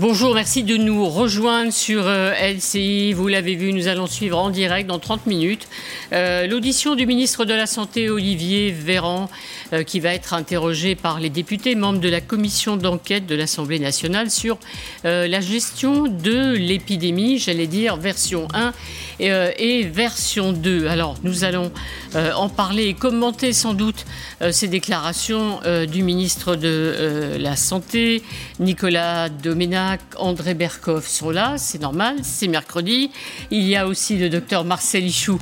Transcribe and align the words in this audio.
Bonjour, 0.00 0.34
merci 0.34 0.62
de 0.62 0.78
nous 0.78 1.04
rejoindre 1.04 1.74
sur 1.74 2.04
euh, 2.06 2.32
LCI. 2.32 3.12
Vous 3.12 3.28
l'avez 3.28 3.54
vu, 3.54 3.74
nous 3.74 3.86
allons 3.86 4.06
suivre 4.06 4.38
en 4.38 4.48
direct 4.48 4.88
dans 4.88 4.98
30 4.98 5.26
minutes 5.26 5.68
euh, 6.14 6.46
l'audition 6.46 6.94
du 6.94 7.04
ministre 7.04 7.44
de 7.44 7.52
la 7.52 7.66
Santé, 7.66 8.08
Olivier 8.08 8.70
Véran, 8.70 9.28
euh, 9.74 9.82
qui 9.82 10.00
va 10.00 10.14
être 10.14 10.32
interrogé 10.32 10.94
par 10.94 11.20
les 11.20 11.28
députés 11.28 11.74
membres 11.74 12.00
de 12.00 12.08
la 12.08 12.22
commission 12.22 12.78
d'enquête 12.78 13.26
de 13.26 13.34
l'Assemblée 13.34 13.78
nationale 13.78 14.30
sur 14.30 14.58
la 15.04 15.40
gestion 15.40 16.06
de 16.06 16.52
l'épidémie, 16.52 17.38
j'allais 17.38 17.66
dire 17.66 17.96
version 17.96 18.48
1 18.54 18.72
et, 19.20 19.84
version 19.84 20.52
2. 20.52 20.86
Alors, 20.86 21.16
nous 21.22 21.44
allons 21.44 21.70
en 22.14 22.48
parler 22.48 22.86
et 22.86 22.94
commenter 22.94 23.52
sans 23.52 23.74
doute 23.74 24.04
ces 24.50 24.68
déclarations 24.68 25.60
du 25.90 26.02
ministre 26.02 26.56
de 26.56 27.36
la 27.38 27.56
Santé, 27.56 28.22
Nicolas 28.58 29.28
Doménat 29.28 29.98
André 30.16 30.54
Berkoff 30.54 31.06
sont 31.06 31.30
là, 31.30 31.54
c'est 31.58 31.80
normal, 31.80 32.16
c'est 32.22 32.48
mercredi. 32.48 33.10
Il 33.50 33.66
y 33.66 33.76
a 33.76 33.86
aussi 33.86 34.16
le 34.16 34.28
docteur 34.28 34.64
Marcel 34.64 35.04
Ichou 35.04 35.38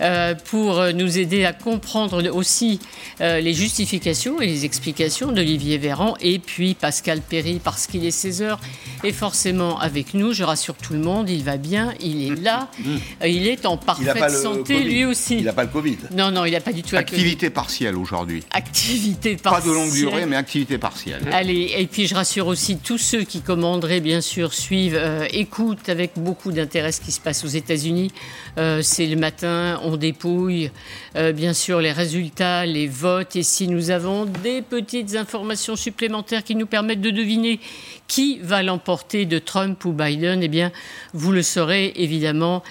euh, 0.00 0.34
pour 0.34 0.82
nous 0.94 1.18
aider 1.18 1.44
à 1.44 1.52
comprendre 1.52 2.22
aussi 2.30 2.80
euh, 3.20 3.40
les 3.40 3.54
justifications 3.54 4.40
et 4.40 4.46
les 4.46 4.64
explications 4.64 5.32
d'Olivier 5.32 5.78
Véran. 5.78 6.16
Et 6.20 6.38
puis 6.38 6.74
Pascal 6.74 7.20
Perry, 7.20 7.60
parce 7.62 7.86
qu'il 7.86 8.04
est 8.04 8.16
16h, 8.16 8.58
est 9.04 9.12
forcément 9.12 9.78
avec 9.78 10.14
nous. 10.14 10.32
Je 10.32 10.44
rassure 10.44 10.74
tout 10.74 10.92
le 10.92 11.00
monde, 11.00 11.28
il 11.28 11.44
va 11.44 11.56
bien, 11.56 11.94
il 12.00 12.30
est 12.30 12.40
là, 12.40 12.68
mmh. 12.78 12.96
Il 13.28 13.46
est 13.46 13.66
en 13.66 13.76
parfaite 13.76 14.30
santé 14.30 14.80
lui 14.80 15.04
aussi. 15.04 15.38
Il 15.38 15.44
n'a 15.44 15.52
pas 15.52 15.64
le 15.64 15.70
Covid. 15.70 15.98
Non, 16.12 16.30
non, 16.30 16.44
il 16.44 16.52
n'a 16.52 16.60
pas 16.60 16.72
du 16.72 16.82
tout 16.82 16.96
Activité 16.96 17.50
partielle 17.50 17.96
aujourd'hui. 17.96 18.42
Activité 18.52 19.36
partielle. 19.36 19.62
Pas 19.62 19.68
de 19.68 19.74
longue 19.74 19.92
durée, 19.92 20.26
mais 20.26 20.36
activité 20.36 20.78
partielle. 20.78 21.22
Allez, 21.32 21.74
et 21.76 21.86
puis 21.86 22.06
je 22.06 22.14
rassure 22.14 22.46
aussi 22.46 22.78
tous 22.78 22.98
ceux 22.98 23.22
qui 23.22 23.40
commanderaient 23.40 24.00
bien 24.00 24.20
sûr, 24.20 24.52
suivent, 24.52 24.98
euh, 24.98 25.26
écoutent 25.32 25.88
avec 25.88 26.12
beaucoup 26.16 26.52
d'intérêt 26.52 26.92
ce 26.92 27.00
qui 27.00 27.12
se 27.12 27.20
passe 27.20 27.44
aux 27.44 27.48
États-Unis. 27.48 28.10
Euh, 28.58 28.80
c'est 28.82 29.06
le 29.06 29.16
matin, 29.16 29.80
on 29.84 29.96
dépouille, 29.96 30.70
euh, 31.16 31.32
bien 31.32 31.52
sûr, 31.52 31.80
les 31.80 31.92
résultats, 31.92 32.66
les 32.66 32.86
votes. 32.86 33.36
Et 33.36 33.42
si 33.42 33.68
nous 33.68 33.90
avons 33.90 34.24
des 34.24 34.62
petites 34.62 35.16
informations 35.16 35.76
supplémentaires 35.76 36.44
qui 36.44 36.54
nous 36.54 36.66
permettent 36.66 37.00
de 37.00 37.10
deviner 37.10 37.60
qui 38.06 38.40
va 38.40 38.62
l'emporter 38.64 39.24
de 39.24 39.38
Trump 39.38 39.84
ou 39.84 39.92
Biden, 39.92 40.42
eh 40.42 40.48
bien, 40.48 40.72
vous 41.14 41.30
le 41.30 41.42
saurez 41.42 41.92
évidemment 41.94 42.64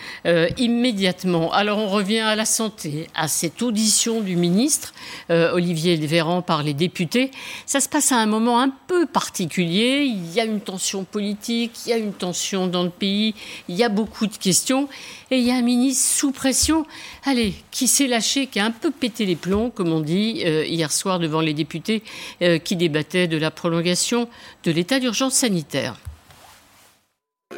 immédiatement. 0.57 1.53
Alors, 1.53 1.77
on 1.77 1.88
revient 1.88 2.19
à 2.19 2.35
la 2.35 2.44
santé, 2.44 3.07
à 3.16 3.30
cette 3.30 3.61
audition 3.61 4.19
du 4.19 4.35
ministre 4.35 4.94
Olivier 5.30 5.95
Véran 5.95 6.41
par 6.41 6.61
les 6.61 6.73
députés. 6.73 7.31
Ça 7.66 7.80
se 7.80 7.88
passe 7.88 8.11
à 8.11 8.17
un 8.17 8.25
moment 8.25 8.59
un 8.59 8.69
peu 8.88 9.05
particulier. 9.05 10.03
Il 10.03 10.33
y 10.33 10.41
a 10.41 10.44
une 10.44 10.59
tension 10.59 11.05
politique, 11.05 11.72
il 11.85 11.89
y 11.91 11.94
a 11.94 11.97
une 11.97 12.13
tension 12.13 12.67
dans 12.67 12.83
le 12.83 12.89
pays, 12.89 13.33
il 13.69 13.75
y 13.75 13.83
a 13.83 13.89
beaucoup 13.89 14.27
de 14.27 14.35
questions, 14.35 14.89
et 15.31 15.38
il 15.38 15.45
y 15.45 15.52
a 15.52 15.55
un 15.55 15.61
ministre 15.61 16.03
sous 16.03 16.31
pression, 16.31 16.85
allez, 17.25 17.53
qui 17.72 17.88
s'est 17.88 18.08
lâché, 18.08 18.47
qui 18.47 18.59
a 18.59 18.66
un 18.66 18.72
peu 18.72 18.91
pété 18.91 19.25
les 19.25 19.35
plombs, 19.35 19.69
comme 19.69 19.91
on 19.91 19.99
dit, 19.99 20.41
euh, 20.45 20.66
hier 20.66 20.91
soir 20.91 21.19
devant 21.19 21.41
les 21.41 21.53
députés 21.53 22.03
euh, 22.41 22.58
qui 22.58 22.75
débattaient 22.75 23.27
de 23.27 23.38
la 23.38 23.52
prolongation 23.52 24.27
de 24.63 24.72
l'état 24.72 25.00
d'urgence 25.00 25.35
sanitaire. 25.35 25.97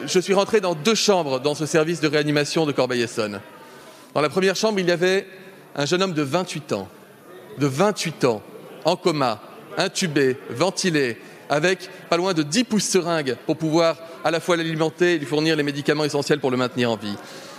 Je 0.05 0.19
suis 0.19 0.33
rentré 0.33 0.61
dans 0.61 0.75
deux 0.75 0.95
chambres 0.95 1.39
dans 1.39 1.55
ce 1.55 1.65
service 1.65 2.01
de 2.01 2.07
réanimation 2.07 2.65
de 2.65 2.71
Corbeil-Essonne. 2.71 3.41
Dans 4.13 4.21
la 4.21 4.29
première 4.29 4.55
chambre, 4.55 4.79
il 4.79 4.87
y 4.87 4.91
avait 4.91 5.27
un 5.75 5.85
jeune 5.85 6.03
homme 6.03 6.13
de 6.13 6.21
28 6.21 6.73
ans, 6.73 6.89
de 7.57 7.67
28 7.67 8.25
ans, 8.25 8.41
en 8.83 8.95
coma, 8.95 9.41
intubé, 9.77 10.37
ventilé, 10.49 11.17
avec 11.49 11.89
pas 12.09 12.17
loin 12.17 12.33
de 12.33 12.43
10 12.43 12.63
pouces 12.63 12.85
seringues 12.85 13.35
pour 13.45 13.57
pouvoir 13.57 13.97
à 14.23 14.31
la 14.31 14.39
fois 14.39 14.57
l'alimenter 14.57 15.15
et 15.15 15.19
lui 15.19 15.25
fournir 15.25 15.55
les 15.55 15.63
médicaments 15.63 16.05
essentiels 16.05 16.39
pour 16.39 16.51
le 16.51 16.57
maintenir 16.57 16.91
en 16.91 16.95
vie. 16.95 17.15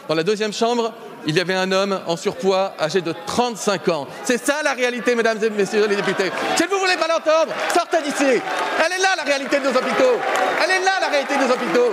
Dans 0.09 0.15
la 0.15 0.23
deuxième 0.23 0.53
chambre, 0.53 0.93
il 1.27 1.37
y 1.37 1.41
avait 1.41 1.55
un 1.55 1.71
homme 1.71 2.01
en 2.07 2.17
surpoids 2.17 2.75
âgé 2.81 3.01
de 3.01 3.15
35 3.27 3.89
ans. 3.89 4.07
C'est 4.25 4.45
ça 4.45 4.63
la 4.65 4.75
réalité, 4.75 5.15
mesdames 5.15 5.39
et 5.43 5.51
messieurs 5.51 5.87
les 5.87 5.97
députés. 5.97 6.31
Si 6.57 6.65
vous 6.65 6.75
ne 6.75 6.81
voulez 6.81 6.97
pas 6.97 7.09
l'entendre, 7.09 7.53
sortez 7.73 8.03
d'ici. 8.03 8.25
Elle 8.25 8.93
est 8.93 9.03
là 9.03 9.15
la 9.17 9.23
réalité 9.23 9.59
de 9.59 9.65
nos 9.65 9.71
hôpitaux. 9.71 10.19
Elle 10.65 10.71
est 10.71 10.85
là 10.85 10.93
la 11.01 11.09
réalité 11.09 11.35
de 11.37 11.45
nos 11.45 11.53
hôpitaux. 11.53 11.93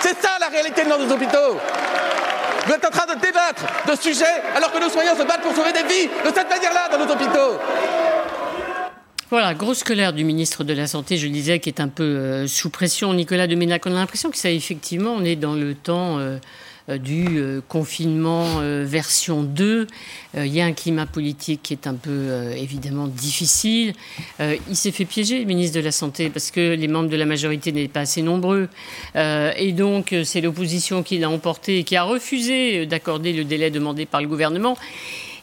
C'est 0.00 0.20
ça 0.20 0.30
la 0.38 0.48
réalité 0.48 0.84
de 0.84 0.88
nos 0.88 1.12
hôpitaux. 1.12 1.58
Vous 2.66 2.72
êtes 2.72 2.84
en 2.84 2.90
train 2.90 3.14
de 3.14 3.20
débattre 3.20 3.62
de 3.88 3.96
sujets 3.96 4.42
alors 4.54 4.70
que 4.72 4.78
nos 4.78 4.88
soignants 4.88 5.16
se 5.16 5.22
battent 5.22 5.42
pour 5.42 5.54
sauver 5.54 5.72
des 5.72 5.82
vies 5.82 6.08
de 6.24 6.34
cette 6.34 6.48
manière-là 6.48 6.88
dans 6.90 7.04
nos 7.04 7.12
hôpitaux. 7.12 7.58
Voilà, 9.30 9.54
grosse 9.54 9.82
colère 9.82 10.12
du 10.12 10.24
ministre 10.24 10.64
de 10.64 10.74
la 10.74 10.86
Santé, 10.86 11.16
je 11.16 11.26
le 11.26 11.32
disais, 11.32 11.58
qui 11.58 11.68
est 11.68 11.80
un 11.80 11.88
peu 11.88 12.04
euh, 12.04 12.46
sous 12.46 12.70
pression. 12.70 13.12
Nicolas 13.14 13.46
de 13.46 13.54
Ménac, 13.54 13.84
on 13.86 13.90
a 13.90 13.94
l'impression 13.94 14.30
que 14.30 14.36
ça, 14.36 14.50
effectivement, 14.50 15.12
on 15.12 15.24
est 15.24 15.36
dans 15.36 15.54
le 15.54 15.74
temps 15.74 16.18
euh, 16.18 16.38
du 16.88 17.60
confinement 17.68 18.60
version 18.82 19.42
2. 19.42 19.86
Il 20.36 20.46
y 20.46 20.60
a 20.60 20.66
un 20.66 20.72
climat 20.72 21.06
politique 21.06 21.60
qui 21.62 21.72
est 21.72 21.86
un 21.86 21.94
peu, 21.94 22.50
évidemment, 22.56 23.06
difficile. 23.06 23.94
il 24.40 24.76
s'est 24.76 24.90
fait 24.90 25.04
piéger, 25.04 25.38
le 25.38 25.46
ministre 25.46 25.76
de 25.78 25.84
la 25.84 25.92
Santé, 25.92 26.30
parce 26.30 26.50
que 26.50 26.74
les 26.74 26.88
membres 26.88 27.08
de 27.08 27.16
la 27.16 27.26
majorité 27.26 27.72
n'étaient 27.72 27.88
pas 27.88 28.00
assez 28.00 28.22
nombreux. 28.22 28.68
et 29.14 29.72
donc, 29.72 30.14
c'est 30.24 30.40
l'opposition 30.40 31.02
qui 31.02 31.18
l'a 31.18 31.30
emporté 31.30 31.78
et 31.78 31.84
qui 31.84 31.96
a 31.96 32.02
refusé 32.02 32.86
d'accorder 32.86 33.32
le 33.32 33.44
délai 33.44 33.70
demandé 33.70 34.06
par 34.06 34.20
le 34.20 34.28
gouvernement. 34.28 34.76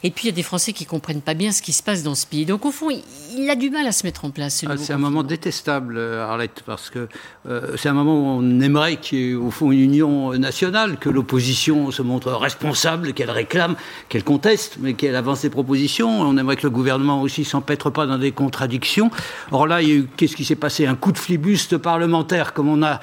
Et 0.04 0.10
puis 0.10 0.24
il 0.24 0.30
y 0.30 0.32
a 0.32 0.34
des 0.34 0.42
Français 0.42 0.72
qui 0.72 0.84
comprennent 0.84 1.20
pas 1.20 1.34
bien 1.34 1.52
ce 1.52 1.62
qui 1.62 1.72
se 1.72 1.82
passe 1.82 2.02
dans 2.02 2.14
ce 2.14 2.26
pays. 2.26 2.44
Donc 2.44 2.66
au 2.66 2.70
fond, 2.70 2.88
il, 3.36 3.48
a 3.50 3.54
du 3.54 3.70
mal 3.70 3.86
à 3.86 3.92
se 3.92 4.04
mettre 4.04 4.24
en 4.24 4.30
place. 4.30 4.64
Ah, 4.68 4.76
c'est 4.76 4.92
un 4.92 4.98
moment 4.98 5.22
détestable, 5.22 5.96
euh, 5.96 6.26
Arlette, 6.26 6.62
parce 6.66 6.90
que 6.90 7.08
euh, 7.48 7.76
c'est 7.76 7.88
un 7.88 7.92
moment 7.92 8.14
où 8.14 8.40
on 8.40 8.60
aimerait 8.60 8.96
qu'il 8.96 9.18
y 9.18 9.30
ait 9.30 9.34
au 9.34 9.50
fond 9.50 9.70
une 9.70 9.80
union 9.80 10.32
nationale, 10.38 10.98
que 10.98 11.08
l'opposition 11.08 11.90
se 11.90 12.02
montre 12.02 12.32
responsable, 12.32 13.12
qu'elle 13.12 13.30
réclame, 13.30 13.76
qu'elle 14.08 14.24
conteste, 14.24 14.76
mais 14.80 14.94
qu'elle 14.94 15.16
avance 15.16 15.40
ses 15.40 15.50
propositions. 15.50 16.20
On 16.20 16.36
aimerait 16.36 16.56
que 16.56 16.64
le 16.64 16.70
gouvernement 16.70 17.22
aussi 17.22 17.44
s'empêtre 17.44 17.90
pas 17.90 18.06
dans 18.06 18.18
des 18.18 18.32
contradictions. 18.32 19.10
Or 19.50 19.66
là, 19.66 19.82
il 19.82 19.88
y 19.88 19.92
a 19.92 19.94
eu, 19.96 20.08
qu'est-ce 20.16 20.36
qui 20.36 20.44
s'est 20.44 20.56
passé? 20.56 20.86
Un 20.86 20.96
coup 20.96 21.12
de 21.12 21.18
flibuste 21.18 21.76
parlementaire, 21.78 22.52
comme 22.52 22.68
on 22.68 22.82
a 22.82 23.00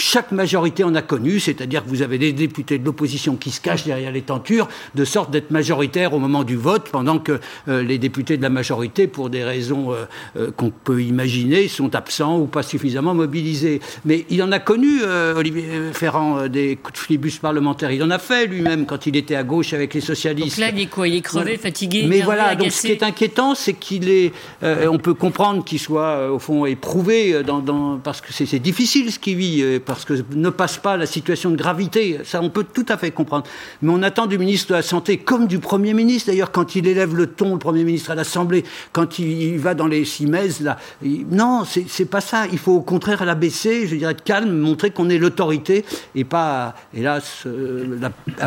chaque 0.00 0.32
majorité 0.32 0.82
en 0.82 0.94
a 0.94 1.02
connu, 1.02 1.40
c'est-à-dire 1.40 1.84
que 1.84 1.88
vous 1.88 2.02
avez 2.02 2.18
des 2.18 2.32
députés 2.32 2.78
de 2.78 2.84
l'opposition 2.84 3.36
qui 3.36 3.50
se 3.50 3.60
cachent 3.60 3.84
derrière 3.84 4.10
les 4.10 4.22
tentures, 4.22 4.68
de 4.94 5.04
sorte 5.04 5.30
d'être 5.30 5.50
majoritaires 5.50 6.14
au 6.14 6.18
moment 6.18 6.42
du 6.42 6.56
vote, 6.56 6.88
pendant 6.90 7.18
que 7.18 7.38
euh, 7.68 7.82
les 7.82 7.98
députés 7.98 8.36
de 8.36 8.42
la 8.42 8.50
majorité, 8.50 9.06
pour 9.06 9.30
des 9.30 9.44
raisons 9.44 9.92
euh, 9.92 10.04
euh, 10.36 10.50
qu'on 10.50 10.70
peut 10.70 11.02
imaginer, 11.02 11.68
sont 11.68 11.94
absents 11.94 12.38
ou 12.38 12.46
pas 12.46 12.62
suffisamment 12.62 13.14
mobilisés. 13.14 13.80
Mais 14.04 14.24
il 14.30 14.42
en 14.42 14.52
a 14.52 14.58
connu, 14.58 15.02
Olivier 15.36 15.64
Ferrand, 15.92 16.48
des 16.48 16.76
coups 16.76 16.94
de 16.94 16.98
flibus 16.98 17.38
parlementaires. 17.38 17.90
Il 17.90 18.02
en 18.02 18.10
a 18.10 18.18
fait 18.18 18.46
lui-même 18.46 18.86
quand 18.86 19.06
il 19.06 19.16
était 19.16 19.34
à 19.34 19.42
gauche 19.42 19.72
avec 19.72 19.94
les 19.94 20.00
socialistes. 20.00 20.58
Donc 20.58 20.66
là, 20.66 20.72
il 20.74 20.82
est 20.82 20.86
quoi 20.86 21.08
Il 21.08 21.16
est 21.16 21.20
crevé, 21.20 21.56
fatigué 21.56 22.06
Mais 22.08 22.20
voilà, 22.20 22.54
donc 22.54 22.70
ce 22.70 22.82
qui 22.82 22.92
est 22.92 23.02
inquiétant, 23.02 23.54
c'est 23.54 23.74
qu'il 23.74 24.08
est. 24.08 24.32
on 24.62 24.98
peut 24.98 25.14
comprendre 25.14 25.64
qu'il 25.64 25.78
soit, 25.78 26.30
au 26.32 26.38
fond, 26.38 26.64
éprouvé, 26.64 27.42
dans, 27.42 27.98
parce 28.02 28.20
que 28.20 28.32
c'est 28.32 28.58
difficile 28.58 29.12
ce 29.12 29.18
qu'il 29.18 29.36
vit 29.36 29.80
parce 29.90 30.04
que 30.04 30.14
ne 30.36 30.50
passe 30.50 30.78
pas 30.78 30.96
la 30.96 31.06
situation 31.06 31.50
de 31.50 31.56
gravité. 31.56 32.20
Ça, 32.24 32.40
on 32.40 32.48
peut 32.48 32.62
tout 32.62 32.86
à 32.88 32.96
fait 32.96 33.10
comprendre. 33.10 33.44
Mais 33.82 33.92
on 33.92 34.04
attend 34.04 34.26
du 34.26 34.38
ministre 34.38 34.68
de 34.68 34.74
la 34.74 34.82
Santé, 34.82 35.18
comme 35.18 35.48
du 35.48 35.58
Premier 35.58 35.94
ministre, 35.94 36.30
d'ailleurs, 36.30 36.52
quand 36.52 36.76
il 36.76 36.86
élève 36.86 37.16
le 37.16 37.26
ton, 37.26 37.54
le 37.54 37.58
Premier 37.58 37.82
ministre 37.82 38.12
à 38.12 38.14
l'Assemblée, 38.14 38.64
quand 38.92 39.18
il, 39.18 39.58
va 39.58 39.74
dans 39.74 39.88
les 39.88 40.04
cimaises, 40.04 40.60
là. 40.60 40.78
non, 41.02 41.64
c'est 41.64 42.04
pas 42.04 42.20
ça. 42.20 42.46
Il 42.52 42.58
faut 42.58 42.74
au 42.74 42.82
contraire 42.82 43.24
l'abaisser, 43.24 43.88
je 43.88 43.96
dirais, 43.96 44.12
être 44.12 44.22
calme, 44.22 44.56
montrer 44.56 44.92
qu'on 44.92 45.10
est 45.10 45.18
l'autorité 45.18 45.84
et 46.14 46.22
pas, 46.22 46.76
hélas, 46.94 47.42
euh, 47.46 47.98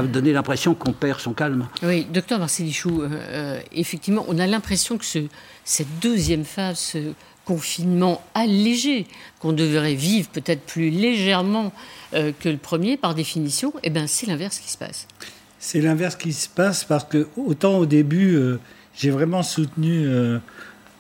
donner 0.04 0.32
l'impression 0.32 0.76
qu'on 0.76 0.94
perd 0.94 1.20
son 1.20 1.34
calme. 1.34 1.68
Oui, 1.84 2.08
docteur 2.10 2.40
Marcelichou, 2.40 3.02
euh, 3.02 3.10
euh, 3.12 3.60
effectivement, 3.74 4.24
on 4.30 4.40
a 4.40 4.48
l'impression 4.48 4.98
que 4.98 5.06
ce, 5.06 5.20
cette 5.66 6.00
deuxième 6.00 6.46
phase, 6.46 6.96
confinement 7.46 8.22
allégé, 8.34 9.06
qu'on 9.40 9.54
devrait 9.54 9.96
vivre 9.96 10.30
peut-être 10.30 10.62
plus 10.62 10.90
légèrement 10.90 11.74
euh, 12.14 12.32
que 12.40 12.50
le 12.50 12.58
premier 12.58 12.98
par 12.98 13.16
définition, 13.16 13.74
eh 13.84 13.90
ben, 13.90 14.08
c'est 14.08 14.28
l'inverse 14.28 14.60
qui 14.60 14.72
se 14.72 14.78
passe. 14.78 15.08
C'est 15.60 15.82
l'inverse 15.82 16.16
qui 16.16 16.34
se 16.34 16.50
passe 16.50 16.84
parce 16.84 17.06
que 17.06 17.28
autant 17.38 17.78
au 17.78 17.86
début, 17.86 18.36
euh, 18.36 18.60
j'ai 18.96 19.10
vraiment 19.10 19.44
soutenu 19.44 20.06
euh, 20.06 20.40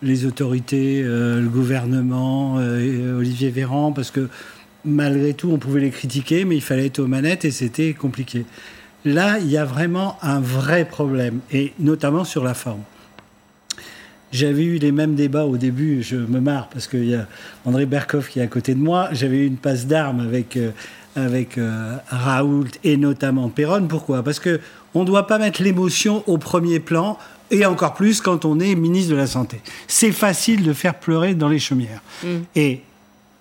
les 0.01 0.25
autorités, 0.25 1.01
le 1.01 1.47
gouvernement, 1.47 2.55
Olivier 2.55 3.51
Véran, 3.51 3.93
parce 3.93 4.11
que 4.11 4.27
malgré 4.83 5.33
tout, 5.33 5.49
on 5.49 5.57
pouvait 5.57 5.79
les 5.79 5.91
critiquer, 5.91 6.43
mais 6.43 6.55
il 6.55 6.61
fallait 6.61 6.87
être 6.87 6.99
aux 6.99 7.07
manettes 7.07 7.45
et 7.45 7.51
c'était 7.51 7.93
compliqué. 7.93 8.45
Là, 9.05 9.39
il 9.39 9.49
y 9.49 9.55
a 9.55 9.63
vraiment 9.63 10.17
un 10.21 10.41
vrai 10.41 10.83
problème, 10.83 11.39
et 11.51 11.71
notamment 11.79 12.25
sur 12.25 12.43
la 12.43 12.53
forme. 12.53 12.81
J'avais 14.33 14.63
eu 14.63 14.79
les 14.79 14.91
mêmes 14.91 15.13
débats 15.13 15.45
au 15.45 15.57
début, 15.57 16.01
je 16.01 16.15
me 16.15 16.39
marre 16.39 16.67
parce 16.69 16.87
qu'il 16.87 17.05
y 17.05 17.13
a 17.13 17.27
André 17.65 17.85
Berkoff 17.85 18.29
qui 18.29 18.39
est 18.39 18.41
à 18.41 18.47
côté 18.47 18.73
de 18.73 18.79
moi. 18.79 19.09
J'avais 19.11 19.37
eu 19.37 19.45
une 19.45 19.57
passe 19.57 19.85
d'armes 19.85 20.21
avec, 20.21 20.57
euh, 20.57 20.71
avec 21.15 21.59
euh, 21.59 21.97
Raoult 22.09 22.65
et 22.83 22.97
notamment 22.97 23.49
Perron. 23.49 23.85
Pourquoi? 23.87 24.23
Parce 24.23 24.39
que 24.39 24.59
on 24.95 25.01
ne 25.01 25.05
doit 25.05 25.27
pas 25.27 25.37
mettre 25.37 25.61
l'émotion 25.61 26.23
au 26.25 26.39
premier 26.39 26.79
plan 26.79 27.19
et 27.51 27.63
encore 27.67 27.93
plus 27.93 28.21
quand 28.21 28.43
on 28.43 28.59
est 28.59 28.73
ministre 28.73 29.11
de 29.11 29.17
la 29.17 29.27
Santé. 29.27 29.61
C'est 29.87 30.11
facile 30.11 30.63
de 30.63 30.73
faire 30.73 30.95
pleurer 30.95 31.35
dans 31.35 31.49
les 31.49 31.59
chaumières. 31.59 32.01
Mm. 32.23 32.27
Et 32.55 32.81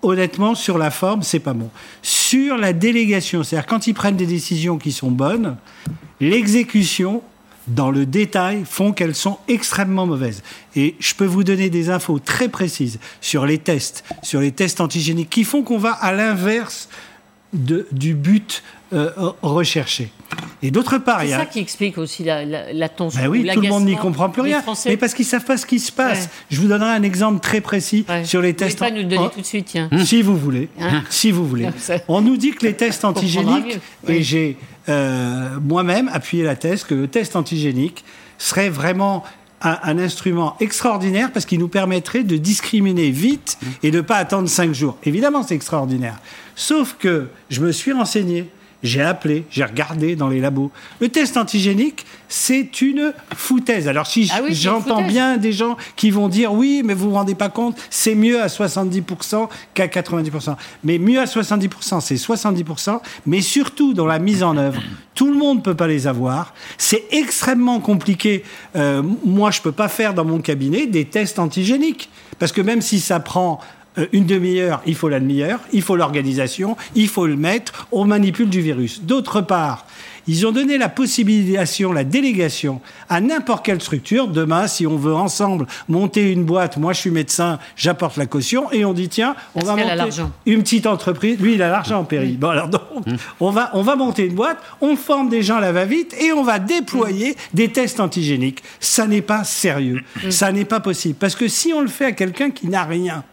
honnêtement, 0.03 0.53
sur 0.53 0.77
la 0.77 0.91
forme, 0.91 1.23
c'est 1.23 1.39
pas 1.39 1.53
bon. 1.53 1.71
Sur 2.03 2.57
la 2.57 2.71
délégation, 2.71 3.41
c'est-à-dire 3.41 3.65
quand 3.65 3.87
ils 3.87 3.95
prennent 3.95 4.15
des 4.15 4.27
décisions 4.27 4.77
qui 4.77 4.91
sont 4.91 5.09
bonnes, 5.09 5.55
l'exécution, 6.19 7.23
dans 7.67 7.91
le 7.91 8.05
détail, 8.05 8.63
font 8.65 8.91
qu'elles 8.91 9.15
sont 9.15 9.39
extrêmement 9.47 10.05
mauvaises. 10.05 10.43
Et 10.75 10.95
je 10.99 11.13
peux 11.13 11.25
vous 11.25 11.43
donner 11.43 11.69
des 11.69 11.89
infos 11.89 12.19
très 12.19 12.49
précises 12.49 12.99
sur 13.21 13.45
les 13.45 13.57
tests, 13.57 14.03
sur 14.21 14.41
les 14.41 14.51
tests 14.51 14.81
antigéniques, 14.81 15.29
qui 15.29 15.43
font 15.43 15.63
qu'on 15.63 15.77
va 15.77 15.91
à 15.91 16.11
l'inverse 16.13 16.89
du 17.53 18.15
but 18.15 18.63
euh, 18.93 19.31
recherché. 19.41 20.11
Et 20.61 20.71
d'autre 20.71 20.97
part, 20.97 21.21
c'est 21.21 21.29
ça 21.29 21.45
qui 21.45 21.59
explique 21.59 21.97
aussi 21.97 22.23
la, 22.23 22.45
la, 22.45 22.89
tension. 22.89 23.21
Ben 23.21 23.27
oui, 23.27 23.47
tout 23.53 23.61
le 23.61 23.67
monde 23.67 23.85
n'y 23.85 23.97
comprend 23.97 24.29
plus 24.29 24.41
rien. 24.41 24.63
Mais 24.85 24.97
parce 24.97 25.13
qu'ils 25.13 25.25
savent 25.25 25.43
pas 25.43 25.57
ce 25.57 25.65
qui 25.65 25.79
se 25.79 25.91
passe. 25.91 26.29
Je 26.49 26.61
vous 26.61 26.67
donnerai 26.67 26.91
un 26.91 27.03
exemple 27.03 27.39
très 27.39 27.61
précis 27.61 28.05
sur 28.23 28.41
les 28.41 28.53
tests. 28.53 28.79
Vous 28.79 28.85
pas 28.85 28.91
nous 28.91 28.97
le 28.97 29.03
donner 29.03 29.29
tout 29.33 29.41
de 29.41 29.45
suite, 29.45 29.65
tiens. 29.65 29.89
Si 30.05 30.21
vous 30.21 30.37
voulez, 30.37 30.69
hein 30.79 31.03
si 31.09 31.31
vous 31.31 31.45
voulez. 31.45 31.67
On 32.07 32.21
nous 32.21 32.37
dit 32.37 32.51
que 32.51 32.65
les 32.65 32.73
tests 32.73 33.03
antigéniques, 33.05 33.79
et 34.07 34.23
j'ai 34.23 34.57
euh, 34.89 35.59
moi-même 35.61 36.09
appuyé 36.11 36.43
la 36.43 36.55
thèse 36.55 36.83
que 36.83 36.93
le 36.93 37.07
test 37.07 37.35
antigénique 37.35 38.03
serait 38.37 38.69
vraiment 38.69 39.23
un, 39.61 39.97
instrument 39.97 40.57
extraordinaire 40.59 41.31
parce 41.31 41.45
qu'il 41.45 41.59
nous 41.59 41.69
permettrait 41.69 42.23
de 42.23 42.35
discriminer 42.35 43.09
vite 43.11 43.57
et 43.81 43.91
de 43.91 43.97
ne 43.97 44.01
pas 44.01 44.17
attendre 44.17 44.49
cinq 44.49 44.73
jours. 44.73 44.97
Évidemment, 45.03 45.43
c'est 45.43 45.55
extraordinaire. 45.55 46.19
Sauf 46.55 46.97
que 46.99 47.27
je 47.49 47.61
me 47.61 47.71
suis 47.71 47.93
renseigné. 47.93 48.49
J'ai 48.83 49.01
appelé, 49.01 49.45
j'ai 49.49 49.63
regardé 49.63 50.15
dans 50.17 50.27
les 50.27 50.41
labos. 50.41 50.69
Le 50.99 51.07
test 51.07 51.37
antigénique, 51.37 52.05
c'est 52.27 52.81
une 52.81 53.13
foutaise. 53.33 53.87
Alors 53.87 54.07
si 54.07 54.29
ah 54.33 54.41
j'entends 54.49 55.01
bien 55.01 55.37
des 55.37 55.53
gens 55.53 55.77
qui 55.95 56.11
vont 56.11 56.27
dire 56.27 56.53
oui, 56.53 56.81
mais 56.83 56.93
vous 56.93 57.09
vous 57.09 57.15
rendez 57.15 57.35
pas 57.35 57.49
compte, 57.49 57.77
c'est 57.89 58.13
mieux 58.15 58.41
à 58.41 58.47
70% 58.47 59.47
qu'à 59.73 59.87
90%. 59.87 60.55
Mais 60.83 60.97
mieux 60.97 61.19
à 61.19 61.25
70%, 61.25 62.01
c'est 62.01 62.15
70%, 62.15 62.99
mais 63.25 63.39
surtout 63.39 63.93
dans 63.93 64.05
la 64.05 64.19
mise 64.19 64.43
en 64.43 64.57
œuvre. 64.57 64.81
Tout 65.15 65.31
le 65.31 65.37
monde 65.37 65.59
ne 65.59 65.63
peut 65.63 65.75
pas 65.75 65.87
les 65.87 66.07
avoir. 66.07 66.53
C'est 66.77 67.05
extrêmement 67.11 67.79
compliqué. 67.79 68.43
Euh, 68.75 69.03
moi, 69.23 69.51
je 69.51 69.61
peux 69.61 69.71
pas 69.71 69.87
faire 69.87 70.13
dans 70.13 70.25
mon 70.25 70.39
cabinet 70.39 70.87
des 70.87 71.05
tests 71.05 71.39
antigéniques. 71.39 72.09
Parce 72.39 72.51
que 72.51 72.61
même 72.61 72.81
si 72.81 72.99
ça 72.99 73.19
prend 73.19 73.59
une 74.11 74.25
demi-heure, 74.25 74.81
il 74.85 74.95
faut 74.95 75.09
la 75.09 75.19
demi-heure, 75.19 75.59
il 75.71 75.81
faut 75.81 75.95
l'organisation, 75.95 76.75
il 76.95 77.07
faut 77.07 77.27
le 77.27 77.35
mettre, 77.35 77.87
on 77.91 78.05
manipule 78.05 78.49
du 78.49 78.61
virus. 78.61 79.01
D'autre 79.01 79.41
part, 79.41 79.85
ils 80.27 80.47
ont 80.47 80.51
donné 80.51 80.77
la 80.77 80.89
possibilité, 80.89 81.59
la 81.93 82.03
délégation 82.03 82.81
à 83.09 83.19
n'importe 83.19 83.65
quelle 83.65 83.81
structure. 83.81 84.27
Demain, 84.27 84.67
si 84.67 84.87
on 84.87 84.95
veut 84.95 85.13
ensemble 85.13 85.67
monter 85.89 86.31
une 86.31 86.45
boîte, 86.45 86.77
moi 86.77 86.93
je 86.93 86.99
suis 86.99 87.11
médecin, 87.11 87.59
j'apporte 87.75 88.17
la 88.17 88.25
caution 88.25 88.71
et 88.71 88.85
on 88.85 88.93
dit 88.93 89.09
tiens, 89.09 89.35
on 89.55 89.59
va 89.61 89.75
monter 89.75 90.21
une 90.45 90.63
petite 90.63 90.87
entreprise. 90.87 91.39
Lui, 91.39 91.55
il 91.55 91.61
a 91.61 91.69
l'argent, 91.69 92.03
Péri. 92.05 92.33
Bon 92.33 92.49
alors 92.49 92.69
donc, 92.69 92.81
hum. 93.05 93.17
on 93.39 93.51
va 93.51 93.69
on 93.73 93.81
va 93.81 93.95
monter 93.95 94.25
une 94.25 94.35
boîte, 94.35 94.59
on 94.81 94.95
forme 94.95 95.29
des 95.29 95.43
gens 95.43 95.57
à 95.57 95.61
la 95.61 95.71
va-vite 95.71 96.15
et 96.21 96.31
on 96.31 96.43
va 96.43 96.59
déployer 96.59 97.31
hum. 97.31 97.35
des 97.53 97.69
tests 97.69 97.99
antigéniques. 97.99 98.63
Ça 98.79 99.07
n'est 99.07 99.21
pas 99.21 99.43
sérieux, 99.43 100.01
ça 100.29 100.51
n'est 100.51 100.65
pas 100.65 100.79
possible 100.79 101.15
parce 101.19 101.35
que 101.35 101.47
si 101.47 101.73
on 101.73 101.81
le 101.81 101.87
fait 101.87 102.05
à 102.05 102.11
quelqu'un 102.13 102.49
qui 102.49 102.67
n'a 102.67 102.83
rien, 102.83 103.23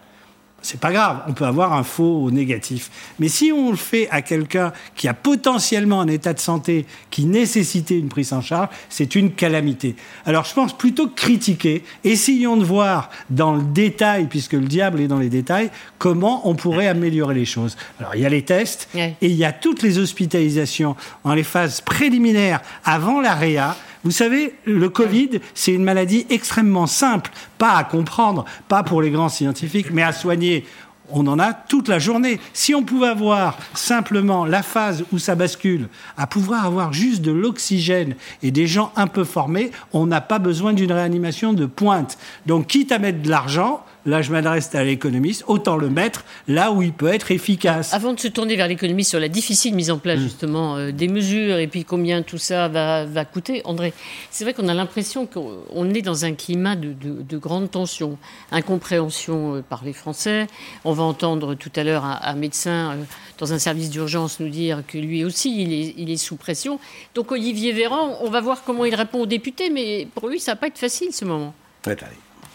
c'est 0.62 0.80
pas 0.80 0.92
grave, 0.92 1.22
on 1.28 1.32
peut 1.32 1.44
avoir 1.44 1.72
un 1.72 1.82
faux 1.82 2.30
négatif. 2.30 2.90
Mais 3.18 3.28
si 3.28 3.52
on 3.52 3.70
le 3.70 3.76
fait 3.76 4.08
à 4.10 4.22
quelqu'un 4.22 4.72
qui 4.96 5.08
a 5.08 5.14
potentiellement 5.14 6.00
un 6.00 6.08
état 6.08 6.32
de 6.32 6.38
santé 6.38 6.86
qui 7.10 7.24
nécessitait 7.24 7.98
une 7.98 8.08
prise 8.08 8.32
en 8.32 8.40
charge, 8.40 8.68
c'est 8.88 9.14
une 9.14 9.32
calamité. 9.32 9.96
Alors 10.26 10.44
je 10.44 10.54
pense 10.54 10.76
plutôt 10.76 11.08
critiquer, 11.08 11.82
essayons 12.04 12.56
de 12.56 12.64
voir 12.64 13.10
dans 13.30 13.54
le 13.54 13.62
détail, 13.62 14.26
puisque 14.26 14.52
le 14.52 14.66
diable 14.66 15.00
est 15.00 15.08
dans 15.08 15.18
les 15.18 15.30
détails, 15.30 15.70
comment 15.98 16.48
on 16.48 16.54
pourrait 16.54 16.88
améliorer 16.88 17.34
les 17.34 17.44
choses. 17.44 17.76
Alors 17.98 18.14
il 18.14 18.20
y 18.20 18.26
a 18.26 18.30
les 18.30 18.42
tests 18.42 18.88
et 18.94 19.14
il 19.20 19.34
y 19.34 19.44
a 19.44 19.52
toutes 19.52 19.82
les 19.82 19.98
hospitalisations 19.98 20.96
en 21.24 21.34
les 21.34 21.44
phases 21.44 21.80
préliminaires 21.80 22.60
avant 22.84 23.20
la 23.20 23.34
réa 23.34 23.76
vous 24.04 24.10
savez, 24.10 24.54
le 24.64 24.88
Covid, 24.88 25.40
c'est 25.54 25.72
une 25.72 25.84
maladie 25.84 26.26
extrêmement 26.30 26.86
simple, 26.86 27.30
pas 27.58 27.72
à 27.72 27.84
comprendre, 27.84 28.44
pas 28.68 28.82
pour 28.82 29.02
les 29.02 29.10
grands 29.10 29.28
scientifiques, 29.28 29.90
mais 29.90 30.02
à 30.02 30.12
soigner 30.12 30.64
on 31.12 31.26
en 31.26 31.38
a 31.38 31.52
toute 31.52 31.88
la 31.88 31.98
journée. 31.98 32.40
Si 32.52 32.74
on 32.74 32.82
pouvait 32.82 33.08
avoir 33.08 33.58
simplement 33.74 34.44
la 34.44 34.62
phase 34.62 35.04
où 35.12 35.18
ça 35.18 35.34
bascule, 35.34 35.88
à 36.16 36.26
pouvoir 36.26 36.64
avoir 36.66 36.92
juste 36.92 37.22
de 37.22 37.32
l'oxygène 37.32 38.14
et 38.42 38.50
des 38.50 38.66
gens 38.66 38.92
un 38.96 39.06
peu 39.06 39.24
formés, 39.24 39.70
on 39.92 40.06
n'a 40.06 40.20
pas 40.20 40.38
besoin 40.38 40.72
d'une 40.72 40.92
réanimation 40.92 41.52
de 41.52 41.66
pointe. 41.66 42.18
Donc, 42.46 42.68
quitte 42.68 42.92
à 42.92 42.98
mettre 42.98 43.22
de 43.22 43.30
l'argent, 43.30 43.84
là 44.06 44.22
je 44.22 44.32
m'adresse 44.32 44.74
à 44.74 44.84
l'économiste, 44.84 45.44
autant 45.46 45.76
le 45.76 45.90
mettre 45.90 46.24
là 46.48 46.72
où 46.72 46.82
il 46.82 46.92
peut 46.92 47.08
être 47.08 47.30
efficace. 47.30 47.92
Avant 47.94 48.12
de 48.12 48.20
se 48.20 48.28
tourner 48.28 48.56
vers 48.56 48.68
l'économie 48.68 49.04
sur 49.04 49.20
la 49.20 49.28
difficile 49.28 49.74
mise 49.74 49.90
en 49.90 49.98
place 49.98 50.18
mm. 50.18 50.22
justement 50.22 50.76
euh, 50.76 50.92
des 50.92 51.08
mesures 51.08 51.58
et 51.58 51.66
puis 51.66 51.84
combien 51.84 52.22
tout 52.22 52.38
ça 52.38 52.68
va, 52.68 53.24
coûter, 53.24 53.62
André, 53.64 53.92
c'est 54.30 54.44
vrai 54.44 54.54
qu'on 54.54 54.68
a 54.68 54.74
l'impression 54.74 55.26
qu'on 55.26 55.94
est 55.94 56.02
dans 56.02 56.24
un 56.24 56.34
climat 56.34 56.76
de, 56.76 57.38
grande 57.38 57.70
tension, 57.70 58.18
incompréhension 58.52 59.56
euh, 59.56 59.62
par 59.62 59.84
les 59.84 59.92
Français. 59.92 60.46
On 60.84 60.92
va 60.92 61.02
entendre 61.02 61.54
tout 61.54 61.72
à 61.76 61.84
l'heure 61.84 62.04
un, 62.04 62.34
médecin 62.34 62.92
euh, 62.92 62.96
dans 63.38 63.52
un 63.52 63.58
service 63.58 63.90
d'urgence 63.90 64.40
nous 64.40 64.48
dire 64.48 64.82
que 64.86 64.98
lui 64.98 65.24
aussi 65.24 65.62
il 65.62 65.72
est, 65.72 65.94
il 65.96 66.10
est 66.10 66.16
sous 66.16 66.36
pression. 66.36 66.78
Donc 67.14 67.32
Olivier 67.32 67.72
Véran, 67.72 68.18
on 68.22 68.30
va 68.30 68.40
voir 68.40 68.62
comment 68.64 68.84
il 68.84 68.94
répond 68.94 69.20
aux 69.20 69.26
députés, 69.26 69.70
mais 69.70 70.08
pour 70.14 70.28
lui 70.28 70.40
ça 70.40 70.52
va 70.52 70.56
pas 70.56 70.66
être 70.68 70.78
facile 70.78 71.12
ce 71.12 71.24
moment. 71.24 71.54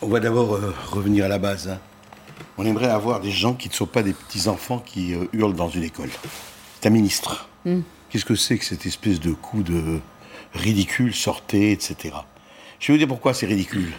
On 0.01 0.07
va 0.07 0.19
d'abord 0.19 0.55
euh, 0.55 0.73
revenir 0.91 1.25
à 1.25 1.27
la 1.27 1.39
base. 1.39 1.69
Hein. 1.69 1.79
On 2.57 2.65
aimerait 2.65 2.89
avoir 2.89 3.21
des 3.21 3.31
gens 3.31 3.53
qui 3.53 3.69
ne 3.69 3.73
sont 3.73 3.85
pas 3.85 4.03
des 4.03 4.13
petits-enfants 4.13 4.79
qui 4.79 5.13
euh, 5.13 5.25
hurlent 5.31 5.55
dans 5.55 5.69
une 5.69 5.83
école. 5.83 6.09
C'est 6.79 6.87
un 6.87 6.91
ministre. 6.91 7.47
Hmm. 7.63 7.81
Qu'est-ce 8.09 8.25
que 8.25 8.35
c'est 8.35 8.57
que 8.57 8.65
cette 8.65 8.85
espèce 8.85 9.19
de 9.19 9.31
coup 9.31 9.63
de 9.63 9.99
ridicule, 10.53 11.13
sortez, 11.13 11.71
etc. 11.71 12.15
Je 12.79 12.87
vais 12.87 12.93
vous 12.93 12.97
dire 12.99 13.07
pourquoi 13.07 13.33
c'est 13.33 13.45
ridicule. 13.45 13.91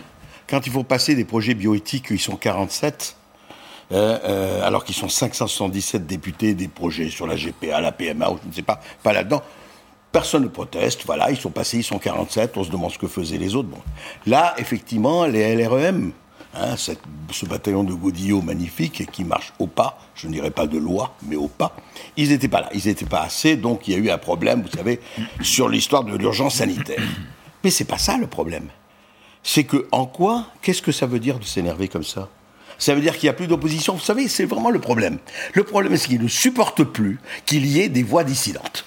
Quand 0.49 0.67
il 0.67 0.73
faut 0.73 0.85
passer 0.85 1.15
des 1.15 1.25
projets 1.25 1.55
bioéthiques, 1.55 2.09
ils 2.11 2.21
sont 2.21 2.37
47, 2.37 3.17
euh, 3.93 4.63
alors 4.63 4.85
qu'ils 4.85 4.95
sont 4.95 5.09
577 5.09 6.07
députés 6.07 6.55
des 6.55 6.69
projets 6.69 7.09
sur 7.09 7.27
la 7.27 7.37
GPA, 7.37 7.81
la 7.81 7.93
PMA, 7.93 8.31
ou 8.31 8.39
je 8.43 8.49
ne 8.49 8.53
sais 8.53 8.63
pas, 8.63 8.81
pas 9.03 9.13
là-dedans. 9.13 9.43
Personne 10.17 10.45
ne 10.45 10.49
proteste, 10.49 11.03
voilà, 11.05 11.31
ils 11.31 11.37
sont 11.37 11.51
passés, 11.51 11.77
ils 11.77 11.85
sont 11.85 11.99
47, 11.99 12.57
on 12.57 12.65
se 12.65 12.71
demande 12.71 12.91
ce 12.91 12.97
que 12.97 13.07
faisaient 13.07 13.37
les 13.37 13.55
autres. 13.55 13.69
Bon. 13.69 13.83
Là, 14.25 14.55
effectivement, 14.57 15.27
les 15.27 15.55
LREM, 15.55 16.13
hein, 16.55 16.75
ce 16.79 17.45
bataillon 17.45 17.85
de 17.85 17.93
Godillot 17.93 18.41
magnifique 18.41 19.11
qui 19.13 19.25
marche 19.25 19.53
au 19.59 19.67
pas, 19.67 19.99
je 20.15 20.27
ne 20.29 20.33
dirais 20.33 20.51
pas 20.51 20.67
de 20.67 20.79
loi, 20.79 21.15
mais 21.29 21.37
au 21.37 21.49
pas, 21.49 21.77
ils 22.17 22.31
n'étaient 22.31 22.49
pas 22.49 22.63
là, 22.63 22.71
ils 22.73 22.87
n'étaient 22.87 23.05
pas 23.05 23.21
assez, 23.21 23.57
donc 23.57 23.89
il 23.89 23.93
y 23.93 23.95
a 23.95 23.99
eu 23.99 24.09
un 24.09 24.17
problème, 24.17 24.63
vous 24.63 24.75
savez, 24.75 25.01
sur 25.43 25.69
l'histoire 25.69 26.03
de 26.03 26.17
l'urgence 26.17 26.55
sanitaire. 26.55 27.03
Mais 27.63 27.69
c'est 27.69 27.85
pas 27.85 27.99
ça 27.99 28.17
le 28.17 28.27
problème. 28.27 28.69
C'est 29.43 29.65
que, 29.65 29.87
en 29.93 30.07
quoi, 30.07 30.47
qu'est-ce 30.63 30.81
que 30.81 30.93
ça 30.93 31.05
veut 31.05 31.21
dire 31.21 31.39
de 31.39 31.45
s'énerver 31.45 31.89
comme 31.89 32.05
ça? 32.05 32.31
Ça 32.79 32.95
veut 32.95 33.03
dire 33.03 33.19
qu'il 33.19 33.27
n'y 33.27 33.31
a 33.31 33.35
plus 33.35 33.49
d'opposition? 33.49 33.93
Vous 33.93 34.01
savez, 34.01 34.29
c'est 34.29 34.47
vraiment 34.47 34.71
le 34.71 34.81
problème. 34.81 35.19
Le 35.53 35.63
problème, 35.63 35.95
c'est 35.99 36.09
qu'ils 36.09 36.23
ne 36.23 36.29
supportent 36.29 36.85
plus 36.85 37.21
qu'il 37.45 37.67
y 37.67 37.83
ait 37.83 37.91
des 37.91 38.03
voix 38.03 38.25
dissidentes 38.25 38.87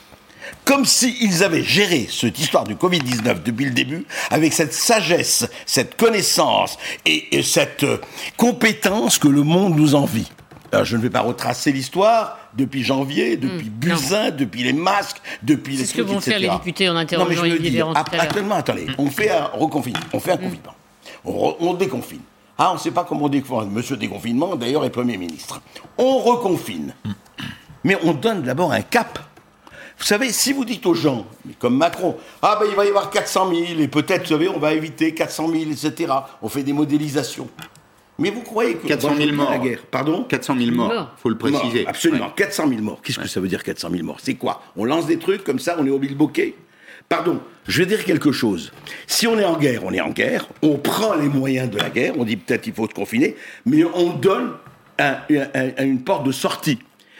comme 0.70 0.86
s'ils 0.86 1.44
avaient 1.44 1.64
géré 1.64 2.08
cette 2.12 2.38
histoire 2.38 2.64
du 2.64 2.76
Covid-19 2.76 3.42
depuis 3.42 3.66
le 3.66 3.72
début 3.72 4.06
avec 4.30 4.54
cette 4.54 4.72
sagesse, 4.72 5.50
cette 5.66 5.98
connaissance 5.98 6.78
et, 7.08 7.42
cette 7.42 7.84
euh, 7.84 7.98
compétence 8.38 9.18
que 9.18 9.28
le 9.28 9.42
monde 9.42 9.76
nous 9.76 9.96
envie. 9.96 10.30
Alors, 10.72 10.86
je 10.86 10.96
ne 10.96 11.02
vais 11.02 11.10
pas 11.10 11.22
retracer 11.22 11.72
l'histoire 11.72 12.38
depuis 12.54 12.84
janvier, 12.84 13.36
depuis 13.36 13.66
mmh, 13.66 13.80
Buzyn, 13.80 14.30
depuis 14.30 14.62
les 14.62 14.74
masques, 14.74 15.20
depuis 15.42 15.76
les 15.76 15.86
C'est 15.86 15.94
ce 15.94 15.98
que 15.98 16.02
vont 16.04 16.22
faire 16.22 16.38
les 16.38 16.50
députés 16.50 16.88
en 16.88 16.96
interrogeant 16.96 17.42
Véran 17.42 17.94
Actuellement, 17.94 18.56
attendez, 18.56 18.86
on 19.00 19.10
fait 19.10 19.32
un 19.32 19.46
reconfinement, 19.46 20.00
on 20.14 20.20
fait 20.20 20.34
un 20.34 20.36
mmh. 20.36 20.40
confinement, 20.40 20.76
on, 21.26 21.74
déconfine. 21.74 22.22
Ah, 22.60 22.70
on 22.70 22.74
ne 22.76 22.80
sait 22.80 22.92
pas 22.92 23.06
comment 23.06 23.26
on 23.26 23.30
déconfine. 23.30 23.72
Monsieur 23.72 23.98
déconfinement, 23.98 24.56
d'ailleurs, 24.56 24.86
est 24.86 24.92
Premier 24.92 25.18
ministre. 25.18 25.64
On 25.98 26.20
reconfine. 26.20 26.94
Mmh. 27.04 27.12
Mais 27.86 27.98
on 28.04 28.14
donne 28.14 28.44
d'abord 28.44 28.72
un 28.72 28.82
cap 28.82 29.18
vous 30.00 30.06
savez, 30.06 30.32
si 30.32 30.54
vous 30.54 30.64
dites 30.64 30.86
aux 30.86 30.94
gens, 30.94 31.28
comme 31.60 31.78
Macron, 31.78 32.16
ah 32.42 32.58
ben 32.60 32.68
il 32.70 32.76
va 32.76 32.86
y 32.86 32.90
avoir 32.90 33.10
400 33.10 33.54
000, 33.54 33.80
et 33.80 33.88
peut-être, 33.90 34.24
vous 34.24 34.30
savez, 34.30 34.48
on 34.48 34.58
va 34.58 34.74
éviter 34.74 35.14
400 35.14 35.50
000, 35.50 35.72
etc. 35.72 36.14
On 36.42 36.48
fait 36.48 36.64
des 36.64 36.74
modélisations. 36.74 37.50
Mais 38.18 38.32
vous 38.32 38.42
croyez 38.42 38.76
que 38.76 38.88
400 38.88 39.16
000 39.16 39.32
morts. 39.34 39.50
La 39.50 39.58
guerre, 39.58 39.86
pardon? 39.90 40.24
400 40.24 40.56
000 40.58 40.72
morts, 40.72 40.92
il 41.18 41.22
faut 41.22 41.30
le 41.30 41.38
préciser. 41.38 41.86
absolument, 41.86 42.30
400 42.30 42.70
000 42.70 42.82
morts. 42.82 43.02
Qu'est-ce 43.04 43.20
que 43.20 43.28
ça 43.28 43.40
veut 43.40 43.48
dire 43.48 43.64
400 43.64 43.90
000 43.92 44.04
morts? 44.04 44.20
C'est 44.22 44.36
quoi? 44.36 44.62
On 44.78 44.86
lance 44.86 45.06
des 45.06 45.20
trucs 45.20 45.44
comme 45.44 45.60
ça, 45.60 45.76
on 45.80 45.86
est 45.86 45.90
au 45.90 46.00
bilboquet 46.00 46.56
Pardon, 47.10 47.42
je 47.68 47.80
vais 47.80 47.88
dire 47.88 48.06
quelque 48.06 48.32
chose. 48.32 48.72
Si 49.08 49.26
on 49.26 49.40
est 49.40 49.46
en 49.46 49.58
guerre, 49.58 49.84
on 49.84 49.92
est 49.92 50.02
en 50.02 50.12
guerre, 50.12 50.48
on 50.62 50.78
prend 50.78 51.16
les 51.16 51.28
moyens 51.28 51.70
de 51.70 51.78
la 51.78 51.90
guerre, 51.90 52.14
on 52.20 52.24
dit 52.24 52.38
peut-être 52.38 52.68
il 52.68 52.74
faut 52.74 52.88
se 52.88 52.94
confiner, 52.94 53.36
mais 53.66 53.84
on 53.84 54.12
donne 54.14 54.52
une 55.80 56.04
porte 56.04 56.24
de 56.26 56.32
sortie. 56.32 56.78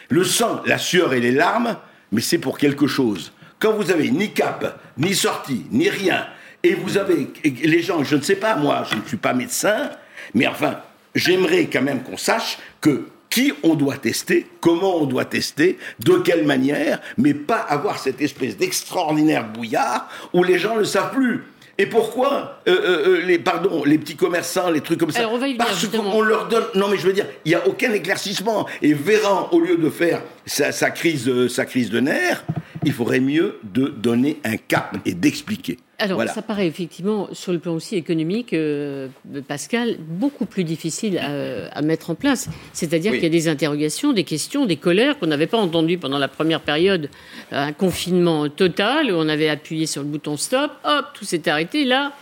Le 0.08 0.22
sang, 0.22 0.60
la 0.64 0.78
sueur 0.78 1.12
et 1.12 1.20
les 1.20 1.32
larmes, 1.32 1.76
mais 2.12 2.20
c'est 2.20 2.38
pour 2.38 2.58
quelque 2.58 2.86
chose. 2.86 3.32
Quand 3.58 3.72
vous 3.72 3.90
avez 3.90 4.10
ni 4.10 4.32
cap, 4.32 4.80
ni 4.96 5.14
sortie, 5.14 5.66
ni 5.70 5.88
rien, 5.88 6.26
et 6.62 6.74
vous 6.74 6.98
avez 6.98 7.28
les 7.44 7.82
gens, 7.82 8.04
je 8.04 8.16
ne 8.16 8.22
sais 8.22 8.36
pas, 8.36 8.56
moi, 8.56 8.84
je 8.90 8.96
ne 8.96 9.02
suis 9.06 9.16
pas 9.16 9.32
médecin, 9.32 9.90
mais 10.34 10.46
enfin, 10.46 10.80
j'aimerais 11.14 11.66
quand 11.66 11.82
même 11.82 12.02
qu'on 12.02 12.16
sache 12.16 12.58
que 12.80 13.06
qui 13.30 13.52
on 13.62 13.74
doit 13.74 13.96
tester, 13.96 14.46
comment 14.60 14.96
on 14.96 15.06
doit 15.06 15.24
tester, 15.24 15.78
de 16.00 16.16
quelle 16.18 16.44
manière, 16.44 17.00
mais 17.16 17.32
pas 17.32 17.60
avoir 17.60 17.98
cette 17.98 18.20
espèce 18.20 18.56
d'extraordinaire 18.56 19.46
bouillard 19.48 20.08
où 20.32 20.42
les 20.42 20.58
gens 20.58 20.76
ne 20.76 20.84
savent 20.84 21.12
plus. 21.12 21.44
Et 21.80 21.86
pourquoi 21.86 22.60
euh, 22.68 22.72
euh, 22.72 23.06
euh, 23.06 23.26
les 23.26 23.38
pardon 23.38 23.84
les 23.84 23.96
petits 23.96 24.14
commerçants, 24.14 24.70
les 24.70 24.82
trucs 24.82 25.00
comme 25.00 25.10
ça 25.10 25.20
Alors 25.20 25.32
on 25.32 25.38
va 25.38 25.48
y 25.48 25.54
Parce 25.54 25.86
qu'on 25.86 26.20
leur 26.20 26.46
donne. 26.46 26.66
Non, 26.74 26.88
mais 26.88 26.98
je 26.98 27.06
veux 27.06 27.14
dire, 27.14 27.24
il 27.46 27.48
n'y 27.48 27.54
a 27.54 27.66
aucun 27.66 27.90
éclaircissement. 27.94 28.68
Et 28.82 28.92
Véran, 28.92 29.48
au 29.50 29.60
lieu 29.60 29.78
de 29.78 29.88
faire 29.88 30.20
sa, 30.44 30.90
crise, 30.90 31.48
sa 31.48 31.64
crise 31.64 31.88
de 31.88 32.00
nerfs, 32.00 32.44
il 32.84 32.92
faudrait 32.92 33.20
mieux 33.20 33.58
de 33.62 33.86
donner 33.86 34.40
un 34.44 34.58
cap 34.58 34.98
et 35.06 35.14
d'expliquer. 35.14 35.78
Alors, 36.00 36.22
ça 36.28 36.42
paraît 36.42 36.66
effectivement, 36.66 37.28
sur 37.32 37.52
le 37.52 37.58
plan 37.58 37.74
aussi 37.74 37.94
économique, 37.96 38.52
euh, 38.52 39.08
Pascal, 39.46 39.96
beaucoup 40.00 40.46
plus 40.46 40.64
difficile 40.64 41.18
à, 41.18 41.82
mettre 41.82 42.10
en 42.10 42.14
place. 42.14 42.48
C'est-à-dire 42.72 43.12
qu'il 43.12 43.22
y 43.22 43.26
a 43.26 43.30
des 43.30 43.48
interrogations, 43.48 44.12
des 44.12 44.24
questions, 44.24 44.66
des 44.66 44.76
colères 44.76 45.18
qu'on 45.18 45.26
n'avait 45.26 45.46
pas 45.46 45.58
entendues 45.58 45.98
pendant 45.98 46.18
la 46.18 46.28
première 46.28 46.60
période, 46.60 47.10
un 47.52 47.72
confinement 47.72 48.48
total, 48.48 49.12
où 49.12 49.14
on 49.14 49.28
avait 49.28 49.48
appuyé 49.48 49.86
sur 49.86 50.02
le 50.02 50.08
bouton 50.08 50.36
stop, 50.36 50.70
hop, 50.84 51.06
tout 51.14 51.24
s'est 51.24 51.48
arrêté. 51.48 51.84
Là, 51.84 52.12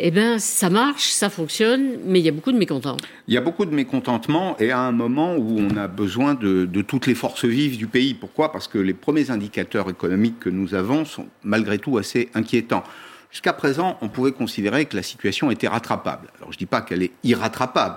eh 0.00 0.10
bien, 0.10 0.38
ça 0.38 0.70
marche, 0.70 1.10
ça 1.10 1.30
fonctionne, 1.30 1.98
mais 2.04 2.20
il 2.20 2.24
y 2.24 2.28
a 2.28 2.32
beaucoup 2.32 2.52
de 2.52 2.58
mécontents. 2.58 2.96
Il 3.26 3.34
y 3.34 3.36
a 3.36 3.40
beaucoup 3.40 3.64
de 3.64 3.74
mécontentement 3.74 4.56
et 4.58 4.70
à 4.70 4.80
un 4.80 4.92
moment 4.92 5.36
où 5.36 5.58
on 5.58 5.76
a 5.76 5.88
besoin 5.88 6.34
de, 6.34 6.66
toutes 6.82 7.06
les 7.06 7.14
forces 7.14 7.44
vives 7.44 7.76
du 7.76 7.86
pays. 7.86 8.14
Pourquoi? 8.14 8.52
Parce 8.52 8.68
que 8.68 8.78
les 8.78 8.94
premiers 8.94 9.30
indicateurs 9.30 9.90
économiques 9.90 10.38
que 10.40 10.50
nous 10.50 10.74
avons 10.74 11.04
sont 11.04 11.26
malgré 11.42 11.78
tout 11.78 11.98
assez 11.98 12.28
inquiétants. 12.34 12.84
Jusqu'à 13.30 13.52
présent, 13.52 13.98
on 14.00 14.08
pouvait 14.08 14.32
considérer 14.32 14.86
que 14.86 14.96
la 14.96 15.02
situation 15.02 15.50
était 15.50 15.68
rattrapable. 15.68 16.28
Alors, 16.38 16.50
je 16.50 16.56
ne 16.56 16.60
dis 16.60 16.66
pas 16.66 16.80
qu'elle 16.80 17.02
est 17.02 17.12
irrattrapable. 17.24 17.96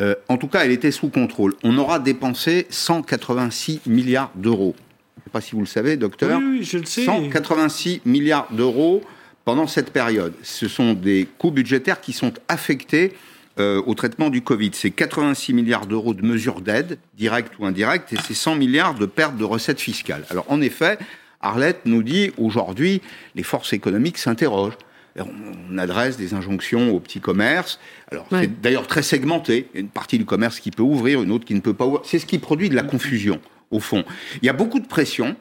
Euh, 0.00 0.14
en 0.28 0.38
tout 0.38 0.48
cas, 0.48 0.64
elle 0.64 0.72
était 0.72 0.90
sous 0.90 1.08
contrôle. 1.08 1.54
On 1.62 1.78
aura 1.78 2.00
dépensé 2.00 2.66
186 2.70 3.82
milliards 3.86 4.32
d'euros. 4.34 4.74
Je 4.78 5.20
ne 5.20 5.24
sais 5.24 5.30
pas 5.30 5.40
si 5.40 5.52
vous 5.52 5.60
le 5.60 5.66
savez, 5.66 5.96
docteur. 5.96 6.40
Oui, 6.40 6.58
oui 6.58 6.64
je 6.64 6.78
le 6.78 6.84
sais. 6.86 7.04
186 7.04 8.00
milliards 8.06 8.48
d'euros 8.50 9.02
pendant 9.44 9.66
cette 9.66 9.90
période. 9.90 10.34
Ce 10.42 10.68
sont 10.68 10.94
des 10.94 11.28
coûts 11.38 11.50
budgétaires 11.50 12.00
qui 12.00 12.12
sont 12.12 12.32
affectés 12.48 13.12
euh, 13.58 13.82
au 13.86 13.94
traitement 13.94 14.30
du 14.30 14.40
Covid. 14.42 14.70
C'est 14.72 14.90
86 14.90 15.52
milliards 15.52 15.86
d'euros 15.86 16.14
de 16.14 16.22
mesures 16.22 16.60
d'aide, 16.60 16.98
directes 17.14 17.52
ou 17.58 17.66
indirectes, 17.66 18.12
et 18.12 18.16
c'est 18.24 18.34
100 18.34 18.56
milliards 18.56 18.94
de 18.94 19.06
pertes 19.06 19.36
de 19.36 19.44
recettes 19.44 19.80
fiscales. 19.80 20.24
Alors 20.30 20.46
en 20.48 20.60
effet, 20.60 20.98
Arlette 21.42 21.82
nous 21.84 22.02
dit 22.02 22.32
aujourd'hui, 22.38 23.02
les 23.34 23.42
forces 23.42 23.72
économiques 23.72 24.18
s'interrogent. 24.18 24.78
On 25.18 25.76
adresse 25.76 26.16
des 26.16 26.32
injonctions 26.32 26.94
aux 26.94 27.00
petits 27.00 27.20
commerces. 27.20 27.78
Alors, 28.10 28.26
c'est 28.30 28.62
d'ailleurs 28.62 28.86
très 28.86 29.02
segmenté. 29.02 29.68
Il 29.74 29.76
y 29.76 29.78
a 29.78 29.80
une 29.80 29.88
partie 29.88 30.16
du 30.16 30.24
commerce 30.24 30.58
qui 30.58 30.70
peut 30.70 30.82
ouvrir, 30.82 31.22
une 31.22 31.30
autre 31.30 31.44
qui 31.44 31.54
ne 31.54 31.60
peut 31.60 31.74
pas 31.74 31.84
ouvrir. 31.84 32.00
C'est 32.04 32.18
ce 32.18 32.24
qui 32.24 32.38
produit 32.38 32.70
de 32.70 32.74
la 32.74 32.82
confusion, 32.82 33.38
au 33.70 33.78
fond. 33.78 34.04
Il 34.40 34.46
y 34.46 34.48
a 34.48 34.54
beaucoup 34.54 34.80
de 34.80 34.86
pression, 34.86 35.36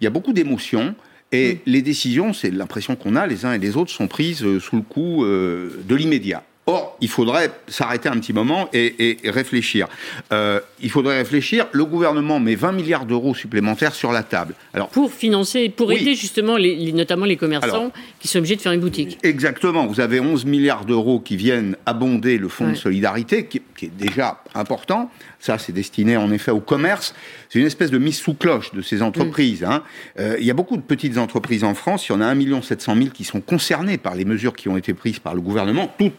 il 0.00 0.04
y 0.04 0.06
a 0.06 0.10
beaucoup 0.10 0.32
d'émotions. 0.32 0.94
Et 1.32 1.54
mm. 1.54 1.58
les 1.66 1.82
décisions, 1.82 2.32
c'est 2.32 2.50
l'impression 2.50 2.96
qu'on 2.96 3.16
a, 3.16 3.26
les 3.26 3.44
uns 3.44 3.52
et 3.52 3.58
les 3.58 3.76
autres, 3.76 3.90
sont 3.90 4.08
prises 4.08 4.44
euh, 4.44 4.60
sous 4.60 4.76
le 4.76 4.82
coup 4.82 5.24
euh, 5.24 5.82
de 5.88 5.94
l'immédiat. 5.94 6.42
Or, 6.68 6.96
il 7.00 7.08
faudrait 7.08 7.52
s'arrêter 7.68 8.08
un 8.08 8.18
petit 8.18 8.32
moment 8.32 8.68
et, 8.72 9.18
réfléchir. 9.24 9.86
Euh, 10.32 10.58
il 10.80 10.90
faudrait 10.90 11.18
réfléchir. 11.18 11.68
Le 11.70 11.84
gouvernement 11.84 12.40
met 12.40 12.56
20 12.56 12.72
milliards 12.72 13.06
d'euros 13.06 13.36
supplémentaires 13.36 13.94
sur 13.94 14.10
la 14.10 14.24
table. 14.24 14.56
Alors, 14.74 14.88
pour 14.88 15.12
financer, 15.12 15.68
pour 15.68 15.92
aider 15.92 16.16
justement 16.16 16.56
les, 16.56 16.92
notamment 16.92 17.24
les 17.24 17.36
commerçants 17.36 17.92
qui 18.18 18.26
sont 18.26 18.38
obligés 18.38 18.56
de 18.56 18.62
faire 18.62 18.72
une 18.72 18.80
boutique. 18.80 19.16
Exactement. 19.22 19.86
Vous 19.86 20.00
avez 20.00 20.18
11 20.18 20.44
milliards 20.44 20.84
d'euros 20.84 21.20
qui 21.20 21.36
viennent 21.36 21.76
abonder 21.86 22.36
le 22.36 22.48
fonds 22.48 22.70
de 22.70 22.74
solidarité, 22.74 23.46
qui, 23.46 23.62
est 23.82 23.96
déjà 23.96 24.42
important. 24.56 25.08
Ça, 25.38 25.58
c'est 25.58 25.72
destiné 25.72 26.16
en 26.16 26.32
effet 26.32 26.50
au 26.50 26.58
commerce. 26.58 27.14
C'est 27.48 27.60
une 27.60 27.66
espèce 27.66 27.92
de 27.92 27.98
mise 27.98 28.18
sous 28.18 28.34
cloche 28.34 28.72
de 28.74 28.82
ces 28.82 29.02
entreprises. 29.02 29.62
Hein. 29.62 29.84
Euh, 30.18 30.36
il 30.40 30.44
y 30.44 30.50
a 30.50 30.54
beaucoup 30.54 30.76
de 30.76 30.82
petites 30.82 31.16
entreprises 31.16 31.62
en 31.62 31.74
France. 31.74 32.08
Il 32.08 32.12
y 32.12 32.14
en 32.16 32.20
a 32.20 32.26
1 32.26 32.62
700 32.62 32.96
000 32.96 33.08
qui 33.10 33.22
sont 33.22 33.40
concernées 33.40 33.98
par 33.98 34.16
les 34.16 34.24
mesures 34.24 34.56
qui 34.56 34.68
ont 34.68 34.76
été 34.76 34.94
prises 34.94 35.20
par 35.20 35.34
le 35.34 35.40
gouvernement. 35.40 35.94
Toutes 35.96 36.14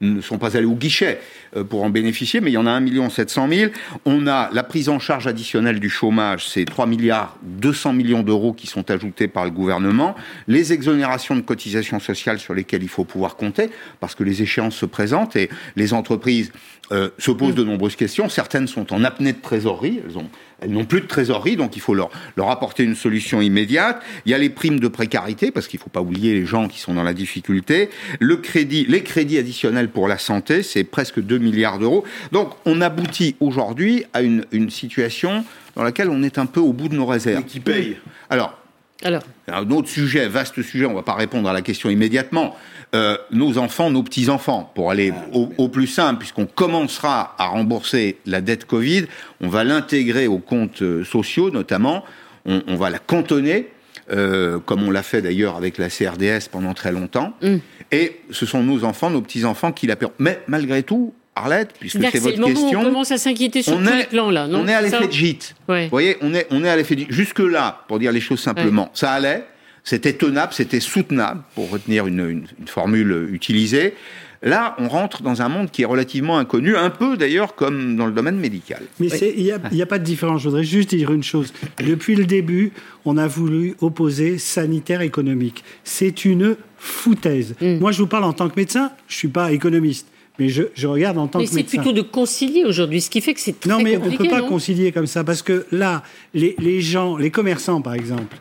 ne 0.00 0.20
sont 0.20 0.38
pas 0.38 0.56
allés 0.56 0.66
au 0.66 0.74
guichet 0.74 1.20
euh, 1.56 1.64
pour 1.64 1.82
en 1.82 1.90
bénéficier, 1.90 2.40
mais 2.40 2.50
il 2.50 2.54
y 2.54 2.58
en 2.58 2.66
a 2.66 2.70
1 2.70 3.10
700 3.10 3.48
000. 3.48 3.72
On 4.04 4.26
a 4.26 4.50
la 4.52 4.62
prise 4.62 4.88
en 4.88 4.98
charge 4.98 5.26
additionnelle 5.26 5.80
du 5.80 5.90
chômage, 5.90 6.46
c'est 6.46 6.64
3 6.64 6.86
milliards 6.86 7.36
200 7.42 7.92
millions 7.92 8.22
d'euros 8.22 8.52
qui 8.52 8.66
sont 8.66 8.90
ajoutés 8.90 9.28
par 9.28 9.44
le 9.44 9.50
gouvernement. 9.50 10.14
Les 10.46 10.72
exonérations 10.72 11.34
de 11.34 11.40
cotisations 11.40 12.00
sociales 12.00 12.38
sur 12.38 12.54
lesquelles 12.54 12.82
il 12.82 12.88
faut 12.88 13.04
pouvoir 13.04 13.36
compter, 13.36 13.70
parce 14.00 14.14
que 14.14 14.22
les 14.22 14.42
échéances 14.42 14.76
se 14.76 14.86
présentent 14.86 15.36
et 15.36 15.50
les 15.76 15.92
entreprises 15.92 16.52
euh, 16.92 17.10
se 17.18 17.30
posent 17.30 17.54
de 17.54 17.64
nombreuses 17.64 17.96
questions. 17.96 18.28
Certaines 18.28 18.66
sont 18.66 18.92
en 18.94 19.04
apnée 19.04 19.32
de 19.32 19.40
trésorerie, 19.40 20.00
elles 20.06 20.16
ont 20.16 20.30
elles 20.60 20.70
n'ont 20.70 20.84
plus 20.84 21.00
de 21.00 21.06
trésorerie, 21.06 21.56
donc 21.56 21.76
il 21.76 21.80
faut 21.80 21.94
leur, 21.94 22.10
leur 22.36 22.50
apporter 22.50 22.82
une 22.82 22.96
solution 22.96 23.40
immédiate. 23.40 24.02
Il 24.26 24.32
y 24.32 24.34
a 24.34 24.38
les 24.38 24.50
primes 24.50 24.80
de 24.80 24.88
précarité, 24.88 25.50
parce 25.50 25.68
qu'il 25.68 25.78
ne 25.78 25.84
faut 25.84 25.90
pas 25.90 26.00
oublier 26.00 26.34
les 26.34 26.46
gens 26.46 26.68
qui 26.68 26.80
sont 26.80 26.94
dans 26.94 27.04
la 27.04 27.14
difficulté. 27.14 27.90
Le 28.18 28.36
crédit, 28.36 28.84
les 28.88 29.02
crédits 29.02 29.38
additionnels 29.38 29.88
pour 29.88 30.08
la 30.08 30.18
santé, 30.18 30.62
c'est 30.62 30.84
presque 30.84 31.20
2 31.20 31.38
milliards 31.38 31.78
d'euros. 31.78 32.04
Donc 32.32 32.52
on 32.64 32.80
aboutit 32.80 33.36
aujourd'hui 33.40 34.04
à 34.12 34.22
une, 34.22 34.44
une 34.52 34.70
situation 34.70 35.44
dans 35.76 35.82
laquelle 35.84 36.10
on 36.10 36.22
est 36.22 36.38
un 36.38 36.46
peu 36.46 36.60
au 36.60 36.72
bout 36.72 36.88
de 36.88 36.94
nos 36.94 37.06
réserves. 37.06 37.44
qui 37.44 37.60
paye? 37.60 37.96
Alors, 38.28 38.58
alors? 39.04 39.22
Un 39.46 39.70
autre 39.70 39.88
sujet, 39.88 40.26
vaste 40.26 40.60
sujet, 40.62 40.84
on 40.84 40.90
ne 40.90 40.96
va 40.96 41.02
pas 41.02 41.14
répondre 41.14 41.48
à 41.48 41.52
la 41.52 41.62
question 41.62 41.88
immédiatement. 41.88 42.56
Euh, 42.94 43.18
nos 43.30 43.58
enfants, 43.58 43.90
nos 43.90 44.02
petits-enfants, 44.02 44.72
pour 44.74 44.90
aller 44.90 45.12
ah, 45.14 45.38
au, 45.58 45.68
plus 45.68 45.86
simple, 45.86 46.20
puisqu'on 46.20 46.46
commencera 46.46 47.34
à 47.36 47.48
rembourser 47.48 48.16
la 48.24 48.40
dette 48.40 48.64
Covid, 48.64 49.04
on 49.42 49.48
va 49.48 49.62
l'intégrer 49.62 50.26
aux 50.26 50.38
comptes 50.38 50.80
euh, 50.80 51.04
sociaux 51.04 51.50
notamment, 51.50 52.02
on, 52.46 52.76
va 52.76 52.88
la 52.88 52.98
cantonner, 52.98 53.68
euh, 54.10 54.58
comme 54.58 54.82
on 54.82 54.90
l'a 54.90 55.02
fait 55.02 55.20
d'ailleurs 55.20 55.56
avec 55.56 55.76
la 55.76 55.90
CRDS 55.90 56.48
pendant 56.50 56.72
très 56.72 56.90
longtemps, 56.90 57.34
mm. 57.42 57.56
et 57.92 58.20
ce 58.30 58.46
sont 58.46 58.62
nos 58.62 58.84
enfants, 58.84 59.10
nos 59.10 59.20
petits-enfants 59.20 59.72
qui 59.72 59.86
la 59.86 59.96
paieront. 59.96 60.14
Mais 60.18 60.40
malgré 60.46 60.82
tout, 60.82 61.12
Arlette, 61.36 61.74
puisque 61.78 62.00
c'est 62.10 62.20
votre 62.20 62.42
question. 62.42 62.80
On 62.80 62.84
commence 62.84 63.12
à 63.12 63.18
s'inquiéter 63.18 63.62
sur 63.62 63.76
tous 63.76 63.84
les 63.84 64.04
plans 64.04 64.30
là, 64.30 64.48
On 64.50 64.66
est 64.66 64.72
à 64.72 64.80
l'effet 64.80 65.08
de 65.08 65.12
gîte. 65.12 65.54
Vous 65.68 65.74
voyez, 65.90 66.16
on 66.22 66.32
est, 66.32 66.46
on 66.50 66.64
est 66.64 66.70
à 66.70 66.76
l'effet 66.76 66.96
de 66.96 67.04
Jusque 67.10 67.40
là, 67.40 67.84
pour 67.86 67.98
dire 67.98 68.12
les 68.12 68.20
choses 68.22 68.40
simplement, 68.40 68.88
ça 68.94 69.12
allait. 69.12 69.44
C'était 69.84 70.12
tenable, 70.12 70.52
c'était 70.52 70.80
soutenable, 70.80 71.42
pour 71.54 71.70
retenir 71.70 72.06
une, 72.06 72.44
formule 72.66 73.28
utilisée. 73.32 73.94
Là, 74.42 74.76
on 74.78 74.88
rentre 74.88 75.22
dans 75.22 75.42
un 75.42 75.48
monde 75.48 75.70
qui 75.70 75.82
est 75.82 75.86
relativement 75.86 76.38
inconnu, 76.38 76.76
un 76.76 76.90
peu 76.90 77.16
d'ailleurs 77.16 77.56
comme 77.56 77.96
dans 77.96 78.06
le 78.06 78.12
domaine 78.12 78.36
médical. 78.36 78.82
Mais 79.00 79.08
il 79.08 79.42
n'y 79.72 79.82
a, 79.82 79.86
pas 79.86 79.98
de 79.98 80.04
différence. 80.04 80.42
Je 80.42 80.48
voudrais 80.48 80.64
juste 80.64 80.90
dire 80.94 81.12
une 81.12 81.24
chose. 81.24 81.52
Depuis 81.78 82.14
le 82.14 82.24
début, 82.24 82.72
on 83.04 83.16
a 83.16 83.26
voulu 83.26 83.74
opposer 83.80 84.38
sanitaire 84.38 85.00
économique. 85.00 85.64
C'est 85.82 86.24
une 86.24 86.56
foutaise. 86.76 87.56
Mm. 87.60 87.78
Moi, 87.78 87.90
je 87.90 87.98
vous 87.98 88.06
parle 88.06 88.24
en 88.24 88.32
tant 88.32 88.48
que 88.48 88.54
médecin, 88.56 88.92
je 89.08 89.14
ne 89.14 89.18
suis 89.18 89.28
pas 89.28 89.50
économiste. 89.50 90.06
Mais 90.38 90.48
je, 90.48 90.86
regarde 90.86 91.18
en 91.18 91.26
tant 91.26 91.40
que 91.40 91.44
médecin. 91.44 91.56
Mais 91.56 91.64
c'est 91.66 91.78
plutôt 91.78 91.92
de 91.92 92.02
concilier 92.02 92.64
aujourd'hui, 92.64 93.00
ce 93.00 93.10
qui 93.10 93.20
fait 93.20 93.34
que 93.34 93.40
c'est 93.40 93.58
très 93.58 93.68
Non, 93.68 93.80
mais 93.80 93.96
on 93.96 94.08
ne 94.08 94.16
peut 94.16 94.28
pas 94.28 94.42
concilier 94.42 94.92
comme 94.92 95.08
ça, 95.08 95.24
parce 95.24 95.42
que 95.42 95.66
là, 95.72 96.04
les, 96.32 96.54
les 96.60 96.80
gens, 96.80 97.16
les 97.16 97.32
commerçants 97.32 97.82
par 97.82 97.94
exemple, 97.94 98.36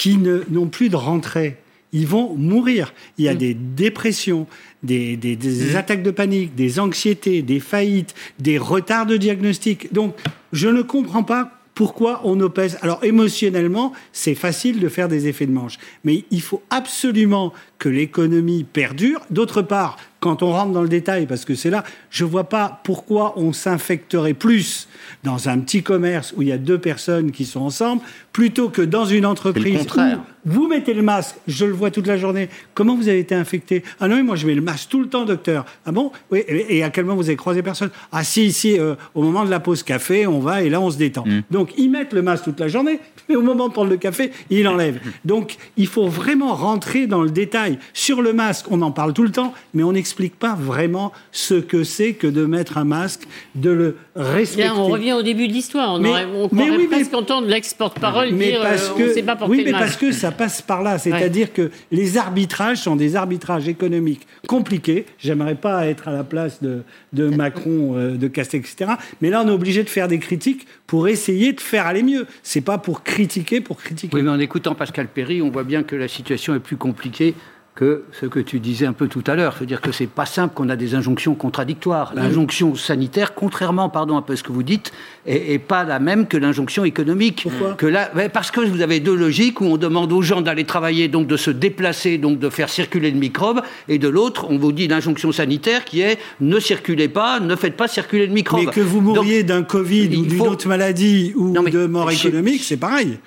qui 0.00 0.16
n'ont 0.16 0.68
plus 0.68 0.88
de 0.88 0.96
rentrée. 0.96 1.58
Ils 1.92 2.06
vont 2.06 2.34
mourir. 2.34 2.94
Il 3.18 3.26
y 3.26 3.28
a 3.28 3.34
mm. 3.34 3.38
des 3.38 3.52
dépressions, 3.52 4.46
des, 4.82 5.18
mm. 5.18 5.76
attaques 5.76 6.02
de 6.02 6.10
panique, 6.10 6.54
des 6.54 6.80
anxiétés, 6.80 7.42
des 7.42 7.60
faillites, 7.60 8.14
des 8.38 8.56
retards 8.56 9.04
de 9.04 9.18
diagnostic. 9.18 9.92
Donc, 9.92 10.16
je 10.54 10.68
ne 10.68 10.80
comprends 10.80 11.22
pas 11.22 11.52
pourquoi 11.74 12.22
on 12.24 12.40
opèse. 12.40 12.78
Alors, 12.80 13.04
émotionnellement, 13.04 13.92
c'est 14.14 14.34
facile 14.34 14.80
de 14.80 14.88
faire 14.88 15.06
des 15.06 15.28
effets 15.28 15.44
de 15.44 15.52
manche. 15.52 15.76
Mais 16.04 16.24
il 16.30 16.40
faut 16.40 16.62
absolument 16.70 17.52
que 17.78 17.90
l'économie 17.90 18.64
perdure. 18.64 19.20
D'autre 19.28 19.60
part, 19.60 19.98
quand 20.20 20.42
on 20.42 20.52
rentre 20.52 20.72
dans 20.72 20.82
le 20.82 20.88
détail, 20.88 21.26
parce 21.26 21.44
que 21.44 21.54
c'est 21.54 21.70
là, 21.70 21.82
je 22.10 22.24
ne 22.24 22.30
vois 22.30 22.48
pas 22.48 22.80
pourquoi 22.84 23.34
on 23.36 23.52
s'infecterait 23.52 24.34
plus 24.34 24.86
dans 25.24 25.48
un 25.48 25.58
petit 25.58 25.82
commerce 25.82 26.34
où 26.36 26.42
il 26.42 26.48
y 26.48 26.52
a 26.52 26.58
deux 26.58 26.78
personnes 26.78 27.32
qui 27.32 27.44
sont 27.46 27.60
ensemble, 27.60 28.02
plutôt 28.32 28.68
que 28.68 28.82
dans 28.82 29.06
une 29.06 29.26
entreprise 29.26 29.86
où 29.94 30.00
vous 30.44 30.68
mettez 30.68 30.94
le 30.94 31.02
masque, 31.02 31.36
je 31.46 31.66
le 31.66 31.72
vois 31.72 31.90
toute 31.90 32.06
la 32.06 32.16
journée. 32.16 32.48
Comment 32.74 32.96
vous 32.96 33.08
avez 33.08 33.18
été 33.18 33.34
infecté? 33.34 33.82
Ah 33.98 34.08
non, 34.08 34.22
moi 34.24 34.36
je 34.36 34.46
mets 34.46 34.54
le 34.54 34.62
masque 34.62 34.88
tout 34.88 35.00
le 35.00 35.08
temps, 35.08 35.24
docteur. 35.24 35.66
Ah 35.84 35.92
bon? 35.92 36.12
Oui, 36.30 36.42
et 36.46 36.82
à 36.82 36.90
quel 36.90 37.04
moment 37.04 37.16
vous 37.16 37.28
avez 37.28 37.36
croisé 37.36 37.62
personne? 37.62 37.90
Ah 38.12 38.24
si, 38.24 38.46
ici, 38.46 38.78
euh, 38.78 38.94
au 39.14 39.22
moment 39.22 39.44
de 39.44 39.50
la 39.50 39.60
pause 39.60 39.82
café, 39.82 40.26
on 40.26 40.40
va 40.40 40.62
et 40.62 40.70
là 40.70 40.80
on 40.80 40.90
se 40.90 40.96
détend. 40.96 41.24
Mm. 41.26 41.42
Donc 41.50 41.72
ils 41.76 41.90
mettent 41.90 42.14
le 42.14 42.22
masque 42.22 42.44
toute 42.44 42.60
la 42.60 42.68
journée, 42.68 43.00
mais 43.28 43.36
au 43.36 43.42
moment 43.42 43.68
de 43.68 43.72
prendre 43.72 43.90
le 43.90 43.96
café, 43.96 44.32
ils 44.48 44.62
l'enlèvent. 44.62 45.00
Donc 45.24 45.56
il 45.76 45.86
faut 45.86 46.08
vraiment 46.08 46.54
rentrer 46.54 47.06
dans 47.06 47.22
le 47.22 47.30
détail. 47.30 47.78
Sur 47.92 48.22
le 48.22 48.32
masque, 48.32 48.66
on 48.70 48.80
en 48.82 48.92
parle 48.92 49.12
tout 49.12 49.24
le 49.24 49.32
temps, 49.32 49.52
mais 49.74 49.82
on 49.82 49.94
explique 49.94 50.09
n'explique 50.10 50.36
pas 50.36 50.56
vraiment 50.56 51.12
ce 51.30 51.54
que 51.54 51.84
c'est 51.84 52.14
que 52.14 52.26
de 52.26 52.44
mettre 52.44 52.78
un 52.78 52.84
masque, 52.84 53.28
de 53.54 53.70
le 53.70 53.96
respecter. 54.16 54.64
Là, 54.64 54.74
on 54.76 54.86
revient 54.86 55.12
au 55.12 55.22
début 55.22 55.46
de 55.46 55.52
l'histoire. 55.52 55.94
On, 55.94 56.04
aurait, 56.04 56.24
on 56.24 56.48
mais 56.50 56.68
oui, 56.68 56.88
presque 56.88 57.14
entendre 57.14 57.46
l'ex-porte-parole 57.46 58.32
dire 58.36 58.60
parce 58.60 58.88
que, 58.88 59.10
on 59.10 59.14
sait 59.14 59.22
pas 59.22 59.36
porter 59.36 59.56
Oui, 59.56 59.62
mais 59.64 59.70
parce 59.70 59.96
que 59.96 60.10
ça 60.10 60.32
passe 60.32 60.62
par 60.62 60.82
là. 60.82 60.98
C'est-à-dire 60.98 61.52
que 61.52 61.70
les 61.92 62.18
arbitrages 62.18 62.78
sont 62.78 62.96
des 62.96 63.14
arbitrages 63.14 63.68
économiques 63.68 64.26
compliqués. 64.48 65.06
J'aimerais 65.18 65.54
pas 65.54 65.86
être 65.86 66.08
à 66.08 66.12
la 66.12 66.24
place 66.24 66.60
de, 66.60 66.82
de 67.12 67.28
Macron, 67.28 67.96
euh, 67.96 68.16
de 68.16 68.26
Castex, 68.26 68.72
etc. 68.72 68.92
Mais 69.20 69.30
là, 69.30 69.42
on 69.44 69.48
est 69.48 69.52
obligé 69.52 69.84
de 69.84 69.88
faire 69.88 70.08
des 70.08 70.18
critiques 70.18 70.66
pour 70.88 71.06
essayer 71.06 71.52
de 71.52 71.60
faire 71.60 71.86
aller 71.86 72.02
mieux. 72.02 72.26
C'est 72.42 72.62
pas 72.62 72.78
pour 72.78 73.04
critiquer, 73.04 73.60
pour 73.60 73.76
critiquer. 73.76 74.16
Oui, 74.16 74.22
mais 74.22 74.30
en 74.30 74.40
écoutant 74.40 74.74
Pascal 74.74 75.06
Perry, 75.06 75.40
on 75.40 75.50
voit 75.50 75.62
bien 75.62 75.84
que 75.84 75.94
la 75.94 76.08
situation 76.08 76.52
est 76.56 76.60
plus 76.60 76.76
compliquée 76.76 77.36
que 77.80 78.02
ce 78.12 78.26
que 78.26 78.40
tu 78.40 78.60
disais 78.60 78.84
un 78.84 78.92
peu 78.92 79.08
tout 79.08 79.24
à 79.26 79.34
l'heure. 79.34 79.54
C'est-à-dire 79.56 79.80
que 79.80 79.90
c'est 79.90 80.06
pas 80.06 80.26
simple 80.26 80.52
qu'on 80.54 80.68
a 80.68 80.76
des 80.76 80.94
injonctions 80.94 81.34
contradictoires. 81.34 82.12
L'injonction 82.14 82.74
sanitaire, 82.74 83.34
contrairement, 83.34 83.88
pardon, 83.88 84.18
un 84.18 84.22
peu 84.22 84.34
à 84.34 84.36
ce 84.36 84.42
que 84.42 84.52
vous 84.52 84.62
dites, 84.62 84.92
est, 85.24 85.58
pas 85.58 85.84
la 85.84 85.98
même 85.98 86.26
que 86.26 86.36
l'injonction 86.36 86.84
économique. 86.84 87.40
Pourquoi? 87.42 87.72
Que 87.72 87.86
là, 87.86 88.10
Parce 88.34 88.50
que 88.50 88.60
vous 88.60 88.82
avez 88.82 89.00
deux 89.00 89.16
logiques 89.16 89.62
où 89.62 89.64
on 89.64 89.78
demande 89.78 90.12
aux 90.12 90.20
gens 90.20 90.42
d'aller 90.42 90.64
travailler, 90.64 91.08
donc 91.08 91.26
de 91.26 91.38
se 91.38 91.50
déplacer, 91.50 92.18
donc 92.18 92.38
de 92.38 92.50
faire 92.50 92.68
circuler 92.68 93.10
le 93.10 93.18
microbe, 93.18 93.62
et 93.88 93.98
de 93.98 94.08
l'autre, 94.08 94.44
on 94.50 94.58
vous 94.58 94.72
dit 94.72 94.86
l'injonction 94.86 95.32
sanitaire 95.32 95.86
qui 95.86 96.02
est 96.02 96.18
ne 96.42 96.60
circulez 96.60 97.08
pas, 97.08 97.40
ne 97.40 97.56
faites 97.56 97.78
pas 97.78 97.88
circuler 97.88 98.26
le 98.26 98.34
microbe. 98.34 98.60
Mais 98.66 98.72
que 98.72 98.82
vous 98.82 99.00
mouriez 99.00 99.42
d'un 99.42 99.62
Covid 99.62 100.18
ou 100.18 100.26
d'une 100.26 100.40
autre 100.42 100.68
maladie 100.68 101.32
ou 101.34 101.54
de 101.54 101.86
mort 101.86 102.10
économique, 102.10 102.62
c'est 102.62 102.76
pareil. 102.76 103.18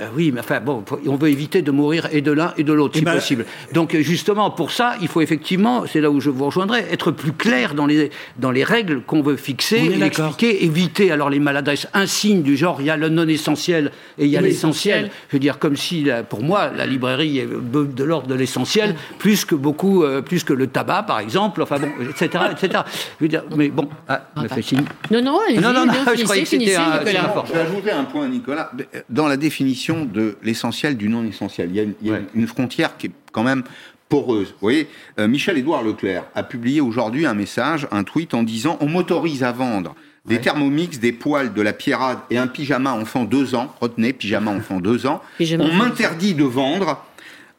Euh, 0.00 0.06
oui, 0.16 0.32
mais 0.32 0.40
enfin, 0.40 0.58
bon, 0.58 0.82
on 1.06 1.16
veut 1.16 1.28
éviter 1.28 1.60
de 1.60 1.70
mourir 1.70 2.08
et 2.12 2.22
de 2.22 2.32
l'un 2.32 2.54
et 2.56 2.64
de 2.64 2.72
l'autre, 2.72 2.96
si 2.96 3.04
ben, 3.04 3.12
possible. 3.12 3.44
Donc, 3.74 3.94
justement, 3.98 4.50
pour 4.50 4.70
ça, 4.70 4.94
il 5.02 5.08
faut 5.08 5.20
effectivement, 5.20 5.84
c'est 5.86 6.00
là 6.00 6.10
où 6.10 6.18
je 6.18 6.30
vous 6.30 6.46
rejoindrai, 6.46 6.86
être 6.90 7.10
plus 7.10 7.32
clair 7.32 7.74
dans 7.74 7.84
les, 7.84 8.10
dans 8.38 8.50
les 8.50 8.64
règles 8.64 9.02
qu'on 9.02 9.20
veut 9.20 9.36
fixer, 9.36 9.92
expliquer, 10.02 10.64
éviter 10.64 11.12
alors 11.12 11.28
les 11.28 11.40
maladresses 11.40 11.88
insignes 11.92 12.40
du 12.40 12.56
genre, 12.56 12.78
il 12.80 12.86
y 12.86 12.90
a 12.90 12.96
le 12.96 13.10
non 13.10 13.28
essentiel 13.28 13.92
et 14.16 14.24
il 14.24 14.30
y 14.30 14.38
a 14.38 14.40
l'essentiel. 14.40 15.10
Je 15.28 15.36
veux 15.36 15.40
dire, 15.40 15.58
comme 15.58 15.76
si, 15.76 16.08
pour 16.30 16.42
moi, 16.42 16.70
la 16.74 16.86
librairie 16.86 17.40
est 17.40 17.46
de 17.46 18.04
l'ordre 18.04 18.28
de 18.28 18.34
l'essentiel, 18.34 18.94
plus 19.18 19.44
que 19.44 19.54
beaucoup, 19.54 20.04
euh, 20.04 20.22
plus 20.22 20.42
que 20.42 20.54
le 20.54 20.68
tabac, 20.68 21.02
par 21.02 21.20
exemple, 21.20 21.60
enfin 21.60 21.78
bon, 21.78 21.90
etc., 22.08 22.44
etc. 22.50 22.82
Je 23.18 23.24
veux 23.24 23.28
dire, 23.28 23.44
mais 23.54 23.68
bon, 23.68 23.90
ah, 24.08 24.22
me 24.36 24.48
fait 24.48 24.62
signe. 24.62 24.86
Non, 25.10 25.20
non, 25.20 25.38
non, 25.54 25.72
non, 25.74 25.84
non, 25.84 25.92
je 26.16 26.24
croyais 26.24 26.44
que 26.44 26.48
c'était 26.48 26.76
un, 26.76 27.00
Je 27.00 27.52
vais 27.52 27.60
ajouter 27.60 27.90
un 27.90 28.04
point, 28.04 28.26
Nicolas. 28.26 28.72
Dans 29.10 29.28
la 29.28 29.36
définition 29.36 29.81
de 29.90 30.36
l'essentiel 30.42 30.96
du 30.96 31.08
non 31.08 31.24
essentiel. 31.24 31.70
Il 31.72 32.08
y 32.08 32.12
a, 32.12 32.18
une, 32.34 32.46
frontière 32.46 32.96
qui 32.96 33.08
est 33.08 33.12
quand 33.32 33.42
même 33.42 33.64
poreuse. 34.08 34.48
Vous 34.48 34.60
voyez, 34.60 34.88
euh, 35.18 35.28
Michel-Édouard 35.28 35.82
Leclerc 35.82 36.24
a 36.34 36.42
publié 36.42 36.80
aujourd'hui 36.80 37.26
un 37.26 37.34
message, 37.34 37.88
un 37.90 38.04
tweet 38.04 38.34
en 38.34 38.42
disant 38.42 38.76
on 38.80 38.88
m'autorise 38.88 39.42
à 39.42 39.52
vendre 39.52 39.94
des 40.24 40.40
thermomix, 40.40 41.00
des 41.00 41.12
poils, 41.12 41.52
de 41.52 41.62
la 41.62 41.72
pierrade 41.72 42.18
et 42.30 42.38
un 42.38 42.46
pyjama 42.46 42.92
enfant 42.92 43.24
deux 43.24 43.54
ans. 43.54 43.74
Retenez, 43.80 44.12
pyjama 44.12 44.50
enfant 44.56 44.80
deux 44.80 45.06
ans. 45.06 45.20
on 45.40 45.74
m'interdit 45.74 46.34
de 46.34 46.44
vendre 46.44 47.04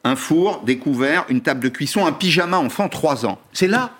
un 0.04 0.16
four, 0.16 0.62
des 0.64 0.78
couverts, 0.78 1.24
une 1.28 1.40
table 1.40 1.60
de 1.60 1.68
cuisson, 1.68 2.06
un 2.06 2.12
pyjama 2.12 2.58
enfant 2.58 2.88
trois 2.88 3.26
ans. 3.26 3.38
C'est 3.52 3.68
là 3.68 3.90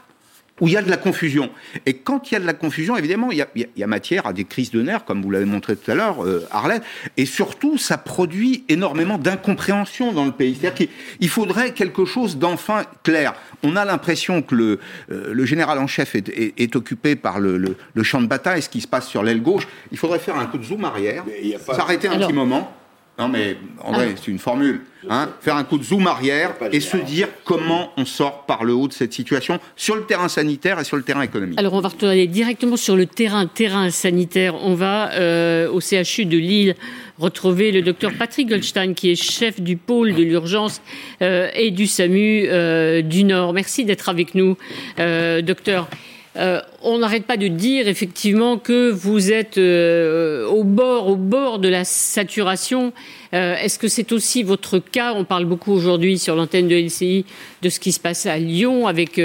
où 0.61 0.69
il 0.69 0.75
y 0.75 0.77
a 0.77 0.83
de 0.83 0.91
la 0.91 0.97
confusion. 0.97 1.51
Et 1.85 1.95
quand 1.95 2.31
il 2.31 2.35
y 2.35 2.37
a 2.37 2.41
de 2.41 2.47
la 2.47 2.53
confusion, 2.55 2.97
évidemment, 2.97 3.31
il 3.33 3.45
y 3.77 3.83
a, 3.83 3.87
matière 3.87 4.27
à 4.27 4.33
des 4.33 4.45
crises 4.45 4.71
de 4.71 4.83
nerfs, 4.83 5.05
comme 5.05 5.21
vous 5.21 5.31
l'avez 5.31 5.45
montré 5.45 5.75
tout 5.77 5.91
à 5.91 5.95
l'heure, 5.95 6.25
euh, 6.25 6.47
Arlette, 6.51 6.83
et 7.17 7.27
surtout, 7.27 7.77
ça 7.77 7.99
produit 7.99 8.65
énormément 8.69 9.19
d'incompréhension 9.19 10.13
dans 10.13 10.25
le 10.25 10.31
pays. 10.31 10.57
C'est-à-dire 10.59 10.89
qu'il 10.89 11.29
faudrait 11.29 11.73
quelque 11.73 12.05
chose 12.05 12.39
d'enfin 12.39 12.85
clair. 13.03 13.35
On 13.65 13.75
a 13.75 13.85
l'impression 13.85 14.43
que 14.43 14.55
le, 14.55 14.79
euh, 15.11 15.35
le 15.35 15.45
général 15.45 15.79
en 15.79 15.89
chef 15.89 16.15
est, 16.15 16.29
est, 16.29 16.77
occupé 16.77 17.17
par 17.17 17.41
le, 17.41 17.57
le, 17.59 18.03
champ 18.03 18.21
de 18.21 18.27
bataille, 18.27 18.63
ce 18.63 18.69
qui 18.69 18.81
se 18.81 18.89
passe 18.89 19.09
sur 19.09 19.23
l'aile 19.23 19.43
gauche. 19.43 19.67
Il 19.91 19.99
faudrait 19.99 20.19
faire 20.19 20.37
un 20.37 20.47
coup 20.47 20.59
de 20.59 20.65
zoom 20.65 20.85
arrière, 20.85 21.25
s'arrêter 21.67 22.09
un 22.09 22.19
petit 22.19 22.33
moment 22.33 22.73
non, 23.16 23.28
mais 23.28 23.56
en 23.80 23.92
vrai, 23.92 24.09
ah. 24.11 24.21
c'est 24.21 24.30
une 24.30 24.40
formule. 24.40 24.80
Hein. 25.09 25.28
Faire 25.40 25.54
un 25.54 25.62
coup 25.62 25.78
de 25.78 25.85
zoom 25.85 26.06
arrière 26.06 26.54
et 26.73 26.80
se 26.80 26.97
dire 26.97 27.28
comment 27.44 27.92
on 27.97 28.04
sort 28.04 28.44
par 28.47 28.64
le 28.64 28.73
haut 28.73 28.88
de 28.88 28.92
cette 28.92 29.12
situation 29.12 29.61
sur 29.76 29.94
le 29.94 30.02
terrain 30.04 30.28
sanitaire 30.28 30.80
et 30.80 30.85
sur 30.85 30.97
le 30.97 31.04
terrain 31.04 31.23
économique. 31.23 31.59
Alors, 31.59 31.75
on 31.75 31.80
va 31.80 31.90
retourner 31.90 32.26
directement 32.26 32.76
sur 32.76 32.97
le 32.97 33.06
terrain, 33.06 33.47
terrain 33.47 33.90
sanitaire. 33.90 34.56
On 34.64 34.75
va 34.75 35.12
euh, 35.12 35.71
au 35.71 35.80
CHU 35.80 36.24
de 36.24 36.38
Lille 36.38 36.74
retrouver 37.18 37.70
le 37.70 37.83
docteur 37.83 38.12
Patrick 38.18 38.48
Goldstein, 38.48 38.94
qui 38.94 39.11
est 39.11 39.14
chef 39.14 39.61
du 39.61 39.77
pôle 39.77 40.14
de 40.14 40.22
l'urgence 40.22 40.83
euh, 41.22 41.48
et 41.55 41.70
du 41.70 41.87
SAMU 41.87 42.46
euh, 42.48 43.03
du 43.03 43.22
Nord. 43.22 43.53
Merci 43.53 43.85
d'être 43.85 44.09
avec 44.09 44.35
nous, 44.35 44.57
docteur. 44.96 45.88
Euh, 46.37 46.61
on 46.83 46.99
n'arrête 46.99 47.27
pas 47.27 47.37
de 47.37 47.49
dire 47.49 47.87
effectivement 47.87 48.59
que 48.59 48.90
vous 48.90 49.31
êtes 49.31 49.59
euh, 49.59 50.47
au 50.47 50.64
bord, 50.64 51.59
de 51.59 51.68
la 51.68 51.85
saturation. 51.85 52.92
Euh, 53.33 53.55
est-ce 53.57 53.79
que 53.79 53.88
c'est 53.88 54.12
aussi 54.12 54.42
votre 54.42 54.79
cas? 54.79 55.12
On 55.14 55.25
parle 55.25 55.44
beaucoup 55.44 55.73
aujourd'hui 55.73 56.18
sur 56.18 56.35
l'antenne 56.35 56.68
de 56.68 56.75
LCI 56.75 57.25
de 57.62 57.68
ce 57.68 57.79
qui 57.79 57.92
se 57.92 58.01
passe 58.01 58.27
à 58.27 58.38
Lyon 58.38 58.87
avec 58.87 59.20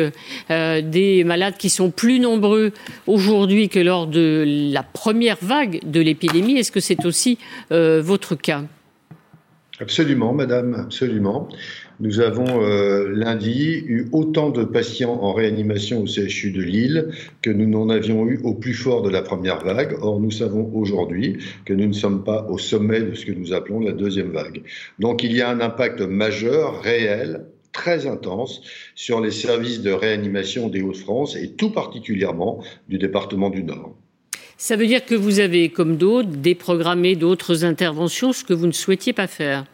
des 0.49 1.23
malades 1.23 1.57
qui 1.57 1.69
sont 1.69 1.91
plus 1.91 2.19
nombreux 2.19 2.71
aujourd'hui 3.07 3.69
que 3.69 3.79
lors 3.79 4.07
de 4.07 4.43
la 4.71 4.83
première 4.83 5.37
vague 5.41 5.79
de 5.83 5.99
l'épidémie. 5.99 6.57
Est-ce 6.57 6.71
que 6.71 6.79
c'est 6.79 7.05
aussi 7.05 7.37
votre 7.69 8.35
cas? 8.35 8.63
Absolument, 9.79 10.33
madame, 10.33 10.75
absolument. 10.75 11.47
Nous 12.01 12.21
avons 12.21 12.63
euh, 12.63 13.09
lundi 13.13 13.83
eu 13.85 14.07
autant 14.13 14.51
de 14.51 14.63
patients 14.63 15.19
en 15.21 15.33
réanimation 15.33 16.01
au 16.01 16.07
CHU 16.07 16.51
de 16.51 16.61
Lille 16.61 17.09
que 17.41 17.49
nous 17.49 17.67
n'en 17.67 17.89
avions 17.89 18.25
eu 18.25 18.39
au 18.43 18.53
plus 18.53 18.73
fort 18.73 19.01
de 19.01 19.09
la 19.09 19.21
première 19.21 19.61
vague. 19.65 19.97
Or, 20.01 20.21
nous 20.21 20.31
savons 20.31 20.71
aujourd'hui 20.73 21.39
que 21.65 21.73
nous 21.73 21.87
ne 21.87 21.93
sommes 21.93 22.23
pas 22.23 22.47
au 22.49 22.57
sommet 22.57 23.01
de 23.01 23.13
ce 23.15 23.25
que 23.25 23.33
nous 23.33 23.51
appelons 23.51 23.81
la 23.81 23.91
deuxième 23.91 24.31
vague. 24.31 24.61
Donc, 24.99 25.23
il 25.23 25.33
y 25.33 25.41
a 25.41 25.49
un 25.49 25.59
impact 25.59 25.99
majeur, 25.99 26.81
réel, 26.81 27.45
très 27.73 28.07
intense 28.07 28.61
sur 28.95 29.19
les 29.19 29.31
services 29.31 29.81
de 29.81 29.91
réanimation 29.91 30.69
des 30.69 30.81
Hauts-de-France 30.81 31.35
et 31.35 31.51
tout 31.51 31.71
particulièrement 31.71 32.63
du 32.87 32.97
département 32.97 33.49
du 33.49 33.63
Nord. 33.63 33.93
Ça 34.57 34.77
veut 34.77 34.87
dire 34.87 35.05
que 35.05 35.15
vous 35.15 35.39
avez, 35.39 35.67
comme 35.67 35.97
d'autres, 35.97 36.29
déprogrammé 36.29 37.17
d'autres 37.17 37.65
interventions, 37.65 38.31
ce 38.31 38.45
que 38.45 38.53
vous 38.53 38.67
ne 38.67 38.71
souhaitiez 38.71 39.11
pas 39.11 39.27
faire? 39.27 39.65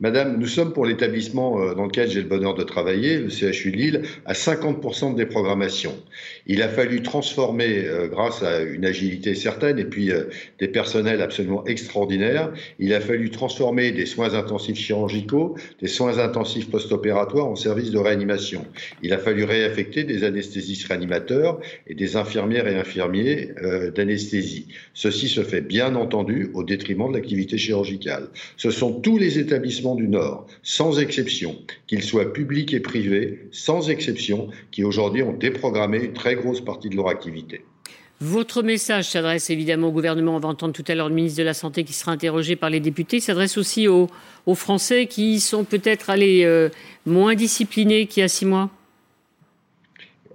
Madame, 0.00 0.38
nous 0.38 0.46
sommes 0.46 0.72
pour 0.72 0.86
l'établissement 0.86 1.60
euh, 1.60 1.74
dans 1.74 1.84
lequel 1.84 2.10
j'ai 2.10 2.22
le 2.22 2.28
bonheur 2.28 2.54
de 2.54 2.62
travailler, 2.62 3.18
le 3.18 3.28
CHU 3.28 3.70
Lille, 3.70 4.02
à 4.26 4.32
50% 4.32 5.12
de 5.12 5.16
déprogrammation. 5.16 5.94
Il 6.46 6.62
a 6.62 6.68
fallu 6.68 7.02
transformer, 7.02 7.84
euh, 7.84 8.08
grâce 8.08 8.42
à 8.42 8.60
une 8.62 8.84
agilité 8.84 9.34
certaine 9.34 9.78
et 9.78 9.84
puis 9.84 10.10
euh, 10.10 10.24
des 10.58 10.68
personnels 10.68 11.20
absolument 11.20 11.64
extraordinaires, 11.66 12.52
il 12.78 12.94
a 12.94 13.00
fallu 13.00 13.30
transformer 13.30 13.92
des 13.92 14.06
soins 14.06 14.34
intensifs 14.34 14.78
chirurgicaux, 14.78 15.56
des 15.80 15.88
soins 15.88 16.18
intensifs 16.18 16.70
post-opératoires 16.70 17.46
en 17.46 17.56
services 17.56 17.90
de 17.90 17.98
réanimation. 17.98 18.64
Il 19.02 19.12
a 19.12 19.18
fallu 19.18 19.44
réaffecter 19.44 20.04
des 20.04 20.24
anesthésistes 20.24 20.86
réanimateurs 20.88 21.60
et 21.86 21.94
des 21.94 22.16
infirmières 22.16 22.66
et 22.66 22.76
infirmiers 22.76 23.50
d'anesthésie. 23.94 24.68
Ceci 24.94 25.28
se 25.28 25.42
fait 25.42 25.60
bien 25.60 25.94
entendu 25.94 26.50
au 26.54 26.64
détriment 26.64 27.10
de 27.10 27.16
l'activité 27.16 27.58
chirurgicale. 27.58 28.28
Ce 28.56 28.70
sont 28.70 29.00
tous 29.00 29.18
les 29.18 29.38
établissements 29.38 29.71
du 29.80 30.08
Nord, 30.08 30.46
sans 30.62 30.98
exception, 30.98 31.56
qu'ils 31.86 32.02
soient 32.02 32.32
publics 32.32 32.74
et 32.74 32.80
privés, 32.80 33.48
sans 33.50 33.90
exception, 33.90 34.48
qui 34.70 34.84
aujourd'hui 34.84 35.22
ont 35.22 35.32
déprogrammé 35.32 35.98
une 35.98 36.12
très 36.12 36.34
grosse 36.34 36.60
partie 36.60 36.88
de 36.88 36.96
leur 36.96 37.08
activité. 37.08 37.64
Votre 38.20 38.62
message 38.62 39.08
s'adresse 39.08 39.50
évidemment 39.50 39.88
au 39.88 39.92
gouvernement. 39.92 40.36
On 40.36 40.38
va 40.38 40.48
entendre 40.48 40.72
tout 40.72 40.84
à 40.86 40.94
l'heure 40.94 41.08
le 41.08 41.14
ministre 41.14 41.38
de 41.38 41.42
la 41.42 41.54
Santé 41.54 41.82
qui 41.82 41.92
sera 41.92 42.12
interrogé 42.12 42.54
par 42.54 42.70
les 42.70 42.78
députés. 42.78 43.18
S'adresse 43.18 43.58
aussi 43.58 43.88
aux, 43.88 44.08
Français 44.54 45.06
qui 45.06 45.40
sont 45.40 45.64
peut-être 45.64 46.08
allés 46.08 46.44
euh, 46.44 46.68
moins 47.04 47.34
disciplinés 47.34 48.06
qu'il 48.06 48.20
y 48.20 48.24
a 48.24 48.28
six 48.28 48.46
mois. 48.46 48.70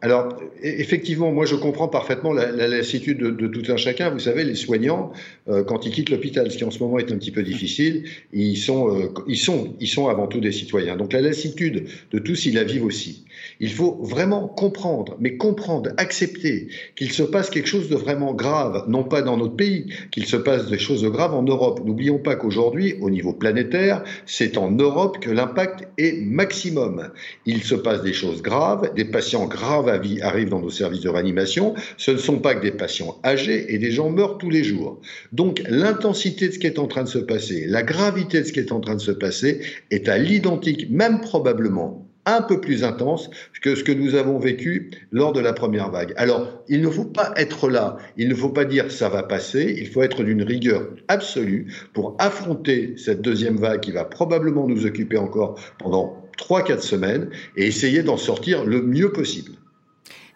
Alors, 0.01 0.33
e-, 0.63 0.79
effectivement, 0.79 1.31
moi 1.31 1.45
je 1.45 1.55
comprends 1.55 1.87
parfaitement 1.87 2.33
la, 2.33 2.51
lassitude 2.51 3.17
de, 3.17 3.47
tout 3.47 3.71
un 3.71 3.77
chacun. 3.77 4.09
Vous 4.09 4.19
savez, 4.19 4.43
les 4.43 4.55
soignants, 4.55 5.11
euh, 5.47 5.63
quand 5.63 5.85
ils 5.85 5.91
quittent 5.91 6.09
l'hôpital, 6.09 6.51
ce 6.51 6.57
qui 6.57 6.63
en 6.63 6.71
ce 6.71 6.79
moment 6.79 6.99
est 6.99 7.11
un 7.11 7.17
petit 7.17 7.31
peu 7.31 7.43
difficile, 7.43 8.03
ils 8.33 8.57
sont, 8.57 8.95
euh, 8.95 9.09
ils 9.27 9.37
sont, 9.37 9.75
ils 9.79 9.87
sont 9.87 10.07
avant 10.07 10.27
tout 10.27 10.39
des 10.39 10.51
citoyens. 10.51 10.95
Donc 10.95 11.13
la 11.13 11.21
lassitude 11.21 11.87
de 12.11 12.19
tous, 12.19 12.45
ils 12.45 12.55
la 12.55 12.63
vivent 12.63 12.85
aussi. 12.85 13.25
Il 13.59 13.71
faut 13.71 13.99
vraiment 14.01 14.47
comprendre, 14.47 15.15
mais 15.19 15.37
comprendre, 15.37 15.91
accepter 15.97 16.67
qu'il 16.95 17.11
se 17.11 17.23
passe 17.23 17.49
quelque 17.49 17.67
chose 17.67 17.89
de 17.89 17.95
vraiment 17.95 18.33
grave, 18.33 18.85
non 18.87 19.03
pas 19.03 19.21
dans 19.21 19.37
notre 19.37 19.55
pays, 19.55 19.93
qu'il 20.11 20.25
se 20.25 20.37
passe 20.37 20.67
des 20.67 20.79
choses 20.79 21.03
graves 21.05 21.33
en 21.33 21.43
Europe. 21.43 21.81
N'oublions 21.85 22.19
pas 22.19 22.35
qu'aujourd'hui, 22.35 22.95
au 23.01 23.09
niveau 23.09 23.33
planétaire, 23.33 24.03
c'est 24.25 24.57
en 24.57 24.71
Europe 24.71 25.19
que 25.19 25.29
l'impact 25.29 25.87
est 25.97 26.21
maximum. 26.21 27.09
Il 27.45 27.63
se 27.63 27.75
passe 27.75 28.01
des 28.01 28.13
choses 28.13 28.41
graves, 28.41 28.93
des 28.95 29.05
patients 29.05 29.45
graves 29.45 29.89
à 29.89 29.97
vie 29.97 30.21
arrivent 30.21 30.49
dans 30.49 30.61
nos 30.61 30.69
services 30.69 31.01
de 31.01 31.09
réanimation. 31.09 31.73
Ce 31.97 32.11
ne 32.11 32.17
sont 32.17 32.39
pas 32.39 32.55
que 32.55 32.61
des 32.61 32.71
patients 32.71 33.19
âgés 33.23 33.73
et 33.73 33.77
des 33.77 33.91
gens 33.91 34.09
meurent 34.09 34.37
tous 34.37 34.49
les 34.49 34.63
jours. 34.63 34.99
Donc 35.31 35.61
l'intensité 35.67 36.47
de 36.47 36.53
ce 36.53 36.59
qui 36.59 36.67
est 36.67 36.79
en 36.79 36.87
train 36.87 37.03
de 37.03 37.09
se 37.09 37.19
passer, 37.19 37.65
la 37.67 37.83
gravité 37.83 38.41
de 38.41 38.45
ce 38.45 38.53
qui 38.53 38.59
est 38.59 38.71
en 38.71 38.79
train 38.79 38.95
de 38.95 39.01
se 39.01 39.11
passer 39.11 39.61
est 39.91 40.09
à 40.09 40.17
l'identique, 40.17 40.89
même 40.89 41.21
probablement 41.21 42.06
un 42.27 42.41
peu 42.41 42.61
plus 42.61 42.83
intense 42.83 43.31
que 43.61 43.73
ce 43.73 43.83
que 43.83 43.91
nous 43.91 44.13
avons 44.13 44.37
vécu 44.37 44.91
lors 45.11 45.33
de 45.33 45.39
la 45.39 45.53
première 45.53 45.89
vague. 45.89 46.13
Alors, 46.17 46.61
il 46.67 46.81
ne 46.81 46.89
faut 46.89 47.05
pas 47.05 47.33
être 47.37 47.69
là, 47.69 47.97
il 48.17 48.27
ne 48.27 48.35
faut 48.35 48.49
pas 48.49 48.65
dire 48.65 48.91
ça 48.91 49.09
va 49.09 49.23
passer, 49.23 49.75
il 49.79 49.87
faut 49.87 50.03
être 50.03 50.23
d'une 50.23 50.43
rigueur 50.43 50.87
absolue 51.07 51.73
pour 51.93 52.15
affronter 52.19 52.93
cette 52.97 53.21
deuxième 53.21 53.57
vague 53.57 53.79
qui 53.79 53.91
va 53.91 54.03
probablement 54.03 54.67
nous 54.67 54.85
occuper 54.85 55.17
encore 55.17 55.59
pendant 55.79 56.21
3-4 56.37 56.81
semaines 56.81 57.29
et 57.55 57.65
essayer 57.65 58.03
d'en 58.03 58.17
sortir 58.17 58.65
le 58.65 58.81
mieux 58.81 59.11
possible. 59.11 59.53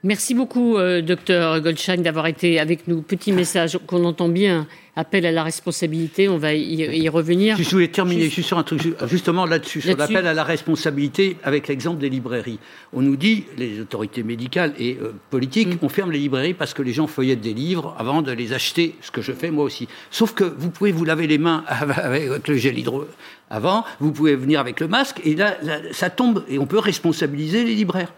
Merci 0.04 0.34
beaucoup, 0.34 0.78
euh, 0.78 1.04
docteur 1.04 1.62
Goldschein, 1.62 1.98
d'avoir 1.98 2.26
été 2.26 2.60
avec 2.60 2.88
nous. 2.88 3.04
Petit 3.04 3.32
message 3.32 3.78
qu'on 3.86 4.04
entend 4.04 4.30
bien, 4.30 4.66
appel 4.96 5.28
à 5.28 5.32
la 5.32 5.44
responsabilité, 5.44 6.28
on 6.28 6.40
va 6.40 6.56
y, 6.56 7.08
revenir. 7.08 7.56
Je 7.58 7.70
voulais 7.70 7.88
terminer 7.88 8.28
juste, 8.28 8.48
sur 8.48 8.58
un 8.58 8.64
truc, 8.64 8.82
justement 9.08 9.46
là-dessus, 9.46 9.80
sur 9.80 9.96
l'appel 9.96 10.26
à 10.26 10.34
la 10.34 10.44
responsabilité 10.44 11.38
avec 11.44 11.68
l'exemple 11.68 12.00
des 12.00 12.10
librairies. 12.10 12.58
On 12.94 13.04
nous 13.04 13.16
dit, 13.16 13.46
les 13.60 13.80
autorités 13.80 14.24
médicales 14.24 14.74
et 14.80 14.98
euh, 15.00 15.14
politiques, 15.30 15.76
mm. 15.76 15.80
on 15.84 15.90
ferme 15.90 16.12
les 16.12 16.20
librairies 16.20 16.56
parce 16.56 16.74
que 16.74 16.82
les 16.82 16.94
gens 16.94 17.06
feuillettent 17.06 17.42
des 17.42 17.54
livres 17.54 17.96
avant 18.00 18.24
de 18.24 18.32
les 18.32 18.54
acheter, 18.54 18.96
ce 19.02 19.12
que 19.12 19.22
je 19.22 19.34
fais 19.34 19.52
moi 19.52 19.66
aussi. 19.66 19.88
Sauf 20.10 20.34
que 20.34 20.44
vous 20.44 20.72
pouvez 20.72 20.92
vous 20.92 21.06
laver 21.06 21.28
les 21.28 21.38
mains 21.38 21.64
avec 21.70 22.48
le 22.48 22.58
gel 22.58 22.80
hydro 22.80 23.06
avant, 23.52 23.86
vous 24.00 24.12
pouvez 24.12 24.36
venir 24.36 24.60
avec 24.60 24.80
le 24.80 24.88
masque, 24.88 25.22
et 25.24 25.36
là 25.36 25.58
ça 25.92 26.10
tombe, 26.10 26.44
et 26.50 26.58
on 26.58 26.66
peut 26.66 26.80
responsabiliser 26.80 27.66
les 27.66 27.76
libraires. 27.76 28.12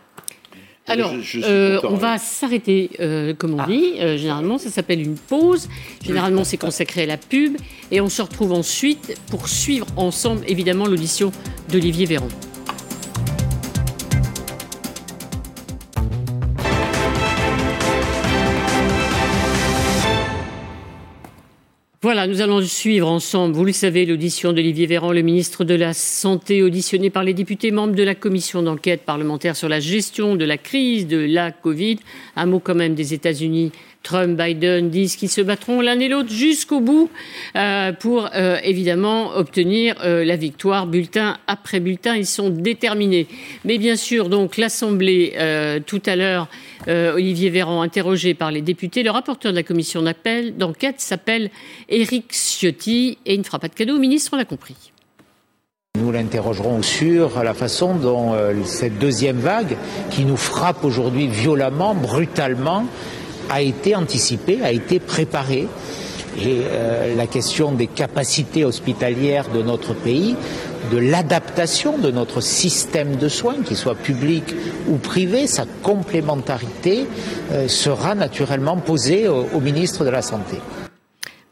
Alors, 0.88 1.14
euh, 1.36 1.80
on 1.84 1.96
va 1.96 2.18
s'arrêter, 2.18 2.90
euh, 3.00 3.34
comme 3.34 3.54
on 3.54 3.60
ah. 3.60 3.68
dit. 3.68 3.94
Euh, 4.00 4.18
généralement, 4.18 4.58
ça 4.58 4.70
s'appelle 4.70 5.02
une 5.02 5.16
pause. 5.16 5.70
Généralement, 6.04 6.44
c'est 6.44 6.58
consacré 6.58 7.04
à 7.04 7.06
la 7.06 7.18
pub. 7.18 7.56
Et 7.92 8.02
on 8.02 8.10
se 8.10 8.22
retrouve 8.22 8.52
ensuite 8.52 9.18
pour 9.30 9.48
suivre 9.48 9.88
ensemble, 9.96 10.42
évidemment, 10.48 10.86
l'audition 10.86 11.32
d'Olivier 11.70 12.06
Véran. 12.06 12.28
Voilà, 22.04 22.28
nous 22.28 22.42
allons 22.42 22.60
suivre 22.60 23.10
ensemble, 23.10 23.56
vous 23.56 23.64
le 23.64 23.72
savez, 23.72 24.06
l'audition 24.06 24.52
d'Olivier 24.52 24.88
Véran, 24.88 25.14
le 25.14 25.22
ministre 25.22 25.64
de 25.64 25.74
la 25.74 25.94
Santé, 25.94 26.62
auditionné 26.62 27.10
par 27.10 27.24
les 27.24 27.34
députés 27.34 27.72
membres 27.72 27.96
de 27.96 28.04
la 28.04 28.14
commission 28.14 28.62
d'enquête 28.62 29.04
parlementaire 29.04 29.56
sur 29.56 29.70
la 29.70 29.80
gestion 29.80 30.36
de 30.36 30.44
la 30.44 30.58
crise 30.58 31.08
de 31.08 31.16
la 31.20 31.54
Covid. 31.54 32.00
Un 32.36 32.46
mot 32.46 32.60
quand 32.60 32.76
même 32.76 32.94
des 32.94 33.14
États-Unis 33.14 33.72
Trump, 34.04 34.38
Biden 34.38 34.90
disent 34.90 35.16
qu'ils 35.16 35.30
se 35.30 35.40
battront 35.40 35.80
l'un 35.80 35.98
et 36.00 36.10
l'autre 36.10 36.30
jusqu'au 36.30 36.82
bout 36.82 37.10
euh, 37.56 37.94
pour 37.94 38.30
euh, 38.36 38.58
évidemment 38.62 39.36
obtenir 39.36 39.96
euh, 40.04 40.26
la 40.26 40.36
victoire, 40.36 40.88
bulletin 40.88 41.38
après 41.48 41.80
bulletin. 41.80 42.18
Ils 42.18 42.26
sont 42.26 42.50
déterminés. 42.50 43.28
Mais 43.64 43.78
bien 43.78 43.96
sûr, 43.96 44.28
donc 44.28 44.58
l'Assemblée 44.58 45.34
tout 45.86 46.02
à 46.06 46.16
l'heure, 46.16 46.50
Olivier 46.88 47.50
Véran 47.50 47.82
interrogé 47.82 48.34
par 48.34 48.52
les 48.52 48.62
députés, 48.62 49.04
le 49.04 49.12
rapporteur 49.12 49.54
de 49.54 49.58
la 49.58 49.64
commission 49.64 50.02
d'appel 50.02 50.58
d'enquête 50.58 51.00
s'appelle 51.00 51.50
Éric 51.88 52.34
Ciotti 52.34 53.18
et 53.26 53.36
il 53.36 53.40
ne 53.40 53.44
fera 53.44 53.60
pas 53.60 53.70
de 53.70 53.74
cadeau 53.74 53.96
au 53.96 54.00
ministre, 54.00 54.32
on 54.34 54.38
l'a 54.38 54.46
compris. 54.46 54.76
Nous 55.98 56.12
l'interrogerons 56.12 56.82
sur 56.82 57.42
la 57.44 57.54
façon 57.54 57.96
dont 57.96 58.36
cette 58.66 59.00
deuxième 59.00 59.38
vague, 59.38 59.78
qui 60.12 60.26
nous 60.26 60.38
frappe 60.38 60.84
aujourd'hui 60.84 61.28
violemment, 61.28 61.96
brutalement, 61.96 62.86
a 63.50 63.62
été 63.62 63.96
anticipé, 63.96 64.62
a 64.64 64.72
été 64.72 65.00
préparé. 65.00 65.68
Et 66.40 66.62
euh, 66.66 67.16
la 67.16 67.28
question 67.28 67.72
des 67.72 67.86
capacités 67.88 68.66
hospitalières 68.66 69.50
de 69.50 69.62
notre 69.62 69.94
pays, 69.94 70.36
de 70.92 70.98
l'adaptation 70.98 71.98
de 71.98 72.10
notre 72.10 72.42
système 72.42 73.18
de 73.18 73.28
soins, 73.28 73.58
qu'il 73.64 73.78
soit 73.78 73.96
public 73.96 74.44
ou 74.90 74.98
privé, 74.98 75.46
sa 75.46 75.66
complémentarité 75.84 77.06
euh, 77.52 77.68
sera 77.68 78.16
naturellement 78.16 78.78
posée 78.78 79.28
au, 79.28 79.60
ministre 79.60 80.04
de 80.04 80.10
la 80.10 80.24
Santé. 80.24 80.58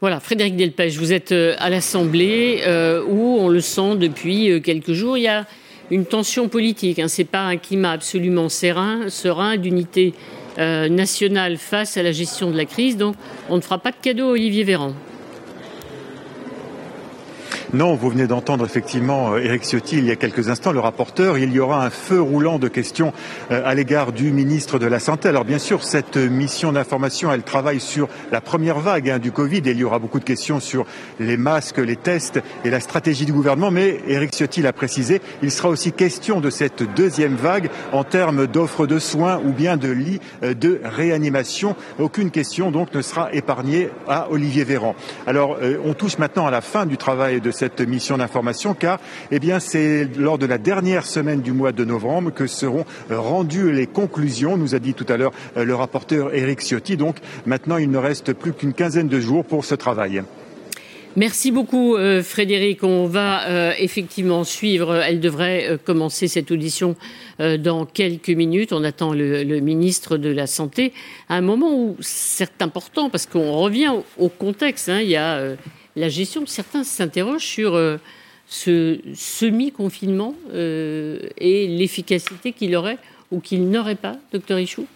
Voilà, 0.00 0.18
Frédéric 0.18 0.56
Delpech, 0.56 0.96
vous 0.96 1.12
êtes 1.12 1.30
euh, 1.30 1.54
à 1.58 1.70
l'Assemblée 1.70 2.62
où 3.08 3.38
on 3.38 3.48
le 3.48 3.60
sent 3.60 3.96
depuis 3.96 4.60
quelques 4.62 4.92
jours. 4.92 5.16
Il 5.16 5.22
y 5.22 5.28
a 5.28 5.46
une 5.92 6.06
tension 6.06 6.48
politique. 6.48 6.98
Hein. 6.98 7.08
Ce 7.08 7.20
n'est 7.20 7.26
pas 7.26 7.42
un 7.42 7.56
climat 7.56 7.92
absolument 7.92 8.48
serein, 8.48 9.08
serein 9.08 9.56
d'unité 9.56 10.14
nationale 10.58 11.56
face 11.56 11.96
à 11.96 12.02
la 12.02 12.12
gestion 12.12 12.50
de 12.50 12.56
la 12.56 12.64
crise. 12.64 12.96
Donc, 12.96 13.16
on 13.48 13.56
ne 13.56 13.60
fera 13.60 13.78
pas 13.78 13.90
de 13.90 13.96
cadeau 14.00 14.28
à 14.28 14.32
Olivier 14.32 14.64
Véran. 14.64 14.94
Non, 17.74 17.94
vous 17.94 18.10
venez 18.10 18.26
d'entendre 18.26 18.66
effectivement 18.66 19.34
Eric 19.38 19.62
euh, 19.62 19.66
Ciotti 19.66 19.96
il 19.96 20.04
y 20.04 20.10
a 20.10 20.16
quelques 20.16 20.50
instants, 20.50 20.72
le 20.72 20.80
rapporteur. 20.80 21.38
Il 21.38 21.50
y 21.54 21.58
aura 21.58 21.86
un 21.86 21.88
feu 21.88 22.20
roulant 22.20 22.58
de 22.58 22.68
questions 22.68 23.14
euh, 23.50 23.62
à 23.64 23.74
l'égard 23.74 24.12
du 24.12 24.30
ministre 24.30 24.78
de 24.78 24.84
la 24.84 24.98
Santé. 24.98 25.30
Alors 25.30 25.46
bien 25.46 25.58
sûr, 25.58 25.82
cette 25.82 26.18
mission 26.18 26.72
d'information, 26.72 27.32
elle 27.32 27.44
travaille 27.44 27.80
sur 27.80 28.10
la 28.30 28.42
première 28.42 28.78
vague 28.78 29.08
hein, 29.08 29.18
du 29.18 29.32
Covid 29.32 29.62
et 29.64 29.70
il 29.70 29.78
y 29.78 29.84
aura 29.84 29.98
beaucoup 29.98 30.18
de 30.18 30.24
questions 30.24 30.60
sur 30.60 30.84
les 31.18 31.38
masques, 31.38 31.78
les 31.78 31.96
tests 31.96 32.42
et 32.62 32.68
la 32.68 32.78
stratégie 32.78 33.24
du 33.24 33.32
gouvernement. 33.32 33.70
Mais 33.70 34.00
Eric 34.06 34.34
Ciotti 34.34 34.60
l'a 34.60 34.74
précisé, 34.74 35.22
il 35.42 35.50
sera 35.50 35.70
aussi 35.70 35.92
question 35.92 36.42
de 36.42 36.50
cette 36.50 36.82
deuxième 36.82 37.36
vague 37.36 37.70
en 37.92 38.04
termes 38.04 38.46
d'offres 38.46 38.86
de 38.86 38.98
soins 38.98 39.40
ou 39.46 39.52
bien 39.52 39.78
de 39.78 39.88
lits 39.88 40.20
euh, 40.42 40.52
de 40.52 40.78
réanimation. 40.84 41.74
Aucune 41.98 42.32
question 42.32 42.70
donc 42.70 42.92
ne 42.92 43.00
sera 43.00 43.32
épargnée 43.32 43.88
à 44.06 44.30
Olivier 44.30 44.64
Véran. 44.64 44.94
Alors 45.26 45.56
on 45.86 45.94
touche 45.94 46.18
maintenant 46.18 46.46
à 46.46 46.50
la 46.50 46.60
fin 46.60 46.84
du 46.84 46.98
travail 46.98 47.40
de 47.40 47.50
cette 47.50 47.61
cette 47.62 47.80
mission 47.80 48.18
d'information 48.18 48.74
car 48.74 48.98
eh 49.30 49.38
bien, 49.38 49.60
c'est 49.60 50.08
lors 50.16 50.36
de 50.36 50.46
la 50.46 50.58
dernière 50.58 51.06
semaine 51.06 51.42
du 51.42 51.52
mois 51.52 51.70
de 51.70 51.84
novembre 51.84 52.32
que 52.34 52.48
seront 52.48 52.84
rendues 53.08 53.70
les 53.70 53.86
conclusions, 53.86 54.56
nous 54.56 54.74
a 54.74 54.80
dit 54.80 54.94
tout 54.94 55.06
à 55.08 55.16
l'heure 55.16 55.30
euh, 55.56 55.64
le 55.64 55.72
rapporteur 55.72 56.34
Éric 56.34 56.60
Ciotti. 56.60 56.96
Donc 56.96 57.18
maintenant, 57.46 57.76
il 57.76 57.88
ne 57.88 57.98
reste 57.98 58.32
plus 58.32 58.52
qu'une 58.52 58.72
quinzaine 58.72 59.06
de 59.06 59.20
jours 59.20 59.44
pour 59.44 59.64
ce 59.64 59.76
travail. 59.76 60.24
Merci 61.14 61.52
beaucoup 61.52 61.94
euh, 61.94 62.20
Frédéric. 62.24 62.82
On 62.82 63.06
va 63.06 63.48
euh, 63.48 63.72
effectivement 63.78 64.42
suivre. 64.42 64.96
Elle 64.96 65.20
devrait 65.20 65.78
commencer 65.84 66.26
cette 66.26 66.50
audition 66.50 66.96
dans 67.38 67.86
quelques 67.86 68.30
minutes. 68.30 68.72
On 68.72 68.82
attend 68.82 69.12
le, 69.12 69.60
ministre 69.60 70.16
de 70.16 70.30
la 70.30 70.48
Santé 70.48 70.92
à 71.28 71.36
un 71.36 71.42
moment 71.42 71.72
où 71.72 71.96
c'est 72.00 72.60
important 72.60 73.08
parce 73.08 73.26
qu'on 73.26 73.52
revient 73.52 73.92
au, 74.18 74.28
contexte. 74.28 74.88
Hein. 74.88 75.00
Il 75.00 75.10
y 75.10 75.16
a 75.16 75.54
la 75.96 76.08
gestion. 76.08 76.44
Certains 76.46 76.84
s'interrogent 76.84 77.44
sur 77.44 77.74
euh, 77.74 77.96
ce 78.46 78.98
semi-confinement 79.14 80.34
euh, 80.52 81.20
et 81.38 81.68
l'efficacité 81.68 82.52
qu'il 82.52 82.74
aurait 82.76 82.98
ou 83.30 83.40
qu'il 83.40 83.70
n'aurait 83.70 83.96
pas, 83.96 84.16
docteur 84.32 84.58
Ichou 84.58 84.86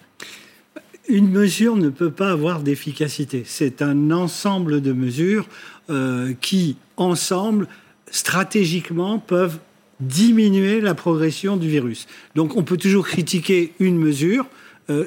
une 1.09 1.31
mesure 1.31 1.77
ne 1.77 1.89
peut 1.89 2.11
pas 2.11 2.33
avoir 2.33 2.63
d'efficacité. 2.63 3.45
C'est 3.47 3.81
un 3.81 4.11
ensemble 4.11 4.81
de 4.81 4.93
mesures 4.93 5.47
euh, 5.89 6.35
qui, 6.41 6.79
ensemble, 6.97 7.69
stratégiquement, 8.11 9.21
peuvent 9.21 9.61
diminuer 10.01 10.81
la 10.81 10.95
progression 10.95 11.57
du 11.57 11.69
virus. 11.69 12.09
Donc 12.35 12.57
on 12.57 12.65
peut 12.65 12.77
toujours 12.77 13.07
critiquer 13.07 13.73
une 13.79 13.97
mesure, 13.97 14.47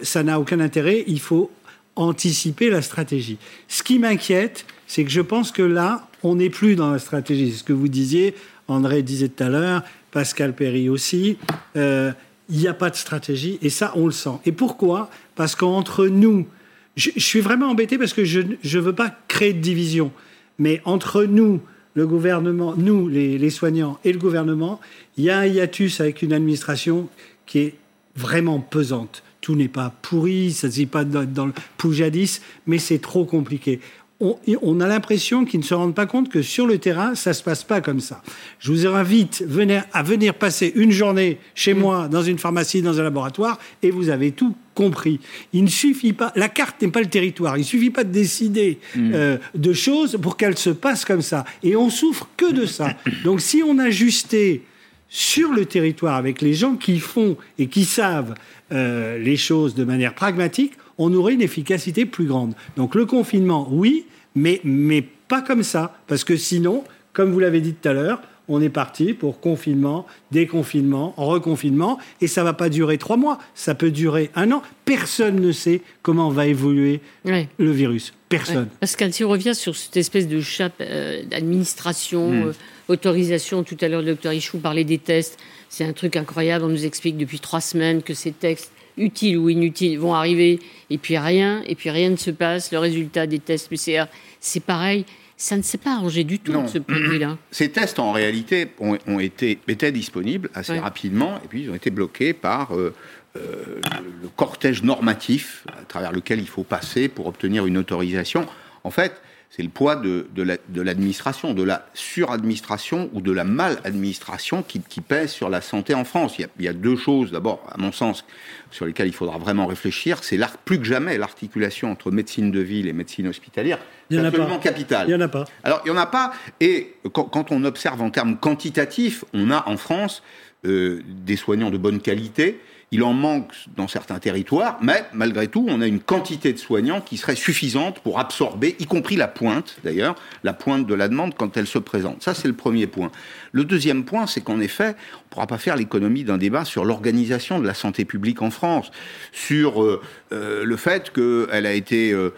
ça 0.02 0.23
n'a 0.23 0.39
aucun 0.39 0.62
intérêt, 0.62 1.04
il 1.06 1.19
faut 1.19 1.52
anticiper 1.97 2.69
la 2.69 2.82
stratégie. 2.82 3.38
Ce 3.67 3.84
qui 3.84 3.99
m'inquiète, 3.99 4.65
c'est 4.89 5.06
que 5.06 5.12
je 5.12 5.21
pense 5.21 5.52
que 5.52 5.62
là, 5.62 6.08
on 6.23 6.36
n'est 6.36 6.49
plus 6.49 6.75
dans 6.75 6.89
la 6.91 6.97
stratégie. 6.97 7.52
C'est 7.52 7.60
ce 7.60 7.63
que 7.63 7.73
vous 7.73 7.88
disiez, 7.88 8.34
André 8.67 9.04
disait 9.04 9.30
tout 9.30 9.43
à 9.43 9.47
l'heure, 9.47 9.84
Pascal 10.10 10.56
Perry 10.56 10.89
aussi. 10.89 11.38
Euh, 11.78 12.12
il 12.49 12.58
n'y 12.58 12.67
a 12.67 12.73
pas 12.73 12.89
de 12.89 12.95
stratégie 12.95 13.60
et 13.62 13.69
ça, 13.69 13.93
on 13.95 14.08
le 14.08 14.12
sent. 14.12 14.39
Et 14.47 14.52
pourquoi? 14.52 15.12
Parce 15.36 15.56
qu'entre 15.56 16.08
nous, 16.08 16.47
je, 16.95 17.12
suis 17.17 17.39
vraiment 17.39 17.67
embêté 17.67 17.99
parce 17.99 18.13
que 18.13 18.25
je 18.25 18.39
ne 18.39 18.80
veux 18.80 18.95
pas 18.95 19.15
créer 19.28 19.54
de 19.54 19.62
division, 19.62 20.12
mais 20.58 20.82
entre 20.86 21.23
nous, 21.23 21.62
le 21.93 22.08
gouvernement, 22.08 22.73
nous, 22.75 23.08
les, 23.08 23.38
les, 23.38 23.49
soignants 23.52 23.99
et 24.04 24.12
le 24.12 24.17
gouvernement, 24.17 24.80
il 25.17 25.25
y 25.25 25.30
a 25.30 25.38
un 25.38 25.45
hiatus 25.45 26.02
avec 26.02 26.23
une 26.23 26.34
administration 26.34 27.10
qui 27.45 27.60
est 27.60 27.75
vraiment 28.15 28.60
pesante. 28.60 29.21
Tout 29.39 29.56
n'est 29.56 29.67
pas 29.67 29.93
pourri, 30.02 30.52
ça 30.52 30.67
ne 30.67 30.71
dit 30.71 30.86
pas 30.88 31.06
dans, 31.06 31.25
dans 31.25 31.45
le 31.45 31.54
poujadis, 31.78 32.41
mais 32.65 32.80
c'est 32.80 32.99
trop 32.99 33.23
compliqué 33.23 33.80
on, 34.22 34.80
a 34.82 34.88
l'impression 34.88 35.46
qu'ils 35.46 35.62
ne 35.62 35.66
se 35.66 35.74
rendent 35.74 35.96
pas 35.96 36.06
compte 36.06 36.30
que 36.30 36.42
sur 36.42 36.68
le 36.68 36.78
terrain, 36.78 37.16
ça 37.16 37.34
se 37.34 37.42
passe 37.42 37.64
pas 37.64 37.80
comme 37.80 38.02
ça. 38.02 38.22
Je 38.60 38.72
vous 38.72 38.86
invite 38.86 39.46
à 39.94 40.04
venir 40.04 40.34
passer 40.34 40.74
une 40.76 40.92
journée 40.92 41.38
chez 41.56 41.74
mm. 41.74 41.80
moi, 41.80 42.08
dans 42.10 42.22
une 42.22 42.38
pharmacie, 42.38 42.82
dans 42.82 43.00
un 43.00 43.04
laboratoire, 43.04 43.60
et 43.82 43.92
vous 43.92 44.10
avez 44.10 44.32
tout 44.32 44.54
compris. 44.76 45.22
Il 45.54 45.64
ne 45.64 45.70
suffit 45.70 46.12
pas, 46.12 46.34
la 46.36 46.50
carte 46.50 46.82
n'est 46.82 46.90
pas 46.90 47.00
le 47.00 47.10
territoire, 47.10 47.56
il 47.56 47.62
ne 47.62 47.66
suffit 47.66 47.92
pas 47.92 48.04
de 48.04 48.12
décider 48.12 48.80
mm. 48.96 49.12
euh, 49.14 49.38
de 49.56 49.74
choses 49.74 50.18
pour 50.22 50.36
qu'elles 50.36 50.58
se 50.58 50.70
passent 50.70 51.06
comme 51.06 51.22
ça. 51.22 51.46
Et 51.64 51.78
on 51.78 51.90
souffre 51.90 52.28
que 52.36 52.52
de 52.52 52.66
ça. 52.66 52.96
Donc 53.24 53.40
si 53.40 53.64
on 53.66 53.80
ajustait 53.80 54.64
sur 55.08 55.54
le 55.54 55.66
territoire 55.66 56.16
avec 56.16 56.42
les 56.42 56.54
gens 56.54 56.76
qui 56.76 57.00
font 57.00 57.38
et 57.58 57.68
qui 57.68 57.86
savent 57.86 58.36
euh, 58.72 59.18
les 59.18 59.38
choses 59.38 59.76
de 59.76 59.84
manière 59.84 60.14
pragmatique, 60.14 60.74
on 61.00 61.12
aurait 61.14 61.34
une 61.34 61.42
efficacité 61.42 62.06
plus 62.06 62.26
grande. 62.26 62.54
Donc 62.78 62.94
le 62.94 63.08
confinement, 63.08 63.68
oui, 63.72 64.06
mais, 64.36 64.62
mais 64.64 65.02
pas 65.28 65.42
comme 65.42 65.64
ça, 65.64 65.98
parce 66.06 66.24
que 66.24 66.36
sinon, 66.36 66.84
comme 67.14 67.32
vous 67.32 67.40
l'avez 67.40 67.62
dit 67.62 67.74
tout 67.74 67.90
à 67.90 67.94
l'heure, 67.94 68.22
on 68.50 68.62
est 68.62 68.70
parti 68.70 69.14
pour 69.14 69.40
confinement, 69.40 70.06
déconfinement, 70.32 71.14
reconfinement, 71.18 72.00
et 72.20 72.28
ça 72.28 72.44
va 72.44 72.54
pas 72.54 72.70
durer 72.70 72.98
trois 72.98 73.16
mois, 73.16 73.40
ça 73.54 73.76
peut 73.76 73.92
durer 73.92 74.32
un 74.36 74.52
an. 74.52 74.62
Personne 74.86 75.40
ne 75.40 75.52
sait 75.52 75.82
comment 76.02 76.30
va 76.30 76.48
évoluer 76.48 77.00
le 77.26 77.72
virus. 77.72 78.14
Personne. 78.28 78.68
Pascal, 78.80 79.14
si 79.14 79.24
on 79.24 79.30
revient 79.30 79.56
sur 79.56 79.76
cette 79.76 79.98
espèce 79.98 80.28
de 80.28 80.42
chape 80.42 80.74
euh, 80.82 81.24
d'administration, 81.24 82.32
hmm. 82.32 82.48
euh, 82.48 82.54
autorisation, 82.88 83.64
tout 83.64 83.78
à 83.82 83.88
l'heure 83.88 84.02
le 84.02 84.08
docteur 84.08 84.34
Ichou 84.34 84.58
parlait 84.58 84.84
des 84.84 84.98
tests, 84.98 85.38
c'est 85.70 85.86
un 85.86 85.94
truc 85.94 86.16
incroyable, 86.16 86.66
on 86.66 86.70
nous 86.70 86.86
explique 86.86 87.18
depuis 87.18 87.40
trois 87.40 87.62
semaines 87.62 88.02
que 88.02 88.14
ces 88.14 88.32
textes 88.32 88.72
utiles 89.00 89.38
ou 89.38 89.50
inutiles 89.50 89.98
vont 89.98 90.14
arriver, 90.14 90.60
et 90.90 90.98
puis 90.98 91.18
rien, 91.18 91.64
et 91.66 91.76
puis 91.76 91.90
rien 91.90 92.10
ne 92.10 92.16
se 92.16 92.32
passe, 92.32 92.72
le 92.72 92.80
résultat 92.80 93.28
des 93.28 93.40
tests 93.40 93.70
PCR, 93.70 94.06
c'est 94.40 94.64
pareil. 94.64 95.06
Ça 95.38 95.56
ne 95.56 95.62
s'est 95.62 95.78
pas 95.78 95.96
arrangé 95.96 96.26
du 96.26 96.38
tout, 96.38 96.54
ce 96.68 96.80
produit-là. 96.80 97.38
Ces 97.52 97.70
tests, 97.70 97.98
en 97.98 98.12
réalité, 98.12 98.68
ont, 98.80 99.20
été, 99.20 99.58
étaient 99.70 99.94
disponibles 99.94 100.50
assez 100.54 100.78
rapidement, 100.78 101.38
et 101.44 101.48
puis 101.48 101.64
ils 101.64 101.70
ont 101.70 101.76
été 101.76 101.92
bloqués 101.92 102.34
par 102.34 102.76
euh, 102.76 102.94
euh, 103.38 103.80
le 104.22 104.28
cortège 104.36 104.84
normatif 104.84 105.64
à 105.68 105.86
travers 105.86 106.12
lequel 106.12 106.40
il 106.40 106.48
faut 106.48 106.64
passer 106.64 107.08
pour 107.08 107.28
obtenir 107.28 107.66
une 107.68 107.78
autorisation. 107.78 108.46
En 108.84 108.92
fait, 108.92 109.14
c'est 109.50 109.64
le 109.64 109.70
poids 109.70 109.96
de, 109.96 110.28
de 110.36 110.82
l'administration, 110.82 111.56
de, 111.56 111.64
la 111.64 111.86
suradministration 111.96 113.10
ou 113.14 113.22
de 113.22 113.32
la 113.32 113.44
maladministration 113.44 114.62
qui, 114.62 114.80
qui 114.80 115.02
pèse 115.02 115.32
sur 115.32 115.50
la 115.50 115.60
santé 115.62 115.96
en 115.96 116.04
France. 116.04 116.38
Il 116.38 116.44
y 116.44 116.46
a, 116.46 116.48
il 116.60 116.66
y 116.66 116.68
a 116.68 116.74
deux 116.74 116.96
choses, 116.96 117.32
d'abord, 117.32 117.64
à 117.68 117.78
mon 117.80 117.92
sens, 117.92 118.26
sur 118.70 118.86
lesquelles 118.86 119.08
il 119.08 119.14
faudra 119.14 119.40
vraiment 119.40 119.66
réfléchir. 119.66 120.24
C'est 120.24 120.40
plus 120.66 120.78
que 120.78 120.86
jamais 120.86 121.18
l'articulation 121.18 121.92
entre 121.92 122.12
médecine 122.12 122.52
de 122.52 122.60
ville 122.60 122.88
et 122.88 122.94
médecine 122.94 123.28
hospitalière. 123.28 123.80
C'est 124.12 124.20
absolument 124.20 124.60
capital. 124.60 125.08
Il 125.08 125.16
n'y 125.16 125.22
en 125.22 125.26
a 125.26 125.28
pas. 125.28 125.46
Alors, 125.64 125.82
il 125.84 125.92
n'y 125.92 125.98
en 125.98 126.02
a 126.02 126.06
pas. 126.06 126.32
Et 126.60 126.94
quand, 127.12 127.24
quand, 127.24 127.52
on 127.52 127.64
observe 127.64 128.04
en 128.04 128.12
termes 128.12 128.38
quantitatifs, 128.38 129.26
on 129.34 129.50
a 129.50 129.68
en 129.68 129.78
France 129.78 130.22
euh, 130.66 131.02
des 131.08 131.38
soignants 131.38 131.72
de 131.72 131.78
bonne 131.78 132.02
qualité 132.02 132.60
il 132.91 133.04
en 133.04 133.13
manque 133.13 133.54
dans 133.75 133.88
certains 133.88 134.17
territoires, 134.17 134.80
mais 134.82 135.06
malgré 135.13 135.47
tout, 135.47 135.65
on 135.69 135.80
a 135.82 135.88
une 135.88 135.99
quantité 135.99 136.54
de 136.54 136.58
soignants 136.58 137.02
qui 137.02 137.17
serait 137.17 137.36
suffisante 137.36 137.99
pour 137.99 138.19
absorber, 138.19 138.75
y 138.80 138.86
compris 138.86 139.15
la 139.15 139.28
pointe 139.28 139.78
d'ailleurs, 139.84 140.15
la 140.43 140.54
pointe 140.54 140.88
de 140.88 140.93
la 140.95 141.08
demande 141.08 141.36
quand 141.36 141.56
elle 141.56 141.67
se 141.67 141.78
présente. 141.78 142.23
Ça, 142.23 142.34
c'est 142.34 142.47
le 142.47 142.56
premier 142.56 142.88
point. 142.88 143.12
Le 143.52 143.63
deuxième 143.63 144.06
point, 144.06 144.25
c'est 144.25 144.41
qu'en 144.41 144.60
effet, 144.60 144.95
on 145.13 145.17
ne 145.17 145.30
pourra 145.30 145.47
pas 145.47 145.60
faire 145.60 145.75
l'économie 145.75 146.23
d'un 146.23 146.38
débat 146.38 146.65
sur 146.65 146.84
l'organisation 146.84 147.60
de 147.60 147.67
la 147.67 147.75
santé 147.75 148.06
publique 148.06 148.41
en 148.41 148.49
France, 148.49 148.89
sur 149.32 149.84
euh, 149.84 150.02
euh, 150.32 150.63
le 150.63 150.75
fait 150.75 151.12
qu'elle 151.12 151.65
a 151.67 151.73
été 151.73 152.12
euh, 152.12 152.34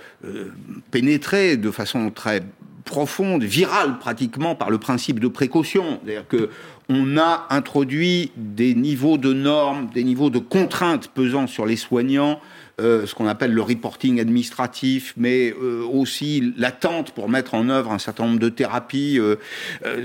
pénétrée 0.91 1.55
de 1.55 1.71
façon 1.71 2.11
très 2.11 2.43
profonde, 2.83 3.43
virale 3.43 3.99
pratiquement 3.99 4.55
par 4.55 4.69
le 4.69 4.77
principe 4.77 5.19
de 5.19 5.27
précaution. 5.27 5.99
C'est-à-dire 6.03 6.27
que 6.27 6.49
on 6.93 7.17
a 7.17 7.47
introduit 7.49 8.32
des 8.36 8.75
niveaux 8.75 9.17
de 9.17 9.32
normes, 9.32 9.89
des 9.93 10.04
niveaux 10.04 10.30
de 10.30 10.39
contraintes 10.39 11.08
pesant 11.08 11.47
sur 11.47 11.65
les 11.65 11.77
soignants, 11.77 12.41
euh, 12.82 13.06
ce 13.06 13.15
qu'on 13.15 13.27
appelle 13.27 13.54
le 13.54 13.62
reporting 13.62 14.19
administratif, 14.19 15.13
mais 15.15 15.54
euh, 15.62 15.84
aussi 15.86 16.54
l'attente 16.58 17.12
pour 17.12 17.30
mettre 17.30 17.54
en 17.54 17.69
œuvre 17.69 17.91
un 17.91 17.99
certain 17.99 18.25
nombre 18.25 18.39
de 18.39 18.49
thérapies. 18.49 19.19
Euh, 19.19 19.38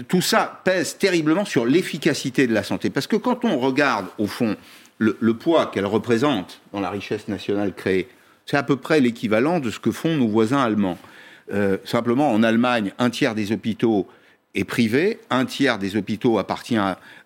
tout 0.07 0.21
ça 0.21 0.61
pèse 0.65 0.97
terriblement 0.97 1.45
sur 1.45 1.67
l'efficacité 1.67 2.47
de 2.47 2.55
la 2.55 2.63
santé. 2.63 2.89
Parce 2.89 3.09
que 3.09 3.17
quand 3.17 3.45
on 3.45 3.59
regarde, 3.59 4.07
au 4.19 4.29
fond, 4.29 4.57
le, 4.99 5.17
le 5.19 5.35
poids 5.35 5.67
qu'elle 5.67 5.87
représente 5.87 6.61
dans 6.73 6.81
la 6.81 6.91
richesse 6.91 7.27
nationale 7.27 7.75
créée, 7.75 8.09
c'est 8.45 8.57
à 8.57 8.63
peu 8.63 8.77
près 8.77 9.01
l'équivalent 9.01 9.59
de 9.59 9.71
ce 9.71 9.81
que 9.81 9.91
font 9.91 10.17
nos 10.17 10.29
voisins 10.29 10.63
allemands. 10.63 10.99
simplement, 11.85 12.31
en 12.31 12.43
Allemagne, 12.45 12.93
un 12.99 13.11
tiers 13.11 13.35
des 13.35 13.51
hôpitaux 13.51 14.07
est 14.57 14.65
privé, 14.65 15.19
un 15.31 15.45
tiers 15.45 15.79
des 15.79 15.97
hôpitaux 15.97 16.39
appartient 16.39 16.79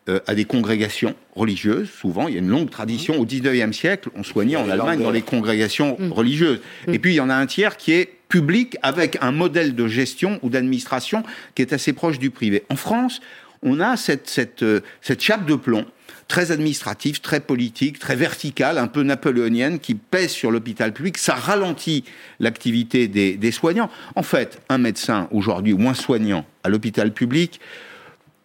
euh, 0.09 0.21
à, 0.27 0.35
des 0.35 0.45
congrégations 0.45 1.15
religieuses, 1.35 1.89
souvent, 1.89 2.29
il 2.29 2.35
y 2.35 2.37
a 2.37 2.41
une 2.41 2.49
longue 2.49 2.71
tradition, 2.71 3.19
au 3.19 3.25
19e 3.25 3.73
siècle, 3.73 4.11
on 4.15 4.23
soignait 4.23 4.57
en 4.57 4.69
Allemagne 4.69 5.03
dans 5.03 5.11
les 5.11 5.23
congrégations 5.23 5.97
mm. 5.99 6.13
religieuses. 6.13 6.61
Mm. 6.87 6.95
Et 6.95 6.99
puis 6.99 7.13
il 7.13 7.17
y 7.17 7.21
en 7.21 7.31
a 7.31 7.35
un 7.35 7.47
tiers 7.47 7.77
qui 7.77 7.93
est 7.93 8.11
public 8.29 8.77
avec 8.83 9.19
un 9.21 9.33
modèle 9.33 9.75
de 9.75 9.89
gestion 9.89 10.39
ou 10.43 10.51
d'administration 10.51 11.23
qui 11.55 11.63
est 11.63 11.73
assez 11.73 11.93
proche 11.93 12.19
du 12.19 12.31
privé. 12.31 12.65
En 12.69 12.77
France, 12.77 13.21
on 13.63 13.81
a 13.81 13.97
cette, 13.97 14.29
cette, 14.29 14.63
euh, 14.63 14.81
cette 15.01 15.23
chape 15.23 15.47
de 15.47 15.55
plomb 15.55 15.87
très 16.31 16.53
administrative, 16.53 17.21
très 17.21 17.41
politique, 17.41 17.99
très 17.99 18.15
verticale, 18.15 18.79
un 18.79 18.87
peu 18.87 19.03
napoléonienne, 19.03 19.81
qui 19.81 19.97
pèse 19.97 20.31
sur 20.31 20.53
l'hôpital 20.53 20.93
public. 20.93 21.19
Ça 21.19 21.35
ralentit 21.35 22.05
l'activité 22.39 23.09
des, 23.09 23.51
soignants. 23.51 23.91
En 24.15 24.23
fait, 24.23 24.63
un 24.69 24.79
médecin 24.79 25.29
aujourd'hui, 25.33 25.73
ou 25.73 25.89
un 25.89 25.95
soignant 25.95 26.47
à 26.63 26.69
l'hôpital 26.69 27.13
public, 27.13 27.61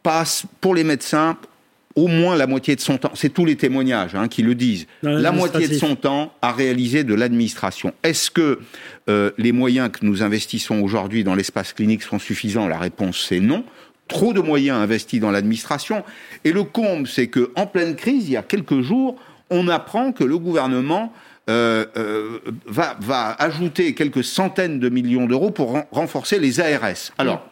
passe 0.02 0.46
pour 0.62 0.74
les 0.74 0.84
médecins 0.84 1.38
au 1.96 2.08
moins 2.08 2.36
la 2.36 2.48
moitié 2.48 2.76
de 2.76 2.82
son 2.82 2.98
temps, 2.98 3.12
c'est 3.14 3.30
tous 3.30 3.46
les 3.46 3.56
témoignages 3.56 4.16
hein, 4.16 4.28
qui 4.28 4.42
le 4.42 4.54
disent, 4.54 4.86
la 5.02 5.32
moitié 5.32 5.68
de 5.70 5.76
son 5.76 5.96
temps 5.96 6.34
à 6.42 6.52
réaliser 6.52 7.06
de 7.06 7.14
l'administration. 7.14 7.94
Est-ce 8.04 8.30
que 8.32 8.60
euh, 9.08 9.32
les 9.38 9.54
moyens 9.54 9.90
que 9.90 10.06
nous 10.06 10.22
investissons 10.22 10.82
aujourd'hui 10.82 11.24
dans 11.24 11.36
l'espace 11.36 11.72
clinique 11.72 12.04
sont 12.04 12.20
suffisants? 12.20 12.68
La 12.68 12.78
réponse 12.78 13.26
c'est 13.30 13.40
non 13.40 13.64
trop 14.08 14.34
de 14.34 14.42
moyens 14.42 14.78
investis 14.78 15.20
dans 15.20 15.32
l'administration. 15.32 16.04
Et 16.44 16.52
le 16.52 16.64
comble, 16.64 17.08
c'est 17.08 17.28
que 17.28 17.52
en 17.56 17.68
pleine 17.68 17.96
crise, 17.96 18.28
il 18.28 18.34
y 18.34 18.38
a 18.38 18.44
quelques 18.44 18.82
jours, 18.82 19.16
on 19.50 19.68
apprend 19.68 20.12
que 20.12 20.24
le 20.24 20.38
gouvernement 20.38 21.12
euh, 21.50 21.86
euh, 21.98 22.40
va, 22.66 22.98
va, 23.00 23.32
ajouter 23.38 23.94
quelques 23.94 24.24
centaines 24.24 24.80
de 24.80 24.90
millions 24.90 25.28
d'euros 25.28 25.52
pour 25.52 25.78
renforcer 25.92 26.40
les 26.40 26.60
ARS. 26.60 27.12
Alors, 27.18 27.48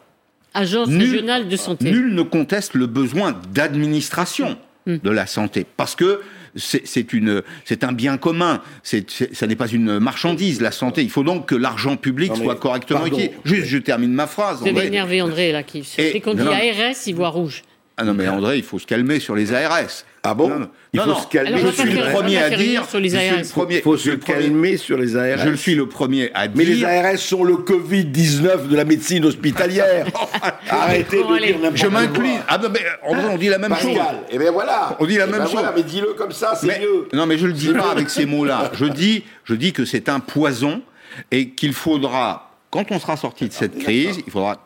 Agence 0.54 0.90
régionale 0.90 1.48
de 1.48 1.56
santé. 1.56 1.92
Nul 1.92 2.14
ne 2.14 2.22
conteste 2.22 2.76
le 2.76 2.86
besoin 2.86 3.36
d'administration 3.54 4.58
hmm. 4.86 4.98
de 4.98 5.10
la 5.10 5.26
santé, 5.26 5.66
parce 5.78 5.96
que 5.96 6.22
c'est 6.56 7.14
une, 7.14 7.42
c'est 7.66 7.84
un 7.84 7.92
bien 7.92 8.18
commun. 8.18 8.62
C'est, 8.84 9.06
ça 9.34 9.48
n'est 9.48 9.56
pas 9.56 9.68
une 9.68 10.00
marchandise. 10.00 10.62
La 10.62 10.72
santé. 10.72 11.02
Il 11.02 11.10
faut 11.10 11.24
donc 11.24 11.48
que 11.48 11.56
l'argent 11.56 11.98
public 11.98 12.36
soit 12.36 12.56
correctement 12.56 13.06
utilisé. 13.06 13.32
Juste, 13.44 13.68
je 13.68 13.78
termine 13.78 14.14
ma 14.14 14.28
phrase. 14.28 14.60
Vous 14.60 14.68
avez 14.68 14.88
énervé 14.88 15.22
André 15.22 15.52
là, 15.52 15.64
qui. 15.64 15.84
Et, 15.98 16.22
qu'on 16.22 16.34
dit 16.34 16.42
ARS, 16.42 16.96
il 17.08 17.16
voit 17.16 17.30
rouge. 17.30 17.64
Ah 17.96 18.04
non, 18.04 18.16
mais 18.16 18.28
André, 18.28 18.58
il 18.58 18.64
faut 18.64 18.80
se 18.80 18.88
calmer 18.88 19.20
sur 19.20 19.36
les 19.36 19.54
ARS. 19.54 20.04
Ah 20.24 20.34
bon 20.34 20.68
Il 20.94 21.00
faut 21.00 21.14
se 21.14 21.28
calmer. 21.28 21.60
je 21.60 21.68
suis 21.68 21.92
le 21.92 22.12
premier 22.12 22.38
à 22.38 22.50
dire. 22.50 22.90
Sur 22.90 23.00
les 23.00 23.16
ARS. 23.16 23.42
il 23.70 23.82
faut 23.82 23.98
se 23.98 24.10
calmer 24.12 24.78
sur 24.78 24.98
les 24.98 25.16
ARS. 25.16 25.46
Je 25.46 25.54
suis 25.54 25.76
le 25.76 25.88
premier 25.88 26.32
à 26.34 26.48
dire. 26.48 26.58
Mais 26.58 26.64
les 26.64 26.84
ARS 26.84 27.20
sont 27.20 27.44
le 27.44 27.56
Covid-19 27.56 28.68
de 28.68 28.76
la 28.76 28.86
médecine 28.86 29.26
hospitalière. 29.26 30.08
Arrêtez 30.70 31.18
de 31.18 31.46
dire 31.46 31.60
n'importe 31.60 31.78
Je 31.78 31.88
m'incline. 31.88 32.40
Ah 32.48 32.58
non, 32.58 32.70
mais 32.72 32.80
on 33.04 33.38
dit 33.38 33.50
la 33.50 33.60
même 33.60 33.76
chose. 33.76 33.92
Et 33.92 34.32
eh 34.32 34.38
bien 34.40 34.52
voilà. 34.52 34.98
On 35.00 35.06
dit 35.06 35.18
la 35.18 35.26
eh 35.28 35.32
même 35.32 35.40
ben 35.40 35.46
chose. 35.46 35.54
Voilà, 35.54 35.74
mais 35.76 35.84
dis-le 35.84 36.14
comme 36.14 36.32
ça, 36.32 36.56
c'est 36.56 36.80
mieux. 36.80 37.10
Non, 37.14 37.28
mais 37.28 37.38
je 37.38 37.46
le 37.46 37.54
dis 37.54 37.74
pas 37.74 37.92
avec 37.92 38.10
ces 38.10 38.26
mots-là. 38.26 38.72
Je 38.74 38.86
dis, 38.86 39.24
je 39.44 39.54
dis 39.54 39.72
que 39.72 39.86
c'est 39.86 40.10
un 40.10 40.20
poison 40.20 40.82
et 41.30 41.50
qu'il 41.50 41.74
faudra, 41.74 42.52
quand 42.72 42.92
on 42.92 43.00
sera 43.00 43.18
sorti 43.18 43.50
de 43.50 43.54
cette 43.54 43.78
crise, 43.78 44.20
il 44.26 44.32
faudra 44.32 44.58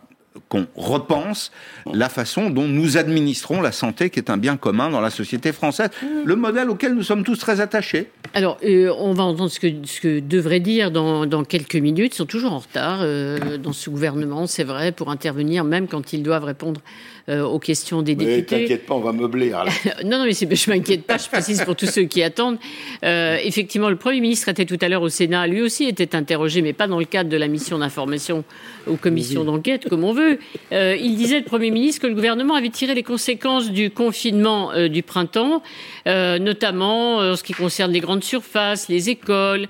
qu'on 0.49 0.67
repense 0.75 1.51
la 1.93 2.09
façon 2.09 2.49
dont 2.49 2.67
nous 2.67 2.97
administrons 2.97 3.61
la 3.61 3.71
santé, 3.71 4.09
qui 4.09 4.19
est 4.19 4.29
un 4.29 4.37
bien 4.37 4.57
commun 4.57 4.89
dans 4.89 5.01
la 5.01 5.09
société 5.09 5.51
française, 5.51 5.89
le 6.25 6.35
modèle 6.35 6.69
auquel 6.69 6.93
nous 6.93 7.03
sommes 7.03 7.23
tous 7.23 7.37
très 7.37 7.61
attachés. 7.61 8.09
Alors, 8.33 8.57
euh, 8.63 8.93
on 8.99 9.13
va 9.13 9.23
entendre 9.23 9.49
ce 9.49 9.59
que, 9.59 9.67
ce 9.85 10.01
que 10.01 10.19
devrait 10.19 10.59
dire 10.59 10.91
dans, 10.91 11.25
dans, 11.25 11.43
quelques 11.43 11.75
minutes. 11.75 12.13
Ils 12.15 12.17
sont 12.17 12.25
toujours 12.25 12.53
en 12.53 12.59
retard 12.59 12.99
euh, 13.01 13.57
dans 13.57 13.73
ce 13.73 13.89
gouvernement, 13.89 14.47
c'est 14.47 14.63
vrai, 14.63 14.91
pour 14.91 15.09
intervenir, 15.09 15.63
même 15.63 15.87
quand 15.87 16.13
ils 16.13 16.23
doivent 16.23 16.43
répondre 16.43 16.81
euh, 17.29 17.43
aux 17.43 17.59
questions 17.59 18.01
des 18.01 18.15
députés. 18.15 18.45
T'inquiète 18.45 18.85
pas, 18.85 18.95
on 18.95 19.01
va 19.01 19.11
meubler. 19.11 19.49
non, 20.05 20.17
non, 20.17 20.23
mais 20.23 20.31
je 20.31 20.69
m'inquiète 20.69 21.03
pas, 21.03 21.17
je 21.17 21.27
précise 21.27 21.61
pour 21.65 21.75
tous 21.75 21.87
ceux 21.87 22.03
qui 22.03 22.23
attendent. 22.23 22.57
Euh, 23.03 23.37
effectivement, 23.43 23.89
le 23.89 23.97
Premier 23.97 24.21
ministre 24.21 24.47
était 24.47 24.63
tout 24.63 24.77
à 24.79 24.87
l'heure 24.87 25.01
au 25.01 25.09
Sénat, 25.09 25.45
lui 25.45 25.61
aussi 25.61 25.83
était 25.83 26.15
interrogé, 26.15 26.61
mais 26.61 26.71
pas 26.71 26.87
dans 26.87 26.99
le 26.99 27.03
cadre 27.05 27.29
de 27.29 27.35
la 27.35 27.49
mission 27.49 27.79
d'information 27.79 28.45
ou 28.87 28.95
commission 28.95 29.43
d'enquête, 29.43 29.89
comme 29.89 30.05
on 30.05 30.13
veut. 30.13 30.39
Euh, 30.71 30.95
il 30.95 31.17
disait, 31.17 31.39
le 31.39 31.43
Premier 31.43 31.69
ministre, 31.69 32.01
que 32.03 32.07
le 32.07 32.15
gouvernement 32.15 32.55
avait 32.55 32.69
tiré 32.69 32.95
les 32.95 33.03
conséquences 33.03 33.71
du 33.71 33.91
confinement 33.91 34.71
du 34.87 35.03
printemps, 35.03 35.61
notamment 36.05 37.17
en 37.17 37.35
ce 37.35 37.43
qui 37.43 37.51
concerne 37.51 37.91
les 37.91 37.99
grandes 37.99 38.23
surfaces, 38.23 38.87
les 38.87 39.09
écoles, 39.09 39.67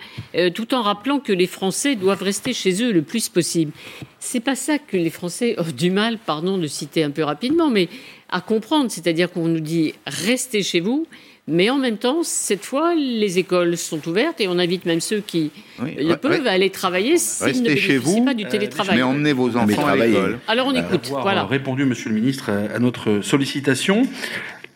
tout 0.54 0.76
en 0.76 0.84
rappelant 0.84 1.18
que 1.18 1.34
les 1.34 1.48
Français 1.48 1.96
doivent 1.96 2.22
rester 2.22 2.54
chez 2.54 2.84
eux 2.84 2.92
le 2.92 3.02
plus 3.02 3.30
possible. 3.30 3.72
C'est 4.20 4.40
pas 4.40 4.56
ça 4.56 4.80
que 4.80 4.98
les 4.98 5.10
Français 5.10 5.56
ont 5.60 5.72
du 5.76 5.92
mal, 5.92 6.18
pardon 6.18 6.58
de 6.58 6.68
citer 6.68 7.04
un 7.04 7.12
peu 7.12 7.24
rapidement, 7.24 7.70
mais 7.70 7.88
à 8.30 8.42
comprendre. 8.42 8.92
C'est-à-dire 8.92 9.32
qu'on 9.32 9.48
nous 9.48 9.60
dit 9.60 9.94
restez 10.06 10.64
chez 10.64 10.80
vous, 10.80 11.08
mais 11.48 11.70
en 11.70 11.78
même 11.78 11.98
temps, 11.98 12.24
cette 12.24 12.66
fois, 12.66 12.94
les 12.94 13.40
écoles 13.40 13.78
sont 13.78 14.06
ouvertes 14.06 14.42
et 14.42 14.50
on 14.50 14.60
invite 14.60 14.86
même 14.86 15.00
ceux 15.00 15.22
qui 15.22 15.52
le 15.80 16.16
peuvent 16.16 16.46
à 16.46 16.52
aller 16.52 16.70
travailler 16.70 17.18
s'ils 17.18 17.64
ne 17.64 17.76
chez 17.76 17.98
vous, 17.98 18.26
pas 18.26 18.34
du 18.34 18.46
euh, 18.46 18.50
télétravail. 18.50 18.98
mais 18.98 19.04
emmenez 19.04 19.32
vos 19.32 19.56
enfants 19.56 19.88
à 19.88 19.96
l'école. 19.96 20.40
Alors 20.48 20.68
on 20.68 20.76
écoute. 20.76 21.06
Avoir 21.08 21.22
voilà. 21.22 21.46
répondu, 21.46 21.86
Monsieur 21.86 22.10
le 22.10 22.16
Ministre, 22.16 22.52
à 22.52 22.80
notre 22.80 23.22
sollicitation. 23.22 24.04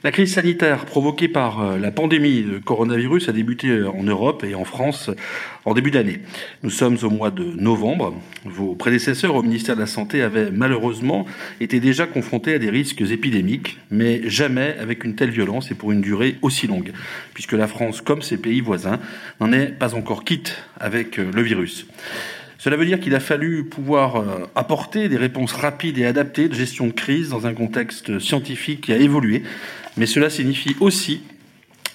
La 0.04 0.12
crise 0.12 0.34
sanitaire 0.34 0.86
provoquée 0.86 1.28
par 1.28 1.62
euh, 1.62 1.78
la 1.78 1.92
pandémie 1.92 2.42
de 2.42 2.58
coronavirus 2.58 3.30
a 3.30 3.34
débuté 3.34 3.68
euh, 3.68 3.92
en 3.92 4.02
Europe 4.02 4.44
et 4.44 4.56
en 4.56 4.64
France 4.64 5.12
en 5.64 5.76
début 5.76 5.92
d'année. 5.92 6.22
Nous 6.64 6.72
sommes 6.72 6.98
au 7.04 7.12
mois 7.12 7.30
de 7.30 7.44
novembre. 7.44 8.16
Vos 8.44 8.74
prédécesseurs 8.74 9.36
au 9.36 9.44
ministère 9.44 9.76
de 9.76 9.82
la 9.82 9.86
Santé 9.86 10.24
avaient 10.24 10.50
malheureusement 10.50 11.28
été 11.60 11.80
déjà 11.80 12.08
confrontés 12.08 12.56
à 12.56 12.58
des 12.58 12.72
risques 12.72 13.02
épidémiques, 13.02 13.78
mais 13.92 14.28
jamais 14.28 14.76
avec 14.80 15.04
une 15.04 15.14
telle 15.14 15.30
violence 15.30 15.70
et 15.70 15.76
pour 15.76 15.92
une 15.92 16.02
durée 16.02 16.38
aussi 16.42 16.66
longue, 16.66 16.94
puisque 17.36 17.54
la 17.54 17.68
France, 17.68 18.02
comme 18.02 18.24
ses 18.24 18.38
pays 18.38 18.62
voisins, 18.62 19.00
n'en 19.40 19.52
est 19.52 19.68
pas 19.68 19.94
encore 19.94 20.24
quitte 20.24 20.58
avec 20.80 21.20
euh, 21.20 21.30
le 21.32 21.44
virus. 21.44 21.86
Cela 22.58 22.76
veut 22.76 22.86
dire 22.86 23.00
qu'il 23.00 23.14
a 23.16 23.20
fallu 23.20 23.64
pouvoir 23.64 24.24
apporter 24.54 25.10
des 25.10 25.18
réponses 25.18 25.52
rapides 25.52 25.98
et 25.98 26.06
adaptées 26.06 26.48
de 26.48 26.54
gestion 26.54 26.86
de 26.86 26.92
crise 26.92 27.30
dans 27.30 27.48
un 27.48 27.56
contexte 27.56 28.20
scientifique 28.20 28.82
qui 28.82 28.94
a 28.94 28.98
évolué 28.98 29.42
mais 29.98 30.06
cela 30.06 30.30
signifie 30.30 30.76
aussi 30.80 31.22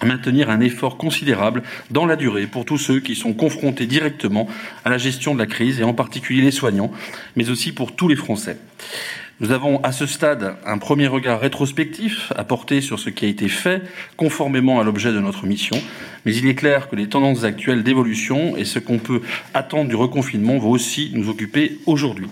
maintenir 0.05 0.51
un 0.51 0.61
effort 0.61 0.99
considérable 0.99 1.63
dans 1.91 2.07
la 2.07 2.17
durée 2.17 2.47
pour 2.47 2.65
tous 2.65 2.79
ceux 2.79 3.01
qui 3.01 3.15
sont 3.15 3.33
confrontés 3.33 3.87
directement 3.87 4.49
à 4.85 4.91
la 4.91 4.99
gestion 4.99 5.35
de 5.35 5.39
la 5.39 5.47
crise, 5.47 5.81
et 5.81 5.85
en 5.85 5.95
particulier 5.95 6.43
les 6.43 6.51
soignants, 6.51 6.93
mais 7.35 7.49
aussi 7.49 7.73
pour 7.73 7.97
tous 7.97 8.09
les 8.09 8.17
Français. 8.17 8.59
Nous 9.39 9.51
avons 9.51 9.83
à 9.83 9.93
ce 9.93 10.07
stade 10.07 10.57
un 10.65 10.79
premier 10.79 11.09
regard 11.09 11.41
rétrospectif 11.41 12.33
à 12.37 12.45
porter 12.45 12.81
sur 12.81 12.99
ce 12.99 13.11
qui 13.11 13.27
a 13.27 13.29
été 13.29 13.49
fait 13.49 13.83
conformément 14.17 14.81
à 14.81 14.85
l'objet 14.85 15.13
de 15.13 15.21
notre 15.21 15.45
mission, 15.45 15.77
mais 16.25 16.35
il 16.35 16.47
est 16.47 16.55
clair 16.55 16.89
que 16.89 16.97
les 16.97 17.07
tendances 17.07 17.45
actuelles 17.45 17.83
d'évolution 17.83 18.57
et 18.57 18.65
ce 18.65 18.79
qu'on 18.79 18.99
peut 18.99 19.21
attendre 19.53 19.91
du 19.91 19.95
reconfinement 19.95 20.57
vont 20.57 20.71
aussi 20.71 21.11
nous 21.13 21.29
occuper 21.29 21.79
aujourd'hui. 21.85 22.29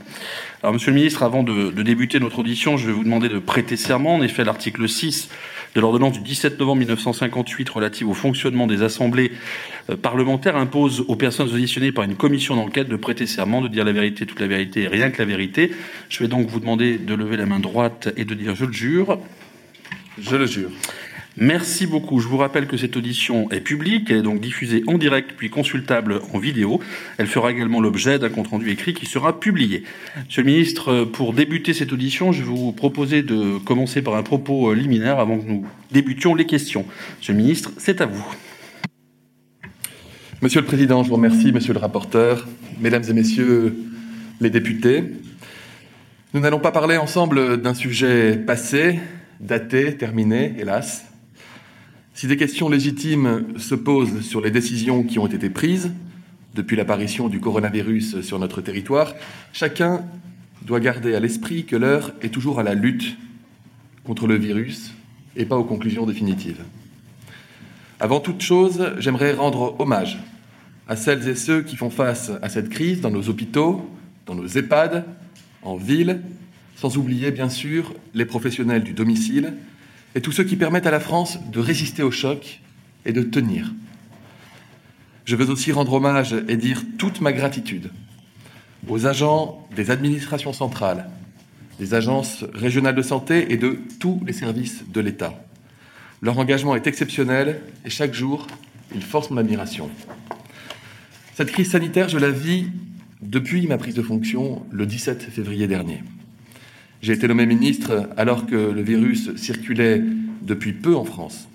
Alors, 0.62 0.72
Monsieur 0.72 0.92
le 0.92 0.96
Ministre, 0.96 1.22
avant 1.22 1.42
de, 1.42 1.70
débuter 1.82 2.20
notre 2.20 2.38
audition, 2.38 2.78
je 2.78 2.86
vais 2.86 2.92
vous 2.94 3.04
demander 3.04 3.28
de 3.28 3.38
prêter 3.38 3.76
serment. 3.76 4.14
En 4.14 4.22
effet, 4.22 4.42
l'article 4.42 4.88
6 4.88 5.28
de 5.74 5.80
l'ordonnance 5.80 6.12
du 6.12 6.20
17 6.20 6.58
novembre 6.58 6.80
1958 6.80 7.68
relative 7.68 8.08
au 8.08 8.14
fonctionnement 8.14 8.66
des 8.66 8.82
assemblées 8.82 9.32
euh, 9.90 9.96
parlementaires 9.96 10.56
impose 10.56 11.04
aux 11.08 11.16
personnes 11.16 11.48
auditionnées 11.48 11.92
par 11.92 12.04
une 12.04 12.16
commission 12.16 12.56
d'enquête 12.56 12.88
de 12.88 12.96
prêter 12.96 13.26
serment, 13.26 13.60
de 13.60 13.68
dire 13.68 13.84
la 13.84 13.92
vérité, 13.92 14.26
toute 14.26 14.40
la 14.40 14.46
vérité 14.46 14.82
et 14.82 14.88
rien 14.88 15.10
que 15.10 15.18
la 15.18 15.26
vérité. 15.26 15.72
Je 16.08 16.20
vais 16.20 16.28
donc 16.28 16.48
vous 16.48 16.60
demander 16.60 16.98
de 16.98 17.14
lever 17.14 17.36
la 17.36 17.46
main 17.46 17.60
droite 17.60 18.08
et 18.16 18.24
de 18.24 18.34
dire 18.34 18.54
je 18.54 18.64
le 18.64 18.72
jure. 18.72 19.18
Je 20.18 20.36
le 20.36 20.46
jure. 20.46 20.70
Merci 21.36 21.88
beaucoup. 21.88 22.20
Je 22.20 22.28
vous 22.28 22.36
rappelle 22.36 22.68
que 22.68 22.76
cette 22.76 22.96
audition 22.96 23.50
est 23.50 23.60
publique, 23.60 24.08
elle 24.08 24.18
est 24.18 24.22
donc 24.22 24.40
diffusée 24.40 24.84
en 24.86 24.98
direct 24.98 25.32
puis 25.36 25.50
consultable 25.50 26.20
en 26.32 26.38
vidéo. 26.38 26.80
Elle 27.18 27.26
fera 27.26 27.50
également 27.50 27.80
l'objet 27.80 28.20
d'un 28.20 28.28
compte-rendu 28.28 28.70
écrit 28.70 28.94
qui 28.94 29.06
sera 29.06 29.40
publié. 29.40 29.82
Monsieur 30.26 30.42
le 30.42 30.50
ministre, 30.52 31.04
pour 31.04 31.32
débuter 31.32 31.72
cette 31.72 31.92
audition, 31.92 32.30
je 32.30 32.38
vais 32.38 32.48
vous 32.48 32.70
proposer 32.70 33.22
de 33.22 33.58
commencer 33.58 34.00
par 34.00 34.14
un 34.14 34.22
propos 34.22 34.70
euh, 34.70 34.74
liminaire 34.74 35.18
avant 35.18 35.38
que 35.38 35.48
nous 35.48 35.66
débutions 35.90 36.36
les 36.36 36.46
questions. 36.46 36.86
Monsieur 37.18 37.32
le 37.32 37.40
ministre, 37.40 37.72
c'est 37.78 38.00
à 38.00 38.06
vous. 38.06 38.24
Monsieur 40.40 40.60
le 40.60 40.66
Président, 40.66 41.02
je 41.02 41.08
vous 41.08 41.16
remercie, 41.16 41.50
Monsieur 41.50 41.72
le 41.72 41.80
rapporteur, 41.80 42.46
Mesdames 42.78 43.04
et 43.08 43.12
Messieurs 43.12 43.74
les 44.40 44.50
députés. 44.50 45.02
Nous 46.32 46.40
n'allons 46.40 46.60
pas 46.60 46.70
parler 46.70 46.96
ensemble 46.96 47.60
d'un 47.60 47.74
sujet 47.74 48.36
passé, 48.36 49.00
daté, 49.40 49.96
terminé, 49.96 50.54
hélas. 50.58 51.13
Si 52.14 52.28
des 52.28 52.36
questions 52.36 52.68
légitimes 52.68 53.44
se 53.58 53.74
posent 53.74 54.20
sur 54.20 54.40
les 54.40 54.52
décisions 54.52 55.02
qui 55.02 55.18
ont 55.18 55.26
été 55.26 55.50
prises 55.50 55.90
depuis 56.54 56.76
l'apparition 56.76 57.28
du 57.28 57.40
coronavirus 57.40 58.20
sur 58.20 58.38
notre 58.38 58.60
territoire, 58.60 59.14
chacun 59.52 60.04
doit 60.62 60.78
garder 60.78 61.16
à 61.16 61.20
l'esprit 61.20 61.64
que 61.64 61.74
l'heure 61.74 62.12
est 62.22 62.28
toujours 62.28 62.60
à 62.60 62.62
la 62.62 62.74
lutte 62.74 63.16
contre 64.04 64.28
le 64.28 64.36
virus 64.36 64.94
et 65.34 65.44
pas 65.44 65.56
aux 65.56 65.64
conclusions 65.64 66.06
définitives. 66.06 66.62
Avant 67.98 68.20
toute 68.20 68.42
chose, 68.42 68.92
j'aimerais 69.00 69.32
rendre 69.32 69.74
hommage 69.80 70.18
à 70.86 70.94
celles 70.94 71.26
et 71.26 71.34
ceux 71.34 71.62
qui 71.62 71.74
font 71.74 71.90
face 71.90 72.30
à 72.42 72.48
cette 72.48 72.68
crise 72.68 73.00
dans 73.00 73.10
nos 73.10 73.28
hôpitaux, 73.28 73.90
dans 74.26 74.36
nos 74.36 74.46
EHPAD, 74.46 75.04
en 75.62 75.74
ville, 75.74 76.20
sans 76.76 76.96
oublier 76.96 77.32
bien 77.32 77.48
sûr 77.48 77.92
les 78.14 78.24
professionnels 78.24 78.84
du 78.84 78.92
domicile 78.92 79.54
et 80.14 80.20
tous 80.20 80.32
ceux 80.32 80.44
qui 80.44 80.56
permettent 80.56 80.86
à 80.86 80.90
la 80.90 81.00
France 81.00 81.38
de 81.50 81.60
résister 81.60 82.02
au 82.02 82.10
choc 82.10 82.60
et 83.04 83.12
de 83.12 83.22
tenir. 83.22 83.72
Je 85.24 85.36
veux 85.36 85.48
aussi 85.48 85.72
rendre 85.72 85.94
hommage 85.94 86.34
et 86.48 86.56
dire 86.56 86.82
toute 86.98 87.20
ma 87.20 87.32
gratitude 87.32 87.90
aux 88.88 89.06
agents 89.06 89.66
des 89.74 89.90
administrations 89.90 90.52
centrales, 90.52 91.08
des 91.78 91.94
agences 91.94 92.44
régionales 92.52 92.94
de 92.94 93.02
santé 93.02 93.52
et 93.52 93.56
de 93.56 93.78
tous 93.98 94.20
les 94.26 94.32
services 94.32 94.84
de 94.88 95.00
l'État. 95.00 95.34
Leur 96.20 96.38
engagement 96.38 96.76
est 96.76 96.86
exceptionnel 96.86 97.60
et 97.84 97.90
chaque 97.90 98.14
jour, 98.14 98.46
il 98.94 99.02
force 99.02 99.30
mon 99.30 99.38
admiration. 99.38 99.90
Cette 101.34 101.50
crise 101.50 101.70
sanitaire, 101.70 102.08
je 102.08 102.18
la 102.18 102.30
vis 102.30 102.66
depuis 103.22 103.66
ma 103.66 103.78
prise 103.78 103.94
de 103.94 104.02
fonction 104.02 104.64
le 104.70 104.86
17 104.86 105.22
février 105.22 105.66
dernier. 105.66 106.02
J'ai 107.04 107.12
été 107.12 107.28
nommé 107.28 107.44
ministre 107.44 108.08
alors 108.16 108.46
que 108.46 108.56
le 108.56 108.80
virus 108.80 109.36
circulait 109.36 110.02
depuis 110.40 110.72
peu 110.72 110.96
en 110.96 111.04
France. 111.04 111.48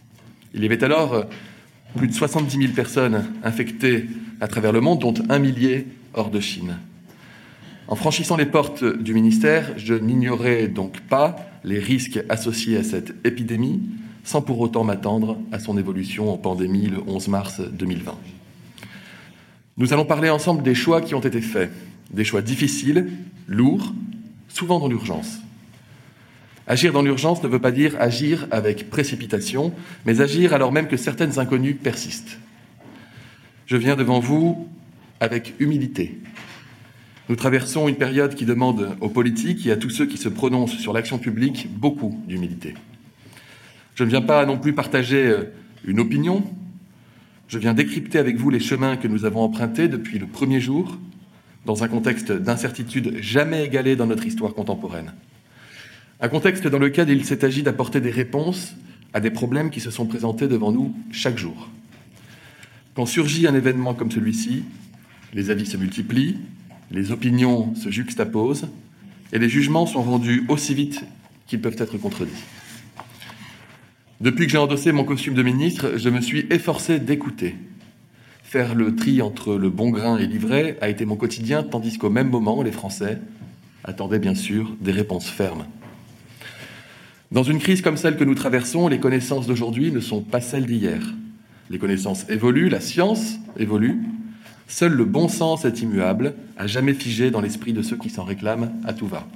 Il 0.53 0.62
y 0.62 0.65
avait 0.67 0.83
alors 0.83 1.25
plus 1.97 2.07
de 2.07 2.13
70 2.13 2.55
000 2.55 2.73
personnes 2.73 3.25
infectées 3.43 4.05
à 4.41 4.47
travers 4.47 4.71
le 4.71 4.79
monde, 4.79 4.99
dont 4.99 5.15
un 5.27 5.39
millier 5.39 5.88
hors 6.13 6.29
de 6.29 6.39
Chine. 6.39 6.77
En 7.88 7.95
franchissant 7.95 8.38
les 8.38 8.45
portes 8.45 8.83
du 8.83 9.15
ministère, 9.15 9.73
je 9.75 9.95
n'ignorais 9.95 10.67
donc 10.67 10.99
pas 10.99 11.35
les 11.63 11.79
risques 11.79 12.19
associés 12.29 12.77
à 12.77 12.83
cette 12.83 13.15
épidémie, 13.25 13.81
sans 14.23 14.43
pour 14.43 14.59
autant 14.59 14.83
m'attendre 14.83 15.39
à 15.51 15.57
son 15.57 15.79
évolution 15.79 16.31
en 16.31 16.38
pandémie 16.38 16.89
le 16.89 16.99
11 17.07 17.27
mars 17.27 17.59
2020. 17.59 18.15
Nous 19.77 19.93
allons 19.93 20.05
parler 20.05 20.29
ensemble 20.29 20.62
des 20.62 20.75
choix 20.75 21.01
qui 21.01 21.15
ont 21.15 21.21
été 21.21 21.41
faits, 21.41 21.71
des 22.13 22.23
choix 22.23 22.43
difficiles, 22.43 23.09
lourds, 23.47 23.95
souvent 24.49 24.79
dans 24.79 24.88
l'urgence. 24.88 25.39
Agir 26.67 26.93
dans 26.93 27.01
l'urgence 27.01 27.41
ne 27.41 27.47
veut 27.47 27.59
pas 27.59 27.71
dire 27.71 27.95
agir 27.99 28.47
avec 28.51 28.89
précipitation, 28.89 29.73
mais 30.05 30.21
agir 30.21 30.53
alors 30.53 30.71
même 30.71 30.88
que 30.88 30.97
certaines 30.97 31.39
inconnues 31.39 31.73
persistent. 31.73 32.38
Je 33.65 33.77
viens 33.77 33.95
devant 33.95 34.19
vous 34.19 34.67
avec 35.19 35.55
humilité. 35.59 36.19
Nous 37.27 37.35
traversons 37.35 37.88
une 37.88 37.95
période 37.95 38.35
qui 38.35 38.45
demande 38.45 38.95
aux 39.01 39.09
politiques 39.09 39.65
et 39.67 39.71
à 39.71 39.77
tous 39.77 39.89
ceux 39.89 40.05
qui 40.05 40.17
se 40.17 40.29
prononcent 40.29 40.77
sur 40.77 40.93
l'action 40.93 41.19
publique 41.19 41.67
beaucoup 41.71 42.21
d'humilité. 42.27 42.73
Je 43.95 44.03
ne 44.03 44.09
viens 44.09 44.21
pas 44.21 44.45
non 44.45 44.57
plus 44.57 44.73
partager 44.73 45.25
euh, 45.27 45.43
une 45.85 45.99
opinion, 45.99 46.43
je 47.47 47.57
viens 47.57 47.73
décrypter 47.73 48.19
avec 48.19 48.38
vous 48.38 48.49
les 48.49 48.59
chemins 48.59 48.95
que 48.95 49.07
nous 49.07 49.25
avons 49.25 49.41
empruntés 49.41 49.88
depuis 49.88 50.19
le 50.19 50.27
premier 50.27 50.59
jour 50.59 50.97
dans 51.65 51.84
un 51.84 51.88
contexte 51.88 52.32
d'incertitude 52.32 53.17
jamais 53.22 53.65
égalé 53.65 53.95
dans 53.95 54.08
notre 54.08 54.26
histoire 54.26 54.54
contemporaine. 54.54 55.13
Un 56.22 56.30
contexte 56.30 56.67
dans 56.67 56.80
lequel 56.80 57.10
il 57.10 57.26
s'est 57.26 57.45
agi 57.45 57.63
d'apporter 57.63 58.02
des 58.02 58.12
réponses 58.12 58.76
à 59.13 59.19
des 59.19 59.32
problèmes 59.32 59.69
qui 59.69 59.80
se 59.80 59.91
sont 59.91 60.06
présentés 60.06 60.48
devant 60.48 60.72
nous 60.72 60.93
chaque 61.12 61.38
jour. 61.38 61.69
Quand 62.95 63.06
surgit 63.06 63.48
un 63.48 63.56
événement 63.56 63.93
comme 63.93 64.12
celui-ci, 64.12 64.63
les 65.34 65.50
avis 65.50 65.65
se 65.65 65.78
multiplient, 65.78 66.38
les 66.91 67.12
opinions 67.12 67.74
se 67.76 67.89
juxtaposent 67.89 68.67
et 69.32 69.39
les 69.39 69.50
jugements 69.50 69.86
sont 69.86 70.02
rendus 70.02 70.45
aussi 70.50 70.74
vite 70.74 71.04
qu'ils 71.48 71.62
peuvent 71.62 71.78
être 71.78 71.98
contredits. 71.98 72.43
Depuis 74.22 74.45
que 74.48 74.52
j'ai 74.52 74.58
endossé 74.58 74.91
mon 74.91 75.06
costume 75.06 75.34
de 75.34 75.43
ministre, 75.43 75.93
je 75.98 76.10
me 76.10 76.19
suis 76.19 76.45
efforcé 76.50 77.00
d'écouter, 77.00 77.56
Faire 78.49 78.73
le 78.73 78.95
tri 78.95 79.21
entre 79.21 79.53
le 79.53 79.69
bon 79.69 79.91
grain 79.91 80.17
et 80.17 80.25
l'ivraie 80.25 80.75
a 80.81 80.89
été 80.89 81.05
mon 81.05 81.15
quotidien, 81.15 81.62
tandis 81.62 81.99
qu'au 81.99 82.09
même 82.09 82.31
moment, 82.31 82.63
les 82.63 82.71
Français 82.71 83.19
attendaient 83.83 84.17
bien 84.17 84.33
sûr 84.33 84.75
des 84.81 84.91
réponses 84.91 85.29
fermes. 85.29 85.67
Dans 87.31 87.43
une 87.43 87.59
crise 87.59 87.83
comme 87.83 87.95
celle 87.95 88.17
que 88.17 88.23
nous 88.23 88.33
traversons, 88.33 88.88
les 88.88 88.99
connaissances 88.99 89.45
d'aujourd'hui 89.45 89.91
ne 89.91 89.99
sont 89.99 90.21
pas 90.21 90.41
celles 90.41 90.65
d'hier. 90.65 90.99
Les 91.69 91.77
connaissances 91.77 92.27
évoluent, 92.27 92.69
la 92.69 92.81
science 92.81 93.35
évolue. 93.55 93.99
Seul 94.67 94.93
le 94.93 95.05
bon 95.05 95.27
sens 95.27 95.63
est 95.63 95.83
immuable, 95.83 96.33
à 96.57 96.65
jamais 96.65 96.95
figé 96.95 97.29
dans 97.29 97.41
l'esprit 97.41 97.73
de 97.73 97.83
ceux 97.83 97.97
qui 97.97 98.09
s'en 98.09 98.23
réclament 98.23 98.71
à 98.83 98.93
tout 98.93 99.05
va. 99.05 99.27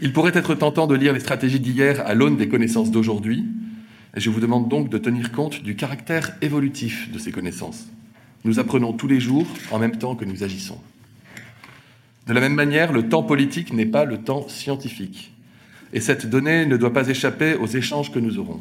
Il 0.00 0.14
pourrait 0.14 0.32
être 0.34 0.54
tentant 0.54 0.86
de 0.86 0.94
lire 0.94 1.12
les 1.12 1.20
stratégies 1.20 1.60
d'hier 1.60 2.00
à 2.06 2.14
l'aune 2.14 2.38
des 2.38 2.48
connaissances 2.48 2.90
d'aujourd'hui, 2.90 3.44
je 4.20 4.30
vous 4.30 4.40
demande 4.40 4.68
donc 4.68 4.88
de 4.90 4.98
tenir 4.98 5.32
compte 5.32 5.62
du 5.62 5.74
caractère 5.74 6.36
évolutif 6.42 7.10
de 7.10 7.18
ces 7.18 7.32
connaissances. 7.32 7.86
Nous 8.44 8.58
apprenons 8.58 8.92
tous 8.92 9.08
les 9.08 9.20
jours 9.20 9.46
en 9.70 9.78
même 9.78 9.96
temps 9.98 10.16
que 10.16 10.24
nous 10.24 10.42
agissons. 10.42 10.78
De 12.26 12.32
la 12.32 12.40
même 12.40 12.54
manière, 12.54 12.92
le 12.92 13.08
temps 13.08 13.22
politique 13.22 13.72
n'est 13.72 13.86
pas 13.86 14.04
le 14.04 14.18
temps 14.18 14.48
scientifique. 14.48 15.32
Et 15.92 16.00
cette 16.00 16.26
donnée 16.26 16.66
ne 16.66 16.76
doit 16.76 16.92
pas 16.92 17.08
échapper 17.08 17.54
aux 17.54 17.66
échanges 17.66 18.12
que 18.12 18.18
nous 18.18 18.38
aurons. 18.38 18.60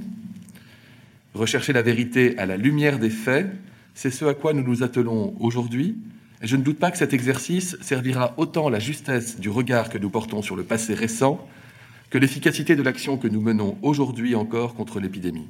Rechercher 1.34 1.74
la 1.74 1.82
vérité 1.82 2.38
à 2.38 2.46
la 2.46 2.58
lumière 2.58 3.00
des 3.00 3.10
faits, 3.10 3.52
c'est 3.94 4.12
ce 4.12 4.26
à 4.26 4.34
quoi 4.34 4.54
nous 4.54 4.64
nous 4.64 4.84
attelons 4.84 5.36
aujourd'hui. 5.40 5.96
Et 6.42 6.48
je 6.48 6.56
ne 6.56 6.64
doute 6.64 6.80
pas 6.80 6.92
que 6.92 6.98
cet 6.98 7.14
exercice 7.14 7.78
servira 7.82 8.34
autant 8.38 8.70
la 8.70 8.80
justesse 8.80 9.40
du 9.40 9.50
regard 9.50 9.90
que 9.90 9.98
nous 9.98 10.10
portons 10.10 10.42
sur 10.42 10.56
le 10.56 10.64
passé 10.64 10.94
récent 10.94 11.46
que 12.12 12.18
l'efficacité 12.18 12.76
de 12.76 12.84
l'action 12.84 13.18
que 13.18 13.30
nous 13.30 13.42
menons 13.42 13.78
aujourd'hui 13.82 14.36
encore 14.36 14.76
contre 14.76 15.00
l'épidémie. 15.00 15.48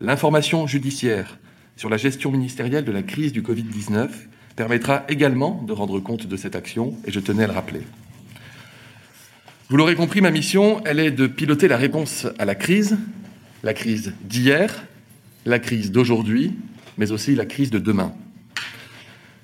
L'information 0.00 0.66
judiciaire 0.66 1.38
sur 1.76 1.90
la 1.90 1.96
gestion 1.96 2.30
ministérielle 2.30 2.84
de 2.84 2.92
la 2.92 3.02
crise 3.02 3.32
du 3.32 3.42
Covid-19 3.42 4.08
permettra 4.54 5.04
également 5.08 5.62
de 5.66 5.72
rendre 5.72 5.98
compte 5.98 6.26
de 6.26 6.36
cette 6.36 6.54
action, 6.54 6.94
et 7.06 7.10
je 7.10 7.20
tenais 7.20 7.44
à 7.44 7.46
le 7.48 7.52
rappeler. 7.52 7.80
Vous 9.68 9.76
l'aurez 9.76 9.96
compris, 9.96 10.20
ma 10.20 10.30
mission, 10.30 10.80
elle 10.84 11.00
est 11.00 11.10
de 11.10 11.26
piloter 11.26 11.66
la 11.66 11.76
réponse 11.76 12.26
à 12.38 12.44
la 12.44 12.54
crise, 12.54 12.96
la 13.62 13.74
crise 13.74 14.14
d'hier, 14.22 14.84
la 15.44 15.58
crise 15.58 15.90
d'aujourd'hui, 15.90 16.54
mais 16.98 17.10
aussi 17.10 17.34
la 17.34 17.46
crise 17.46 17.70
de 17.70 17.78
demain. 17.78 18.14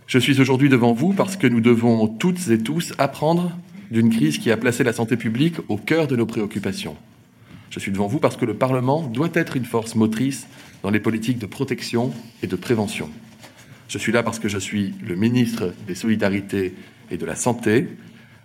Je 0.07 0.19
suis 0.19 0.41
aujourd'hui 0.41 0.69
devant 0.69 0.93
vous 0.93 1.13
parce 1.13 1.37
que 1.37 1.47
nous 1.49 1.61
devons 1.61 2.07
toutes 2.07 2.49
et 2.51 2.59
tous 2.59 2.93
apprendre 2.99 3.57
d'une 3.91 4.11
crise 4.11 4.39
qui 4.39 4.51
a 4.51 4.57
placé 4.57 4.85
la 4.85 4.93
santé 4.93 5.17
publique 5.17 5.57
au 5.69 5.77
cœur 5.77 6.07
de 6.07 6.17
nos 6.17 6.27
préoccupations. 6.27 6.97
Je 7.71 7.79
suis 7.79 7.93
devant 7.93 8.07
vous 8.07 8.19
parce 8.19 8.37
que 8.37 8.45
le 8.45 8.55
Parlement 8.55 9.03
doit 9.03 9.31
être 9.35 9.57
une 9.57 9.65
force 9.65 9.95
motrice 9.95 10.47
dans 10.83 10.91
les 10.91 11.01
politiques 11.01 11.39
de 11.39 11.47
protection 11.47 12.13
et 12.43 12.47
de 12.47 12.57
prévention. 12.57 13.11
Je 13.89 13.99
suis 13.99 14.13
là 14.13 14.23
parce 14.23 14.39
que 14.39 14.49
je 14.49 14.59
suis 14.59 14.95
le 15.07 15.15
ministre 15.15 15.73
des 15.87 15.95
Solidarités 15.95 16.75
et 17.11 17.17
de 17.17 17.27
la 17.27 17.37
Santé. 17.37 17.89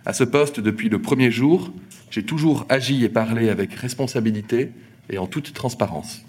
À 0.06 0.12
ce 0.12 0.24
poste, 0.24 0.60
depuis 0.60 0.88
le 0.88 1.00
premier 1.00 1.30
jour, 1.30 1.72
j'ai 2.10 2.24
toujours 2.24 2.66
agi 2.68 3.04
et 3.04 3.08
parlé 3.08 3.48
avec 3.48 3.74
responsabilité 3.74 4.70
et 5.10 5.18
en 5.18 5.26
toute 5.26 5.52
transparence. 5.52 6.22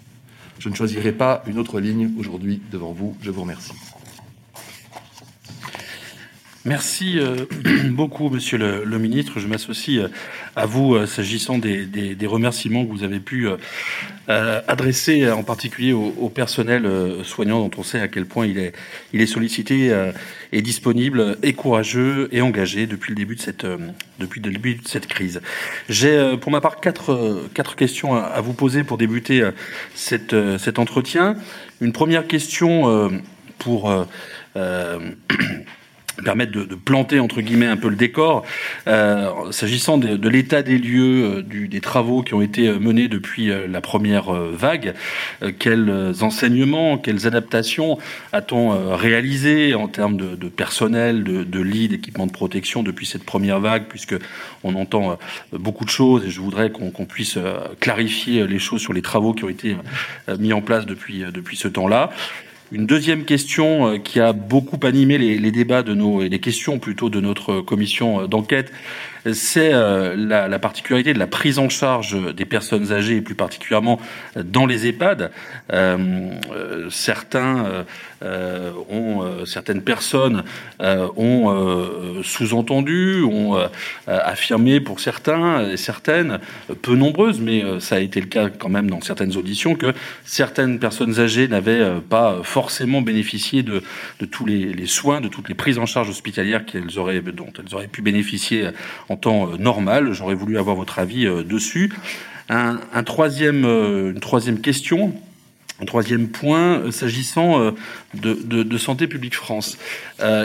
Je 0.58 0.68
ne 0.68 0.74
choisirai 0.74 1.12
pas 1.12 1.42
une 1.46 1.58
autre 1.58 1.80
ligne 1.80 2.12
aujourd'hui 2.18 2.60
devant 2.72 2.92
vous. 2.92 3.16
Je 3.20 3.30
vous 3.30 3.42
remercie. 3.42 3.72
Merci 6.66 7.18
euh, 7.18 7.44
beaucoup, 7.90 8.30
Monsieur 8.30 8.56
le, 8.56 8.98
Ministre. 8.98 9.38
Je 9.38 9.46
m'associe 9.46 9.98
euh, 9.98 10.08
à 10.56 10.64
vous 10.64 10.94
euh, 10.94 11.04
s'agissant 11.04 11.58
des, 11.58 12.16
remerciements 12.26 12.86
que 12.86 12.90
vous 12.90 13.02
avez 13.02 13.20
pu 13.20 13.48
adresser, 14.26 15.30
en 15.30 15.42
particulier 15.42 15.92
au, 15.92 16.30
personnel 16.30 16.88
soignant, 17.22 17.60
dont 17.60 17.70
on 17.76 17.82
sait 17.82 18.00
à 18.00 18.08
quel 18.08 18.24
point 18.24 18.46
il 18.46 18.58
est, 18.58 18.72
il 19.12 19.20
est 19.20 19.26
sollicité 19.26 19.94
et 20.52 20.62
disponible, 20.62 21.36
et 21.42 21.52
courageux 21.52 22.28
et 22.32 22.40
engagé 22.40 22.86
depuis 22.86 23.10
le 23.10 23.16
début 23.16 23.36
de 23.36 23.42
cette, 23.42 23.66
depuis 24.18 24.40
le 24.40 24.50
début 24.50 24.76
de 24.76 24.88
cette 24.88 25.06
crise. 25.06 25.42
J'ai, 25.90 26.36
pour 26.40 26.50
ma 26.50 26.62
part, 26.62 26.80
quatre, 26.80 27.42
quatre 27.52 27.76
questions 27.76 28.14
à, 28.14 28.40
vous 28.40 28.54
poser 28.54 28.82
pour 28.82 28.96
débuter 28.96 29.46
cette, 29.94 30.34
cet 30.58 30.78
entretien. 30.78 31.36
Une 31.82 31.92
première 31.92 32.26
question 32.26 33.10
pour 33.58 34.06
permettre 36.22 36.52
de, 36.52 36.64
de, 36.64 36.74
planter 36.74 37.20
entre 37.20 37.40
guillemets 37.40 37.66
un 37.66 37.76
peu 37.76 37.88
le 37.88 37.96
décor. 37.96 38.44
Euh, 38.86 39.50
S'agissant 39.50 39.98
de, 39.98 40.28
l'état 40.28 40.62
des 40.62 40.78
lieux 40.78 41.42
euh, 41.48 41.66
des 41.66 41.80
travaux 41.80 42.22
qui 42.22 42.34
ont 42.34 42.42
été 42.42 42.68
euh, 42.68 42.78
menés 42.78 43.08
depuis 43.08 43.50
la 43.68 43.80
première 43.80 44.32
vague, 44.32 44.94
quels 45.58 45.92
enseignements, 46.20 46.98
quelles 46.98 47.26
adaptations 47.26 47.98
a-t-on 48.32 48.96
réalisé 48.96 49.74
en 49.74 49.88
termes 49.88 50.16
de, 50.16 50.48
personnel, 50.48 51.24
de, 51.24 51.60
lits, 51.60 51.88
d'équipements 51.88 52.26
de 52.26 52.32
protection 52.32 52.82
depuis 52.82 53.06
cette 53.06 53.24
première 53.24 53.60
vague, 53.60 53.84
puisque 53.88 54.14
on 54.62 54.74
entend 54.74 55.18
beaucoup 55.52 55.84
de 55.84 55.90
choses 55.90 56.24
et 56.26 56.30
je 56.30 56.40
voudrais 56.40 56.70
qu'on 56.70 56.90
qu 56.90 57.04
puisse 57.04 57.38
clarifier 57.80 58.46
les 58.46 58.58
choses 58.58 58.80
sur 58.80 58.92
les 58.92 59.02
travaux 59.02 59.32
qui 59.32 59.44
ont 59.44 59.48
été 59.48 59.76
mis 60.38 60.52
en 60.52 60.60
place 60.60 60.86
depuis 60.86 61.24
depuis 61.32 61.56
ce 61.56 61.68
temps-là. 61.68 62.10
Une 62.74 62.86
deuxième 62.86 63.24
question 63.24 63.86
euh, 63.86 63.98
qui 63.98 64.18
a 64.18 64.32
beaucoup 64.32 64.84
animé 64.84 65.16
les, 65.16 65.52
débats 65.52 65.84
de 65.84 65.94
nos 65.94 66.22
et 66.22 66.28
les 66.28 66.40
questions 66.40 66.80
plutôt 66.80 67.08
de 67.08 67.20
notre 67.20 67.60
commission 67.60 68.22
euh, 68.22 68.26
d'enquête, 68.26 68.72
c'est 69.32 69.72
euh, 69.72 70.16
la, 70.18 70.48
la, 70.48 70.58
particularité 70.58 71.14
de 71.14 71.20
la 71.20 71.28
prise 71.28 71.60
en 71.60 71.68
charge 71.68 72.16
des 72.34 72.44
personnes 72.44 72.90
âgées 72.90 73.20
plus 73.20 73.36
particulièrement 73.36 74.00
dans 74.36 74.66
les 74.66 74.88
EHPAD. 74.88 75.30
Certains 76.90 77.84
ont 78.90 79.46
certaines 79.46 79.80
personnes 79.80 80.42
ont 80.80 82.22
sous-entendu, 82.22 83.22
ont 83.22 83.56
affirmé 84.06 84.80
pour 84.80 85.00
certains 85.00 85.70
et 85.70 85.78
certaines, 85.78 86.38
peu 86.82 86.94
nombreuses, 86.94 87.40
mais 87.40 87.62
ça 87.80 87.96
a 87.96 88.00
été 88.00 88.20
le 88.20 88.26
cas 88.26 88.50
quand 88.50 88.68
même 88.68 88.90
dans 88.90 89.00
certaines 89.00 89.36
auditions, 89.38 89.74
que 89.74 89.94
certaines 90.26 90.78
personnes 90.78 91.18
âgées 91.18 91.48
n'avaient 91.48 92.00
pas 92.10 92.40
forcément 92.42 92.63
bénéficié 93.02 93.62
de, 93.62 93.82
de 94.20 94.26
tous 94.26 94.44
les, 94.46 94.86
soins, 94.86 95.20
de 95.20 95.28
toutes 95.28 95.48
les 95.48 95.54
prises 95.54 95.78
en 95.78 95.86
charge 95.86 96.08
hospitalières 96.08 96.64
qu'elles 96.64 96.98
auraient, 96.98 97.20
dont 97.20 97.52
elles 97.58 97.74
auraient 97.74 97.88
pu 97.88 98.02
bénéficier 98.02 98.68
en 99.08 99.16
temps 99.16 99.52
euh, 99.52 99.56
normal. 99.56 100.12
J'aurais 100.12 100.34
voulu 100.34 100.58
avoir 100.58 100.76
votre 100.76 100.98
avis 100.98 101.26
euh, 101.26 101.42
dessus. 101.42 101.92
Un, 102.48 102.78
troisième, 103.04 103.64
euh, 103.64 104.12
une 104.12 104.20
troisième 104.20 104.60
question. 104.60 105.14
Un 105.80 105.86
troisième 105.86 106.28
point, 106.28 106.92
s'agissant 106.92 107.72
de, 108.14 108.78
Santé 108.78 109.08
publique 109.08 109.34
France, 109.34 109.76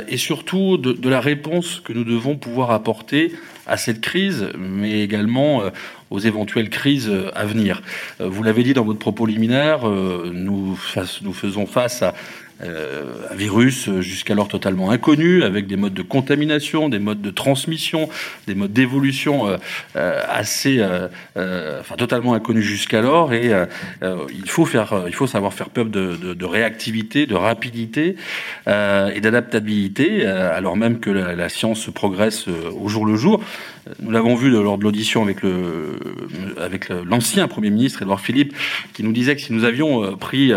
et 0.08 0.18
surtout 0.18 0.78
de, 0.78 0.92
de, 0.92 1.08
la 1.08 1.22
réponse 1.22 1.84
que 1.86 1.94
nous 1.94 2.04
devons 2.04 2.36
pouvoir 2.36 2.72
apporter 2.72 3.34
à 3.68 3.78
cette 3.78 4.02
crise, 4.02 4.48
mais 4.58 5.02
également 5.02 5.62
aux 6.10 6.20
éventuelles 6.20 6.70
crises 6.70 7.12
à 7.34 7.46
venir. 7.46 7.82
Euh, 8.22 8.30
vous 8.30 8.44
l'avez 8.44 8.64
dit 8.64 8.74
dans 8.74 8.84
votre 8.84 9.00
propos 9.00 9.26
liminaire, 9.26 9.88
nous, 9.88 10.76
face, 10.76 11.22
nous 11.22 11.34
faisons 11.34 11.66
face 11.66 12.02
à 12.02 12.14
euh, 12.64 13.28
un 13.32 13.36
virus 13.36 13.90
jusqu'alors 14.00 14.48
totalement 14.48 14.92
inconnu, 14.92 15.44
avec 15.44 15.68
des 15.68 15.78
modes 15.78 15.94
de 15.94 16.02
contamination, 16.02 16.90
des 16.90 17.00
modes 17.00 17.22
de 17.22 17.32
transmission, 17.32 18.10
des 18.48 18.56
modes 18.56 18.74
d'évolution 18.74 19.48
euh, 19.48 19.58
euh 19.96 20.20
assez, 20.28 20.80
euh, 20.80 21.08
euh, 21.38 21.80
enfin 21.80 21.96
totalement 21.96 22.34
inconnus 22.34 22.66
jusqu'alors. 22.66 23.34
Et 23.34 23.52
il 24.02 24.50
faut 24.50 24.66
faire, 24.66 25.04
il 25.08 25.14
faut 25.14 25.28
savoir 25.28 25.54
faire 25.54 25.70
preuve 25.70 25.90
de, 25.90 26.46
réactivité, 26.46 27.26
de 27.26 27.36
rapidité 27.36 28.16
et 28.68 29.22
d'adaptabilité, 29.22 30.26
alors 30.26 30.76
même 30.76 31.00
que 31.00 31.10
la, 31.10 31.36
la, 31.36 31.50
science 31.50 31.90
progresse 31.94 32.46
au 32.48 32.88
jour 32.88 33.06
le 33.06 33.16
jour. 33.16 33.42
Nous 34.02 34.12
l'avons 34.12 34.36
vu 34.36 34.50
lors 34.50 34.78
de 34.78 34.84
l'audition 34.84 35.24
avec 36.58 36.90
l'ancien 36.90 37.48
Premier 37.48 37.70
ministre 37.70 38.02
Édouard 38.02 38.22
Philippe, 38.22 38.54
qui 38.94 39.04
nous 39.04 39.12
disait 39.12 39.36
que 39.36 39.42
si 39.42 39.54
nous 39.54 39.64
avions 39.64 40.16
pris 40.18 40.52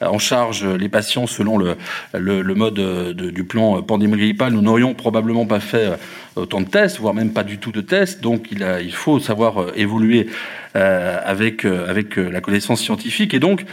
en 0.00 0.18
charge 0.18 0.64
les 0.64 0.88
patients 0.88 1.26
selon 1.26 1.47
le, 1.56 2.54
mode 2.54 2.74
de, 2.74 3.30
du 3.30 3.44
plan 3.44 3.80
pandémie 3.82 4.16
grippale, 4.18 4.52
nous 4.52 4.62
n'aurions 4.62 4.94
probablement 4.94 5.46
pas 5.46 5.60
fait 5.60 5.98
autant 6.38 6.60
de 6.60 6.68
tests, 6.68 6.98
voire 6.98 7.14
même 7.14 7.32
pas 7.32 7.44
du 7.44 7.58
tout 7.58 7.72
de 7.72 7.80
tests. 7.80 8.20
Donc 8.20 8.48
il, 8.50 8.92
faut 8.92 9.18
savoir 9.20 9.60
euh, 9.60 9.72
évoluer 9.76 10.28
euh, 10.76 11.18
avec, 11.24 11.64
euh, 11.64 11.88
avec 11.88 12.16
la 12.16 12.40
connaissance 12.40 12.80
scientifique 12.80 13.34
et 13.34 13.38
donc 13.38 13.64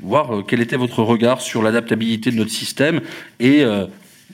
voir 0.00 0.44
quel 0.46 0.60
était 0.60 0.76
votre 0.76 1.02
regard 1.02 1.40
sur 1.40 1.62
l'adaptabilité 1.62 2.30
de 2.30 2.36
notre 2.36 2.52
système 2.52 3.00
et 3.40 3.64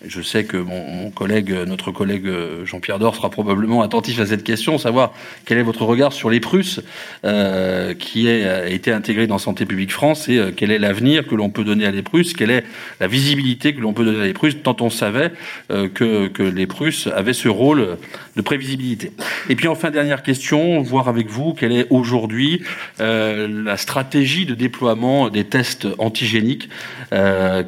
je 0.07 0.23
sais 0.23 0.45
que 0.45 0.57
mon, 0.57 1.11
collègue, 1.11 1.53
notre 1.67 1.91
collègue 1.91 2.27
euh, 2.27 2.65
Jean-Pierre 2.65 2.99
Dor 2.99 3.17
sera 3.17 3.31
probablement 3.31 3.83
attentif 3.83 4.21
à 4.21 4.27
cette 4.27 4.45
question, 4.45 4.79
savoir 4.79 5.13
quel 5.45 5.59
est 5.59 5.63
votre 5.63 5.83
regard 5.85 6.13
sur 6.13 6.31
les 6.31 6.41
Prusses 6.41 6.81
euh, 7.25 7.95
qui 7.95 8.29
a 8.29 8.69
été 8.69 8.93
intégré 8.93 9.27
dans 9.27 9.39
Santé 9.39 9.67
publique 9.67 9.93
France 9.93 10.29
et 10.29 10.39
euh, 10.39 10.51
quel 10.55 10.71
est 10.71 10.79
l'avenir 10.79 11.27
que 11.27 11.35
l'on 11.35 11.51
peut 11.51 11.65
donner 11.65 11.87
à 11.87 11.91
les 11.91 12.03
Prusses, 12.03 12.35
quelle 12.35 12.51
est 12.51 12.65
la 13.01 13.07
visibilité 13.07 13.75
que 13.75 13.81
l'on 13.81 13.93
peut 13.93 14.05
donner 14.05 14.21
à 14.21 14.27
les 14.27 14.33
Prusses, 14.33 14.57
tant 14.63 14.77
on 14.81 14.91
savait 14.91 15.33
que, 15.69 16.27
que 16.29 16.43
les 16.43 16.67
Prusses 16.67 17.09
avaient 17.15 17.33
ce 17.33 17.49
rôle 17.49 17.97
de 18.37 18.43
prévisibilité. 18.43 19.13
Et 19.49 19.57
puis 19.57 19.69
enfin, 19.69 19.91
dernière 19.91 20.23
question, 20.23 20.83
voir 20.83 21.09
avec 21.09 21.29
vous 21.29 21.55
quelle 21.55 21.73
est 21.73 21.87
aujourd'hui 21.91 22.63
la 22.99 23.77
stratégie 23.77 24.47
de 24.47 24.55
déploiement 24.55 25.31
des 25.31 25.45
tests 25.45 25.87
antigéniques 25.99 26.69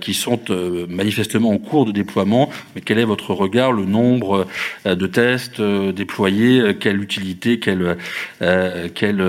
qui 0.01 0.15
sont 0.15 0.41
manifestement 0.89 1.51
en 1.51 1.59
cours 1.59 1.87
de 1.87 1.93
déploiement 1.93 2.26
mais 2.75 2.81
quel 2.81 2.99
est 2.99 3.05
votre 3.05 3.33
regard, 3.33 3.73
le 3.73 3.85
nombre 3.85 4.47
euh, 4.87 4.95
de 4.95 5.07
tests 5.07 5.61
euh, 5.61 5.93
déployés, 5.93 6.61
euh, 6.61 6.73
quelle 6.73 7.01
utilité, 7.01 7.59
quel, 7.59 7.97
quel 8.95 9.23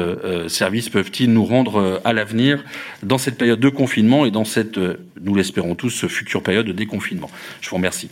services 0.47 0.89
peuvent-ils 0.89 1.31
nous 1.31 1.45
rendre 1.45 2.01
à 2.03 2.13
l'avenir 2.13 2.63
dans 3.03 3.17
cette 3.17 3.37
période 3.37 3.59
de 3.59 3.69
confinement 3.69 4.25
et 4.25 4.31
dans 4.31 4.45
cette, 4.45 4.77
nous 4.77 5.35
l'espérons 5.35 5.75
tous, 5.75 6.07
future 6.07 6.43
période 6.43 6.65
de 6.65 6.71
déconfinement? 6.71 7.29
Je 7.61 7.69
vous 7.69 7.75
remercie. 7.75 8.09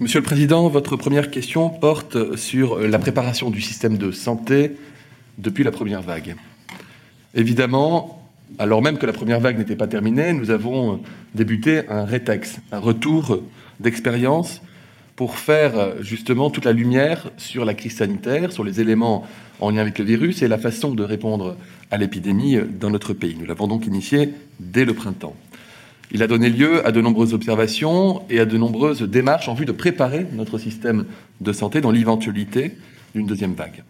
Monsieur 0.00 0.20
le 0.20 0.24
Président, 0.24 0.68
votre 0.68 0.96
première 0.96 1.30
question 1.30 1.68
porte 1.68 2.36
sur 2.36 2.78
la 2.78 2.98
préparation 2.98 3.50
du 3.50 3.60
système 3.60 3.98
de 3.98 4.10
santé 4.12 4.72
depuis 5.38 5.64
la 5.64 5.70
première 5.70 6.02
vague. 6.02 6.36
Évidemment, 7.34 8.19
alors 8.58 8.82
même 8.82 8.98
que 8.98 9.06
la 9.06 9.12
première 9.12 9.40
vague 9.40 9.58
n'était 9.58 9.76
pas 9.76 9.86
terminée, 9.86 10.32
nous 10.32 10.50
avons 10.50 11.00
débuté 11.34 11.82
un 11.88 12.04
rétex, 12.04 12.60
un 12.72 12.78
retour 12.78 13.42
d'expérience 13.78 14.60
pour 15.16 15.38
faire 15.38 16.02
justement 16.02 16.50
toute 16.50 16.64
la 16.64 16.72
lumière 16.72 17.30
sur 17.36 17.64
la 17.64 17.74
crise 17.74 17.96
sanitaire, 17.96 18.52
sur 18.52 18.64
les 18.64 18.80
éléments 18.80 19.26
en 19.60 19.70
lien 19.70 19.80
avec 19.80 19.98
le 19.98 20.04
virus 20.04 20.42
et 20.42 20.48
la 20.48 20.58
façon 20.58 20.92
de 20.94 21.02
répondre 21.02 21.56
à 21.90 21.98
l'épidémie 21.98 22.58
dans 22.80 22.90
notre 22.90 23.12
pays. 23.12 23.36
Nous 23.38 23.46
l'avons 23.46 23.66
donc 23.66 23.86
initié 23.86 24.30
dès 24.58 24.84
le 24.84 24.94
printemps. 24.94 25.36
Il 26.12 26.22
a 26.22 26.26
donné 26.26 26.48
lieu 26.48 26.84
à 26.86 26.90
de 26.90 27.00
nombreuses 27.00 27.34
observations 27.34 28.22
et 28.30 28.40
à 28.40 28.44
de 28.44 28.56
nombreuses 28.56 29.02
démarches 29.02 29.48
en 29.48 29.54
vue 29.54 29.66
de 29.66 29.72
préparer 29.72 30.26
notre 30.32 30.58
système 30.58 31.04
de 31.40 31.52
santé 31.52 31.80
dans 31.80 31.92
l'éventualité 31.92 32.72
d'une 33.14 33.26
deuxième 33.26 33.54
vague. 33.54 33.84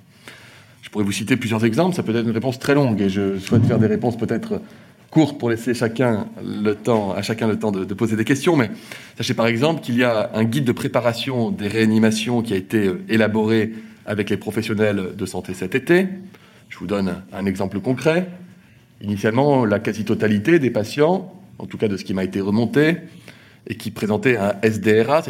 Je 0.82 0.88
pourrais 0.88 1.04
vous 1.04 1.12
citer 1.12 1.36
plusieurs 1.36 1.64
exemples, 1.64 1.94
ça 1.94 2.02
peut 2.02 2.14
être 2.14 2.24
une 2.26 2.30
réponse 2.30 2.58
très 2.58 2.74
longue 2.74 3.00
et 3.00 3.08
je 3.08 3.38
souhaite 3.38 3.64
faire 3.66 3.78
des 3.78 3.86
réponses 3.86 4.16
peut-être 4.16 4.60
courtes 5.10 5.38
pour 5.38 5.50
laisser 5.50 5.74
chacun 5.74 6.26
le 6.42 6.74
temps, 6.74 7.12
à 7.12 7.22
chacun 7.22 7.48
le 7.48 7.58
temps 7.58 7.72
de, 7.72 7.84
de 7.84 7.94
poser 7.94 8.16
des 8.16 8.24
questions. 8.24 8.56
Mais 8.56 8.70
sachez 9.16 9.34
par 9.34 9.46
exemple 9.46 9.82
qu'il 9.82 9.96
y 9.96 10.04
a 10.04 10.30
un 10.34 10.44
guide 10.44 10.64
de 10.64 10.72
préparation 10.72 11.50
des 11.50 11.68
réanimations 11.68 12.42
qui 12.42 12.54
a 12.54 12.56
été 12.56 12.86
euh, 12.86 13.04
élaboré 13.08 13.72
avec 14.06 14.30
les 14.30 14.36
professionnels 14.36 15.14
de 15.16 15.26
santé 15.26 15.54
cet 15.54 15.74
été. 15.74 16.08
Je 16.68 16.78
vous 16.78 16.86
donne 16.86 17.22
un 17.32 17.46
exemple 17.46 17.80
concret. 17.80 18.28
Initialement, 19.02 19.64
la 19.64 19.78
quasi-totalité 19.78 20.58
des 20.58 20.70
patients, 20.70 21.32
en 21.58 21.66
tout 21.66 21.78
cas 21.78 21.88
de 21.88 21.96
ce 21.96 22.04
qui 22.04 22.14
m'a 22.14 22.24
été 22.24 22.40
remonté, 22.40 22.96
et 23.66 23.74
qui 23.76 23.90
présentaient 23.90 24.36
un 24.36 24.54
SDRA, 24.62 25.22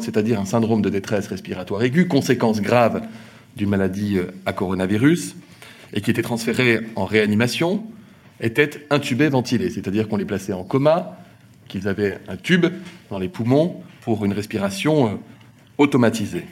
c'est-à-dire 0.00 0.40
un 0.40 0.44
syndrome 0.44 0.82
de 0.82 0.90
détresse 0.90 1.26
respiratoire 1.28 1.82
aiguë, 1.82 2.06
conséquence 2.06 2.60
grave 2.60 3.02
d'une 3.58 3.68
maladie 3.68 4.16
euh, 4.16 4.30
à 4.46 4.54
coronavirus, 4.54 5.36
et 5.92 6.00
qui 6.00 6.10
étaient 6.10 6.22
transférés 6.22 6.80
en 6.96 7.04
réanimation, 7.04 7.84
étaient 8.40 8.86
intubés 8.88 9.28
ventilés, 9.28 9.68
c'est-à-dire 9.68 10.08
qu'on 10.08 10.16
les 10.16 10.24
plaçait 10.24 10.52
en 10.52 10.64
coma, 10.64 11.18
qu'ils 11.66 11.88
avaient 11.88 12.18
un 12.28 12.36
tube 12.36 12.66
dans 13.10 13.18
les 13.18 13.28
poumons 13.28 13.82
pour 14.00 14.24
une 14.24 14.32
respiration 14.32 15.08
euh, 15.08 15.10
automatisée. 15.76 16.44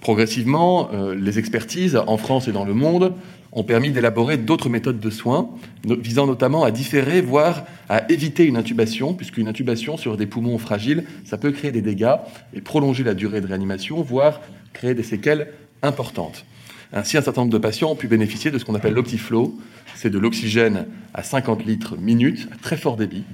Progressivement, 0.00 0.90
euh, 0.92 1.14
les 1.14 1.38
expertises 1.38 1.96
en 1.96 2.16
France 2.16 2.48
et 2.48 2.52
dans 2.52 2.64
le 2.64 2.74
monde 2.74 3.14
ont 3.52 3.64
permis 3.64 3.90
d'élaborer 3.90 4.36
d'autres 4.36 4.68
méthodes 4.68 5.00
de 5.00 5.10
soins, 5.10 5.48
visant 5.84 6.26
notamment 6.26 6.64
à 6.64 6.70
différer, 6.70 7.22
voire 7.22 7.64
à 7.88 8.10
éviter 8.12 8.44
une 8.44 8.56
intubation, 8.58 9.14
puisqu'une 9.14 9.48
intubation 9.48 9.96
sur 9.96 10.18
des 10.18 10.26
poumons 10.26 10.58
fragiles, 10.58 11.04
ça 11.24 11.38
peut 11.38 11.52
créer 11.52 11.72
des 11.72 11.80
dégâts 11.80 12.16
et 12.52 12.60
prolonger 12.60 13.02
la 13.02 13.14
durée 13.14 13.40
de 13.40 13.46
réanimation, 13.46 14.02
voire 14.02 14.42
créer 14.74 14.92
des 14.92 15.02
séquelles 15.02 15.48
importantes. 15.82 16.44
Ainsi, 16.92 17.16
un 17.16 17.22
certain 17.22 17.42
nombre 17.42 17.52
de 17.52 17.58
patients 17.58 17.90
ont 17.90 17.96
pu 17.96 18.08
bénéficier 18.08 18.50
de 18.50 18.58
ce 18.58 18.64
qu'on 18.64 18.74
appelle 18.74 18.94
l'Optiflow. 18.94 19.58
C'est 19.94 20.10
de 20.10 20.18
l'oxygène 20.18 20.86
à 21.14 21.22
50 21.22 21.64
litres 21.64 21.96
minute, 21.96 22.48
à 22.52 22.56
très 22.56 22.76
fort 22.76 22.96
débit, 22.96 23.24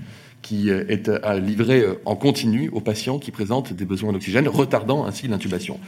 qui 0.40 0.70
est 0.70 1.08
livré 1.40 1.84
en 2.04 2.16
continu 2.16 2.68
aux 2.72 2.80
patients 2.80 3.18
qui 3.18 3.30
présentent 3.30 3.72
des 3.72 3.84
besoins 3.84 4.12
d'oxygène, 4.12 4.48
retardant 4.48 5.04
ainsi 5.04 5.28
l'intubation. 5.28 5.78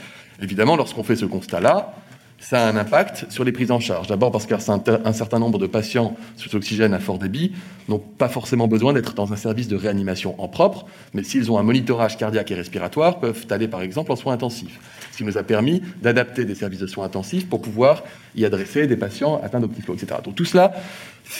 Évidemment, 0.41 0.75
lorsqu'on 0.75 1.03
fait 1.03 1.15
ce 1.15 1.25
constat-là, 1.25 1.95
ça 2.39 2.65
a 2.65 2.69
un 2.69 2.77
impact 2.77 3.25
sur 3.31 3.43
les 3.43 3.51
prises 3.51 3.71
en 3.71 3.79
charge. 3.79 4.07
D'abord 4.07 4.31
parce 4.31 4.45
qu'un 4.45 4.59
certain 4.59 5.39
nombre 5.39 5.57
de 5.57 5.67
patients 5.67 6.15
sous 6.35 6.55
oxygène 6.55 6.93
à 6.93 6.99
fort 6.99 7.17
débit 7.17 7.53
n'ont 7.87 7.99
pas 7.99 8.29
forcément 8.29 8.67
besoin 8.67 8.93
d'être 8.93 9.13
dans 9.13 9.33
un 9.33 9.35
service 9.35 9.67
de 9.67 9.75
réanimation 9.75 10.39
en 10.41 10.47
propre, 10.47 10.85
mais 11.13 11.23
s'ils 11.23 11.51
ont 11.51 11.57
un 11.57 11.63
monitorage 11.63 12.17
cardiaque 12.17 12.51
et 12.51 12.55
respiratoire, 12.55 13.19
peuvent 13.19 13.45
aller 13.49 13.67
par 13.67 13.81
exemple 13.81 14.11
en 14.11 14.15
soins 14.15 14.33
intensifs. 14.33 14.79
Ce 15.11 15.17
qui 15.17 15.23
nous 15.23 15.37
a 15.37 15.43
permis 15.43 15.81
d'adapter 16.01 16.45
des 16.45 16.55
services 16.55 16.79
de 16.79 16.87
soins 16.87 17.05
intensifs 17.05 17.47
pour 17.47 17.61
pouvoir 17.61 18.03
y 18.35 18.45
adresser 18.45 18.85
des 18.85 18.97
patients 18.97 19.41
atteints 19.43 19.61
d'optiflow, 19.61 19.95
etc. 19.95 20.19
Donc 20.23 20.35
tout 20.35 20.45
cela 20.45 20.73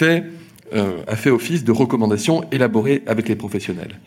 euh, 0.02 0.98
a 1.08 1.16
fait 1.16 1.30
office 1.30 1.64
de 1.64 1.72
recommandations 1.72 2.46
élaborées 2.52 3.04
avec 3.06 3.28
les 3.28 3.36
professionnels. 3.36 4.00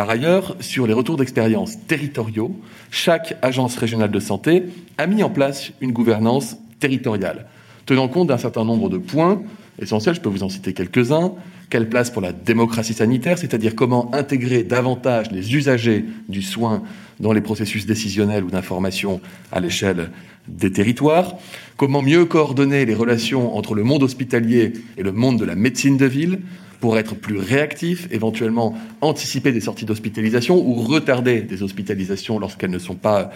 Par 0.00 0.08
ailleurs, 0.08 0.56
sur 0.60 0.86
les 0.86 0.94
retours 0.94 1.18
d'expérience 1.18 1.76
territoriaux, 1.86 2.58
chaque 2.90 3.36
agence 3.42 3.76
régionale 3.76 4.10
de 4.10 4.18
santé 4.18 4.62
a 4.96 5.06
mis 5.06 5.22
en 5.22 5.28
place 5.28 5.72
une 5.82 5.92
gouvernance 5.92 6.56
territoriale, 6.78 7.44
tenant 7.84 8.08
compte 8.08 8.28
d'un 8.28 8.38
certain 8.38 8.64
nombre 8.64 8.88
de 8.88 8.96
points 8.96 9.42
essentiels, 9.78 10.14
je 10.14 10.22
peux 10.22 10.30
vous 10.30 10.42
en 10.42 10.48
citer 10.48 10.72
quelques-uns. 10.72 11.32
Quelle 11.68 11.90
place 11.90 12.10
pour 12.10 12.22
la 12.22 12.32
démocratie 12.32 12.94
sanitaire, 12.94 13.36
c'est-à-dire 13.36 13.74
comment 13.74 14.10
intégrer 14.14 14.62
davantage 14.62 15.30
les 15.32 15.54
usagers 15.54 16.06
du 16.30 16.40
soin 16.40 16.82
dans 17.20 17.34
les 17.34 17.42
processus 17.42 17.84
décisionnels 17.84 18.44
ou 18.44 18.50
d'information 18.50 19.20
à 19.52 19.60
l'échelle 19.60 20.12
des 20.48 20.72
territoires, 20.72 21.34
comment 21.76 22.00
mieux 22.00 22.24
coordonner 22.24 22.86
les 22.86 22.94
relations 22.94 23.54
entre 23.54 23.74
le 23.74 23.84
monde 23.84 24.02
hospitalier 24.02 24.72
et 24.96 25.02
le 25.02 25.12
monde 25.12 25.38
de 25.38 25.44
la 25.44 25.56
médecine 25.56 25.98
de 25.98 26.06
ville, 26.06 26.40
pour 26.80 26.98
être 26.98 27.14
plus 27.14 27.36
réactif, 27.36 28.08
éventuellement 28.10 28.74
anticiper 29.00 29.52
des 29.52 29.60
sorties 29.60 29.84
d'hospitalisation 29.84 30.56
ou 30.56 30.74
retarder 30.74 31.42
des 31.42 31.62
hospitalisations 31.62 32.38
lorsqu'elles 32.38 32.70
ne 32.70 32.78
sont 32.78 32.94
pas 32.94 33.30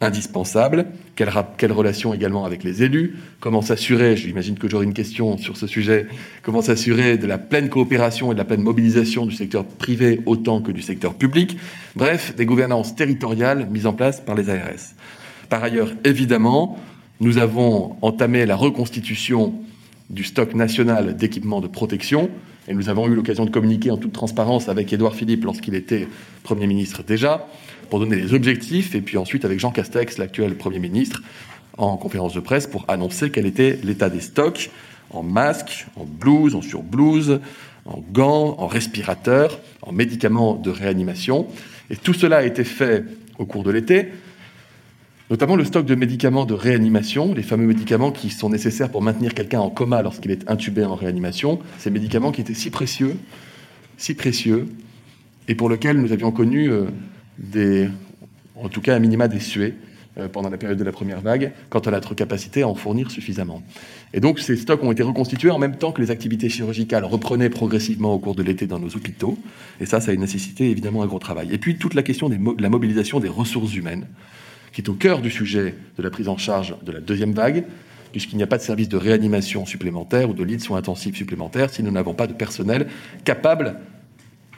indispensables. 0.00 0.86
Quelle, 1.14 1.30
quelle, 1.58 1.72
relation 1.72 2.14
également 2.14 2.44
avec 2.46 2.64
les 2.64 2.82
élus? 2.82 3.16
Comment 3.38 3.60
s'assurer, 3.60 4.16
j'imagine 4.16 4.56
que 4.56 4.68
j'aurai 4.68 4.86
une 4.86 4.94
question 4.94 5.36
sur 5.36 5.56
ce 5.56 5.66
sujet, 5.66 6.06
comment 6.42 6.62
s'assurer 6.62 7.18
de 7.18 7.26
la 7.26 7.36
pleine 7.36 7.68
coopération 7.68 8.32
et 8.32 8.34
de 8.34 8.38
la 8.38 8.46
pleine 8.46 8.62
mobilisation 8.62 9.26
du 9.26 9.34
secteur 9.34 9.64
privé 9.64 10.20
autant 10.24 10.62
que 10.62 10.72
du 10.72 10.80
secteur 10.80 11.14
public? 11.14 11.58
Bref, 11.96 12.34
des 12.36 12.46
gouvernances 12.46 12.94
territoriales 12.94 13.68
mises 13.70 13.86
en 13.86 13.92
place 13.92 14.20
par 14.20 14.34
les 14.34 14.48
ARS. 14.48 14.94
Par 15.50 15.62
ailleurs, 15.62 15.90
évidemment, 16.04 16.78
nous 17.20 17.36
avons 17.36 17.96
entamé 18.00 18.46
la 18.46 18.56
reconstitution 18.56 19.52
du 20.08 20.24
stock 20.24 20.54
national 20.54 21.16
d'équipements 21.16 21.60
de 21.60 21.68
protection 21.68 22.30
et 22.70 22.74
nous 22.74 22.88
avons 22.88 23.08
eu 23.08 23.16
l'occasion 23.16 23.44
de 23.44 23.50
communiquer 23.50 23.90
en 23.90 23.96
toute 23.96 24.12
transparence 24.12 24.68
avec 24.68 24.92
Édouard 24.92 25.16
Philippe 25.16 25.44
lorsqu'il 25.44 25.74
était 25.74 26.06
Premier 26.44 26.68
ministre 26.68 27.02
déjà, 27.02 27.48
pour 27.90 27.98
donner 27.98 28.14
les 28.14 28.32
objectifs, 28.32 28.94
et 28.94 29.00
puis 29.00 29.18
ensuite 29.18 29.44
avec 29.44 29.58
Jean 29.58 29.72
Castex, 29.72 30.18
l'actuel 30.18 30.54
Premier 30.54 30.78
ministre, 30.78 31.20
en 31.78 31.96
conférence 31.96 32.32
de 32.32 32.38
presse 32.38 32.68
pour 32.68 32.84
annoncer 32.86 33.30
quel 33.30 33.44
était 33.46 33.76
l'état 33.82 34.08
des 34.08 34.20
stocks 34.20 34.70
en 35.10 35.24
masques, 35.24 35.88
en 35.96 36.04
blouse, 36.04 36.54
en 36.54 36.62
surblouse, 36.62 37.40
en 37.86 38.04
gants, 38.12 38.54
en 38.58 38.68
respirateurs, 38.68 39.58
en 39.82 39.90
médicaments 39.90 40.54
de 40.54 40.70
réanimation. 40.70 41.48
Et 41.90 41.96
tout 41.96 42.14
cela 42.14 42.36
a 42.38 42.42
été 42.44 42.62
fait 42.62 43.04
au 43.38 43.46
cours 43.46 43.64
de 43.64 43.72
l'été 43.72 44.10
notamment 45.30 45.54
le 45.54 45.64
stock 45.64 45.86
de 45.86 45.94
médicaments 45.94 46.44
de 46.44 46.54
réanimation, 46.54 47.32
les 47.32 47.42
fameux 47.42 47.66
médicaments 47.66 48.10
qui 48.10 48.30
sont 48.30 48.50
nécessaires 48.50 48.90
pour 48.90 49.00
maintenir 49.00 49.32
quelqu'un 49.32 49.60
en 49.60 49.70
coma 49.70 50.02
lorsqu'il 50.02 50.32
est 50.32 50.50
intubé 50.50 50.84
en 50.84 50.96
réanimation, 50.96 51.60
ces 51.78 51.90
médicaments 51.90 52.32
qui 52.32 52.40
étaient 52.40 52.54
si 52.54 52.70
précieux, 52.70 53.16
si 53.96 54.14
précieux, 54.14 54.66
et 55.46 55.54
pour 55.54 55.70
lesquels 55.70 56.00
nous 56.00 56.12
avions 56.12 56.32
connu 56.32 56.70
euh, 56.70 56.86
des, 57.38 57.88
en 58.56 58.68
tout 58.68 58.80
cas 58.80 58.96
un 58.96 58.98
minima 58.98 59.28
des 59.28 59.38
euh, 60.18 60.26
pendant 60.26 60.50
la 60.50 60.58
période 60.58 60.78
de 60.78 60.84
la 60.84 60.90
première 60.90 61.20
vague, 61.20 61.52
quant 61.68 61.78
à 61.78 61.92
notre 61.92 62.14
capacité 62.14 62.62
à 62.62 62.68
en 62.68 62.74
fournir 62.74 63.12
suffisamment. 63.12 63.62
Et 64.12 64.18
donc 64.18 64.40
ces 64.40 64.56
stocks 64.56 64.82
ont 64.82 64.90
été 64.90 65.04
reconstitués 65.04 65.50
en 65.50 65.58
même 65.58 65.76
temps 65.76 65.92
que 65.92 66.02
les 66.02 66.10
activités 66.10 66.48
chirurgicales 66.48 67.04
reprenaient 67.04 67.50
progressivement 67.50 68.12
au 68.12 68.18
cours 68.18 68.34
de 68.34 68.42
l'été 68.42 68.66
dans 68.66 68.80
nos 68.80 68.96
hôpitaux, 68.96 69.38
et 69.80 69.86
ça, 69.86 70.00
ça 70.00 70.10
a 70.10 70.16
nécessité 70.16 70.70
évidemment 70.70 71.04
un 71.04 71.06
gros 71.06 71.20
travail. 71.20 71.50
Et 71.52 71.58
puis 71.58 71.76
toute 71.76 71.94
la 71.94 72.02
question 72.02 72.28
de 72.28 72.36
la 72.60 72.68
mobilisation 72.68 73.20
des 73.20 73.28
ressources 73.28 73.76
humaines 73.76 74.06
qui 74.72 74.80
est 74.80 74.88
au 74.88 74.94
cœur 74.94 75.20
du 75.20 75.30
sujet 75.30 75.74
de 75.96 76.02
la 76.02 76.10
prise 76.10 76.28
en 76.28 76.36
charge 76.36 76.74
de 76.82 76.92
la 76.92 77.00
deuxième 77.00 77.32
vague, 77.32 77.64
puisqu'il 78.12 78.36
n'y 78.36 78.42
a 78.42 78.46
pas 78.46 78.58
de 78.58 78.62
service 78.62 78.88
de 78.88 78.96
réanimation 78.96 79.66
supplémentaire 79.66 80.30
ou 80.30 80.34
de 80.34 80.42
lits 80.42 80.56
de 80.56 80.62
soins 80.62 80.78
intensifs 80.78 81.16
supplémentaires 81.16 81.70
si 81.70 81.82
nous 81.82 81.90
n'avons 81.90 82.14
pas 82.14 82.26
de 82.26 82.32
personnel 82.32 82.88
capable 83.24 83.76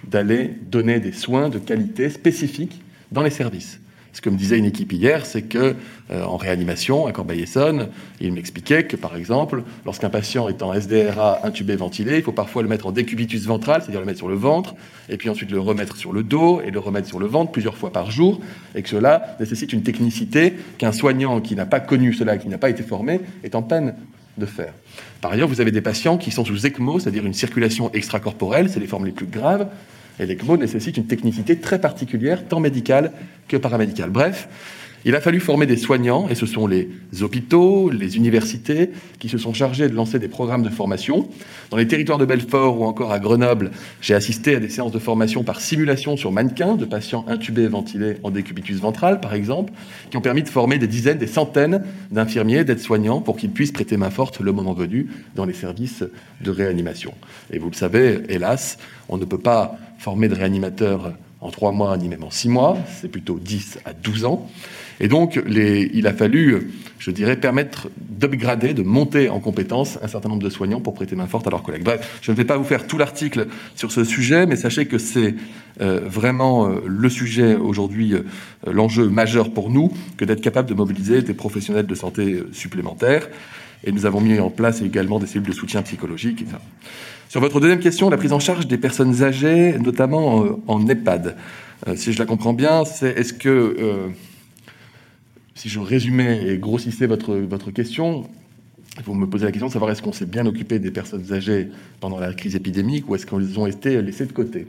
d'aller 0.07 0.51
donner 0.71 1.01
des 1.01 1.13
soins 1.13 1.49
de 1.49 1.59
qualité 1.59 2.11
spécifiques 2.11 2.83
dans 3.13 3.23
les 3.23 3.31
services. 3.31 3.81
Ce 4.13 4.21
que 4.21 4.29
me 4.29 4.37
disait 4.37 4.59
une 4.59 4.67
équipe 4.67 4.93
hier, 4.93 5.25
c'est 5.25 5.43
que 5.43 5.75
euh, 6.11 6.25
en 6.25 6.37
réanimation 6.37 7.07
à 7.07 7.13
Corbeil-Essonne, 7.13 7.89
il 8.21 8.33
m'expliquait 8.33 8.85
que 8.85 8.97
par 8.97 9.17
exemple, 9.17 9.63
lorsqu'un 9.87 10.11
patient 10.11 10.49
est 10.49 10.63
en 10.63 10.75
SDRA 10.75 11.47
intubé 11.47 11.77
ventilé, 11.77 12.19
il 12.19 12.23
faut 12.23 12.33
parfois 12.33 12.63
le 12.63 12.69
mettre 12.69 12.87
en 12.87 12.93
décubitus 12.93 13.47
ventral, 13.47 13.81
c'est-à-dire 13.81 14.01
le 14.01 14.07
mettre 14.07 14.19
sur 14.19 14.29
le 14.29 14.35
ventre, 14.35 14.75
et 15.09 15.17
puis 15.17 15.31
ensuite 15.31 15.51
le 15.51 15.61
remettre 15.61 15.97
sur 15.97 16.13
le 16.13 16.23
dos 16.23 16.61
et 16.61 16.71
le 16.71 16.79
remettre 16.79 17.09
sur 17.09 17.19
le 17.19 17.27
ventre 17.27 17.53
plusieurs 17.53 17.77
fois 17.77 17.91
par 17.91 18.11
jour, 18.11 18.41
et 18.75 18.83
que 18.83 18.89
cela 18.89 19.37
nécessite 19.41 19.73
une 19.73 19.83
technicité 19.83 20.55
qu'un 20.77 20.93
soignant 20.93 21.41
qui 21.41 21.57
n'a 21.57 21.67
pas 21.67 21.81
connu 21.81 22.13
cela, 22.13 22.37
qui 22.37 22.49
n'a 22.49 22.59
pas 22.59 22.69
été 22.69 22.83
formé, 22.83 23.21
est 23.45 23.55
en 23.55 23.63
peine 23.63 23.95
de 24.37 24.47
faire. 24.47 24.73
Par 25.21 25.33
ailleurs, 25.33 25.49
vous 25.49 25.61
avez 25.61 25.71
des 25.71 25.81
patients 25.81 26.19
qui 26.19 26.31
sont 26.31 26.45
sous 26.45 26.67
ECMO, 26.67 26.99
c'est-à-dire 26.99 27.25
une 27.25 27.35
circulation 27.35 27.91
extracorporelle, 27.93 28.69
c'est 28.69 28.81
les 28.81 28.87
formes 28.87 29.07
les 29.07 29.13
plus 29.13 29.27
graves, 29.27 29.69
et 30.23 30.27
l'ECMO 30.27 30.57
nécessite 30.57 30.97
une 30.97 31.07
technicité 31.07 31.57
très 31.57 31.81
particulière, 31.81 32.47
tant 32.47 32.61
médicale 32.61 33.13
que 33.49 33.57
paramédicale. 33.57 34.11
Bref, 34.11 34.49
il 35.05 35.17
a 35.17 35.21
fallu 35.21 35.41
former 35.41 35.67
des 35.67 35.77
soignants, 35.77 36.29
et 36.29 36.37
ce 36.37 36.47
sont 36.47 36.69
les 36.69 36.89
hôpitaux, 37.23 37.91
les 37.91 38.17
universités 38.17 38.91
qui 39.19 39.29
se 39.29 39.37
sont 39.37 39.53
chargés 39.53 39.89
de 39.89 39.95
lancer 39.95 40.21
des 40.21 40.29
programmes 40.29 40.63
de 40.63 40.69
formation. 40.69 41.29
Dans 41.71 41.77
les 41.77 41.89
territoires 41.89 42.19
de 42.19 42.25
Belfort 42.25 42.81
ou 42.81 42.85
encore 42.85 43.11
à 43.11 43.19
Grenoble, 43.19 43.73
j'ai 44.01 44.15
assisté 44.15 44.55
à 44.55 44.61
des 44.61 44.69
séances 44.69 44.93
de 44.93 45.01
formation 45.01 45.43
par 45.43 45.61
simulation 45.61 46.17
sur 46.17 46.31
mannequins 46.31 46.77
de 46.77 46.85
patients 46.85 47.25
intubés 47.27 47.63
et 47.63 47.69
ventilés 47.69 48.19
en 48.23 48.31
décubitus 48.31 48.79
ventral, 48.79 49.21
par 49.21 49.35
exemple, 49.35 49.73
qui 50.11 50.17
ont 50.17 50.21
permis 50.21 50.45
de 50.45 50.49
former 50.49 50.79
des 50.79 50.87
dizaines, 50.87 51.19
des 51.19 51.27
centaines 51.27 51.83
d'infirmiers, 52.13 52.63
d'aides-soignants 52.63 53.21
pour 53.21 53.37
qu'ils 53.37 53.51
puissent 53.51 53.73
prêter 53.73 53.97
main 53.97 54.11
forte 54.11 54.39
le 54.39 54.53
moment 54.53 54.73
venu 54.73 55.09
dans 55.35 55.47
les 55.47 55.55
services 55.55 56.05
de 56.43 56.51
réanimation. 56.53 57.13
Et 57.53 57.59
vous 57.59 57.71
le 57.71 57.77
savez, 57.77 58.21
hélas, 58.29 58.79
on 59.09 59.17
ne 59.17 59.25
peut 59.25 59.39
pas 59.39 59.79
former 60.03 60.29
de 60.29 60.35
réanimateurs 60.35 61.13
en 61.41 61.51
trois 61.51 61.73
mois 61.73 61.97
ni 61.97 62.09
même 62.09 62.25
en 62.25 62.31
six 62.31 62.49
mois, 62.49 62.77
c'est 63.01 63.09
plutôt 63.09 63.39
10 63.39 63.79
à 63.85 63.93
12 63.93 64.25
ans. 64.25 64.49
Et 65.01 65.09
donc, 65.09 65.41
il 65.47 66.07
a 66.07 66.13
fallu, 66.13 66.71
je 66.99 67.11
dirais, 67.11 67.37
permettre 67.37 67.89
d'upgrader, 67.97 68.75
de 68.75 68.83
monter 68.83 69.29
en 69.29 69.41
compétence 69.41 69.99
un 70.03 70.09
certain 70.09 70.29
nombre 70.29 70.43
de 70.43 70.51
soignants 70.51 70.81
pour 70.81 70.95
prêter 70.95 71.17
main 71.17 71.27
forte 71.27 71.47
à 71.47 71.51
leurs 71.51 71.63
collègues. 71.63 71.83
Bref, 71.83 72.19
je 72.23 72.31
ne 72.31 72.37
vais 72.37 72.45
pas 72.45 72.57
vous 72.57 72.65
faire 72.65 72.87
tout 72.87 72.99
l'article 72.99 73.49
sur 73.75 73.91
ce 73.91 74.05
sujet, 74.05 74.47
mais 74.47 74.55
sachez 74.55 74.87
que 74.87 74.99
c'est 74.99 75.35
euh, 75.81 76.01
vraiment 76.05 76.69
euh, 76.69 76.83
le 76.87 77.09
sujet 77.09 77.55
aujourd'hui, 77.55 78.15
euh, 78.15 78.23
l'enjeu 78.71 79.09
majeur 79.09 79.53
pour 79.53 79.71
nous, 79.71 79.93
que 80.17 80.25
d'être 80.25 80.41
capable 80.41 80.69
de 80.69 80.75
mobiliser 80.75 81.23
des 81.23 81.35
professionnels 81.35 81.87
de 81.87 81.95
santé 81.95 82.41
supplémentaires. 82.53 83.29
Et 83.85 83.91
nous 83.91 84.07
avons 84.07 84.21
mis 84.21 84.39
en 84.39 84.51
place 84.51 84.83
également 84.83 85.19
des 85.19 85.27
cellules 85.27 85.49
de 85.49 85.53
soutien 85.53 85.83
psychologique. 85.83 86.45
Sur 87.33 87.41
votre 87.41 87.61
deuxième 87.61 87.81
question, 87.81 88.11
la 88.11 88.19
prise 88.19 88.35
en 88.35 88.41
charge 88.41 88.67
des 88.67 88.77
personnes 88.77 89.23
âgées, 89.23 89.79
notamment 89.79 90.61
en 90.67 90.87
EHPAD. 90.87 91.35
si 91.97 92.13
je 92.13 92.19
la 92.19 92.27
comprends 92.27 92.53
bien, 92.53 92.85
c'est 92.85 93.09
est-ce 93.19 93.33
que 93.33 94.11
si 95.55 95.71
je 95.71 95.81
résumais 95.81 96.47
et 96.47 96.59
grossissais 96.59 97.07
votre, 97.07 97.35
votre 97.35 97.71
question, 97.71 98.29
vous 99.07 99.15
me 99.15 99.27
posez 99.27 99.47
la 99.47 99.51
question 99.51 99.69
de 99.69 99.73
savoir 99.73 99.91
est-ce 99.91 100.03
qu'on 100.03 100.13
s'est 100.13 100.27
bien 100.27 100.45
occupé 100.45 100.79
des 100.79 100.91
personnes 100.91 101.33
âgées 101.33 101.71
pendant 102.01 102.21
la 102.21 102.35
crise 102.35 102.55
épidémique 102.55 103.09
ou 103.09 103.15
est-ce 103.15 103.25
qu'elles 103.25 103.59
ont 103.59 103.67
été 103.67 104.03
laissées 104.03 104.27
de 104.27 104.33
côté? 104.33 104.67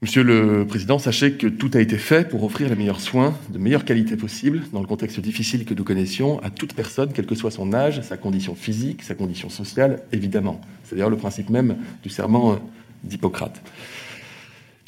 Monsieur 0.00 0.22
le 0.22 0.64
Président, 0.64 1.00
sachez 1.00 1.32
que 1.32 1.48
tout 1.48 1.72
a 1.74 1.80
été 1.80 1.98
fait 1.98 2.28
pour 2.28 2.44
offrir 2.44 2.68
les 2.68 2.76
meilleurs 2.76 3.00
soins 3.00 3.36
de 3.50 3.58
meilleure 3.58 3.84
qualité 3.84 4.16
possible 4.16 4.62
dans 4.72 4.80
le 4.80 4.86
contexte 4.86 5.18
difficile 5.18 5.64
que 5.64 5.74
nous 5.74 5.82
connaissions 5.82 6.40
à 6.44 6.50
toute 6.50 6.72
personne, 6.72 7.10
quel 7.12 7.26
que 7.26 7.34
soit 7.34 7.50
son 7.50 7.72
âge, 7.72 8.00
sa 8.02 8.16
condition 8.16 8.54
physique, 8.54 9.02
sa 9.02 9.16
condition 9.16 9.50
sociale, 9.50 10.02
évidemment. 10.12 10.60
C'est 10.84 10.94
d'ailleurs 10.94 11.10
le 11.10 11.16
principe 11.16 11.50
même 11.50 11.78
du 12.04 12.10
serment 12.10 12.60
d'Hippocrate. 13.02 13.60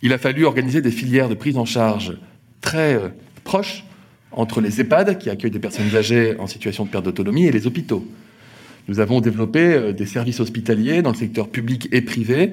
Il 0.01 0.13
a 0.13 0.19
fallu 0.19 0.45
organiser 0.45 0.81
des 0.81 0.93
filières 0.93 1.29
de 1.29 1.35
prise 1.35 1.59
en 1.59 1.65
charge 1.65 2.17
très 2.61 2.95
euh, 2.95 3.09
proches 3.43 3.85
entre 4.31 4.61
les 4.61 4.81
EHPAD, 4.81 5.19
qui 5.19 5.29
accueillent 5.29 5.51
des 5.51 5.59
personnes 5.59 5.93
âgées 5.97 6.37
en 6.39 6.47
situation 6.47 6.85
de 6.85 6.91
perte 6.91 7.07
d'autonomie, 7.07 7.47
et 7.47 7.51
les 7.51 7.67
hôpitaux. 7.67 8.07
Nous 8.87 9.01
avons 9.01 9.21
développé 9.21 9.59
euh, 9.59 9.93
des 9.93 10.07
services 10.07 10.39
hospitaliers 10.39 11.03
dans 11.03 11.11
le 11.11 11.17
secteur 11.17 11.49
public 11.49 11.89
et 11.91 12.01
privé, 12.01 12.53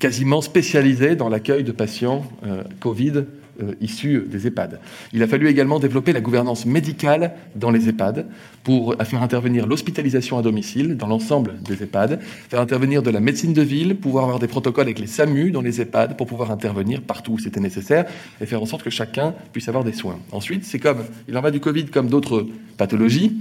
quasiment 0.00 0.40
spécialisés 0.40 1.14
dans 1.14 1.28
l'accueil 1.28 1.62
de 1.62 1.72
patients 1.72 2.24
euh, 2.44 2.64
Covid 2.80 3.24
euh, 3.62 3.74
issus 3.82 4.24
des 4.26 4.46
EHPAD. 4.46 4.80
Il 5.12 5.22
a 5.22 5.26
fallu 5.26 5.46
également 5.48 5.78
développer 5.78 6.14
la 6.14 6.22
gouvernance 6.22 6.64
médicale 6.64 7.32
dans 7.54 7.70
les 7.70 7.88
EHPAD 7.88 8.26
pour 8.64 8.96
faire 9.04 9.22
intervenir 9.22 9.66
l'hospitalisation 9.66 10.38
à 10.38 10.42
domicile 10.42 10.96
dans 10.96 11.06
l'ensemble 11.06 11.54
des 11.62 11.82
EHPAD, 11.82 12.20
faire 12.48 12.60
intervenir 12.60 13.02
de 13.02 13.10
la 13.10 13.20
médecine 13.20 13.52
de 13.52 13.60
ville, 13.60 13.96
pouvoir 13.96 14.24
avoir 14.24 14.38
des 14.38 14.48
protocoles 14.48 14.86
avec 14.86 14.98
les 14.98 15.06
SAMU 15.06 15.50
dans 15.50 15.60
les 15.60 15.82
EHPAD 15.82 16.16
pour 16.16 16.26
pouvoir 16.26 16.50
intervenir 16.50 17.02
partout 17.02 17.32
où 17.32 17.38
c'était 17.38 17.60
nécessaire 17.60 18.06
et 18.40 18.46
faire 18.46 18.62
en 18.62 18.66
sorte 18.66 18.82
que 18.82 18.90
chacun 18.90 19.34
puisse 19.52 19.68
avoir 19.68 19.84
des 19.84 19.92
soins. 19.92 20.18
Ensuite, 20.32 20.64
c'est 20.64 20.78
comme, 20.78 21.04
il 21.28 21.36
en 21.36 21.42
va 21.42 21.50
du 21.50 21.60
Covid 21.60 21.86
comme 21.86 22.08
d'autres 22.08 22.46
pathologies. 22.78 23.36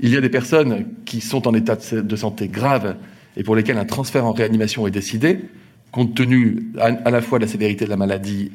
Il 0.00 0.10
y 0.10 0.16
a 0.18 0.20
des 0.20 0.28
personnes 0.28 0.84
qui 1.06 1.22
sont 1.22 1.48
en 1.48 1.54
état 1.54 1.76
de 1.76 2.16
santé 2.16 2.48
grave 2.48 2.96
et 3.36 3.42
pour 3.42 3.56
lesquelles 3.56 3.78
un 3.78 3.84
transfert 3.84 4.24
en 4.26 4.32
réanimation 4.32 4.86
est 4.86 4.92
décidé 4.92 5.40
compte 5.94 6.16
tenu 6.16 6.72
à, 6.80 7.08
la 7.08 7.20
fois 7.20 7.38
de 7.38 7.44
la 7.44 7.50
sévérité 7.50 7.84
de 7.84 7.90
la 7.90 7.96
maladie 7.96 8.50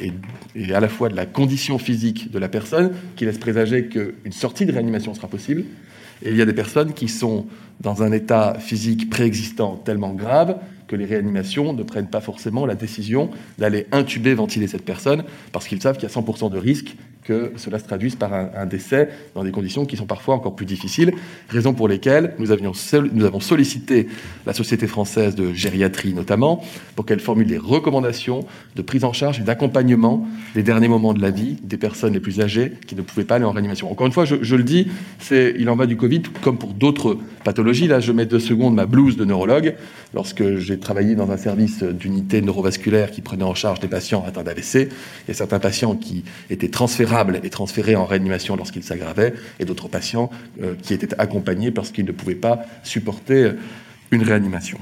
et, 0.56 0.74
à 0.74 0.82
la 0.82 0.90
fois 0.90 1.08
de 1.08 1.16
la 1.16 1.26
condition 1.26 1.80
physique 1.80 2.32
de 2.32 2.38
la 2.38 2.50
personne, 2.50 2.92
qui 3.16 3.24
laisse 3.24 3.38
présager 3.38 3.86
qu'une 3.86 4.34
sortie 4.34 4.66
de 4.66 4.74
réanimation 4.74 5.14
sera 5.14 5.30
possible. 5.30 5.64
Et 6.22 6.32
il 6.32 6.36
y 6.36 6.42
a 6.42 6.46
des 6.46 6.54
personnes 6.54 6.92
qui 6.92 7.08
sont 7.08 7.46
dans 7.80 8.04
un 8.04 8.12
état 8.12 8.58
physique 8.60 9.10
préexistant 9.10 9.78
tellement 9.78 10.14
grave 10.14 10.58
que 10.88 10.98
les 10.98 11.06
réanimations 11.06 11.72
ne 11.72 11.84
prennent 11.84 12.10
pas 12.10 12.20
forcément 12.20 12.66
la 12.66 12.76
décision 12.76 13.30
d'aller 13.58 13.86
intuber, 13.94 14.34
ventiler 14.34 14.68
cette 14.68 14.84
personne, 14.84 15.24
parce 15.54 15.66
qu'ils 15.66 15.82
savent 15.82 15.96
qu'il 15.98 16.10
y 16.10 16.12
a 16.12 16.22
100% 16.22 16.52
de 16.52 16.58
risque 16.58 16.98
que 17.30 17.52
cela 17.58 17.78
se 17.78 17.84
traduise 17.84 18.16
par 18.16 18.34
un, 18.34 18.66
décès 18.66 19.10
dans 19.36 19.44
des 19.44 19.52
conditions 19.52 19.86
qui 19.86 19.96
sont 19.98 20.08
parfois 20.08 20.34
encore 20.34 20.56
plus 20.56 20.66
difficiles, 20.66 21.14
raison 21.48 21.74
pour 21.76 21.88
lesquelles 21.88 22.34
nous, 22.40 22.48
nous 23.14 23.26
avons 23.26 23.40
sollicité 23.40 24.08
la 24.48 24.54
Société 24.54 24.88
française 24.88 25.36
de 25.36 25.54
gériatrie 25.54 26.16
notamment, 26.16 26.64
pour 26.96 27.06
qu'elle 27.06 27.20
formule 27.20 27.46
des 27.46 27.60
recommandations 27.60 28.46
de 28.76 28.82
prise 28.82 29.04
en 29.04 29.14
charge 29.14 29.40
et 29.40 29.44
d'accompagnement 29.44 30.28
des 30.56 30.64
derniers 30.64 30.88
moments 30.88 31.14
de 31.14 31.22
la 31.22 31.30
vie 31.30 31.58
des 31.62 31.78
personnes 31.78 32.14
les 32.14 32.20
plus 32.20 32.42
âgées 32.42 32.72
qui 32.88 32.96
ne 32.96 33.04
pouvaient 33.04 33.26
pas 33.26 33.36
aller 33.36 33.46
en 33.46 33.52
réanimation. 33.52 33.92
Encore 33.92 34.08
une 34.08 34.14
fois, 34.14 34.26
je, 34.26 34.38
je 34.42 34.56
le 34.56 34.64
dis, 34.64 34.88
il 35.32 35.70
en 35.70 35.76
va 35.76 35.86
du 35.86 35.98
Covid 35.98 36.24
comme 36.42 36.58
pour 36.58 36.74
d'autres 36.74 37.16
pathologies. 37.44 37.88
Là, 37.88 38.00
je 38.00 38.12
mets 38.12 38.26
deux 38.26 38.40
secondes 38.40 38.74
ma 38.74 38.88
blouse 38.88 39.18
de 39.18 39.26
neurologue. 39.26 39.76
Lorsque 40.16 40.56
j'ai 40.56 40.80
travaillé 40.80 41.14
dans 41.14 41.30
un 41.30 41.38
service 41.38 41.84
d'unité 41.84 42.42
neurovasculaire 42.42 43.12
qui 43.12 43.22
prenait 43.22 43.44
en 43.44 43.54
charge 43.54 43.80
des 43.80 43.88
patients 43.88 44.26
atteints 44.28 44.42
d'AVC, 44.42 44.76
il 44.76 45.28
y 45.28 45.32
a 45.32 45.34
certains 45.36 45.60
patients 45.60 45.96
qui 45.96 46.24
étaient 46.50 46.70
transférables 46.70 47.19
et 47.44 47.50
transférés 47.50 47.96
en 47.96 48.06
réanimation 48.06 48.56
lorsqu'ils 48.56 48.84
s'aggravaient, 48.84 49.34
et 49.60 49.66
d'autres 49.66 49.88
patients 49.88 50.30
euh, 50.62 50.76
qui 50.82 50.94
étaient 50.94 51.20
accompagnés 51.20 51.72
parce 51.72 51.92
qu'ils 51.92 52.06
ne 52.06 52.12
pouvaient 52.12 52.36
pas 52.36 52.64
supporter 52.84 53.52
une 54.12 54.24
réanimation. 54.24 54.80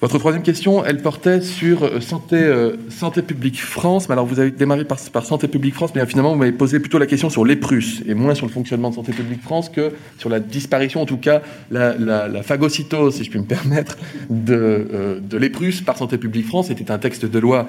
Votre 0.00 0.18
troisième 0.18 0.42
question, 0.42 0.82
elle 0.82 1.02
portait 1.02 1.42
sur 1.42 1.84
euh, 1.84 2.00
santé, 2.00 2.36
euh, 2.36 2.76
santé 2.88 3.20
publique 3.20 3.60
France. 3.60 4.08
Mais 4.08 4.14
alors, 4.14 4.24
vous 4.24 4.40
avez 4.40 4.50
démarré 4.50 4.86
par, 4.86 4.98
Santé 4.98 5.46
publique 5.46 5.74
France, 5.74 5.90
mais 5.94 6.04
finalement, 6.06 6.32
vous 6.32 6.38
m'avez 6.38 6.52
posé 6.52 6.80
plutôt 6.80 6.96
la 6.96 7.04
question 7.04 7.28
sur 7.28 7.44
les 7.44 7.54
Prus, 7.54 8.02
et 8.06 8.14
moins 8.14 8.34
sur 8.34 8.46
le 8.46 8.52
fonctionnement 8.52 8.88
de 8.88 8.94
Santé 8.94 9.12
publique 9.12 9.42
France 9.42 9.68
que 9.68 9.92
sur 10.16 10.30
la 10.30 10.40
disparition, 10.40 11.02
en 11.02 11.06
tout 11.06 11.18
cas, 11.18 11.42
la, 11.70 12.42
phagocytose, 12.42 13.16
si 13.16 13.24
je 13.24 13.30
puis 13.30 13.40
me 13.40 13.44
permettre, 13.44 13.98
de, 14.30 14.88
euh, 15.34 15.80
par 15.84 15.98
Santé 15.98 16.16
publique 16.16 16.46
France. 16.46 16.68
C'était 16.68 16.90
un 16.90 16.98
texte 16.98 17.26
de 17.26 17.38
loi 17.38 17.68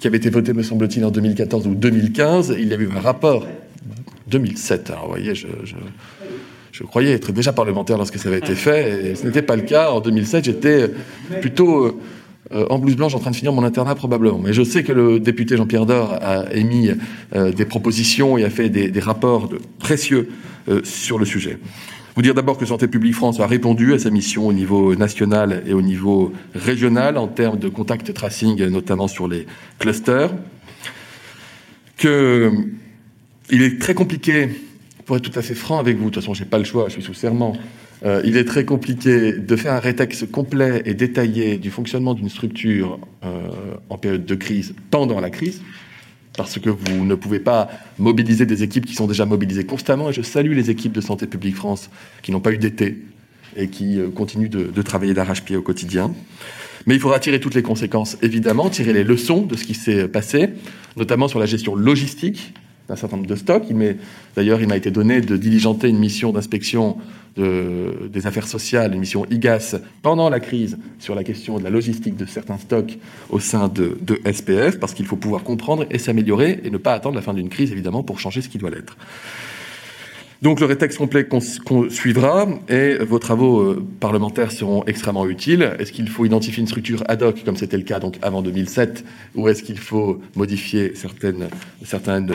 qui 0.00 0.06
avait 0.06 0.16
été 0.16 0.30
voté, 0.30 0.52
me 0.52 0.62
semble-t-il, 0.62 1.04
en 1.04 1.10
2014 1.10 1.66
ou 1.66 1.74
2015. 1.74 2.56
Il 2.58 2.68
y 2.68 2.74
avait 2.74 2.84
eu 2.84 2.90
un 2.96 3.00
rapport 3.00 3.46
2007. 4.28 4.90
Alors, 4.90 5.04
vous 5.04 5.10
voyez, 5.10 5.34
je 5.34 6.84
croyais 6.84 7.12
être 7.12 7.32
déjà 7.32 7.52
parlementaire 7.52 7.98
lorsque 7.98 8.18
ça 8.18 8.28
avait 8.28 8.38
été 8.38 8.54
fait, 8.54 9.10
et 9.10 9.14
ce 9.14 9.26
n'était 9.26 9.42
pas 9.42 9.56
le 9.56 9.62
cas. 9.62 9.90
En 9.90 10.00
2007, 10.00 10.44
j'étais 10.46 10.90
plutôt 11.40 12.00
euh, 12.52 12.66
en 12.68 12.78
blouse 12.78 12.96
blanche 12.96 13.14
en 13.14 13.20
train 13.20 13.30
de 13.30 13.36
finir 13.36 13.52
mon 13.52 13.62
internat 13.62 13.94
probablement. 13.94 14.38
Mais 14.38 14.52
je 14.52 14.62
sais 14.62 14.82
que 14.82 14.92
le 14.92 15.20
député 15.20 15.56
Jean-Pierre 15.56 15.86
Dor 15.86 16.14
a 16.20 16.52
émis 16.52 16.90
euh, 17.34 17.52
des 17.52 17.64
propositions 17.64 18.38
et 18.38 18.44
a 18.44 18.50
fait 18.50 18.68
des, 18.70 19.00
rapports 19.00 19.50
précieux 19.78 20.30
euh, 20.68 20.80
sur 20.82 21.18
le 21.18 21.24
sujet. 21.24 21.58
Vous 22.16 22.22
dire 22.22 22.34
d'abord 22.34 22.58
que 22.58 22.66
Santé 22.66 22.88
publique 22.88 23.14
France 23.14 23.40
a 23.40 23.46
répondu 23.46 23.94
à 23.94 23.98
sa 23.98 24.10
mission 24.10 24.46
au 24.46 24.52
niveau 24.52 24.94
national 24.96 25.62
et 25.66 25.72
au 25.72 25.82
niveau 25.82 26.32
régional 26.54 27.16
en 27.16 27.28
termes 27.28 27.58
de 27.58 27.68
contact 27.68 28.12
tracing, 28.12 28.62
notamment 28.66 29.08
sur 29.08 29.28
les 29.28 29.46
clusters. 29.78 30.30
Que 31.96 32.50
il 33.50 33.62
est 33.62 33.80
très 33.80 33.94
compliqué 33.94 34.48
pour 35.04 35.16
être 35.16 35.28
tout 35.28 35.38
à 35.38 35.42
fait 35.42 35.54
franc 35.54 35.78
avec 35.78 35.96
vous, 35.96 36.04
de 36.04 36.10
toute 36.10 36.22
façon, 36.22 36.34
j'ai 36.34 36.44
pas 36.44 36.58
le 36.58 36.64
choix, 36.64 36.84
je 36.86 36.92
suis 36.92 37.02
sous 37.02 37.14
serment. 37.14 37.56
Euh, 38.04 38.22
il 38.24 38.36
est 38.36 38.44
très 38.44 38.64
compliqué 38.64 39.32
de 39.32 39.56
faire 39.56 39.74
un 39.74 39.80
rétexte 39.80 40.30
complet 40.30 40.82
et 40.86 40.94
détaillé 40.94 41.58
du 41.58 41.70
fonctionnement 41.70 42.14
d'une 42.14 42.28
structure 42.28 42.98
euh, 43.24 43.48
en 43.88 43.98
période 43.98 44.24
de 44.24 44.34
crise 44.34 44.74
pendant 44.90 45.20
la 45.20 45.30
crise, 45.30 45.62
parce 46.42 46.58
que 46.58 46.70
vous 46.70 47.04
ne 47.04 47.14
pouvez 47.14 47.40
pas 47.40 47.68
mobiliser 47.98 48.46
des 48.46 48.62
équipes 48.62 48.86
qui 48.86 48.94
sont 48.94 49.06
déjà 49.06 49.26
mobilisées 49.26 49.64
constamment. 49.64 50.10
Et 50.10 50.12
je 50.12 50.22
salue 50.22 50.54
les 50.54 50.70
équipes 50.70 50.92
de 50.92 51.00
Santé 51.00 51.26
publique 51.26 51.56
France 51.56 51.90
qui 52.22 52.32
n'ont 52.32 52.40
pas 52.40 52.52
eu 52.52 52.58
d'été 52.58 52.98
et 53.56 53.68
qui 53.68 53.98
euh, 53.98 54.08
continuent 54.10 54.48
de, 54.48 54.64
de 54.64 54.82
travailler 54.82 55.14
d'arrache-pied 55.14 55.56
au 55.56 55.62
quotidien. 55.62 56.12
Mais 56.86 56.94
il 56.94 57.00
faudra 57.00 57.18
tirer 57.18 57.40
toutes 57.40 57.54
les 57.54 57.62
conséquences, 57.62 58.16
évidemment, 58.22 58.70
tirer 58.70 58.92
les 58.92 59.04
leçons 59.04 59.42
de 59.42 59.56
ce 59.56 59.64
qui 59.64 59.74
s'est 59.74 60.08
passé, 60.08 60.50
notamment 60.96 61.28
sur 61.28 61.38
la 61.38 61.46
gestion 61.46 61.74
logistique 61.74 62.54
d'un 62.90 62.96
certain 62.96 63.16
nombre 63.16 63.28
de 63.28 63.36
stocks. 63.36 63.64
D'ailleurs, 64.36 64.60
il 64.60 64.68
m'a 64.68 64.76
été 64.76 64.90
donné 64.90 65.20
de 65.20 65.36
diligenter 65.36 65.88
une 65.88 65.98
mission 65.98 66.32
d'inspection 66.32 66.98
de, 67.36 68.08
des 68.12 68.26
affaires 68.26 68.48
sociales, 68.48 68.92
une 68.92 69.00
mission 69.00 69.24
IGAS, 69.30 69.76
pendant 70.02 70.28
la 70.28 70.40
crise 70.40 70.76
sur 70.98 71.14
la 71.14 71.22
question 71.22 71.58
de 71.58 71.64
la 71.64 71.70
logistique 71.70 72.16
de 72.16 72.26
certains 72.26 72.58
stocks 72.58 72.98
au 73.30 73.38
sein 73.38 73.68
de 73.68 74.20
SPF, 74.30 74.80
parce 74.80 74.92
qu'il 74.92 75.06
faut 75.06 75.16
pouvoir 75.16 75.44
comprendre 75.44 75.86
et 75.90 75.98
s'améliorer 75.98 76.60
et 76.64 76.70
ne 76.70 76.78
pas 76.78 76.92
attendre 76.92 77.14
la 77.14 77.22
fin 77.22 77.32
d'une 77.32 77.48
crise, 77.48 77.70
évidemment, 77.70 78.02
pour 78.02 78.18
changer 78.18 78.42
ce 78.42 78.48
qui 78.48 78.58
doit 78.58 78.70
l'être. 78.70 78.96
Donc 80.42 80.58
le 80.60 80.64
rétexte 80.64 80.96
complet 80.96 81.26
qu'on 81.26 81.40
suivra 81.90 82.48
et 82.70 82.96
vos 82.96 83.18
travaux 83.18 83.60
euh, 83.60 83.86
parlementaires 84.00 84.52
seront 84.52 84.82
extrêmement 84.86 85.28
utiles. 85.28 85.76
Est-ce 85.78 85.92
qu'il 85.92 86.08
faut 86.08 86.24
identifier 86.24 86.62
une 86.62 86.66
structure 86.66 87.04
ad 87.08 87.22
hoc 87.22 87.44
comme 87.44 87.58
c'était 87.58 87.76
le 87.76 87.82
cas 87.82 88.00
donc 88.00 88.16
avant 88.22 88.40
2007 88.40 89.04
ou 89.34 89.48
est-ce 89.48 89.62
qu'il 89.62 89.76
faut 89.76 90.18
modifier 90.36 90.94
certaines, 90.94 91.48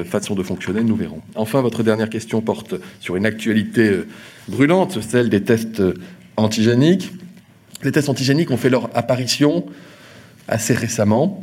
façons 0.03 0.35
de 0.35 0.43
fonctionner? 0.43 0.83
Nous 0.83 0.95
verrons. 0.95 1.21
Enfin, 1.33 1.61
votre 1.61 1.81
dernière 1.81 2.11
question 2.11 2.41
porte 2.41 2.75
sur 2.99 3.15
une 3.15 3.25
actualité 3.25 3.89
euh, 3.89 4.07
brûlante, 4.49 5.01
celle 5.01 5.29
des 5.29 5.41
tests 5.41 5.79
euh, 5.79 5.95
antigéniques. 6.37 7.11
Les 7.81 7.91
tests 7.91 8.09
antigéniques 8.09 8.51
ont 8.51 8.57
fait 8.57 8.69
leur 8.69 8.95
apparition 8.95 9.65
assez 10.47 10.75
récemment. 10.75 11.39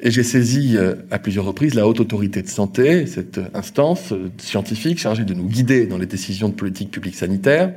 Et 0.00 0.10
j'ai 0.12 0.22
saisi 0.22 0.76
euh, 0.76 0.94
à 1.10 1.18
plusieurs 1.18 1.44
reprises 1.44 1.74
la 1.74 1.86
haute 1.86 1.98
autorité 1.98 2.42
de 2.42 2.48
santé, 2.48 3.06
cette 3.06 3.40
instance 3.52 4.12
euh, 4.12 4.30
scientifique 4.38 4.98
chargée 4.98 5.24
de 5.24 5.34
nous 5.34 5.46
guider 5.48 5.86
dans 5.86 5.98
les 5.98 6.06
décisions 6.06 6.48
de 6.48 6.54
politique 6.54 6.90
publique 6.90 7.16
sanitaire. 7.16 7.72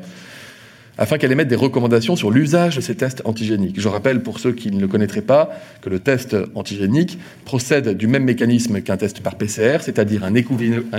afin 0.99 1.17
qu'elle 1.17 1.31
émette 1.31 1.47
des 1.47 1.55
recommandations 1.55 2.15
sur 2.15 2.29
l'usage 2.29 2.75
de 2.75 2.81
ces 2.81 2.93
tests 2.93 3.23
antigéniques. 3.25 3.79
Je 3.79 3.87
rappelle 3.87 4.21
pour 4.21 4.39
ceux 4.39 4.51
qui 4.51 4.69
ne 4.69 4.79
le 4.79 4.87
connaîtraient 4.87 5.23
pas 5.23 5.49
que 5.81 5.89
le 5.89 5.97
test 5.97 6.35
antigénique 6.53 7.17
procède 7.43 7.97
du 7.97 8.05
même 8.05 8.23
mécanisme 8.23 8.81
qu'un 8.81 8.97
test 8.97 9.21
par 9.21 9.35
PCR, 9.35 9.77
c'est-à-dire 9.81 10.23
un, 10.23 10.35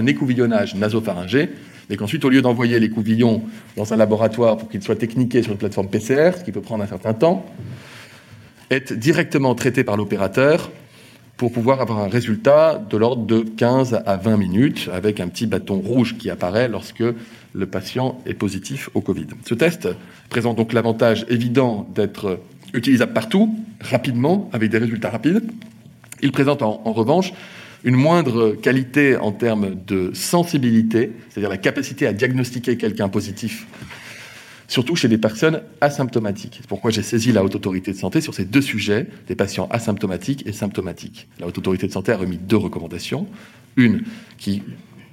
écouvillonnage 0.07 0.75
nasopharyngé, 0.75 1.51
et 1.89 1.97
qu'ensuite, 1.97 2.25
au 2.25 2.31
lieu 2.31 2.43
d'envoyer 2.43 2.81
l'écouvillon 2.81 3.43
dans 3.77 3.93
un 3.93 3.97
laboratoire 3.97 4.57
pour 4.57 4.69
qu'il 4.69 4.83
soit 4.83 4.97
techniqué 4.97 5.43
sur 5.43 5.53
une 5.53 5.59
plateforme 5.59 5.89
PCR, 5.89 6.33
ce 6.37 6.43
qui 6.43 6.51
peut 6.51 6.63
prendre 6.63 6.83
un 6.83 6.89
certain 6.89 7.13
temps, 7.13 7.47
est 8.71 8.93
directement 8.93 9.55
traité 9.55 9.85
par 9.85 9.97
l'opérateur 9.97 10.71
pour 11.37 11.53
pouvoir 11.53 11.81
avoir 11.81 11.99
un 11.99 12.09
résultat 12.09 12.81
de 12.89 12.97
l'ordre 12.97 13.27
de 13.27 13.41
15 13.41 14.03
à 14.07 14.17
20 14.17 14.37
minutes 14.37 14.91
avec 14.93 15.21
un 15.21 15.29
petit 15.29 15.47
bâton 15.47 15.77
rouge 15.77 16.17
qui 16.19 16.31
apparaît 16.31 16.69
lorsque 16.69 17.03
le 17.55 17.67
patient 17.67 18.21
est 18.27 18.35
positif 18.35 18.91
au 18.95 19.01
Covid. 19.01 19.27
Ce 19.45 19.55
test 19.55 19.89
présente 20.29 20.57
donc 20.57 20.73
l'avantage 20.73 21.27
évident 21.29 21.89
d'être 21.95 22.39
utilisable 22.75 23.13
partout, 23.13 23.55
rapidement, 23.81 24.49
avec 24.53 24.71
des 24.71 24.79
résultats 24.79 25.11
rapides. 25.11 25.43
Il 26.23 26.33
présente 26.33 26.63
en, 26.63 26.81
revanche 26.93 27.33
une 27.85 27.97
moindre 27.97 28.53
qualité 28.53 29.17
en 29.17 29.33
termes 29.33 29.75
de 29.87 30.13
sensibilité, 30.15 31.13
c'est-à-dire 31.29 31.51
la 31.51 31.59
capacité 31.59 32.07
à 32.07 32.13
diagnostiquer 32.13 32.77
quelqu'un 32.77 33.09
positif 33.09 33.67
surtout 34.73 34.97
chez 34.97 35.07
les 35.07 35.19
personnes 35.19 35.61
asymptomatiques. 35.83 36.61
C'est 36.63 36.67
pourquoi 36.67 36.91
j'ai 36.91 37.03
saisi 37.03 37.31
la 37.31 37.45
Haute 37.45 37.55
Autorité 37.55 37.93
de 37.93 37.97
Santé 37.99 38.23
sur 38.23 38.33
ces 38.33 38.47
deux 38.47 38.63
sujets, 38.63 39.07
des 39.27 39.35
patients 39.35 39.69
asymptomatiques 39.71 40.47
et 40.47 40.53
symptomatiques. 40.53 41.29
La 41.39 41.47
Haute 41.47 41.59
Autorité 41.59 41.87
de 41.87 41.93
Santé 41.93 42.11
a 42.11 42.17
remis 42.17 42.39
deux 42.39 42.57
recommandations. 42.57 43.27
Une 43.77 44.03
qui, 44.39 44.63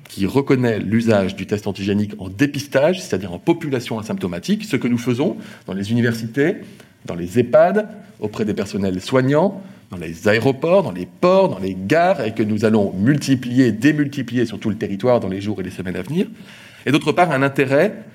qui 0.07 0.25
reconnaît 0.25 0.79
l'usage 0.79 1.35
du 1.35 1.45
test 1.45 1.67
antigénique 1.67 2.13
en 2.19 2.29
dépistage, 2.29 3.01
c'est-à-dire 3.01 3.33
en 3.33 3.37
population 3.37 3.99
asymptomatique, 3.99 4.63
ce 4.63 4.77
que 4.77 4.87
nous 4.87 4.97
faisons 4.97 5.35
dans 5.67 5.73
les 5.73 5.91
universités, 5.91 6.55
dans 7.05 7.15
les 7.15 7.37
EHPAD, 7.37 7.89
auprès 8.21 8.45
des 8.45 8.53
personnels 8.53 9.01
soignants, 9.01 9.61
dans 9.91 9.97
les 9.97 10.29
aéroports, 10.29 10.83
dans 10.83 10.93
les 10.93 11.05
ports, 11.05 11.49
dans 11.49 11.59
les 11.59 11.75
gares, 11.77 12.21
et 12.21 12.33
que 12.33 12.43
nous 12.43 12.63
allons 12.63 12.93
multiplier, 12.93 13.73
démultiplier 13.73 14.45
sur 14.45 14.57
tout 14.57 14.69
le 14.69 14.77
territoire 14.77 15.19
dans 15.19 15.27
les 15.27 15.41
jours 15.41 15.59
et 15.59 15.63
les 15.63 15.69
semaines 15.69 15.97
à 15.97 16.01
venir. 16.01 16.27
Et 16.85 16.93
d'autre 16.93 17.11
part, 17.11 17.31
un 17.31 17.41
intérêt 17.41 18.05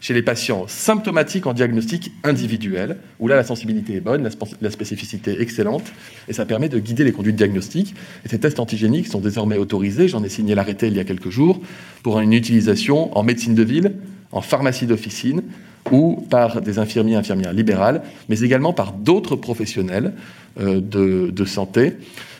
chez 0.00 0.14
les 0.14 0.22
patients 0.22 0.66
symptomatiques 0.68 1.46
en 1.46 1.52
diagnostic 1.52 2.12
individuel, 2.22 2.98
où 3.18 3.28
là 3.28 3.36
la 3.36 3.44
sensibilité 3.44 3.96
est 3.96 4.00
bonne, 4.00 4.28
la, 4.60 4.70
spécificité 4.70 5.40
excellente, 5.40 5.84
et 6.28 6.32
ça 6.32 6.46
permet 6.46 6.68
de 6.68 6.78
guider 6.78 7.04
les 7.04 7.12
conduites 7.12 7.36
diagnostiques. 7.36 7.94
Et 8.24 8.28
ces 8.28 8.38
tests 8.38 8.60
antigéniques 8.60 9.08
sont 9.08 9.20
désormais 9.20 9.56
autorisés, 9.56 10.08
j'en 10.08 10.22
ai 10.22 10.28
signé 10.28 10.54
l'arrêté 10.54 10.86
il 10.86 10.96
y 10.96 11.00
a 11.00 11.04
quelques 11.04 11.30
jours, 11.30 11.60
pour 12.02 12.20
une 12.20 12.32
utilisation 12.32 13.16
en 13.16 13.22
médecine 13.22 13.54
de 13.54 13.62
ville, 13.62 13.94
en 14.30 14.40
pharmacie 14.40 14.86
d'officine, 14.86 15.42
ou 15.90 16.26
par 16.28 16.60
des 16.60 16.78
infirmiers 16.78 17.14
et 17.14 17.16
infirmières 17.16 17.52
libérales, 17.52 18.02
mais 18.28 18.40
également 18.40 18.72
par 18.72 18.92
d'autres 18.92 19.36
professionnels 19.36 20.12
euh, 20.60 20.80
de 20.80 21.44
santé 21.44 21.94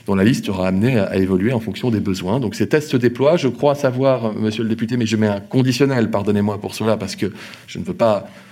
dont 0.09 0.15
la 0.15 0.25
liste 0.25 0.47
sera 0.47 0.67
amenée 0.67 0.99
à, 0.99 1.17
évoluer 1.17 1.53
en 1.53 1.61
fonction 1.61 1.91
des 1.91 2.01
besoins. 2.01 2.41
Donc 2.41 2.55
ces 2.55 2.67
tests 2.67 2.91
se 2.91 2.97
déploient. 2.97 3.37
Je 3.37 3.47
crois 3.47 3.75
savoir, 3.75 4.35
monsieur 4.35 4.63
le 4.63 4.69
député, 4.71 4.97
mais 4.97 5.05
je 5.05 5.17
mets 5.17 5.29
un 5.29 5.41
conditionnel, 5.41 6.11
pardonnez-moi 6.11 6.59
pour 6.61 6.75
cela, 6.75 6.97
parce 6.97 7.15
que 7.15 7.31
je 7.67 7.79
ne 7.79 7.85
veux 7.85 7.93
pas 7.93 8.17
euh, 8.17 8.48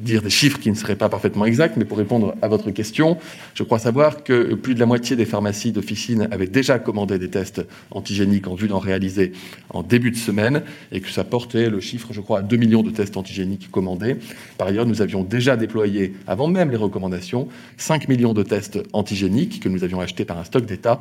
dire 0.00 0.22
des 0.22 0.30
chiffres 0.30 0.58
qui 0.58 0.70
ne 0.70 0.76
seraient 0.76 0.96
pas 0.96 1.08
parfaitement 1.08 1.44
exacts, 1.44 1.76
mais 1.76 1.84
pour 1.84 1.98
répondre 1.98 2.34
à 2.42 2.48
votre 2.48 2.70
question, 2.70 3.18
je 3.54 3.62
crois 3.62 3.78
savoir 3.78 4.22
que 4.24 4.54
plus 4.54 4.74
de 4.74 4.80
la 4.80 4.86
moitié 4.86 5.16
des 5.16 5.24
pharmacies 5.24 5.72
d'officine 5.72 6.28
avaient 6.30 6.46
déjà 6.46 6.78
commandé 6.78 7.18
des 7.18 7.28
tests 7.28 7.64
antigéniques 7.90 8.46
en 8.46 8.54
vue 8.54 8.68
d'en 8.68 8.78
réaliser 8.78 9.32
en 9.70 9.82
début 9.82 10.10
de 10.10 10.16
semaine, 10.16 10.62
et 10.92 11.00
que 11.00 11.10
ça 11.10 11.24
portait 11.24 11.70
le 11.70 11.80
chiffre, 11.80 12.08
je 12.12 12.20
crois, 12.20 12.40
à 12.40 12.42
2 12.42 12.56
millions 12.56 12.82
de 12.82 12.90
tests 12.90 13.16
antigéniques 13.16 13.70
commandés. 13.70 14.16
Par 14.56 14.68
ailleurs, 14.68 14.86
nous 14.86 15.02
avions 15.02 15.22
déjà 15.22 15.56
déployé, 15.56 16.14
avant 16.26 16.48
même 16.48 16.70
les 16.70 16.76
recommandations, 16.76 17.48
5 17.76 18.08
millions 18.08 18.34
de 18.34 18.42
tests 18.42 18.78
antigéniques 18.92 19.60
que 19.60 19.68
nous 19.68 19.84
avions 19.84 20.00
achetés 20.00 20.24
par 20.24 20.38
un 20.38 20.44
stock 20.44 20.64
d'État 20.66 21.00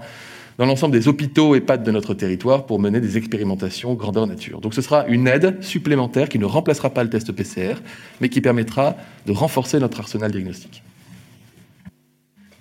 dans 0.57 0.65
l'ensemble 0.65 0.93
des 0.93 1.07
hôpitaux 1.07 1.55
et 1.55 1.59
EHPAD 1.59 1.83
de 1.83 1.91
notre 1.91 2.13
territoire 2.13 2.65
pour 2.65 2.79
mener 2.79 2.99
des 2.99 3.17
expérimentations 3.17 3.93
grandeur 3.93 4.25
nature. 4.25 4.59
Donc 4.59 4.73
ce 4.73 4.81
sera 4.81 5.05
une 5.07 5.27
aide 5.27 5.63
supplémentaire 5.63 6.29
qui 6.29 6.39
ne 6.39 6.45
remplacera 6.45 6.89
pas 6.89 7.03
le 7.03 7.09
test 7.09 7.31
PCR, 7.31 7.75
mais 8.21 8.29
qui 8.29 8.41
permettra 8.41 8.95
de 9.25 9.31
renforcer 9.31 9.79
notre 9.79 9.99
arsenal 9.99 10.31
diagnostique. 10.31 10.83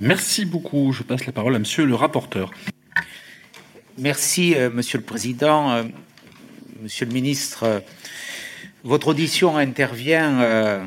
Merci 0.01 0.44
beaucoup. 0.44 0.92
Je 0.92 1.03
passe 1.03 1.24
la 1.24 1.32
parole 1.32 1.55
à 1.55 1.59
monsieur 1.59 1.86
le 1.86 1.94
rapporteur. 1.94 2.51
Merci, 3.97 4.55
euh, 4.55 4.68
monsieur 4.70 4.99
le 4.99 5.05
président. 5.05 5.72
Euh, 5.72 5.84
monsieur 6.82 7.07
le 7.07 7.12
ministre, 7.12 7.62
euh, 7.62 7.80
votre 8.84 9.09
audition 9.09 9.57
intervient 9.57 10.84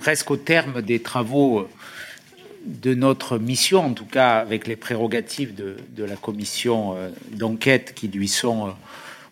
presque 0.00 0.30
au 0.32 0.36
terme 0.36 0.82
des 0.82 0.98
travaux 0.98 1.68
de 2.64 2.94
notre 2.94 3.38
mission, 3.38 3.80
en 3.80 3.92
tout 3.92 4.06
cas 4.06 4.38
avec 4.38 4.66
les 4.66 4.76
prérogatives 4.76 5.54
de, 5.54 6.04
la 6.04 6.16
commission 6.16 6.96
euh, 6.96 7.10
d'enquête 7.32 7.92
qui 7.94 8.08
lui 8.08 8.28
sont 8.28 8.68
euh, 8.68 8.70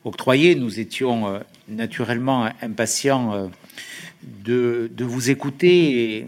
octroyées. 0.05 0.55
Nous 0.55 0.81
étions 0.81 1.29
euh, 1.29 1.39
naturellement 1.69 2.49
impatients 2.61 3.51
de, 4.23 4.91
vous 4.99 5.31
écouter 5.31 6.17
et 6.17 6.27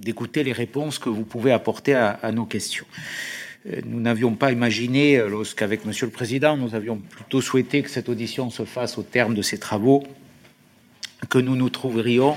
d'écouter 0.00 0.44
les 0.44 0.52
réponses 0.52 0.98
que 0.98 1.08
vous 1.08 1.24
pouvez 1.24 1.52
apporter 1.52 1.94
à, 1.94 2.10
à 2.22 2.32
nos 2.32 2.44
questions. 2.44 2.86
Nous 3.86 4.00
n'avions 4.00 4.34
pas 4.34 4.52
imaginé, 4.52 5.16
lorsqu'avec 5.26 5.86
Monsieur 5.86 6.04
le 6.04 6.12
Président, 6.12 6.54
nous 6.58 6.74
avions 6.74 6.98
plutôt 6.98 7.40
souhaité 7.40 7.82
que 7.82 7.88
cette 7.88 8.10
audition 8.10 8.50
se 8.50 8.66
fasse 8.66 8.98
au 8.98 9.02
terme 9.02 9.34
de 9.34 9.40
ces 9.40 9.56
travaux, 9.56 10.04
que 11.30 11.38
nous 11.38 11.56
nous 11.56 11.70
trouverions 11.70 12.36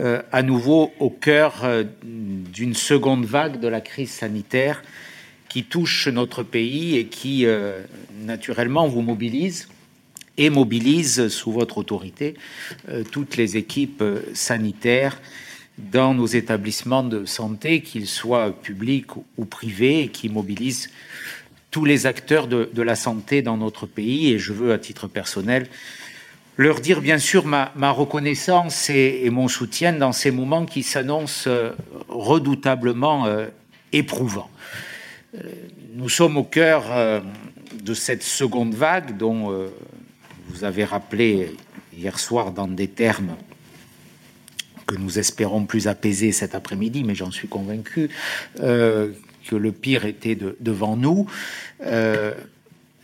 euh, 0.00 0.22
à 0.32 0.42
nouveau 0.42 0.92
au 0.98 1.08
cœur 1.08 1.64
euh, 1.64 1.84
d'une 2.02 2.74
seconde 2.74 3.24
vague 3.26 3.60
de 3.60 3.68
la 3.68 3.80
crise 3.80 4.10
sanitaire 4.10 4.82
qui 5.48 5.62
touche 5.62 6.08
notre 6.08 6.42
pays 6.42 6.96
et 6.96 7.06
qui, 7.06 7.46
euh, 7.46 7.80
naturellement, 8.22 8.88
vous 8.88 9.02
mobilise 9.02 9.68
et 10.36 10.50
mobilise 10.50 11.28
sous 11.28 11.52
votre 11.52 11.78
autorité 11.78 12.34
toutes 13.12 13.36
les 13.36 13.56
équipes 13.56 14.02
sanitaires 14.32 15.20
dans 15.78 16.12
nos 16.12 16.26
établissements 16.26 17.04
de 17.04 17.24
santé, 17.24 17.82
qu'ils 17.82 18.08
soient 18.08 18.50
publics 18.50 19.12
ou 19.36 19.44
privés, 19.44 20.00
et 20.00 20.08
qui 20.08 20.28
mobilisent 20.28 20.90
tous 21.70 21.84
les 21.84 22.06
acteurs 22.06 22.48
de, 22.48 22.68
de, 22.72 22.82
la 22.82 22.96
santé 22.96 23.42
dans 23.42 23.56
notre 23.56 23.86
pays. 23.86 24.32
Et 24.32 24.40
je 24.40 24.52
veux, 24.52 24.72
à 24.72 24.78
titre 24.78 25.06
personnel, 25.06 25.68
leur 26.56 26.80
dire 26.80 27.00
bien 27.00 27.18
sûr 27.18 27.46
ma, 27.46 27.90
reconnaissance 27.90 28.90
et, 28.90 29.28
mon 29.30 29.48
soutien 29.48 29.92
dans 29.92 30.12
ces 30.12 30.30
moments 30.30 30.66
qui 30.66 30.82
s'annoncent 30.82 31.48
euh, 31.48 31.72
redoutablement 32.08 33.26
euh, 33.26 33.46
éprouvants. 33.92 34.50
Euh, 35.34 35.38
nous 35.94 36.08
sommes 36.08 36.36
au 36.36 36.44
cœur 36.44 36.86
de 37.72 37.94
cette 37.94 38.24
seconde 38.24 38.74
vague 38.74 39.16
dont 39.16 39.70
vous 40.48 40.64
avez 40.64 40.84
rappelé 40.84 41.54
hier 41.96 42.18
soir 42.18 42.50
dans 42.50 42.66
des 42.66 42.88
termes 42.88 43.36
que 44.86 44.96
nous 44.96 45.20
espérons 45.20 45.66
plus 45.66 45.86
apaisés 45.86 46.32
cet 46.32 46.56
après-midi, 46.56 47.04
mais 47.04 47.14
j'en 47.14 47.30
suis 47.30 47.46
convaincu 47.46 48.10
que 48.56 49.14
le 49.52 49.70
pire 49.70 50.04
était 50.04 50.36
devant 50.58 50.96
nous. 50.96 51.28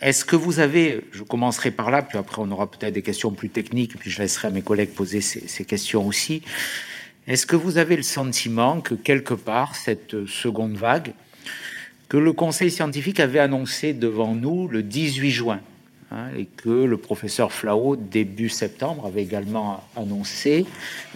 Est-ce 0.00 0.24
que 0.24 0.34
vous 0.34 0.60
avez, 0.60 1.02
je 1.12 1.22
commencerai 1.22 1.70
par 1.70 1.90
là, 1.90 2.00
puis 2.00 2.16
après 2.16 2.40
on 2.40 2.50
aura 2.50 2.70
peut-être 2.70 2.94
des 2.94 3.02
questions 3.02 3.32
plus 3.32 3.50
techniques, 3.50 3.98
puis 3.98 4.10
je 4.10 4.22
laisserai 4.22 4.48
à 4.48 4.50
mes 4.50 4.62
collègues 4.62 4.90
poser 4.90 5.20
ces, 5.20 5.64
questions 5.66 6.06
aussi. 6.06 6.42
Est-ce 7.26 7.46
que 7.46 7.56
vous 7.56 7.76
avez 7.76 7.96
le 7.96 8.02
sentiment 8.02 8.80
que 8.80 8.94
quelque 8.94 9.34
part, 9.34 9.76
cette 9.76 10.26
seconde 10.26 10.76
vague, 10.76 11.12
que 12.08 12.16
le 12.16 12.32
Conseil 12.32 12.70
scientifique 12.70 13.20
avait 13.20 13.40
annoncé 13.40 13.92
devant 13.92 14.34
nous 14.34 14.68
le 14.68 14.82
18 14.82 15.30
juin, 15.30 15.60
hein, 16.10 16.28
et 16.34 16.46
que 16.46 16.70
le 16.70 16.96
professeur 16.96 17.52
Flao, 17.52 17.96
début 17.96 18.48
septembre, 18.48 19.04
avait 19.06 19.22
également 19.22 19.84
annoncé, 19.96 20.64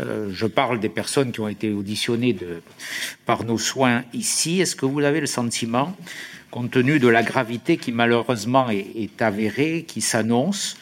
euh, 0.01 0.29
je 0.31 0.47
parle 0.47 0.79
des 0.79 0.91
personnes 0.91 1.33
qui 1.33 1.41
ont 1.41 1.49
été 1.49 1.73
auditionnées 1.73 2.37
par 3.25 3.45
nos 3.45 3.59
soins 3.59 4.05
ici, 4.13 4.61
est-ce 4.61 4.77
que 4.77 4.85
vous 4.85 5.01
avez 5.01 5.21
le 5.21 5.27
sentiment 5.27 5.97
compte 6.55 6.71
tenu 6.71 7.01
de 7.01 7.09
la 7.09 7.25
gravité 7.25 7.79
qui 7.79 7.91
malheureusement 7.91 8.71
est, 8.71 9.21
avérée, 9.21 9.85
qui 9.89 10.01
s'annonce, 10.01 10.77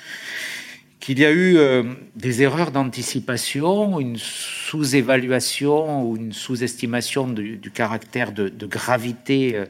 qu'il 1.01 1.19
y 1.19 1.25
a 1.25 1.31
eu 1.31 1.57
euh, 1.57 1.83
des 2.15 2.43
erreurs 2.43 2.73
d'anticipation, 2.73 3.99
une 3.99 4.19
sous-évaluation 4.19 6.05
ou 6.05 6.19
une 6.19 6.35
sous-estimation 6.35 7.27
du, 7.27 7.71
caractère 7.73 8.33
de, 8.33 8.67
gravité 8.67 9.57
euh, 9.57 9.65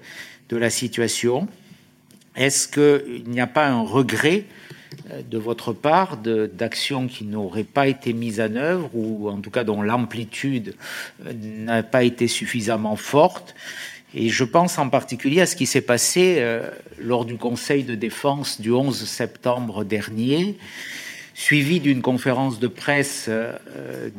de 0.48 0.56
la 0.56 0.70
situation. 0.70 1.46
Est-ce 2.34 2.66
qu'il 2.66 3.30
n'y 3.30 3.40
a 3.40 3.46
pas 3.46 3.68
un 3.68 3.82
regret 3.82 4.46
euh, 5.12 5.22
de 5.30 5.38
votre 5.38 5.72
part 5.72 6.16
d'actions 6.16 7.06
qui 7.06 7.22
n'auraient 7.26 7.62
pas 7.62 7.86
été 7.86 8.12
mises 8.12 8.40
en 8.40 8.56
œuvre 8.56 8.90
ou 8.92 9.28
en 9.28 9.40
tout 9.40 9.50
cas 9.50 9.62
dont 9.62 9.82
l'amplitude 9.82 10.74
n'a 11.32 11.84
pas 11.84 12.02
été 12.02 12.26
suffisamment 12.26 12.96
forte 12.96 13.54
et 14.14 14.28
je 14.28 14.44
pense 14.44 14.78
en 14.78 14.88
particulier 14.88 15.40
à 15.40 15.46
ce 15.46 15.56
qui 15.56 15.66
s'est 15.66 15.80
passé 15.80 16.36
euh, 16.38 16.68
lors 16.98 17.24
du 17.24 17.36
Conseil 17.36 17.84
de 17.84 17.94
défense 17.94 18.60
du 18.60 18.70
11 18.70 19.04
septembre 19.04 19.84
dernier, 19.84 20.56
suivi 21.34 21.80
d'une 21.80 22.02
conférence 22.02 22.60
de 22.60 22.68
presse 22.68 23.30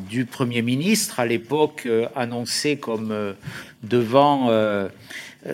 du 0.09 0.25
Premier 0.25 0.63
ministre, 0.63 1.19
à 1.19 1.27
l'époque 1.27 1.87
annoncé 2.15 2.77
comme 2.77 3.35
devant 3.83 4.49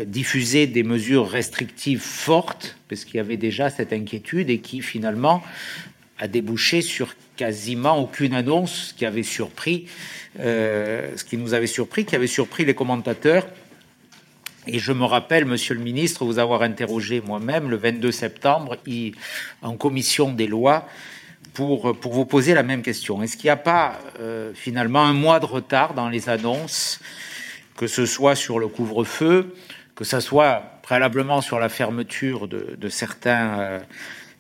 diffuser 0.06 0.68
des 0.68 0.84
mesures 0.84 1.30
restrictives 1.30 2.00
fortes, 2.00 2.78
parce 2.88 3.04
qu'il 3.04 3.16
y 3.16 3.20
avait 3.20 3.36
déjà 3.36 3.70
cette 3.70 3.92
inquiétude 3.92 4.50
et 4.50 4.60
qui 4.60 4.82
finalement 4.82 5.44
a 6.20 6.28
débouché 6.28 6.82
sur 6.82 7.16
quasiment 7.40 7.98
aucune 7.98 8.34
annonce 8.34 8.94
qui 8.98 9.06
avait 9.06 9.24
surpris, 9.24 9.86
euh, 10.40 11.10
ce 11.16 11.24
qui 11.24 11.38
nous 11.38 11.54
avait 11.54 11.68
surpris, 11.68 12.04
qui 12.04 12.16
avait 12.16 12.28
surpris 12.28 12.66
les 12.66 12.76
commentateurs. 12.76 13.48
Et 14.72 14.78
je 14.78 14.91
me 14.91 15.03
rappelle, 15.03 15.45
Monsieur 15.45 15.74
le 15.74 15.82
Ministre, 15.82 16.26
vous 16.26 16.38
avoir 16.38 16.61
interrogé 16.61 17.22
moi-même 17.22 17.72
le 17.72 17.76
22 17.76 18.11
septembre 18.11 18.78
en 19.63 19.76
commission 19.76 20.32
des 20.32 20.45
lois 20.45 20.86
pour, 21.55 21.91
vous 21.93 22.26
poser 22.26 22.53
la 22.53 22.61
même 22.61 22.84
question. 22.84 23.24
Est-ce 23.24 23.36
qu'il 23.36 23.47
n'y 23.47 23.51
a 23.51 23.57
pas 23.57 23.97
euh, 24.20 24.51
finalement 24.53 25.01
un 25.01 25.13
mois 25.13 25.39
de 25.39 25.47
retard 25.47 25.95
dans 25.95 26.07
les 26.07 26.30
annonces, 26.30 26.99
que 27.78 27.88
ce 27.88 28.05
soit 28.05 28.36
sur 28.36 28.59
le 28.59 28.67
couvre-feu, 28.67 29.55
que 29.95 30.03
ce 30.03 30.20
soit 30.20 30.61
préalablement 30.84 31.41
sur 31.41 31.57
la 31.57 31.70
fermeture 31.70 32.47
de, 32.47 32.89
certains 32.89 33.59
euh, 33.59 33.80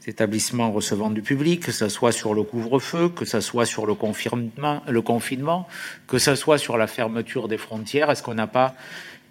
établissements 0.05 0.71
recevant 0.71 1.09
du 1.09 1.23
public, 1.23 1.63
que 1.65 1.71
ce 1.71 1.89
soit 1.89 2.11
sur 2.11 2.35
le 2.35 2.43
couvre-feu, 2.43 3.09
que 3.09 3.25
ce 3.25 3.41
soit 3.41 3.65
sur 3.65 3.87
le 3.87 3.95
confinement, 3.95 4.83
le 4.87 5.01
confinement, 5.01 5.67
que 6.05 6.19
ce 6.19 6.35
soit 6.35 6.59
sur 6.59 6.77
la 6.77 6.85
fermeture 6.85 7.47
des 7.47 7.57
frontières. 7.57 8.11
Est-ce 8.11 8.21
qu'on 8.21 8.35
n'a 8.35 8.47
pas 8.47 8.75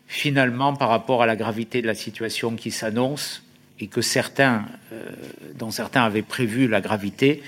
finalement, 0.09 0.75
par 0.75 0.89
rapport 0.89 1.23
à 1.23 1.27
la 1.27 1.37
gravité 1.37 1.81
de 1.81 1.87
la 1.87 1.95
situation 1.95 2.57
qui 2.57 2.73
s'annonce 2.73 3.45
et 3.79 3.87
que 3.87 4.01
certains, 4.01 4.65
euh, 4.93 5.05
dont 5.55 5.71
certains 5.71 6.03
avaient 6.03 6.23
prévu 6.23 6.67
la 6.67 6.81
gravité, 6.81 7.43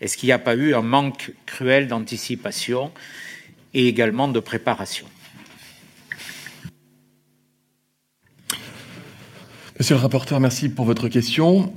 est-ce 0.00 0.16
qu'il 0.16 0.28
n'y 0.28 0.32
a 0.32 0.38
pas 0.38 0.54
eu 0.54 0.74
un 0.74 0.82
manque 0.82 1.32
cruel 1.46 1.88
d'anticipation 1.88 2.92
et 3.74 3.88
également 3.88 4.28
de 4.28 4.38
préparation? 4.38 5.06
Monsieur 9.78 9.96
le 9.96 10.00
rapporteur, 10.00 10.38
merci 10.38 10.68
pour 10.68 10.84
votre 10.84 11.08
question 11.08 11.72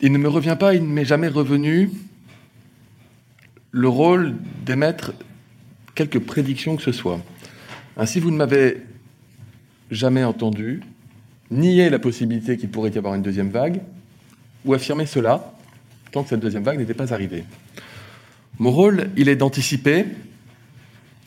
il 0.00 0.12
ne 0.12 0.18
me 0.18 0.28
revient 0.28 0.56
pas, 0.58 0.74
il 0.74 0.82
ne 0.82 0.92
m'est 0.92 1.04
jamais 1.04 1.28
revenu 1.28 1.90
le 3.70 3.88
rôle 3.88 4.34
d'émettre 4.64 5.12
quelques 5.94 6.18
prédictions 6.18 6.76
que 6.76 6.82
ce 6.82 6.92
soit. 6.92 7.20
Ainsi, 7.96 8.20
vous 8.20 8.30
ne 8.30 8.36
m'avez 8.36 8.82
jamais 9.90 10.24
entendu 10.24 10.80
nier 11.50 11.90
la 11.90 11.98
possibilité 11.98 12.56
qu'il 12.56 12.70
pourrait 12.70 12.90
y 12.90 12.98
avoir 12.98 13.14
une 13.14 13.22
deuxième 13.22 13.50
vague 13.50 13.80
ou 14.64 14.74
affirmer 14.74 15.06
cela 15.06 15.52
tant 16.10 16.22
que 16.22 16.28
cette 16.28 16.40
deuxième 16.40 16.62
vague 16.62 16.78
n'était 16.78 16.94
pas 16.94 17.12
arrivée. 17.12 17.44
Mon 18.58 18.70
rôle, 18.70 19.10
il 19.16 19.28
est 19.28 19.36
d'anticiper 19.36 20.06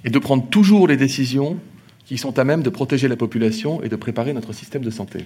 et 0.06 0.10
de 0.10 0.20
prendre 0.20 0.48
toujours 0.48 0.88
les 0.88 0.96
décisions 0.96 1.60
qui 2.06 2.18
sont 2.18 2.40
à 2.40 2.46
même 2.46 2.64
de 2.64 2.70
protéger 2.70 3.10
la 3.10 3.18
population 3.18 3.84
et 3.84 3.90
de 3.90 3.96
préparer 3.98 4.32
notre 4.32 4.54
système 4.54 4.82
de 4.82 4.90
santé. 4.90 5.26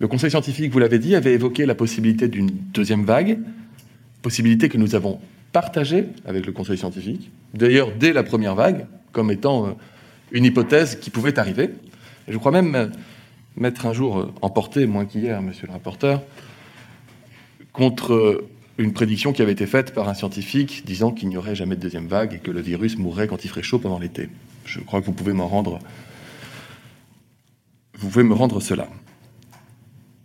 Le 0.00 0.08
Conseil 0.08 0.30
scientifique, 0.30 0.72
vous 0.72 0.80
l'avez 0.80 0.98
dit, 0.98 1.14
avait 1.14 1.34
évoqué 1.34 1.64
la 1.64 1.76
possibilité 1.76 2.26
d'une 2.26 2.50
deuxième 2.50 3.04
vague, 3.04 3.38
possibilité 4.22 4.68
que 4.68 4.78
nous 4.78 4.96
avons 4.96 5.20
partagée 5.52 6.06
avec 6.24 6.46
le 6.46 6.52
Conseil 6.52 6.76
scientifique, 6.76 7.30
d'ailleurs 7.54 7.92
dès 7.96 8.12
la 8.12 8.24
première 8.24 8.56
vague, 8.56 8.86
comme 9.12 9.30
étant 9.30 9.66
euh, 9.66 9.70
une 10.32 10.44
hypothèse 10.44 10.96
qui 10.96 11.10
pouvait 11.10 11.38
arriver. 11.38 11.70
Je 12.28 12.36
crois 12.38 12.52
même 12.52 12.74
euh, 12.74 12.86
m'être 13.56 13.86
un 13.86 13.92
jour 13.92 14.18
euh, 14.18 14.32
emporté, 14.42 14.86
moins 14.86 15.04
qu'hier, 15.04 15.42
monsieur 15.42 15.66
le 15.66 15.72
rapporteur, 15.72 16.22
contre 17.72 18.44
une 18.78 18.92
prédiction 18.92 19.32
qui 19.32 19.42
avait 19.42 19.52
été 19.52 19.66
faite 19.66 19.92
par 19.92 20.08
un 20.08 20.14
scientifique 20.14 20.84
disant 20.86 21.12
qu'il 21.12 21.28
n'y 21.28 21.36
aurait 21.36 21.54
jamais 21.54 21.76
de 21.76 21.80
deuxième 21.80 22.06
vague 22.06 22.34
et 22.34 22.38
que 22.38 22.50
le 22.50 22.60
virus 22.60 22.96
mourrait 22.96 23.28
quand 23.28 23.44
il 23.44 23.48
ferait 23.48 23.62
chaud 23.62 23.78
pendant 23.78 23.98
l'été. 23.98 24.28
Je 24.64 24.80
crois 24.80 25.00
que 25.00 25.06
vous 25.06 25.12
pouvez 25.12 25.32
m'en 25.32 25.48
rendre. 25.48 25.78
Vous 27.98 28.08
pouvez 28.08 28.24
me 28.24 28.34
rendre 28.34 28.60
cela. 28.60 28.88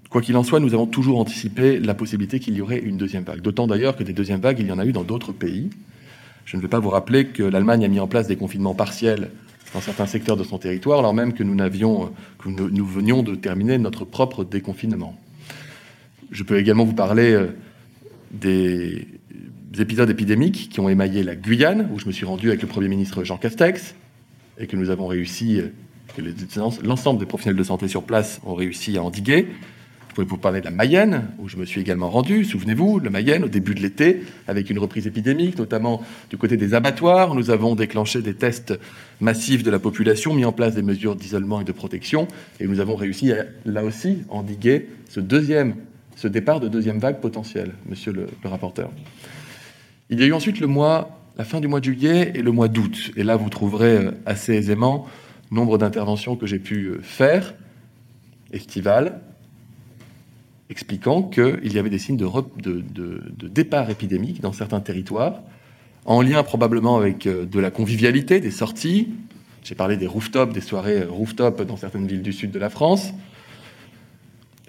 Quoi 0.10 0.22
qu'il 0.22 0.38
en 0.38 0.44
soit, 0.44 0.62
nous 0.62 0.74
avons 0.74 0.88
toujours 0.88 1.20
anticipé 1.20 1.80
la 1.80 1.94
possibilité 1.94 2.40
qu'il 2.40 2.56
y 2.56 2.62
aurait 2.62 2.80
une 2.80 2.96
deuxième 2.96 3.24
vague. 3.24 3.42
D'autant 3.42 3.68
d'ailleurs 3.68 3.98
que 3.98 4.04
des 4.04 4.14
deuxièmes 4.14 4.40
vagues, 4.40 4.60
il 4.60 4.68
y 4.68 4.72
en 4.72 4.80
a 4.80 4.86
eu 4.86 4.94
dans 4.94 5.04
d'autres 5.04 5.34
pays. 5.34 5.70
Je 6.46 6.56
ne 6.56 6.62
vais 6.62 6.70
pas 6.70 6.80
vous 6.80 6.90
rappeler 6.90 7.28
que 7.28 7.44
l'Allemagne 7.44 7.84
a 7.84 7.90
mis 7.90 8.00
en 8.00 8.08
place 8.08 8.28
des 8.28 8.38
confinements 8.38 8.76
partiels 8.76 9.32
dans 9.76 9.82
certains 9.82 10.06
secteurs 10.06 10.38
de 10.38 10.46
son 10.46 10.58
territoire, 10.58 11.00
alors 11.00 11.14
même 11.14 11.34
que 11.34 11.44
nous, 11.44 11.54
nous 11.54 12.86
venions 12.86 13.24
de 13.24 13.36
terminer 13.36 13.78
notre 13.78 14.06
propre 14.06 14.46
déconfinement. 14.46 15.20
Je 16.32 16.44
peux 16.44 16.58
également 16.58 16.86
vous 16.86 16.94
parler 16.94 17.34
euh, 17.34 17.48
des 18.32 19.06
épisodes 19.78 20.10
épidémiques 20.10 20.70
qui 20.70 20.80
ont 20.80 20.88
émaillé 20.88 21.24
la 21.24 21.36
Guyane, 21.36 21.90
où 21.94 22.00
je 22.00 22.06
me 22.06 22.14
suis 22.14 22.26
rendu 22.26 22.48
avec 22.48 22.62
le 22.62 22.70
Premier 22.70 22.88
ministre 22.88 23.26
Jean 23.26 23.36
Castex, 23.36 23.96
et 24.58 24.66
que 24.68 24.78
nous 24.78 24.92
avons 24.92 25.08
réussi, 25.08 25.60
euh, 25.60 25.68
que 26.16 26.22
l'ensemble 26.82 27.20
des 27.20 27.26
professionnels 27.26 27.60
de 27.60 27.64
santé 27.64 27.90
sur 27.90 28.04
place 28.04 28.40
ont 28.46 28.56
réussi 28.56 28.98
à 28.98 29.04
endiguer. 29.04 29.50
Pouvez 30.16 30.28
vous 30.28 30.38
parler 30.38 30.62
de 30.62 30.66
la 30.66 30.72
Mayenne, 30.72 31.28
où 31.40 31.50
je 31.50 31.58
me 31.58 31.66
suis 31.66 31.82
également 31.82 32.10
rendu, 32.10 32.46
souvenez-vous, 32.46 33.00
la 33.00 33.10
Mayenne, 33.10 33.44
au 33.44 33.50
début 33.50 33.76
de 33.76 33.82
l'été, 33.82 34.24
avec 34.48 34.70
une 34.70 34.80
reprise 34.80 35.06
épidémique, 35.08 35.58
notamment 35.58 36.02
du 36.30 36.38
côté 36.38 36.56
des 36.56 36.74
abattoirs. 36.74 37.36
Nous 37.36 37.50
avons 37.50 37.76
déclenché 37.76 38.22
des 38.22 38.34
tests 38.34 38.80
massifs 39.20 39.62
de 39.62 39.70
la 39.70 39.78
population, 39.78 40.34
mis 40.34 40.46
en 40.46 40.54
place 40.54 40.74
des 40.74 40.84
mesures 40.84 41.18
d'isolement 41.18 41.60
et 41.60 41.66
de 41.66 41.72
protection, 41.74 42.30
et 42.62 42.66
nous 42.66 42.80
avons 42.80 42.96
réussi, 42.96 43.34
à, 43.34 43.44
là 43.66 43.84
aussi, 43.84 44.20
endiguer 44.30 44.88
ce 45.10 45.20
deuxième, 45.20 45.76
départ 46.24 46.62
de 46.62 46.70
deuxième 46.70 47.00
vague 47.00 47.20
potentielle, 47.20 47.74
monsieur 47.86 48.14
le, 48.14 48.28
le 48.42 48.50
rapporteur. 48.50 48.92
Il 50.10 50.18
y 50.22 50.24
a 50.24 50.28
eu 50.28 50.32
ensuite 50.32 50.62
le 50.62 50.68
mois, 50.68 51.20
la 51.38 51.44
fin 51.44 51.60
du 51.60 51.68
mois 51.68 51.82
de 51.82 51.86
juillet 51.86 52.32
et 52.36 52.42
le 52.42 52.54
mois 52.54 52.70
d'août. 52.70 53.12
Et 53.18 53.24
là, 53.26 53.36
vous 53.36 53.50
trouverez 53.50 53.98
euh, 53.98 54.12
assez 54.26 54.54
aisément 54.54 55.08
nombre 55.52 55.78
d'interventions 55.78 56.38
que 56.38 56.48
j'ai 56.48 56.60
pu 56.60 56.86
euh, 56.86 57.00
faire, 57.02 57.54
estivales, 58.54 59.20
expliquant 60.70 61.22
qu'il 61.24 61.72
y 61.74 61.78
avait 61.78 61.90
des 61.90 62.00
signes 62.00 62.18
de, 62.18 63.48
départ 63.48 63.90
épidémique 63.90 64.42
dans 64.42 64.54
certains 64.54 64.80
territoires, 64.80 65.42
en 66.06 66.22
lien 66.22 66.44
probablement 66.44 66.98
avec 66.98 67.26
euh, 67.26 67.46
de 67.46 67.60
la 67.60 67.72
convivialité, 67.72 68.40
des 68.40 68.52
sorties. 68.52 69.10
J'ai 69.64 69.74
parlé 69.74 69.98
des 69.98 70.06
rooftops, 70.06 70.54
des 70.54 70.62
soirées 70.62 71.02
euh, 71.02 71.10
rooftop 71.10 71.64
dans 71.64 71.78
certaines 71.78 72.06
villes 72.06 72.22
du 72.22 72.34
sud 72.34 72.52
de 72.52 72.60
la 72.60 72.70
France. 72.70 73.12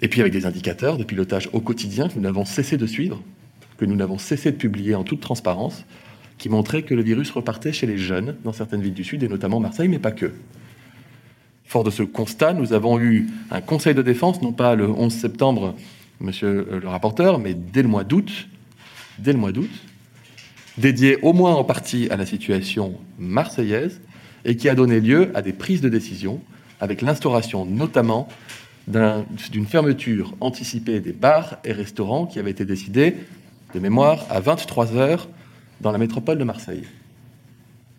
Et 0.01 0.07
puis 0.07 0.21
avec 0.21 0.33
des 0.33 0.45
indicateurs 0.45 0.97
de 0.97 1.03
pilotage 1.03 1.49
au 1.53 1.59
quotidien 1.59 2.07
que 2.07 2.15
nous 2.15 2.21
n'avons 2.21 2.45
cessé 2.45 2.77
de 2.77 2.87
suivre, 2.87 3.21
que 3.77 3.85
nous 3.85 3.95
n'avons 3.95 4.17
cessé 4.17 4.51
de 4.51 4.57
publier 4.57 4.95
en 4.95 5.03
toute 5.03 5.21
transparence, 5.21 5.85
qui 6.37 6.49
montraient 6.49 6.83
que 6.83 6.93
le 6.93 7.01
virus 7.01 7.31
repartait 7.31 7.73
chez 7.73 7.87
les 7.87 7.97
jeunes 7.97 8.35
dans 8.43 8.53
certaines 8.53 8.81
villes 8.81 8.93
du 8.93 9.03
sud, 9.03 9.23
et 9.23 9.27
notamment 9.27 9.59
Marseille, 9.59 9.87
mais 9.87 9.99
pas 9.99 10.11
que. 10.11 10.31
Fort 11.67 11.83
de 11.83 11.91
ce 11.91 12.01
constat, 12.01 12.53
nous 12.53 12.71
avons 12.71 12.97
eu 12.97 13.27
un 13.51 13.59
conseil 13.59 13.93
de 13.93 14.01
défense, 14.01 14.41
non 14.41 14.53
pas 14.53 14.73
le 14.75 14.89
11 14.89 15.13
septembre, 15.13 15.75
monsieur 16.21 16.65
le 16.81 16.87
rapporteur, 16.87 17.39
mais 17.39 17.53
dès 17.53 17.81
le 17.81 17.89
mois 17.89 18.05
d'août, 18.05 18.47
dédié 20.77 21.17
au 21.23 21.33
moins 21.33 21.55
en 21.55 21.65
partie 21.65 22.09
à 22.09 22.15
la 22.15 22.25
situation 22.25 22.95
marseillaise 23.19 23.99
et 24.45 24.55
qui 24.55 24.69
a 24.69 24.75
donné 24.75 25.01
lieu 25.01 25.29
à 25.35 25.41
des 25.41 25.51
prises 25.51 25.81
de 25.81 25.89
décision 25.89 26.39
avec 26.79 27.01
l'instauration 27.01 27.65
notamment 27.65 28.29
d'une 28.87 29.65
fermeture 29.65 30.35
anticipée 30.39 31.01
des 31.01 31.11
bars 31.11 31.57
et 31.65 31.73
restaurants 31.73 32.27
qui 32.27 32.39
avait 32.39 32.51
été 32.51 32.63
décidée 32.63 33.15
de 33.73 33.79
mémoire 33.79 34.25
à 34.29 34.39
23 34.39 34.95
heures 34.95 35.27
dans 35.81 35.91
la 35.91 35.97
métropole 35.97 36.37
de 36.37 36.45
Marseille. 36.45 36.83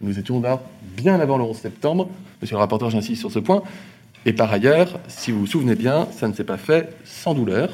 Nous 0.01 0.19
étions 0.19 0.41
là 0.41 0.63
bien 0.97 1.19
avant 1.19 1.39
le 1.39 1.45
11 1.45 1.57
septembre. 1.57 2.09
Monsieur 2.41 2.55
le 2.55 2.61
rapporteur, 2.61 2.91
j'insiste 2.91 3.21
sur 3.21 3.33
ce 3.33 3.41
point. 3.41 3.63
Et 4.27 4.33
par 4.33 4.53
ailleurs, 4.53 5.01
si 5.09 5.33
vous 5.33 5.41
vous 5.41 5.47
souvenez 5.47 5.75
bien, 5.75 6.07
ça 6.13 6.29
ne 6.29 6.33
s'est 6.33 6.45
pas 6.45 6.57
fait 6.57 6.95
sans 7.05 7.35
douleur. 7.35 7.71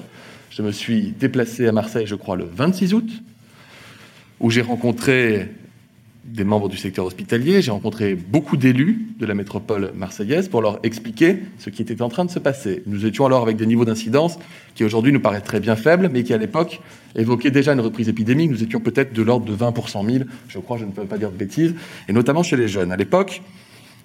Je 0.51 0.63
me 0.63 0.73
suis 0.73 1.13
déplacé 1.19 1.67
à 1.67 1.73
Marseille, 1.73 2.07
je 2.07 2.15
crois, 2.15 2.37
le 2.37 2.45
26 2.45 2.95
août, 2.95 3.11
où 4.41 4.51
j'ai 4.51 4.63
rencontré 4.63 5.49
des 6.25 6.45
membres 6.45 6.69
du 6.69 6.77
secteur 6.77 7.05
hospitalier, 7.05 7.61
j'ai 7.61 7.71
rencontré 7.71 8.15
beaucoup 8.15 8.57
d'élus 8.57 9.09
de 9.19 9.27
la 9.27 9.35
métropole 9.35 9.93
marseillaise 9.95 10.49
pour 10.49 10.63
leur 10.63 10.79
expliquer 10.83 11.39
ce 11.59 11.71
qui 11.71 11.83
était 11.83 12.01
en 12.01 12.09
train 12.09 12.25
de 12.25 12.31
se 12.31 12.39
passer. 12.39 12.83
Nous 12.87 13.05
étions 13.05 13.27
alors 13.27 13.43
avec 13.43 13.57
des 13.57 13.67
niveaux 13.67 13.85
d'incidence 13.85 14.39
qui 14.75 14.85
aujourd'hui 14.85 15.13
nous 15.13 15.21
paraissent 15.21 15.45
très 15.45 15.61
bien 15.61 15.77
faibles, 15.77 16.09
mais 16.13 16.23
qui 16.25 16.33
à 16.33 16.39
l'époque 16.39 16.81
évoquaient 17.15 17.51
déjà 17.51 17.75
une 17.75 17.81
reprise 17.81 18.09
épidémique. 18.09 18.51
Nous 18.51 18.63
étions 18.63 18.81
peut-être 18.81 19.13
de 19.13 19.23
l'ordre 19.23 19.45
de 19.45 19.53
20 19.53 19.73
pour 19.73 19.89
100 19.89 20.05
000, 20.05 20.25
je 20.49 20.59
crois, 20.59 20.79
je 20.79 20.85
ne 20.85 20.93
peux 20.93 21.05
pas 21.05 21.19
dire 21.19 21.31
de 21.31 21.37
bêtises, 21.37 21.75
et 22.09 22.13
notamment 22.13 22.43
chez 22.43 22.57
les 22.57 22.69
jeunes. 22.69 22.91
À 22.91 22.97
l'époque, 22.97 23.43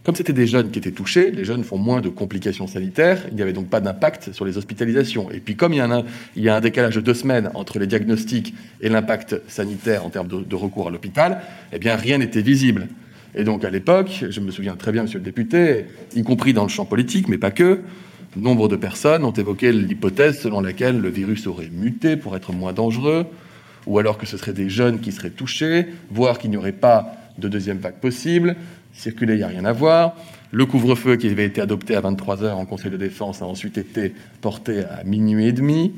comme 0.09 0.15
c'était 0.15 0.33
des 0.33 0.47
jeunes 0.47 0.71
qui 0.71 0.79
étaient 0.79 0.91
touchés, 0.91 1.29
les 1.29 1.45
jeunes 1.45 1.63
font 1.63 1.77
moins 1.77 2.01
de 2.01 2.09
complications 2.09 2.65
sanitaires, 2.65 3.27
il 3.29 3.35
n'y 3.35 3.43
avait 3.43 3.53
donc 3.53 3.69
pas 3.69 3.79
d'impact 3.79 4.33
sur 4.33 4.43
les 4.43 4.57
hospitalisations. 4.57 5.29
Et 5.29 5.39
puis 5.39 5.55
comme 5.55 5.71
il 5.71 5.75
y, 5.75 6.49
a 6.49 6.55
un, 6.55 6.61
décalage 6.61 6.95
de 6.95 7.01
deux 7.01 7.13
semaines 7.13 7.51
entre 7.53 7.77
les 7.77 7.85
diagnostics 7.85 8.55
et 8.81 8.89
l'impact 8.89 9.39
sanitaire 9.47 10.03
en 10.03 10.09
termes 10.09 10.27
de, 10.27 10.55
recours 10.55 10.87
à 10.87 10.89
l'hôpital, 10.89 11.41
eh 11.71 11.77
bien 11.77 11.95
rien 11.95 12.17
n'était 12.17 12.41
visible. 12.41 12.87
Et 13.35 13.43
donc 13.43 13.63
à 13.63 13.69
l'époque, 13.69 14.25
je 14.27 14.39
me 14.39 14.49
souviens 14.49 14.75
très 14.75 14.91
bien, 14.91 15.03
monsieur 15.03 15.19
le 15.19 15.25
député, 15.25 15.85
y 16.15 16.23
compris 16.23 16.53
dans 16.53 16.63
le 16.63 16.69
champ 16.69 16.85
politique, 16.85 17.27
mais 17.27 17.37
pas 17.37 17.51
que, 17.51 17.81
nombre 18.35 18.67
de 18.67 18.77
personnes 18.77 19.23
ont 19.23 19.33
évoqué 19.33 19.71
l'hypothèse 19.71 20.39
selon 20.39 20.61
laquelle 20.61 20.99
le 20.99 21.09
virus 21.09 21.45
aurait 21.45 21.69
muté 21.71 22.17
pour 22.17 22.35
être 22.35 22.51
moins 22.51 22.73
dangereux, 22.73 23.27
ou 23.85 23.99
alors 23.99 24.17
que 24.17 24.25
ce 24.25 24.37
seraient 24.37 24.53
des 24.53 24.69
jeunes 24.69 25.01
qui 25.01 25.11
seraient 25.11 25.29
touchés, 25.29 25.85
voire 26.09 26.39
qu'il 26.39 26.49
n'y 26.49 26.57
aurait 26.57 26.71
pas 26.71 27.13
de 27.37 27.47
deuxième 27.47 27.77
vague 27.77 27.99
possible. 27.99 28.55
Circuler, 28.99 29.35
il 29.35 29.37
n'y 29.37 29.43
a 29.43 29.47
rien 29.47 29.63
à 29.63 29.71
voir. 29.71 30.13
Le 30.51 30.65
couvre-feu 30.65 31.15
qui 31.15 31.29
avait 31.29 31.45
été 31.45 31.61
adopté 31.61 31.95
à 31.95 32.01
23 32.01 32.43
heures 32.43 32.57
en 32.57 32.65
Conseil 32.65 32.91
de 32.91 32.97
défense 32.97 33.41
a 33.41 33.45
ensuite 33.45 33.77
été 33.77 34.13
porté 34.41 34.83
à 34.83 35.05
minuit 35.05 35.47
et 35.47 35.53
demi. 35.53 35.93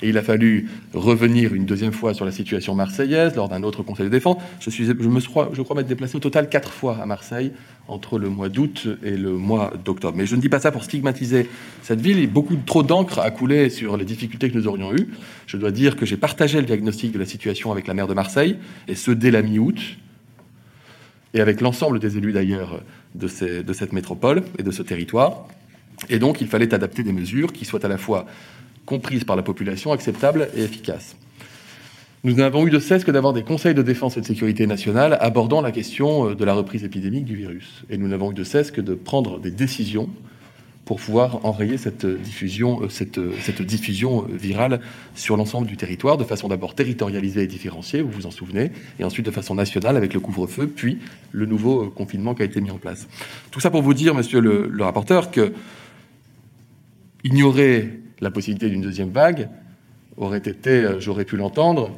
Et 0.00 0.08
il 0.08 0.16
a 0.16 0.22
fallu 0.22 0.70
revenir 0.94 1.52
une 1.52 1.66
deuxième 1.66 1.92
fois 1.92 2.14
sur 2.14 2.24
la 2.24 2.32
situation 2.32 2.74
marseillaise 2.74 3.36
lors 3.36 3.50
d'un 3.50 3.62
autre 3.62 3.82
Conseil 3.82 4.06
de 4.06 4.10
défense. 4.10 4.38
Je, 4.60 4.70
suis, 4.70 4.86
je, 4.86 4.92
me 4.92 5.20
crois, 5.20 5.50
je 5.52 5.60
crois 5.60 5.76
m'être 5.76 5.86
déplacé 5.86 6.16
au 6.16 6.20
total 6.20 6.48
quatre 6.48 6.72
fois 6.72 6.96
à 6.98 7.04
Marseille 7.04 7.52
entre 7.88 8.18
le 8.18 8.30
mois 8.30 8.48
d'août 8.48 8.88
et 9.04 9.18
le 9.18 9.32
mois 9.32 9.74
d'octobre. 9.84 10.16
Mais 10.16 10.24
je 10.24 10.34
ne 10.34 10.40
dis 10.40 10.48
pas 10.48 10.60
ça 10.60 10.72
pour 10.72 10.84
stigmatiser 10.84 11.50
cette 11.82 12.00
ville. 12.00 12.26
Beaucoup 12.26 12.56
trop 12.64 12.82
d'encre 12.82 13.18
a 13.18 13.30
coulé 13.30 13.68
sur 13.68 13.98
les 13.98 14.06
difficultés 14.06 14.50
que 14.50 14.56
nous 14.56 14.66
aurions 14.66 14.94
eues. 14.94 15.10
Je 15.46 15.58
dois 15.58 15.72
dire 15.72 15.94
que 15.94 16.06
j'ai 16.06 16.16
partagé 16.16 16.58
le 16.58 16.66
diagnostic 16.66 17.12
de 17.12 17.18
la 17.18 17.26
situation 17.26 17.70
avec 17.70 17.86
la 17.86 17.92
maire 17.92 18.06
de 18.06 18.14
Marseille, 18.14 18.56
et 18.88 18.94
ce 18.94 19.10
dès 19.10 19.30
la 19.30 19.42
mi-août, 19.42 19.98
et 21.36 21.40
avec 21.40 21.60
l'ensemble 21.60 21.98
des 21.98 22.16
élus 22.16 22.32
d'ailleurs 22.32 22.80
de, 23.14 23.28
de 23.62 23.72
cette 23.74 23.92
métropole 23.92 24.42
et 24.58 24.62
de 24.62 24.70
ce 24.70 24.82
territoire. 24.82 25.46
Et 26.08 26.18
donc, 26.18 26.40
il 26.40 26.48
fallait 26.48 26.72
adapter 26.72 27.02
des 27.02 27.12
mesures 27.12 27.52
qui 27.52 27.66
soient 27.66 27.84
à 27.84 27.88
la 27.88 27.98
fois 27.98 28.24
comprises 28.86 29.24
par 29.24 29.36
la 29.36 29.42
population, 29.42 29.92
acceptables 29.92 30.48
et 30.56 30.62
efficaces. 30.62 31.14
Nous 32.24 32.34
n'avons 32.34 32.66
eu 32.66 32.70
de 32.70 32.78
cesse 32.78 33.04
que 33.04 33.10
d'avoir 33.10 33.34
des 33.34 33.42
conseils 33.42 33.74
de 33.74 33.82
défense 33.82 34.16
et 34.16 34.22
de 34.22 34.26
sécurité 34.26 34.66
nationale 34.66 35.18
abordant 35.20 35.60
la 35.60 35.72
question 35.72 36.30
euh, 36.30 36.34
de 36.34 36.44
la 36.44 36.54
reprise 36.54 36.84
épidémique 36.84 37.26
du 37.26 37.36
virus. 37.36 37.84
Et 37.90 37.98
nous 37.98 38.08
n'avons 38.08 38.32
eu 38.32 38.34
de 38.34 38.44
cesse 38.44 38.70
que 38.70 38.80
de 38.80 38.94
prendre 38.94 39.38
des 39.38 39.50
décisions 39.50 40.08
pour 40.86 41.00
pouvoir 41.00 41.44
enrayer 41.44 41.78
cette 41.78 42.06
diffusion, 42.06 42.80
euh, 42.80 42.88
euh, 43.18 43.32
cette 43.40 43.60
diffusion 43.60 44.24
virale 44.30 44.80
sur 45.16 45.36
l'ensemble 45.36 45.66
du 45.66 45.76
territoire, 45.76 46.16
de 46.16 46.22
façon 46.22 46.46
d'abord 46.46 46.76
territorialisée 46.76 47.42
et 47.42 47.46
différenciée, 47.48 48.00
vous 48.02 48.10
vous 48.12 48.26
en 48.26 48.30
souvenez, 48.30 48.70
et 49.00 49.04
ensuite 49.04 49.26
de 49.26 49.32
façon 49.32 49.56
nationale 49.56 49.96
avec 49.96 50.14
le 50.14 50.20
couvre-feu, 50.20 50.68
puis 50.68 50.98
le 51.32 51.44
nouveau 51.44 51.90
confinement 51.90 52.36
qui 52.36 52.42
a 52.42 52.44
été 52.44 52.60
mis 52.60 52.70
en 52.70 52.78
place. 52.78 53.08
Tout 53.50 53.58
ça 53.58 53.68
pour 53.70 53.82
vous 53.82 53.94
dire, 53.94 54.14
monsieur 54.14 54.40
le, 54.40 54.70
rapporteur, 54.84 55.32
que 55.32 55.52
ignorer 57.24 57.98
la 58.20 58.30
possibilité 58.30 58.70
d'une 58.70 58.80
deuxième 58.80 59.10
vague 59.10 59.48
aurait 60.16 60.38
été, 60.38 60.70
euh, 60.70 61.00
j'aurais 61.00 61.24
pu 61.24 61.36
l'entendre, 61.36 61.90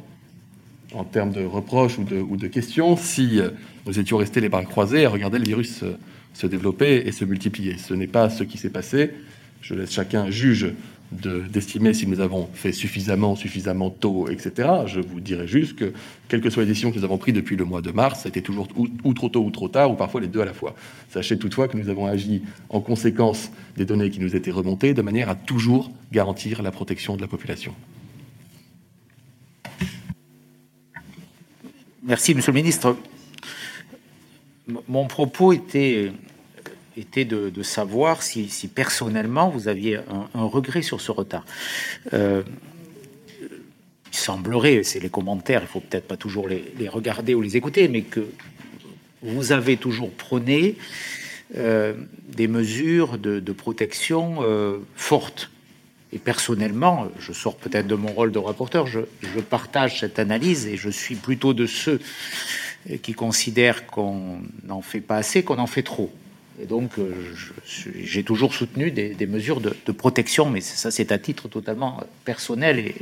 en 0.95 1.03
termes 1.03 1.31
de 1.31 1.45
reproches 1.45 1.99
ou 1.99 2.03
de, 2.03 2.19
ou 2.19 2.37
de 2.37 2.47
questions, 2.47 2.97
si 2.97 3.39
euh, 3.39 3.51
nous 3.85 3.99
étions 3.99 4.17
restés 4.17 4.41
les 4.41 4.49
bras 4.49 4.63
croisés 4.65 5.05
à 5.05 5.09
regarder 5.09 5.37
le 5.37 5.45
virus 5.45 5.83
se 6.33 6.47
développer 6.47 7.03
et 7.05 7.11
se 7.11 7.25
multiplier. 7.25 7.77
Ce 7.77 7.93
n'est 7.93 8.07
pas 8.07 8.29
ce 8.29 8.43
qui 8.43 8.57
s'est 8.57 8.69
passé. 8.69 9.11
Je 9.61 9.73
laisse 9.73 9.91
chacun 9.91 10.29
juge 10.29 10.73
d'estimer 11.11 11.93
si 11.93 12.05
nous 12.05 12.19
avons 12.19 12.47
fait 12.53 12.71
suffisamment, 12.71 13.35
suffisamment 13.35 13.89
tôt, 13.89 14.29
etc. 14.29 14.69
Je 14.85 14.99
vous 14.99 15.19
dirais 15.19 15.47
juste 15.47 15.75
que, 15.75 15.91
quelles 16.27 16.41
que 16.41 16.49
soient 16.49 16.63
les 16.63 16.69
décisions 16.69 16.91
que 16.91 16.97
nous 16.97 17.03
avons 17.03 17.17
prises 17.17 17.33
depuis 17.33 17.55
le 17.55 17.65
mois 17.65 17.81
de 17.81 17.91
mars, 17.91 18.27
été 18.27 18.41
toujours 18.43 18.67
ou, 18.75 19.13
trop 19.13 19.29
tôt 19.29 19.43
ou 19.43 19.49
trop 19.49 19.67
tard, 19.67 19.89
ou 19.91 19.95
parfois 19.95 20.21
les 20.21 20.27
deux 20.27 20.41
à 20.41 20.45
la 20.45 20.53
fois. 20.53 20.75
Sachez 21.09 21.37
toutefois 21.39 21.67
que 21.67 21.77
nous 21.77 21.89
avons 21.89 22.05
agi 22.05 22.43
en 22.69 22.79
conséquence 22.79 23.51
des 23.75 23.85
données 23.85 24.11
qui 24.11 24.19
nous 24.19 24.35
étaient 24.35 24.51
remontées, 24.51 24.93
de 24.93 25.01
manière 25.01 25.29
à 25.29 25.35
toujours 25.35 25.91
garantir 26.11 26.61
la 26.61 26.71
protection 26.71 27.15
de 27.15 27.21
la 27.21 27.27
population. 27.27 27.73
Merci, 32.03 32.35
Monsieur 32.35 32.51
le 32.51 32.57
Ministre. 32.57 32.95
Mon 34.87 35.07
propos 35.07 35.53
était 35.53 36.11
était 36.99 37.25
de, 37.25 37.63
savoir 37.63 38.21
si, 38.21 38.49
personnellement 38.73 39.49
vous 39.49 39.67
aviez 39.67 39.99
un, 40.33 40.43
regret 40.43 40.81
sur 40.81 41.01
ce 41.01 41.11
retard. 41.11 41.45
Euh, 42.13 42.43
il 44.11 44.17
semblerait, 44.17 44.83
c'est 44.83 44.99
les 44.99 45.09
commentaires, 45.09 45.61
il 45.61 45.67
faut 45.67 45.79
peut-être 45.79 46.07
pas 46.07 46.17
toujours 46.17 46.47
les, 46.47 46.89
regarder 46.89 47.35
ou 47.35 47.41
les 47.41 47.57
écouter, 47.57 47.87
mais 47.87 48.01
que 48.01 48.27
vous 49.21 49.51
avez 49.51 49.77
toujours 49.77 50.11
prôné 50.11 50.75
euh, 51.55 51.93
des 52.27 52.47
mesures 52.47 53.17
de, 53.17 53.51
protection 53.51 54.39
euh, 54.41 54.77
fortes. 54.95 55.51
Et 56.11 56.17
personnellement, 56.17 57.07
je 57.19 57.33
sors 57.33 57.55
peut-être 57.55 57.85
de 57.85 57.93
mon 57.93 58.11
rôle 58.11 58.31
de 58.31 58.39
rapporteur, 58.39 58.87
je, 58.87 59.01
partage 59.47 59.99
cette 59.99 60.17
analyse 60.17 60.65
et 60.65 60.75
je 60.75 60.89
suis 60.89 61.15
plutôt 61.15 61.53
de 61.53 61.67
ceux 61.67 61.99
qui 63.01 63.13
considèrent 63.13 63.85
qu'on 63.87 64.41
n'en 64.63 64.81
fait 64.81 65.01
pas 65.01 65.17
assez, 65.17 65.43
qu'on 65.43 65.59
en 65.59 65.67
fait 65.67 65.83
trop. 65.83 66.11
Et 66.61 66.65
donc, 66.65 66.99
euh, 66.99 67.13
j'ai 67.95 68.23
toujours 68.23 68.53
soutenu 68.53 68.91
des, 68.91 69.27
mesures 69.27 69.61
de, 69.61 69.91
protection, 69.91 70.49
mais 70.49 70.59
ça, 70.59 70.91
c'est 70.91 71.11
à 71.13 71.17
titre 71.17 71.47
totalement 71.47 72.01
personnel 72.25 72.79
et 72.79 72.95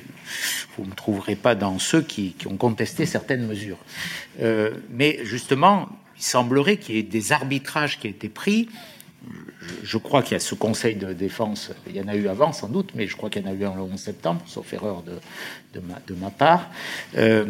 vous 0.76 0.84
ne 0.84 0.90
me 0.90 0.96
trouverez 0.96 1.36
pas 1.36 1.56
dans 1.56 1.80
ceux 1.80 2.02
qui, 2.02 2.36
ont 2.46 2.58
contesté 2.58 3.08
certaines 3.08 3.48
mesures. 3.48 3.80
Euh, 4.42 4.76
mais 4.92 5.20
justement, 5.24 5.90
il 6.18 6.24
semblerait 6.24 6.78
qu'il 6.78 6.96
y 6.96 7.00
ait 7.00 7.04
des 7.04 7.32
arbitrages 7.32 8.00
qui 8.00 8.08
aient 8.08 8.12
été 8.12 8.30
pris. 8.30 8.70
Je, 9.84 9.98
crois 9.98 10.22
qu'il 10.22 10.34
y 10.34 10.36
a 10.36 10.40
ce 10.40 10.54
conseil 10.54 10.96
de 10.96 11.12
défense, 11.12 11.72
il 11.88 11.98
y 11.98 12.02
en 12.02 12.08
a 12.08 12.16
eu 12.16 12.28
avant 12.28 12.54
sans 12.54 12.70
doute, 12.70 12.92
mais 12.94 13.08
je 13.08 13.18
crois 13.18 13.32
qu'il 13.32 13.42
y 13.42 13.46
en 13.46 13.52
a 13.52 13.54
eu 13.54 13.66
un 13.66 13.74
le 13.74 13.82
11 13.82 14.00
septembre, 14.00 14.42
sauf 14.46 14.72
erreur 14.72 15.04
de, 15.04 16.14
ma, 16.14 16.30
part. 16.30 16.70
Euh, 17.18 17.46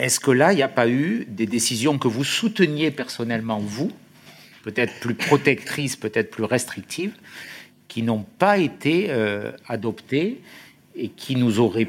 est-ce 0.00 0.20
que 0.20 0.30
là, 0.30 0.52
il 0.52 0.56
n'y 0.56 0.62
a 0.62 0.68
pas 0.68 0.88
eu 0.88 1.26
des 1.28 1.46
décisions 1.46 1.98
que 1.98 2.08
vous 2.08 2.24
souteniez 2.24 2.90
personnellement, 2.90 3.58
vous, 3.58 3.92
peut-être 4.62 4.94
plus 5.00 5.14
protectrices, 5.14 5.96
peut-être 5.96 6.30
plus 6.30 6.44
restrictives, 6.44 7.12
qui 7.88 8.02
n'ont 8.02 8.24
pas 8.38 8.58
été 8.58 9.06
euh, 9.10 9.52
adoptées 9.68 10.40
et 10.96 11.08
qui 11.08 11.36
auraient, 11.58 11.86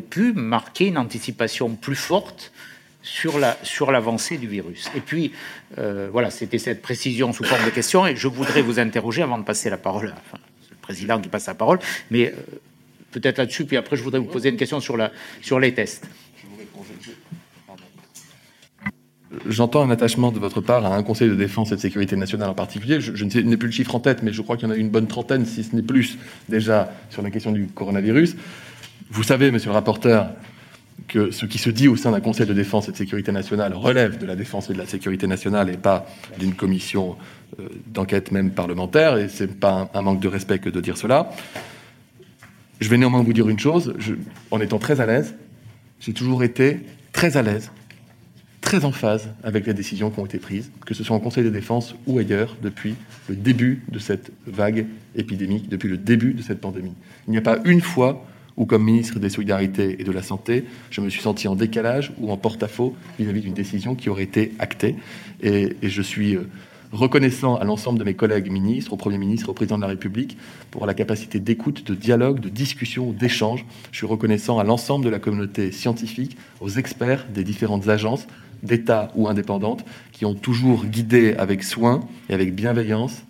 pu 0.00 0.32
marquer 0.32 0.86
une 0.86 0.98
anticipation 0.98 1.74
plus 1.74 1.96
forte 1.96 2.52
sur 3.02 3.38
la 3.38 3.58
sur 3.62 3.90
l'avancée 3.90 4.38
du 4.38 4.46
virus? 4.46 4.90
Et 4.96 5.00
puis 5.00 5.32
euh, 5.78 6.08
voilà, 6.10 6.30
c'était 6.30 6.58
cette 6.58 6.80
précision 6.80 7.32
sous 7.32 7.44
forme 7.44 7.64
de 7.64 7.70
question. 7.70 8.06
Et 8.06 8.16
je 8.16 8.28
voudrais 8.28 8.62
vous 8.62 8.78
interroger 8.78 9.22
avant 9.22 9.38
de 9.38 9.44
passer 9.44 9.68
la 9.68 9.78
parole. 9.78 10.14
Enfin, 10.26 10.42
le 10.70 10.76
président 10.76 11.20
qui 11.20 11.28
passe 11.28 11.46
la 11.46 11.54
parole, 11.54 11.80
mais 12.10 12.28
euh, 12.28 12.36
peut-être 13.10 13.38
là-dessus. 13.38 13.64
Puis 13.64 13.76
après, 13.76 13.96
je 13.96 14.02
voudrais 14.02 14.20
vous 14.20 14.26
poser 14.26 14.48
une 14.48 14.56
question 14.56 14.80
sur 14.80 15.60
les 15.60 15.74
tests. 15.74 16.06
J'entends 19.46 19.82
un 19.82 19.90
attachement 19.90 20.30
de 20.30 20.38
votre 20.38 20.60
part 20.60 20.84
à 20.84 20.94
un 20.94 21.02
Conseil 21.02 21.28
de 21.28 21.34
défense 21.34 21.72
et 21.72 21.76
de 21.76 21.80
sécurité 21.80 22.16
nationale 22.16 22.50
en 22.50 22.54
particulier. 22.54 23.00
Je, 23.00 23.24
n'ai 23.24 23.56
plus 23.56 23.68
le 23.68 23.72
chiffre 23.72 23.94
en 23.94 24.00
tête, 24.00 24.22
mais 24.22 24.32
je 24.32 24.42
crois 24.42 24.56
qu'il 24.56 24.68
y 24.68 24.70
en 24.70 24.74
a 24.74 24.76
une 24.76 24.90
bonne 24.90 25.06
trentaine, 25.06 25.46
si 25.46 25.64
ce 25.64 25.74
n'est 25.74 25.82
plus, 25.82 26.18
déjà 26.48 26.92
sur 27.08 27.22
la 27.22 27.30
question 27.30 27.52
du 27.52 27.66
coronavirus. 27.66 28.36
Vous 29.10 29.22
savez, 29.22 29.50
monsieur 29.50 29.70
le 29.70 29.74
rapporteur, 29.74 30.28
que 31.08 31.30
ce 31.30 31.46
qui 31.46 31.58
se 31.58 31.70
dit 31.70 31.88
au 31.88 31.96
sein 31.96 32.10
d'un 32.10 32.20
Conseil 32.20 32.46
de 32.46 32.52
défense 32.52 32.88
et 32.88 32.92
de 32.92 32.96
sécurité 32.96 33.32
nationale 33.32 33.74
relève 33.74 34.18
de 34.18 34.26
la 34.26 34.36
défense 34.36 34.68
et 34.68 34.74
de 34.74 34.78
la 34.78 34.86
sécurité 34.86 35.26
nationale 35.26 35.70
et 35.70 35.76
pas 35.76 36.06
d'une 36.38 36.54
commission 36.54 37.16
euh, 37.58 37.68
d'enquête 37.86 38.32
même 38.32 38.50
parlementaire, 38.50 39.16
et 39.16 39.28
c'est 39.28 39.58
pas 39.58 39.90
un, 39.94 40.02
manque 40.02 40.20
de 40.20 40.28
respect 40.28 40.58
que 40.58 40.68
de 40.68 40.80
dire 40.80 40.98
cela. 40.98 41.30
Je 42.80 42.88
vais 42.88 42.98
néanmoins 42.98 43.22
vous 43.22 43.32
dire 43.32 43.48
une 43.48 43.58
chose, 43.58 43.94
en 44.50 44.60
étant 44.60 44.78
très 44.78 45.00
à 45.00 45.06
l'aise, 45.06 45.34
j'ai 46.00 46.12
toujours 46.12 46.42
été 46.42 46.80
très 47.12 47.36
à 47.36 47.42
l'aise 47.42 47.70
très 48.72 48.86
en 48.86 48.92
phase 48.92 49.28
avec 49.44 49.66
les 49.66 49.74
décisions 49.74 50.10
qui 50.10 50.18
ont 50.18 50.24
été 50.24 50.38
prises, 50.38 50.70
que 50.86 50.94
ce 50.94 51.04
soit 51.04 51.14
en 51.14 51.20
Conseil 51.20 51.44
de 51.44 51.50
défense 51.50 51.94
ou 52.06 52.18
ailleurs, 52.18 52.56
depuis 52.62 52.94
le 53.28 53.36
début 53.36 53.82
de 53.92 53.98
cette 53.98 54.32
vague 54.46 54.86
épidémique, 55.14 55.68
depuis 55.68 55.90
le 55.90 55.98
début 55.98 56.32
de 56.32 56.40
cette 56.40 56.58
pandémie. 56.58 56.94
Il 57.28 57.32
n'y 57.32 57.36
a 57.36 57.42
pas 57.42 57.58
une 57.66 57.82
fois 57.82 58.24
où, 58.56 58.64
comme 58.64 58.82
ministre 58.82 59.18
des 59.18 59.28
Solidarités 59.28 60.00
et 60.00 60.04
de 60.04 60.10
la 60.10 60.22
Santé, 60.22 60.64
je 60.88 61.02
me 61.02 61.10
suis 61.10 61.20
senti 61.20 61.48
en 61.48 61.54
décalage 61.54 62.14
ou 62.18 62.32
en 62.32 62.38
porte-à-faux 62.38 62.96
vis-à-vis 63.18 63.42
d'une 63.42 63.52
décision 63.52 63.94
qui 63.94 64.08
aurait 64.08 64.22
été 64.22 64.52
actée. 64.58 64.96
Et, 65.42 65.76
et 65.82 65.90
je 65.90 66.00
suis 66.00 66.36
euh, 66.36 66.48
reconnaissant 66.92 67.56
à 67.56 67.64
l'ensemble 67.64 67.98
de 67.98 68.04
mes 68.04 68.14
collègues 68.14 68.50
ministres, 68.50 68.94
au 68.94 68.96
Premier 68.96 69.18
ministre, 69.18 69.50
au 69.50 69.52
Président 69.52 69.76
de 69.76 69.82
la 69.82 69.88
République, 69.88 70.38
pour 70.70 70.86
la 70.86 70.94
capacité 70.94 71.40
d'écoute, 71.40 71.86
de 71.86 71.94
dialogue, 71.94 72.40
de 72.40 72.48
discussion, 72.48 73.12
d'échange. 73.12 73.66
Je 73.90 73.98
suis 73.98 74.06
reconnaissant 74.06 74.58
à 74.58 74.64
l'ensemble 74.64 75.04
de 75.04 75.10
la 75.10 75.18
communauté 75.18 75.72
scientifique, 75.72 76.38
aux 76.62 76.70
experts 76.70 77.26
des 77.34 77.44
différentes 77.44 77.88
agences, 77.88 78.26
d'État 78.62 79.10
ou 79.14 79.28
indépendantes, 79.28 79.84
qui 80.12 80.24
ont 80.24 80.34
toujours 80.34 80.84
guidé 80.86 81.34
avec 81.34 81.62
soin 81.64 82.00
et 82.28 82.34
avec 82.34 82.54
bienveillance 82.54 83.24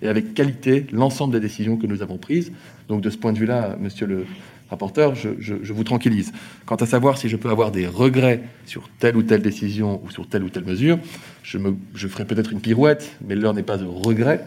et 0.00 0.08
avec 0.08 0.34
qualité 0.34 0.86
l'ensemble 0.92 1.32
des 1.32 1.40
décisions 1.40 1.76
que 1.76 1.86
nous 1.86 2.02
avons 2.02 2.18
prises. 2.18 2.52
Donc 2.88 3.00
de 3.00 3.10
ce 3.10 3.16
point 3.16 3.32
de 3.32 3.38
vue-là, 3.38 3.76
monsieur 3.80 4.06
le 4.06 4.26
rapporteur, 4.68 5.14
je, 5.14 5.72
vous 5.72 5.84
tranquillise. 5.84 6.32
Quant 6.64 6.76
à 6.76 6.86
savoir 6.86 7.18
si 7.18 7.28
je 7.28 7.36
peux 7.36 7.50
avoir 7.50 7.70
des 7.70 7.86
regrets 7.86 8.42
sur 8.66 8.88
telle 8.98 9.16
ou 9.16 9.22
telle 9.22 9.42
décision 9.42 10.00
ou 10.04 10.10
sur 10.10 10.26
telle 10.26 10.42
ou 10.42 10.48
telle 10.48 10.64
mesure, 10.64 10.98
je, 11.42 11.58
je 11.94 12.08
ferai 12.08 12.24
peut-être 12.24 12.52
une 12.52 12.60
pirouette, 12.60 13.16
mais 13.26 13.34
l'heure 13.34 13.54
n'est 13.54 13.62
pas 13.62 13.82
au 13.82 13.92
regret. 13.92 14.44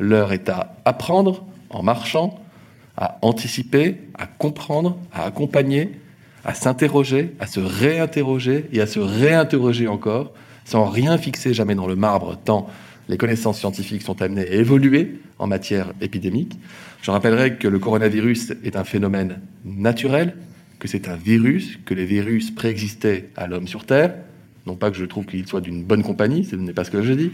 L'heure 0.00 0.32
est 0.32 0.48
à 0.48 0.76
apprendre 0.84 1.46
en 1.70 1.82
marchant, 1.82 2.40
à 2.96 3.18
anticiper, 3.22 3.96
à 4.14 4.26
comprendre, 4.26 4.98
à 5.12 5.24
accompagner, 5.24 5.92
à 6.48 6.54
s'interroger, 6.54 7.34
à 7.40 7.46
se 7.46 7.60
réinterroger 7.60 8.70
et 8.72 8.80
à 8.80 8.86
se 8.86 8.98
réinterroger 8.98 9.86
encore, 9.86 10.32
sans 10.64 10.86
rien 10.86 11.18
fixer 11.18 11.52
jamais 11.52 11.74
dans 11.74 11.86
le 11.86 11.94
marbre, 11.94 12.38
tant 12.42 12.70
les 13.10 13.18
connaissances 13.18 13.58
scientifiques 13.58 14.00
sont 14.00 14.22
amenées 14.22 14.48
à 14.48 14.54
évoluer 14.54 15.20
en 15.38 15.46
matière 15.46 15.92
épidémique. 16.00 16.58
Je 17.02 17.10
rappellerai 17.10 17.56
que 17.56 17.68
le 17.68 17.78
coronavirus 17.78 18.54
est 18.64 18.76
un 18.76 18.84
phénomène 18.84 19.40
naturel, 19.66 20.36
que 20.78 20.88
c'est 20.88 21.08
un 21.08 21.16
virus, 21.16 21.78
que 21.84 21.92
les 21.92 22.06
virus 22.06 22.50
préexistaient 22.50 23.28
à 23.36 23.46
l'homme 23.46 23.68
sur 23.68 23.84
Terre. 23.84 24.14
Non 24.64 24.74
pas 24.74 24.90
que 24.90 24.96
je 24.96 25.04
trouve 25.04 25.26
qu'il 25.26 25.46
soit 25.46 25.60
d'une 25.60 25.84
bonne 25.84 26.02
compagnie, 26.02 26.46
ce 26.46 26.56
n'est 26.56 26.72
pas 26.72 26.84
ce 26.84 26.90
que 26.90 27.02
je 27.02 27.12
dis, 27.12 27.30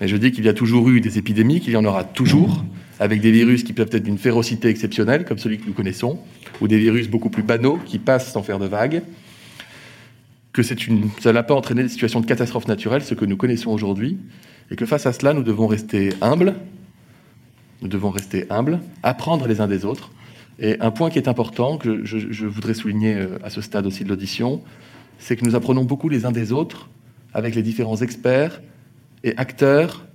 mais 0.00 0.06
je 0.06 0.16
dis 0.16 0.30
qu'il 0.30 0.44
y 0.44 0.48
a 0.48 0.54
toujours 0.54 0.88
eu 0.88 1.00
des 1.00 1.18
épidémies, 1.18 1.60
qu'il 1.60 1.72
y 1.72 1.76
en 1.76 1.84
aura 1.84 2.04
toujours, 2.04 2.62
avec 2.98 3.20
des 3.20 3.30
virus 3.30 3.62
qui 3.62 3.72
peuvent 3.72 3.90
être 3.92 4.04
d'une 4.04 4.18
férocité 4.18 4.68
exceptionnelle, 4.68 5.24
comme 5.24 5.38
celui 5.38 5.58
que 5.58 5.66
nous 5.66 5.72
connaissons, 5.72 6.18
ou 6.60 6.68
des 6.68 6.78
virus 6.78 7.08
beaucoup 7.08 7.30
plus 7.30 7.42
banaux 7.42 7.78
qui 7.84 7.98
passent 7.98 8.32
sans 8.32 8.42
faire 8.42 8.58
de 8.58 8.66
vagues, 8.66 9.02
que 10.52 10.62
une, 10.88 11.10
ça 11.20 11.32
n'a 11.32 11.42
pas 11.42 11.54
entraîné 11.54 11.82
des 11.82 11.88
situations 11.88 12.20
de 12.20 12.26
catastrophe 12.26 12.66
naturelle, 12.66 13.02
ce 13.02 13.14
que 13.14 13.26
nous 13.26 13.36
connaissons 13.36 13.70
aujourd'hui, 13.70 14.18
et 14.70 14.76
que 14.76 14.86
face 14.86 15.06
à 15.06 15.12
cela, 15.12 15.34
nous 15.34 15.42
devons 15.42 15.66
rester 15.66 16.10
humbles, 16.22 16.54
nous 17.82 17.88
devons 17.88 18.10
rester 18.10 18.46
humbles, 18.48 18.80
apprendre 19.02 19.46
les 19.46 19.60
uns 19.60 19.68
des 19.68 19.84
autres. 19.84 20.10
Et 20.58 20.80
un 20.80 20.90
point 20.90 21.10
qui 21.10 21.18
est 21.18 21.28
important, 21.28 21.76
que 21.76 22.04
je, 22.06 22.18
je 22.30 22.46
voudrais 22.46 22.72
souligner 22.72 23.14
euh, 23.14 23.38
à 23.44 23.50
ce 23.50 23.60
stade 23.60 23.84
aussi 23.84 24.04
de 24.04 24.08
l'audition, 24.08 24.62
c'est 25.18 25.36
que 25.36 25.44
nous 25.44 25.54
apprenons 25.54 25.84
beaucoup 25.84 26.08
les 26.08 26.24
uns 26.24 26.32
des 26.32 26.52
autres 26.52 26.88
avec 27.34 27.54
les 27.54 27.62
différents 27.62 27.96
experts 27.96 28.62
et 29.22 29.36
acteurs 29.36 30.06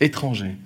étrangers. 0.00 0.56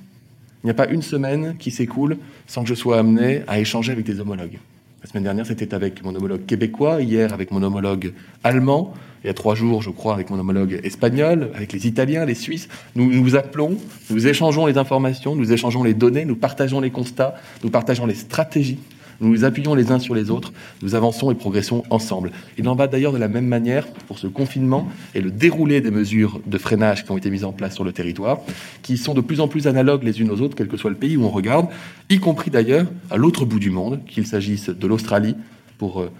Il 0.65 0.69
n'y 0.69 0.71
a 0.71 0.75
pas 0.75 0.89
une 0.89 1.03
semaine 1.03 1.57
qui 1.59 1.71
s'écoule 1.71 2.17
sans 2.47 2.63
que 2.63 2.71
je 2.71 2.75
sois 2.75 2.99
amené 2.99 3.43
à 3.47 3.61
échanger 3.61 3.93
avec 3.93 4.07
des 4.07 4.19
homologues. 4.19 4.59
La 5.03 5.11
semaine 5.11 5.25
dernière, 5.25 5.45
c'était 5.45 5.75
avec 5.75 6.03
mon 6.03 6.15
homologue 6.15 6.47
québécois, 6.47 7.03
hier 7.03 7.35
avec 7.35 7.51
mon 7.51 7.63
homologue 7.63 8.15
allemand, 8.43 8.95
il 9.23 9.27
y 9.27 9.31
a 9.31 9.35
trois 9.35 9.55
jours, 9.55 9.83
je 9.83 9.91
crois, 9.91 10.15
avec 10.15 10.31
mon 10.31 10.39
homologue 10.39 10.81
espagnol, 10.83 11.51
avec 11.55 11.75
les 11.75 11.87
Italiens, 11.87 12.25
les 12.25 12.35
Suisses. 12.35 12.69
Nous 12.95 13.13
nous 13.13 13.37
appelons, 13.37 13.77
nous 14.09 14.27
échangeons 14.27 14.65
les 14.65 14.79
informations, 14.79 15.37
nous 15.37 15.53
échangeons 15.53 15.83
les 15.83 15.93
données, 15.93 16.25
nous 16.25 16.37
partageons 16.37 16.81
les 16.81 16.91
constats, 16.91 17.35
nous 17.63 17.69
partageons 17.69 18.07
les 18.07 18.15
stratégies 18.15 18.79
nous 19.25 19.31
nous 19.31 19.45
appuyons 19.45 19.75
les 19.75 19.91
uns 19.91 19.99
sur 19.99 20.15
les 20.15 20.31
autres, 20.31 20.53
nous 20.83 20.95
avançons 20.95 21.31
et 21.31 21.35
progressons 21.35 21.83
ensemble. 21.91 22.31
Il 22.59 22.69
en 22.69 22.75
va 22.75 22.87
d'ailleurs 22.87 23.13
de 23.13 23.19
la 23.19 23.29
même 23.29 23.47
manière 23.47 23.87
pour 24.07 24.19
ce 24.19 24.27
confinement 24.27 24.89
et 25.15 25.21
le 25.21 25.31
déroulé 25.31 25.81
des 25.81 25.91
mesures 25.91 26.41
de 26.47 26.59
freinage 26.59 27.05
qui 27.05 27.11
ont 27.11 27.17
été 27.17 27.31
mises 27.31 27.45
en 27.45 27.53
place 27.53 27.75
sur 27.75 27.85
le 27.85 27.93
territoire, 27.93 28.41
qui 28.83 28.99
sont 28.99 29.15
de 29.15 29.21
plus 29.21 29.41
en 29.41 29.49
plus 29.49 29.67
analogues 29.67 30.03
les 30.03 30.21
unes 30.21 30.31
aux 30.31 30.41
autres, 30.41 30.55
quel 30.55 30.69
que 30.69 30.77
soit 30.77 30.91
le 30.91 30.97
pays 30.97 31.17
où 31.17 31.25
on 31.25 31.31
regarde, 31.31 31.69
y 32.11 32.19
compris 32.19 32.51
d'ailleurs 32.51 32.87
à 33.11 33.17
l'autre 33.17 33.45
bout 33.45 33.59
du 33.59 33.71
monde, 33.71 34.01
qu'il 34.07 34.27
s'agisse 34.27 34.69
de 34.69 34.87
l'Australie 34.87 35.37
pour 35.79 36.03
euh, 36.03 36.11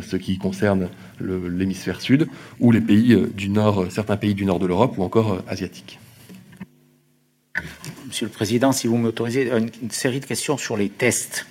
ce 0.00 0.16
qui 0.16 0.38
concerne 0.38 0.88
l'hémisphère 1.20 2.00
sud, 2.00 2.26
ou 2.60 2.72
les 2.72 2.80
pays 2.80 3.12
euh, 3.12 3.30
du 3.36 3.50
nord, 3.50 3.86
certains 3.90 4.16
pays 4.16 4.34
du 4.34 4.46
nord 4.46 4.58
de 4.58 4.66
l'Europe 4.66 4.96
ou 4.96 5.02
encore 5.02 5.34
euh, 5.34 5.38
asiatiques. 5.48 5.98
Monsieur 8.06 8.26
le 8.26 8.32
Président, 8.32 8.72
si 8.72 8.86
vous 8.86 8.96
m'autorisez, 8.96 9.50
une 9.50 9.90
série 9.90 10.20
de 10.20 10.26
questions 10.26 10.56
sur 10.56 10.76
les 10.76 10.88
tests 10.88 11.46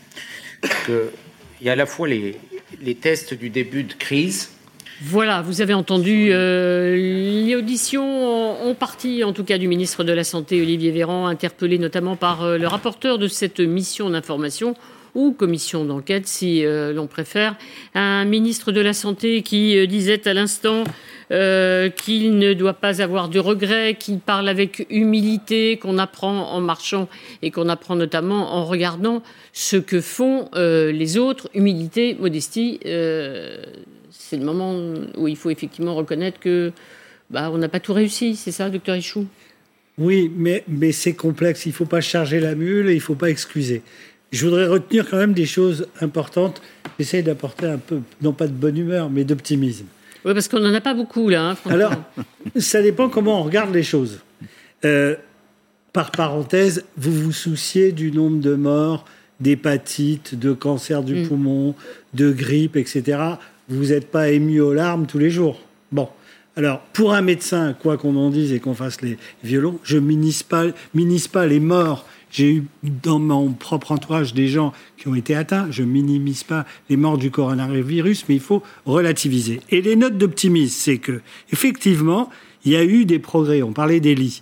il 0.89 1.67
y 1.67 1.69
a 1.69 1.73
à 1.73 1.75
la 1.75 1.85
fois 1.85 2.07
les, 2.07 2.35
tests 2.95 3.33
du 3.33 3.49
début 3.49 3.83
de 3.83 3.93
crise. 3.93 4.49
Voilà, 5.01 5.41
vous 5.41 5.61
avez 5.61 5.73
entendu 5.73 6.29
euh, 6.31 6.95
les 6.95 7.55
auditions 7.55 8.69
en 8.69 8.73
partie, 8.73 9.23
en 9.23 9.33
tout 9.33 9.43
cas, 9.43 9.57
du 9.57 9.67
ministre 9.67 10.03
de 10.03 10.13
la 10.13 10.23
Santé, 10.23 10.61
Olivier 10.61 10.91
Véran, 10.91 11.27
interpellé 11.27 11.77
notamment 11.77 12.15
par 12.15 12.43
euh, 12.43 12.57
le 12.57 12.67
rapporteur 12.67 13.17
de 13.17 13.27
cette 13.27 13.59
mission 13.59 14.09
d'information 14.09 14.75
ou 15.15 15.31
commission 15.31 15.83
d'enquête, 15.83 16.27
si 16.27 16.65
euh, 16.65 16.93
l'on 16.93 17.07
préfère. 17.07 17.55
Un 17.95 18.25
ministre 18.25 18.71
de 18.71 18.81
la 18.81 18.93
Santé 18.93 19.41
qui 19.41 19.87
disait 19.87 20.27
à 20.27 20.33
l'instant 20.33 20.83
euh, 21.33 21.89
qu'il 21.89 22.37
ne 22.37 22.53
doit 22.53 22.75
pas 22.75 23.01
avoir 23.01 23.27
de 23.27 23.39
regrets, 23.39 23.95
qu'il 23.95 24.19
parle 24.19 24.47
avec 24.47 24.85
humilité, 24.91 25.77
qu'on 25.77 25.97
apprend 25.97 26.51
en 26.51 26.61
marchant 26.61 27.09
et 27.41 27.49
qu'on 27.49 27.69
apprend 27.69 27.95
notamment 27.95 28.53
en 28.53 28.65
regardant 28.65 29.23
ce 29.51 29.77
que 29.77 29.99
font 29.99 30.49
euh, 30.53 30.91
les 30.91 31.17
autres. 31.17 31.49
Humilité, 31.55 32.15
modestie, 32.19 32.79
euh, 32.85 33.63
c'est 34.11 34.37
le 34.37 34.45
moment 34.45 34.75
où 35.17 35.27
il 35.27 35.35
faut 35.35 35.49
effectivement 35.49 35.95
reconnaître 35.95 36.39
que 36.39 36.71
bah, 37.31 37.49
on 37.51 37.57
n'a 37.57 37.69
pas 37.69 37.79
tout 37.79 37.93
réussi, 37.93 38.35
c'est 38.35 38.51
ça, 38.51 38.69
docteur 38.69 38.95
Ichou 38.95 39.25
Oui, 39.97 40.31
mais, 40.35 40.63
mais 40.67 40.91
c'est 40.91 41.13
complexe. 41.13 41.65
Il 41.65 41.69
ne 41.69 41.73
faut 41.73 41.85
pas 41.85 42.01
charger 42.01 42.39
la 42.41 42.53
mule 42.53 42.89
et 42.89 42.91
il 42.91 42.97
ne 42.97 43.01
faut 43.01 43.15
pas 43.15 43.31
excuser. 43.31 43.81
Je 44.31 44.45
voudrais 44.45 44.67
retenir 44.67 45.09
quand 45.09 45.17
même 45.17 45.33
des 45.33 45.47
choses 45.47 45.87
importantes. 45.99 46.61
J'essaie 46.99 47.23
d'apporter 47.23 47.65
un 47.65 47.79
peu, 47.79 48.01
non 48.21 48.33
pas 48.33 48.45
de 48.45 48.53
bonne 48.53 48.77
humeur, 48.77 49.09
mais 49.09 49.23
d'optimisme. 49.23 49.87
Oui, 50.25 50.33
parce 50.33 50.47
qu'on 50.47 50.59
n'en 50.59 50.73
a 50.73 50.81
pas 50.81 50.93
beaucoup 50.93 51.29
là. 51.29 51.51
Hein, 51.51 51.55
Alors, 51.69 51.93
ça 52.55 52.81
dépend 52.81 53.09
comment 53.09 53.41
on 53.41 53.43
regarde 53.43 53.73
les 53.73 53.83
choses. 53.83 54.19
Euh, 54.85 55.15
par 55.91 56.11
parenthèse, 56.11 56.85
vous 56.97 57.13
vous 57.13 57.31
souciez 57.31 57.91
du 57.91 58.11
nombre 58.11 58.39
de 58.39 58.55
morts 58.55 59.05
d'hépatite, 59.39 60.39
de 60.39 60.53
cancer 60.53 61.03
du 61.03 61.15
mm. 61.15 61.27
poumon, 61.27 61.75
de 62.13 62.31
grippe, 62.31 62.75
etc. 62.77 63.19
Vous 63.69 63.87
n'êtes 63.87 64.09
pas 64.09 64.29
ému 64.29 64.61
aux 64.61 64.73
larmes 64.73 65.05
tous 65.05 65.19
les 65.19 65.29
jours. 65.29 65.61
Bon. 65.91 66.07
Alors, 66.55 66.81
pour 66.93 67.13
un 67.13 67.21
médecin, 67.21 67.73
quoi 67.73 67.97
qu'on 67.97 68.15
en 68.15 68.29
dise 68.29 68.53
et 68.53 68.59
qu'on 68.59 68.75
fasse 68.75 69.01
les 69.01 69.17
violons, 69.43 69.79
je 69.83 69.97
ne 69.97 70.01
minimise 70.01 70.43
pas, 70.43 70.65
pas 71.31 71.47
les 71.47 71.59
morts 71.59 72.07
j'ai 72.33 72.55
eu 72.55 72.63
dans 72.83 73.19
mon 73.19 73.53
propre 73.53 73.91
entourage 73.91 74.33
des 74.33 74.47
gens 74.47 74.73
qui 74.97 75.07
ont 75.07 75.13
été 75.13 75.35
atteints. 75.35 75.67
Je 75.69 75.83
minimise 75.83 76.43
pas 76.43 76.65
les 76.89 76.97
morts 76.97 77.19
du 77.19 77.29
coronavirus, 77.29 78.25
mais 78.27 78.35
il 78.35 78.41
faut 78.41 78.63
relativiser. 78.85 79.61
Et 79.69 79.83
les 79.83 79.95
notes 79.95 80.17
d'optimisme, 80.17 80.75
c'est 80.75 80.97
que 80.97 81.21
effectivement, 81.51 82.31
il 82.65 82.71
y 82.71 82.75
a 82.75 82.83
eu 82.83 83.05
des 83.05 83.19
progrès. 83.19 83.61
On 83.61 83.71
parlait 83.71 83.99
des 83.99 84.15
lits. 84.15 84.41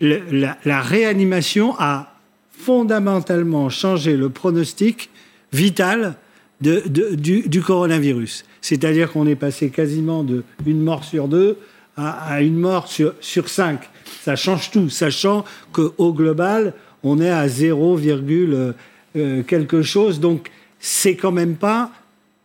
la, 0.00 0.80
réanimation 0.80 1.74
a 1.78 2.14
fondamentalement 2.50 3.68
changé 3.68 4.16
le 4.16 4.30
pronostic 4.30 5.10
vital 5.52 6.16
du, 6.62 7.62
coronavirus. 7.62 8.46
C'est-à-dire 8.62 9.12
qu'on 9.12 9.26
est 9.26 9.36
passé 9.36 9.68
quasiment 9.68 10.24
de 10.24 10.44
une 10.64 10.80
mort 10.80 11.04
sur 11.04 11.28
deux 11.28 11.58
à, 11.98 12.40
une 12.40 12.58
mort 12.58 12.88
sur 12.88 13.48
cinq. 13.50 13.80
Ça 14.22 14.34
change 14.34 14.70
tout, 14.70 14.88
sachant 14.88 15.44
qu'au 15.72 16.14
global, 16.14 16.72
on 17.02 17.20
est 17.20 17.30
à 17.30 17.48
0, 17.48 17.98
euh, 17.98 18.72
euh, 19.16 19.42
quelque 19.42 19.82
chose. 19.82 20.20
Donc, 20.20 20.50
c'est 20.78 21.16
quand 21.16 21.32
même 21.32 21.56
pas, 21.56 21.90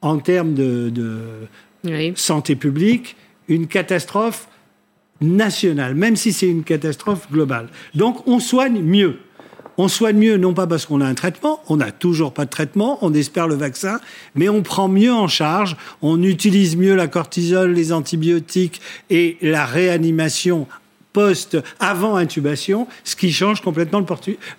en 0.01 0.19
termes 0.19 0.53
de, 0.53 0.91
santé 2.15 2.55
publique, 2.55 3.15
une 3.47 3.67
catastrophe 3.67 4.47
nationale, 5.21 5.95
même 5.95 6.15
si 6.15 6.33
c'est 6.33 6.47
une 6.47 6.63
catastrophe 6.63 7.31
globale. 7.31 7.69
Donc, 7.95 8.27
on 8.27 8.39
soigne 8.39 8.81
mieux. 8.81 9.17
On 9.79 9.87
soigne 9.87 10.17
mieux, 10.17 10.37
non 10.37 10.55
pas 10.55 10.65
parce 10.65 10.87
qu'on 10.87 11.01
a 11.01 11.05
un 11.05 11.13
traitement, 11.13 11.61
on 11.69 11.77
n'a 11.77 11.91
toujours 11.91 12.33
pas 12.33 12.45
de 12.45 12.49
traitement, 12.49 12.97
on 13.03 13.13
espère 13.13 13.47
le 13.47 13.53
vaccin, 13.53 13.99
mais 14.33 14.49
on 14.49 14.63
prend 14.63 14.87
mieux 14.87 15.13
en 15.13 15.27
charge, 15.27 15.77
on 16.01 16.23
utilise 16.23 16.75
mieux 16.75 16.95
la 16.95 17.07
cortisol, 17.07 17.73
les 17.73 17.93
antibiotiques 17.93 18.81
et 19.11 19.37
la 19.43 19.67
réanimation 19.67 20.67
post, 21.17 21.57
avant 21.79 22.15
intubation, 22.15 22.87
ce 23.03 23.15
qui 23.15 23.31
change 23.31 23.61
complètement 23.61 24.05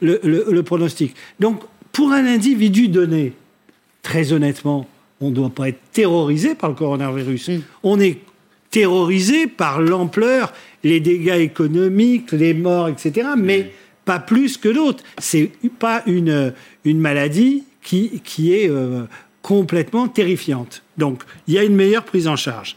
le, 0.01 0.19
le, 0.25 0.63
pronostic. 0.65 1.15
Donc, 1.39 1.63
pour 1.93 2.11
un 2.11 2.27
individu 2.27 2.89
donné, 2.89 3.33
très 4.03 4.33
honnêtement, 4.33 4.89
on 5.21 5.31
ne 5.31 5.37
doit 5.37 5.51
pas 5.51 5.69
être 5.69 5.79
terrorisé 5.93 6.57
par 6.57 6.71
le 6.71 6.75
coronavirus. 6.75 7.53
On 7.85 8.01
est 8.01 8.19
terrorisé 8.73 9.47
par 9.47 9.81
l'ampleur, 9.81 10.53
les 10.83 10.99
dégâts 10.99 11.39
économiques, 11.39 12.33
les 12.33 12.55
morts, 12.55 12.89
etc. 12.89 13.29
Mais 13.37 13.71
pas 14.05 14.19
plus 14.19 14.57
que 14.57 14.69
d'autres. 14.69 15.05
C'est 15.19 15.53
pas 15.79 16.03
une, 16.07 16.53
une 16.85 16.99
maladie 16.99 17.63
qui, 17.85 18.21
qui 18.25 18.53
est 18.53 18.69
euh, 18.69 19.05
complètement 19.43 20.09
terrifiante. 20.09 20.83
Donc, 20.97 21.23
il 21.47 21.55
y 21.55 21.59
a 21.59 21.63
une 21.63 21.77
meilleure 21.77 22.05
prise 22.05 22.27
en 22.27 22.35
charge. 22.35 22.77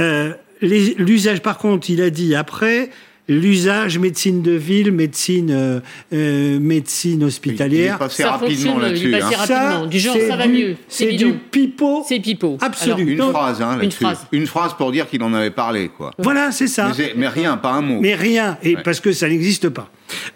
Euh, 0.00 0.32
l'usage, 0.62 1.42
par 1.42 1.58
contre, 1.58 1.90
il 1.90 2.00
a 2.00 2.10
dit 2.10 2.34
après, 2.34 2.90
l'usage 3.28 3.98
médecine 3.98 4.42
de 4.42 4.52
ville, 4.52 4.92
médecine, 4.92 5.50
euh, 5.50 5.80
euh, 6.12 6.58
médecine 6.58 7.24
hospitalière. 7.24 7.98
Il, 8.00 8.10
ça 8.10 8.32
rapidement 8.32 8.78
là-dessus. 8.78 9.14
Hein. 9.14 9.86
du 9.86 9.98
genre 9.98 10.16
ça 10.28 10.36
va 10.36 10.46
mieux. 10.46 10.76
C'est 10.88 11.12
du 11.12 11.32
pipeau. 11.34 12.04
C'est 12.06 12.20
pipeau. 12.20 12.58
Absolu. 12.60 13.12
une 13.12 13.18
phrase 13.18 13.62
hein, 13.62 13.76
là-dessus. 13.76 14.04
Une 14.32 14.46
phrase. 14.46 14.74
pour 14.74 14.92
dire 14.92 15.08
qu'il 15.08 15.22
en 15.22 15.32
avait 15.34 15.50
parlé, 15.50 15.88
quoi. 15.88 16.12
Voilà, 16.18 16.52
c'est 16.52 16.66
ça. 16.66 16.92
Mais, 17.16 17.28
rien, 17.28 17.56
pas 17.56 17.72
un 17.72 17.82
mot. 17.82 18.00
Mais 18.00 18.14
rien, 18.14 18.58
et 18.62 18.76
parce 18.76 19.00
que 19.00 19.12
ça 19.12 19.28
n'existe 19.28 19.68
pas. 19.68 19.90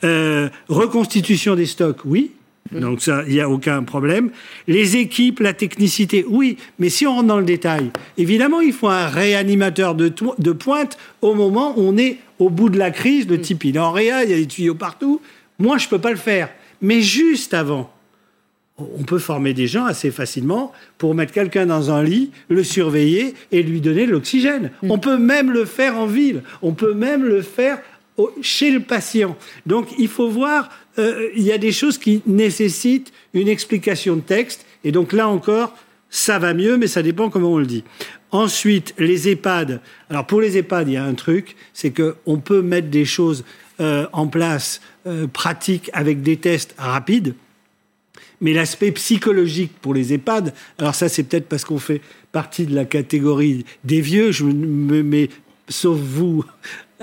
Euh, 0.04 0.48
reconstitution 0.68 1.54
des 1.54 1.66
stocks, 1.66 2.00
oui. 2.04 2.32
Donc 2.72 3.02
ça, 3.02 3.22
il 3.26 3.34
n'y 3.34 3.40
a 3.40 3.48
aucun 3.48 3.82
problème. 3.82 4.30
Les 4.66 4.96
équipes, 4.96 5.40
la 5.40 5.52
technicité, 5.52 6.24
oui, 6.28 6.56
mais 6.78 6.88
si 6.88 7.06
on 7.06 7.16
rentre 7.16 7.28
dans 7.28 7.38
le 7.38 7.44
détail, 7.44 7.90
évidemment, 8.18 8.60
il 8.60 8.72
faut 8.72 8.88
un 8.88 9.06
réanimateur 9.06 9.94
de, 9.94 10.12
de 10.38 10.52
pointe 10.52 10.98
au 11.22 11.34
moment 11.34 11.74
où 11.76 11.82
on 11.82 11.96
est 11.96 12.18
au 12.38 12.50
bout 12.50 12.68
de 12.68 12.78
la 12.78 12.90
crise, 12.90 13.26
de 13.26 13.36
type 13.36 13.64
il 13.64 13.76
est 13.76 13.80
en 13.80 13.92
réa, 13.92 14.24
il 14.24 14.30
y 14.30 14.34
a 14.34 14.36
des 14.36 14.46
tuyaux 14.46 14.74
partout. 14.74 15.20
Moi, 15.58 15.78
je 15.78 15.86
ne 15.86 15.90
peux 15.90 15.98
pas 15.98 16.10
le 16.10 16.16
faire. 16.16 16.50
Mais 16.82 17.00
juste 17.00 17.54
avant, 17.54 17.90
on 18.78 19.04
peut 19.04 19.18
former 19.18 19.54
des 19.54 19.66
gens 19.66 19.86
assez 19.86 20.10
facilement 20.10 20.72
pour 20.98 21.14
mettre 21.14 21.32
quelqu'un 21.32 21.66
dans 21.66 21.90
un 21.90 22.02
lit, 22.02 22.30
le 22.48 22.62
surveiller 22.62 23.34
et 23.52 23.62
lui 23.62 23.80
donner 23.80 24.06
de 24.06 24.12
l'oxygène. 24.12 24.70
Mm. 24.82 24.90
On 24.90 24.98
peut 24.98 25.16
même 25.16 25.50
le 25.50 25.64
faire 25.64 25.98
en 25.98 26.06
ville. 26.06 26.42
On 26.60 26.72
peut 26.72 26.92
même 26.92 27.24
le 27.24 27.40
faire 27.40 27.78
chez 28.42 28.70
le 28.70 28.80
patient. 28.80 29.36
Donc, 29.66 29.88
il 29.98 30.08
faut 30.08 30.28
voir 30.28 30.70
euh, 30.98 31.30
il 31.36 31.42
y 31.42 31.52
a 31.52 31.58
des 31.58 31.72
choses 31.72 31.98
qui 31.98 32.22
nécessitent 32.26 33.12
une 33.34 33.48
explication 33.48 34.16
de 34.16 34.20
texte. 34.20 34.66
Et 34.84 34.92
donc 34.92 35.12
là 35.12 35.28
encore, 35.28 35.74
ça 36.10 36.38
va 36.38 36.54
mieux, 36.54 36.76
mais 36.76 36.86
ça 36.86 37.02
dépend 37.02 37.30
comment 37.30 37.52
on 37.52 37.58
le 37.58 37.66
dit. 37.66 37.84
Ensuite, 38.30 38.94
les 38.98 39.28
EHPAD. 39.28 39.80
Alors 40.10 40.26
pour 40.26 40.40
les 40.40 40.56
EHPAD, 40.56 40.88
il 40.88 40.94
y 40.94 40.96
a 40.96 41.04
un 41.04 41.14
truc, 41.14 41.56
c'est 41.72 41.92
qu'on 41.92 42.38
peut 42.38 42.62
mettre 42.62 42.88
des 42.88 43.04
choses 43.04 43.44
euh, 43.80 44.06
en 44.12 44.26
place 44.26 44.80
euh, 45.06 45.26
pratiques 45.26 45.90
avec 45.92 46.22
des 46.22 46.36
tests 46.36 46.74
rapides. 46.78 47.34
Mais 48.40 48.52
l'aspect 48.52 48.92
psychologique 48.92 49.72
pour 49.80 49.94
les 49.94 50.12
EHPAD, 50.12 50.52
alors 50.78 50.94
ça 50.94 51.08
c'est 51.08 51.22
peut-être 51.22 51.48
parce 51.48 51.64
qu'on 51.64 51.78
fait 51.78 52.02
partie 52.32 52.66
de 52.66 52.74
la 52.74 52.84
catégorie 52.84 53.64
des 53.84 54.00
vieux, 54.00 54.30
je 54.30 54.44
me 54.44 55.02
mets, 55.02 55.30
sauf 55.68 55.98
vous, 55.98 56.44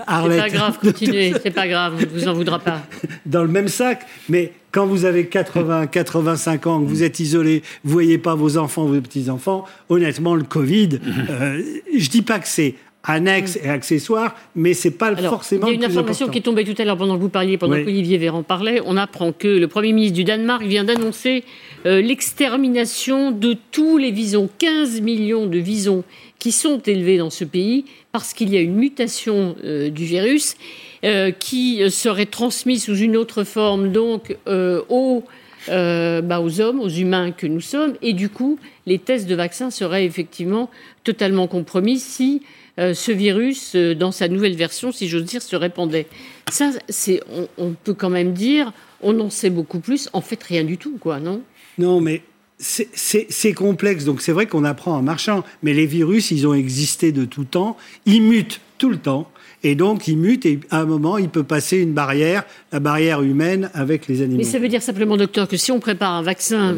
Arlette. 0.07 0.43
C'est 0.45 0.49
pas 0.51 0.57
grave, 0.57 0.79
continuez, 0.81 1.33
c'est 1.43 1.51
pas 1.51 1.67
grave, 1.67 1.95
on 2.01 2.17
vous 2.17 2.27
en 2.27 2.33
voudra 2.33 2.59
pas. 2.59 2.81
Dans 3.25 3.43
le 3.43 3.49
même 3.49 3.67
sac, 3.67 4.05
mais 4.29 4.53
quand 4.71 4.87
vous 4.87 5.05
avez 5.05 5.27
80, 5.27 5.87
85 5.87 6.67
ans, 6.67 6.81
que 6.81 6.87
vous 6.87 7.03
êtes 7.03 7.19
isolé, 7.19 7.61
vous 7.83 7.91
voyez 7.91 8.17
pas 8.17 8.35
vos 8.35 8.57
enfants, 8.57 8.85
vos 8.85 8.99
petits-enfants, 9.01 9.65
honnêtement, 9.89 10.35
le 10.35 10.43
Covid, 10.43 10.99
euh, 11.29 11.61
je 11.95 12.09
dis 12.09 12.23
pas 12.23 12.39
que 12.39 12.47
c'est 12.47 12.75
annexe 13.03 13.59
et 13.61 13.69
accessoire, 13.69 14.35
mais 14.55 14.73
c'est 14.73 14.91
pas 14.91 15.15
forcément. 15.15 15.67
Il 15.67 15.71
y 15.71 15.73
a 15.73 15.75
une 15.75 15.83
information 15.83 16.29
qui 16.29 16.39
est 16.39 16.41
tombée 16.41 16.63
tout 16.63 16.81
à 16.81 16.85
l'heure 16.85 16.97
pendant 16.97 17.17
que 17.17 17.21
vous 17.21 17.29
parliez, 17.29 17.57
pendant 17.57 17.75
qu'Olivier 17.75 18.17
Véran 18.17 18.43
parlait. 18.43 18.81
On 18.85 18.95
apprend 18.95 19.33
que 19.33 19.47
le 19.47 19.67
Premier 19.67 19.91
ministre 19.91 20.15
du 20.15 20.23
Danemark 20.23 20.63
vient 20.63 20.85
d'annoncer 20.85 21.43
euh, 21.85 22.01
l'extermination 22.01 23.31
de 23.31 23.57
tous 23.71 23.97
les 23.97 24.11
visons, 24.11 24.49
15 24.57 25.01
millions 25.01 25.47
de 25.47 25.57
visons 25.57 26.05
qui 26.39 26.53
sont 26.53 26.79
élevés 26.79 27.17
dans 27.17 27.29
ce 27.29 27.43
pays 27.43 27.85
parce 28.13 28.33
qu'il 28.33 28.53
y 28.53 28.57
a 28.57 28.61
une 28.61 28.75
mutation 28.75 29.57
euh, 29.65 29.89
du 29.89 30.05
virus 30.05 30.55
euh, 31.03 31.31
qui 31.31 31.81
serait 31.91 32.25
transmise 32.25 32.85
sous 32.85 32.95
une 32.95 33.17
autre 33.17 33.43
forme, 33.43 33.91
donc 33.91 34.37
aux, 34.47 35.23
bah, 35.67 36.39
aux 36.39 36.61
hommes, 36.61 36.79
aux 36.79 36.89
humains 36.89 37.31
que 37.31 37.47
nous 37.47 37.59
sommes, 37.59 37.95
et 38.01 38.13
du 38.13 38.29
coup, 38.29 38.57
les 38.85 38.99
tests 38.99 39.27
de 39.27 39.35
vaccins 39.35 39.69
seraient 39.69 40.05
effectivement 40.05 40.69
totalement 41.03 41.47
compromis 41.47 41.99
si 41.99 42.41
euh, 42.79 42.95
ce 42.95 43.11
virus, 43.11 43.75
euh, 43.75 43.93
dans 43.93 44.11
sa 44.11 44.27
nouvelle 44.27 44.55
version, 44.55 44.91
si 44.91 45.07
j'ose 45.07 45.25
dire, 45.25 45.43
se 45.43 45.55
répandait. 45.55 46.07
Ça, 46.49 46.71
c'est, 46.89 47.21
on, 47.57 47.71
peut 47.71 47.93
quand 47.93 48.09
même 48.09 48.33
dire, 48.33 48.73
on 49.01 49.19
en 49.19 49.29
sait 49.29 49.51
beaucoup 49.51 49.79
plus. 49.79 50.09
En 50.13 50.21
fait, 50.21 50.41
rien 50.41 50.63
du 50.63 50.79
tout, 50.79 50.97
quoi, 50.99 51.19
non? 51.19 51.41
Non, 51.77 52.01
mais 52.01 52.23
c'est 52.63 53.53
complexe. 53.53 54.05
Donc 54.05 54.21
c'est 54.21 54.31
vrai 54.31 54.47
qu'on 54.47 54.63
apprend 54.63 54.97
en 54.97 55.01
marchant. 55.01 55.43
Mais 55.61 55.73
les 55.73 55.85
virus, 55.85 56.31
ils 56.31 56.47
ont 56.47 56.53
existé 56.53 57.11
de 57.11 57.25
tout 57.25 57.43
temps. 57.43 57.77
Ils 58.05 58.21
mutent 58.21 58.61
tout 58.77 58.89
le 58.89 58.97
temps. 58.97 59.29
Et 59.65 59.75
donc, 59.75 60.09
il 60.09 60.17
mute 60.17 60.45
et 60.45 60.59
à 60.71 60.81
un 60.81 60.85
moment, 60.85 61.17
il 61.17 61.29
peut 61.29 61.43
passer 61.43 61.77
une 61.77 61.93
barrière, 61.93 62.43
la 62.73 62.81
barrière 62.81 63.21
humaine 63.21 63.71
avec 63.73 64.09
les 64.09 64.21
animaux. 64.21 64.39
Mais 64.39 64.43
ça 64.43 64.59
veut 64.59 64.67
dire 64.67 64.81
simplement, 64.81 65.15
docteur, 65.15 65.47
que 65.47 65.55
si 65.55 65.71
on 65.71 65.79
prépare 65.79 66.11
un 66.11 66.21
vaccin 66.21 66.75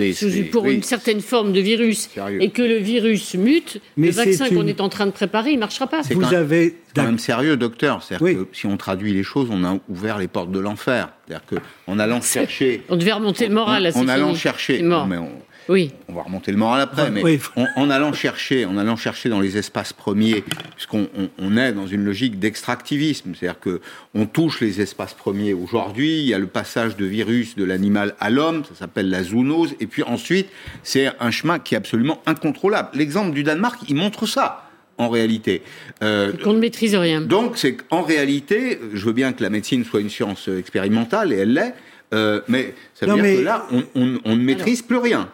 pour 0.51 0.67
une 0.67 0.83
certaine 0.83 1.21
forme 1.21 1.51
de 1.51 1.61
virus 1.61 2.09
et 2.39 2.51
que 2.51 2.61
le 2.61 2.75
virus 2.75 3.33
mute, 3.33 3.81
le 3.97 4.11
vaccin 4.11 4.49
qu'on 4.49 4.67
est 4.67 4.81
en 4.81 4.89
train 4.89 5.07
de 5.07 5.11
préparer, 5.11 5.49
il 5.49 5.55
ne 5.55 5.61
marchera 5.61 5.87
pas. 5.87 6.01
Vous 6.11 6.33
avez... 6.35 6.75
C'est 6.87 7.01
quand 7.01 7.07
même 7.07 7.17
sérieux, 7.17 7.57
docteur. 7.57 8.03
C'est-à-dire 8.03 8.37
que 8.37 8.47
si 8.53 8.67
on 8.67 8.77
traduit 8.77 9.13
les 9.13 9.23
choses, 9.23 9.47
on 9.51 9.63
a 9.63 9.79
ouvert 9.89 10.19
les 10.19 10.27
portes 10.27 10.51
de 10.51 10.59
l'enfer. 10.59 11.09
C'est-à-dire 11.27 11.45
qu'en 11.87 11.97
allant 11.97 12.21
chercher... 12.21 12.83
On 12.89 12.97
devait 12.97 13.13
remonter 13.13 13.47
le 13.47 13.55
moral, 13.55 13.81
là, 13.81 13.89
En 13.95 14.07
allant 14.07 14.35
chercher... 14.35 14.83
Non, 14.83 15.07
mais 15.07 15.17
oui. 15.69 15.91
On 16.07 16.13
va 16.13 16.23
remonter 16.23 16.51
le 16.51 16.57
moral 16.57 16.81
après, 16.81 17.09
mais 17.09 17.39
en, 17.75 17.89
allant 17.89 18.13
chercher, 18.13 18.65
en 18.65 18.77
allant 18.77 18.95
chercher 18.95 19.29
dans 19.29 19.39
les 19.39 19.57
espaces 19.57 19.93
premiers, 19.93 20.43
puisqu'on 20.75 21.07
on, 21.39 21.57
est 21.57 21.73
dans 21.73 21.87
une 21.87 22.03
logique 22.03 22.39
d'extractivisme, 22.39 23.33
c'est-à-dire 23.35 23.59
que 23.59 23.81
on 24.13 24.25
touche 24.25 24.61
les 24.61 24.81
espaces 24.81 25.13
premiers 25.13 25.53
aujourd'hui. 25.53 26.19
Il 26.19 26.25
y 26.25 26.33
a 26.33 26.39
le 26.39 26.47
passage 26.47 26.95
de 26.95 27.05
virus 27.05 27.55
de 27.55 27.63
l'animal 27.63 28.15
à 28.19 28.29
l'homme, 28.29 28.63
ça 28.65 28.75
s'appelle 28.75 29.09
la 29.09 29.23
zoonose, 29.23 29.75
et 29.79 29.87
puis 29.87 30.03
ensuite 30.03 30.47
c'est 30.83 31.09
un 31.19 31.31
chemin 31.31 31.59
qui 31.59 31.75
est 31.75 31.77
absolument 31.77 32.21
incontrôlable. 32.25 32.89
L'exemple 32.93 33.33
du 33.33 33.43
Danemark, 33.43 33.79
il 33.87 33.95
montre 33.95 34.25
ça 34.25 34.61
en 34.97 35.09
réalité. 35.09 35.61
Euh, 36.03 36.33
Qu'on 36.43 36.53
ne 36.53 36.59
maîtrise 36.59 36.95
rien. 36.95 37.21
Donc, 37.21 37.57
c'est 37.57 37.75
qu'en 37.75 38.01
réalité, 38.01 38.79
je 38.93 39.05
veux 39.05 39.13
bien 39.13 39.33
que 39.33 39.43
la 39.43 39.49
médecine 39.49 39.83
soit 39.83 39.99
une 39.99 40.09
science 40.09 40.47
expérimentale, 40.47 41.33
et 41.33 41.37
elle 41.37 41.53
l'est, 41.53 41.73
euh, 42.13 42.41
mais 42.47 42.73
ça 42.93 43.05
veut 43.05 43.21
dire 43.21 43.39
que 43.39 43.43
là, 43.43 43.67
on, 43.95 44.35
ne 44.35 44.41
maîtrise 44.41 44.81
plus 44.81 44.97
rien. 44.97 45.29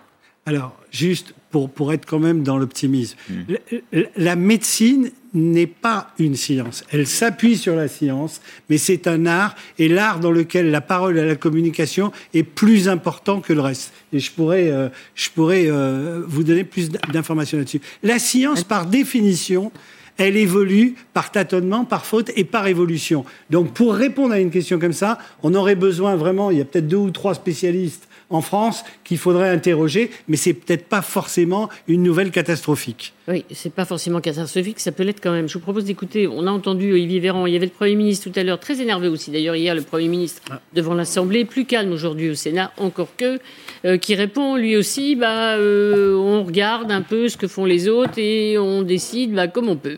Alors, 0.52 0.76
juste 0.92 1.34
pour, 1.50 1.70
pour 1.70 1.94
être 1.94 2.06
quand 2.06 2.20
même 2.20 2.44
dans 2.44 2.58
l'optimisme, 2.58 3.16
hmm. 3.30 4.02
la, 4.18 4.36
médecine 4.36 5.10
n'est 5.34 5.66
pas 5.66 6.12
une 6.20 6.36
science. 6.36 6.84
Elle 6.92 7.08
s'appuie 7.08 7.56
sur 7.56 7.74
la 7.74 7.88
science, 7.88 8.42
mais 8.70 8.78
c'est 8.78 9.08
un 9.08 9.26
art, 9.28 9.56
et 9.80 9.88
l'art 9.88 10.20
dans 10.20 10.30
lequel 10.30 10.70
la 10.70 10.82
parole 10.82 11.18
et 11.18 11.26
la 11.26 11.38
communication 11.38 12.12
est 12.34 12.44
plus 12.44 12.90
important 12.90 13.40
que 13.40 13.54
le 13.54 13.62
reste. 13.62 13.94
Et 14.12 14.20
je 14.20 14.30
pourrais, 14.30 14.70
euh, 14.70 14.90
je 15.16 15.30
pourrais 15.30 15.68
euh, 15.68 16.22
vous 16.28 16.44
donner 16.44 16.66
plus 16.66 16.90
d'informations 16.90 17.58
là-dessus. 17.58 17.80
La 18.04 18.20
science, 18.20 18.66
par 18.66 18.88
définition, 18.88 19.72
elle 20.18 20.36
évolue 20.36 20.96
par 21.14 21.32
tâtonnement, 21.32 21.86
par 21.86 22.06
faute 22.06 22.30
et 22.36 22.44
par 22.44 22.68
évolution. 22.68 23.24
Donc 23.50 23.74
pour 23.74 23.94
répondre 23.94 24.34
à 24.34 24.40
une 24.42 24.52
question 24.52 24.80
comme 24.80 24.92
ça, 24.92 25.18
on 25.44 25.54
aurait 25.54 25.76
besoin 25.76 26.18
vraiment, 26.18 26.52
il 26.52 26.58
y 26.58 26.62
a 26.62 26.66
peut-être 26.66 26.90
deux 26.90 26.98
ou 26.98 27.12
trois 27.12 27.36
spécialistes 27.36 28.10
en 28.32 28.42
France 28.42 28.84
qu'il 29.04 29.18
faudrait 29.18 29.50
interroger, 29.50 30.10
mais 30.28 30.38
c'est 30.38 30.54
peut-être 30.54 30.86
pas 30.86 31.02
forcément 31.02 31.70
une 31.88 32.04
nouvelle 32.04 32.32
catastrophique. 32.32 33.14
Oui, 33.28 33.46
c'est 33.52 33.74
pas 33.74 33.86
forcément 33.86 34.22
catastrophique, 34.22 34.80
ça 34.80 34.92
peut 34.92 35.04
l'être 35.04 35.22
quand 35.22 35.32
même. 35.32 35.48
Je 35.48 35.54
vous 35.54 35.60
propose 35.60 35.86
d'écouter, 35.86 36.28
on 36.28 36.48
a 36.48 36.52
entendu 36.52 36.92
Olivier 36.92 37.20
Véran, 37.20 37.46
il 37.46 37.54
y 37.54 37.56
avait 37.56 37.68
le 37.68 37.72
Premier 37.72 37.96
ministre 37.96 38.30
tout 38.30 38.40
à 38.40 38.44
l'heure, 38.44 38.60
très 38.60 38.82
énervé 38.82 39.08
aussi 39.08 39.32
d'ailleurs 39.32 39.56
hier, 39.56 39.76
le 39.76 39.82
Premier 39.82 40.08
ministre 40.08 40.42
ah. 40.50 40.60
devant 40.74 40.94
l'Assemblée, 40.94 41.46
plus 41.46 41.66
calme 41.66 41.92
aujourd'hui 41.92 42.30
au 42.30 42.36
Sénat, 42.36 42.72
encore 42.78 43.16
que, 43.16 43.40
euh, 43.86 43.98
qui 43.98 44.16
répond 44.16 44.56
lui 44.56 44.76
aussi, 44.78 45.16
bah, 45.16 45.56
euh, 45.56 46.16
on 46.16 46.44
regarde 46.44 46.92
un 46.92 47.02
peu 47.02 47.30
ce 47.30 47.38
que 47.38 47.48
font 47.48 47.66
les 47.66 47.88
autres 47.88 48.18
et 48.18 48.58
on 48.58 48.82
décide 48.82 49.34
bah, 49.34 49.48
comme 49.48 49.70
on 49.70 49.78
peut. 49.78 49.98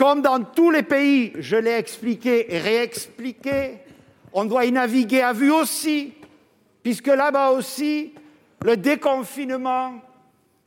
Comme 0.00 0.22
dans 0.22 0.42
tous 0.42 0.70
les 0.70 0.82
pays, 0.82 1.32
je 1.38 1.56
l'ai 1.56 1.72
expliqué 1.72 2.54
et 2.54 2.58
réexpliqué, 2.58 3.80
on 4.32 4.44
doit 4.44 4.64
y 4.64 4.72
naviguer 4.72 5.22
à 5.22 5.32
vue 5.32 5.50
aussi, 5.50 6.12
puisque 6.82 7.08
là-bas 7.08 7.50
aussi, 7.50 8.12
le 8.64 8.76
déconfinement 8.76 9.94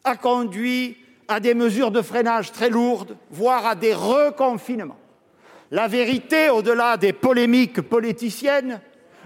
a 0.04 0.16
conduit 0.16 0.98
à 1.28 1.40
des 1.40 1.54
mesures 1.54 1.92
de 1.92 2.02
freinage 2.02 2.52
très 2.52 2.70
lourdes, 2.70 3.18
voire 3.32 3.66
à 3.66 3.76
des 3.76 3.94
reconfinements. 3.94 5.00
La 5.72 5.88
vérité, 5.88 6.50
au-delà 6.50 6.98
des 6.98 7.14
polémiques 7.14 7.82
politiciennes, 7.82 8.82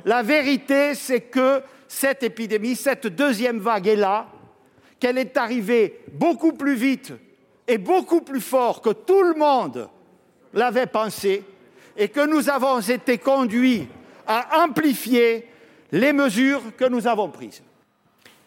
la 0.05 0.23
vérité, 0.23 0.95
c'est 0.95 1.21
que 1.21 1.61
cette 1.87 2.23
épidémie, 2.23 2.75
cette 2.75 3.07
deuxième 3.07 3.59
vague 3.59 3.87
est 3.87 3.95
là, 3.95 4.27
qu'elle 4.99 5.17
est 5.17 5.37
arrivée 5.37 5.99
beaucoup 6.13 6.53
plus 6.53 6.75
vite 6.75 7.13
et 7.67 7.77
beaucoup 7.77 8.21
plus 8.21 8.41
fort 8.41 8.81
que 8.81 8.91
tout 8.91 9.23
le 9.23 9.33
monde 9.33 9.89
l'avait 10.53 10.85
pensé, 10.85 11.43
et 11.97 12.07
que 12.09 12.25
nous 12.25 12.49
avons 12.49 12.79
été 12.79 13.17
conduits 13.17 13.87
à 14.27 14.63
amplifier 14.63 15.47
les 15.91 16.13
mesures 16.13 16.61
que 16.75 16.85
nous 16.85 17.07
avons 17.07 17.29
prises. 17.29 17.61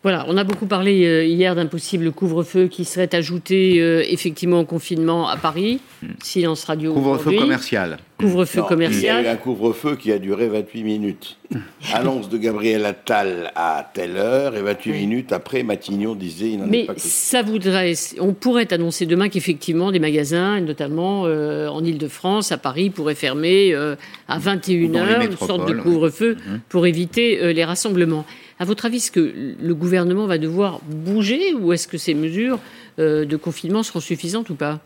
Voilà, 0.02 0.24
on 0.28 0.38
a 0.38 0.44
beaucoup 0.44 0.64
parlé 0.64 1.04
euh, 1.04 1.26
hier 1.26 1.54
d'un 1.54 1.66
possible 1.66 2.10
couvre-feu 2.10 2.68
qui 2.68 2.86
serait 2.86 3.14
ajouté 3.14 3.82
euh, 3.82 4.02
effectivement 4.08 4.60
au 4.60 4.64
confinement 4.64 5.28
à 5.28 5.36
Paris. 5.36 5.80
Hmm. 6.02 6.12
Silence 6.22 6.64
radio. 6.64 6.94
Couvre-feu 6.94 7.32
commercial. 7.32 7.98
Couvre-feu 8.18 8.62
commercial. 8.62 9.20
Il 9.20 9.24
y 9.24 9.28
a 9.28 9.30
eu 9.30 9.34
un 9.34 9.36
couvre-feu 9.36 9.96
qui 9.96 10.10
a 10.10 10.18
duré 10.18 10.48
28 10.48 10.84
minutes. 10.84 11.36
Annonce 11.92 12.30
de 12.30 12.38
Gabriel 12.38 12.86
Attal 12.86 13.52
à 13.54 13.90
telle 13.92 14.16
heure 14.16 14.56
et 14.56 14.62
28 14.62 14.92
minutes 14.92 15.32
après, 15.32 15.62
Matignon 15.62 16.14
disait 16.14 16.48
il 16.52 16.60
n'en 16.60 16.66
Mais 16.66 16.84
pas 16.84 16.94
que 16.94 17.00
ça 17.00 17.42
voudrait. 17.42 17.92
On 18.20 18.32
pourrait 18.32 18.72
annoncer 18.72 19.04
demain 19.04 19.28
qu'effectivement 19.28 19.92
des 19.92 19.98
magasins, 19.98 20.60
notamment 20.60 21.24
euh, 21.26 21.68
en 21.68 21.84
Ile-de-France, 21.84 22.52
à 22.52 22.56
Paris, 22.56 22.88
pourraient 22.88 23.14
fermer 23.14 23.74
à 23.74 24.38
21h, 24.38 25.26
une 25.26 25.36
sorte 25.36 25.68
de 25.68 25.74
couvre-feu 25.74 26.36
mhm. 26.36 26.60
pour 26.70 26.86
éviter 26.86 27.52
les 27.52 27.64
rassemblements. 27.64 28.24
À 28.60 28.66
votre 28.66 28.84
avis, 28.84 28.98
est-ce 28.98 29.10
que 29.10 29.56
le 29.58 29.74
gouvernement 29.74 30.26
va 30.26 30.36
devoir 30.36 30.80
bouger 30.86 31.54
ou 31.54 31.72
est-ce 31.72 31.88
que 31.88 31.96
ces 31.96 32.12
mesures 32.12 32.58
euh, 32.98 33.24
de 33.24 33.36
confinement 33.36 33.82
seront 33.82 34.00
suffisantes 34.00 34.50
ou 34.50 34.54
pas? 34.54 34.80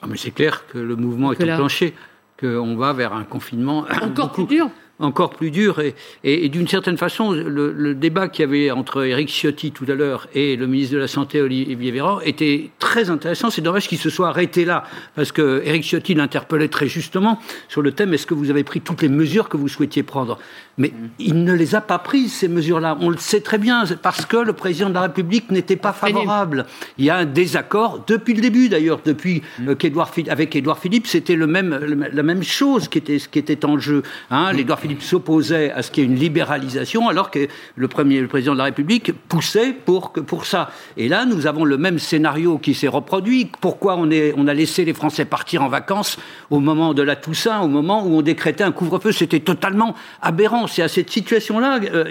Ah, 0.00 0.06
mais 0.08 0.16
C'est 0.16 0.30
clair 0.30 0.64
que 0.68 0.78
le 0.78 0.94
mouvement 0.94 1.32
est 1.32 1.42
enclenché, 1.42 1.92
qu'on 2.38 2.76
va 2.76 2.92
vers 2.92 3.12
un 3.12 3.24
confinement 3.24 3.84
encore 4.00 4.30
plus 4.30 4.46
dur 4.46 4.70
encore 4.98 5.30
plus 5.30 5.50
dur. 5.50 5.80
Et, 6.24 6.48
d'une 6.48 6.68
certaine 6.68 6.96
façon, 6.96 7.32
le, 7.32 7.94
débat 7.94 8.28
qu'il 8.28 8.42
y 8.42 8.48
avait 8.48 8.70
entre 8.70 9.04
Éric 9.04 9.28
Ciotti 9.28 9.72
tout 9.72 9.84
à 9.88 9.94
l'heure 9.94 10.28
et 10.34 10.56
le 10.56 10.66
ministre 10.66 10.94
de 10.94 11.00
la 11.00 11.08
Santé, 11.08 11.40
Olivier 11.40 11.90
Véran, 11.90 12.20
était 12.20 12.70
très 12.78 13.10
intéressant. 13.10 13.50
C'est 13.50 13.62
dommage 13.62 13.88
qu'il 13.88 13.98
se 13.98 14.10
soit 14.10 14.28
arrêté 14.28 14.64
là, 14.64 14.84
parce 15.14 15.32
que 15.32 15.62
Éric 15.64 15.84
Ciotti 15.84 16.14
l'interpellait 16.14 16.68
très 16.68 16.88
justement 16.88 17.38
sur 17.68 17.82
le 17.82 17.92
thème 17.92 18.14
est-ce 18.14 18.26
que 18.26 18.34
vous 18.34 18.50
avez 18.50 18.64
pris 18.64 18.80
toutes 18.80 19.02
les 19.02 19.08
mesures 19.08 19.48
que 19.48 19.56
vous 19.56 19.68
souhaitiez 19.68 20.02
prendre? 20.02 20.38
Mais 20.78 20.92
il 21.18 21.44
ne 21.44 21.54
les 21.54 21.74
a 21.74 21.80
pas 21.80 21.98
prises, 21.98 22.32
ces 22.32 22.48
mesures-là. 22.48 22.98
On 23.00 23.08
le 23.08 23.16
sait 23.16 23.40
très 23.40 23.58
bien, 23.58 23.84
parce 24.02 24.26
que 24.26 24.36
le 24.36 24.52
président 24.52 24.88
de 24.88 24.94
la 24.94 25.02
République 25.02 25.50
n'était 25.50 25.76
pas 25.76 25.92
favorable. 25.92 26.66
Il 26.98 27.04
y 27.04 27.10
a 27.10 27.16
un 27.16 27.24
désaccord 27.24 28.04
depuis 28.06 28.34
le 28.34 28.40
début, 28.40 28.68
d'ailleurs, 28.68 29.00
depuis 29.04 29.42
euh, 29.66 29.74
qu'Edouard 29.74 30.10
avec 30.28 30.54
Édouard 30.54 30.78
Philippe, 30.78 31.06
c'était 31.06 31.36
le 31.36 31.46
même, 31.46 31.78
la 32.12 32.22
même 32.22 32.42
chose 32.42 32.88
qui 32.88 32.98
était, 32.98 33.18
qui 33.18 33.38
était 33.38 33.64
en 33.64 33.78
jeu. 33.78 34.02
Hein, 34.30 34.52
Philippe 34.86 35.02
s'opposait 35.02 35.72
à 35.72 35.82
ce 35.82 35.90
qu'il 35.90 36.04
y 36.04 36.06
ait 36.06 36.08
une 36.08 36.16
libéralisation, 36.16 37.08
alors 37.08 37.32
que 37.32 37.48
le, 37.74 37.88
premier, 37.88 38.20
le 38.20 38.28
président 38.28 38.52
de 38.52 38.58
la 38.58 38.64
République 38.64 39.10
poussait 39.26 39.72
pour, 39.72 40.12
pour 40.12 40.46
ça. 40.46 40.70
Et 40.96 41.08
là, 41.08 41.24
nous 41.24 41.48
avons 41.48 41.64
le 41.64 41.76
même 41.76 41.98
scénario 41.98 42.58
qui 42.58 42.72
s'est 42.72 42.86
reproduit. 42.86 43.50
Pourquoi 43.60 43.96
on, 43.96 44.12
est, 44.12 44.32
on 44.36 44.46
a 44.46 44.54
laissé 44.54 44.84
les 44.84 44.94
Français 44.94 45.24
partir 45.24 45.64
en 45.64 45.68
vacances 45.68 46.18
au 46.50 46.60
moment 46.60 46.94
de 46.94 47.02
la 47.02 47.16
Toussaint, 47.16 47.62
au 47.62 47.66
moment 47.66 48.06
où 48.06 48.16
on 48.16 48.22
décrétait 48.22 48.62
un 48.62 48.70
couvre-feu? 48.70 49.10
C'était 49.10 49.40
totalement 49.40 49.96
aberrant. 50.22 50.68
C'est 50.68 50.82
à 50.82 50.88
cette 50.88 51.10
situation-là 51.10 51.80
euh, 51.92 52.04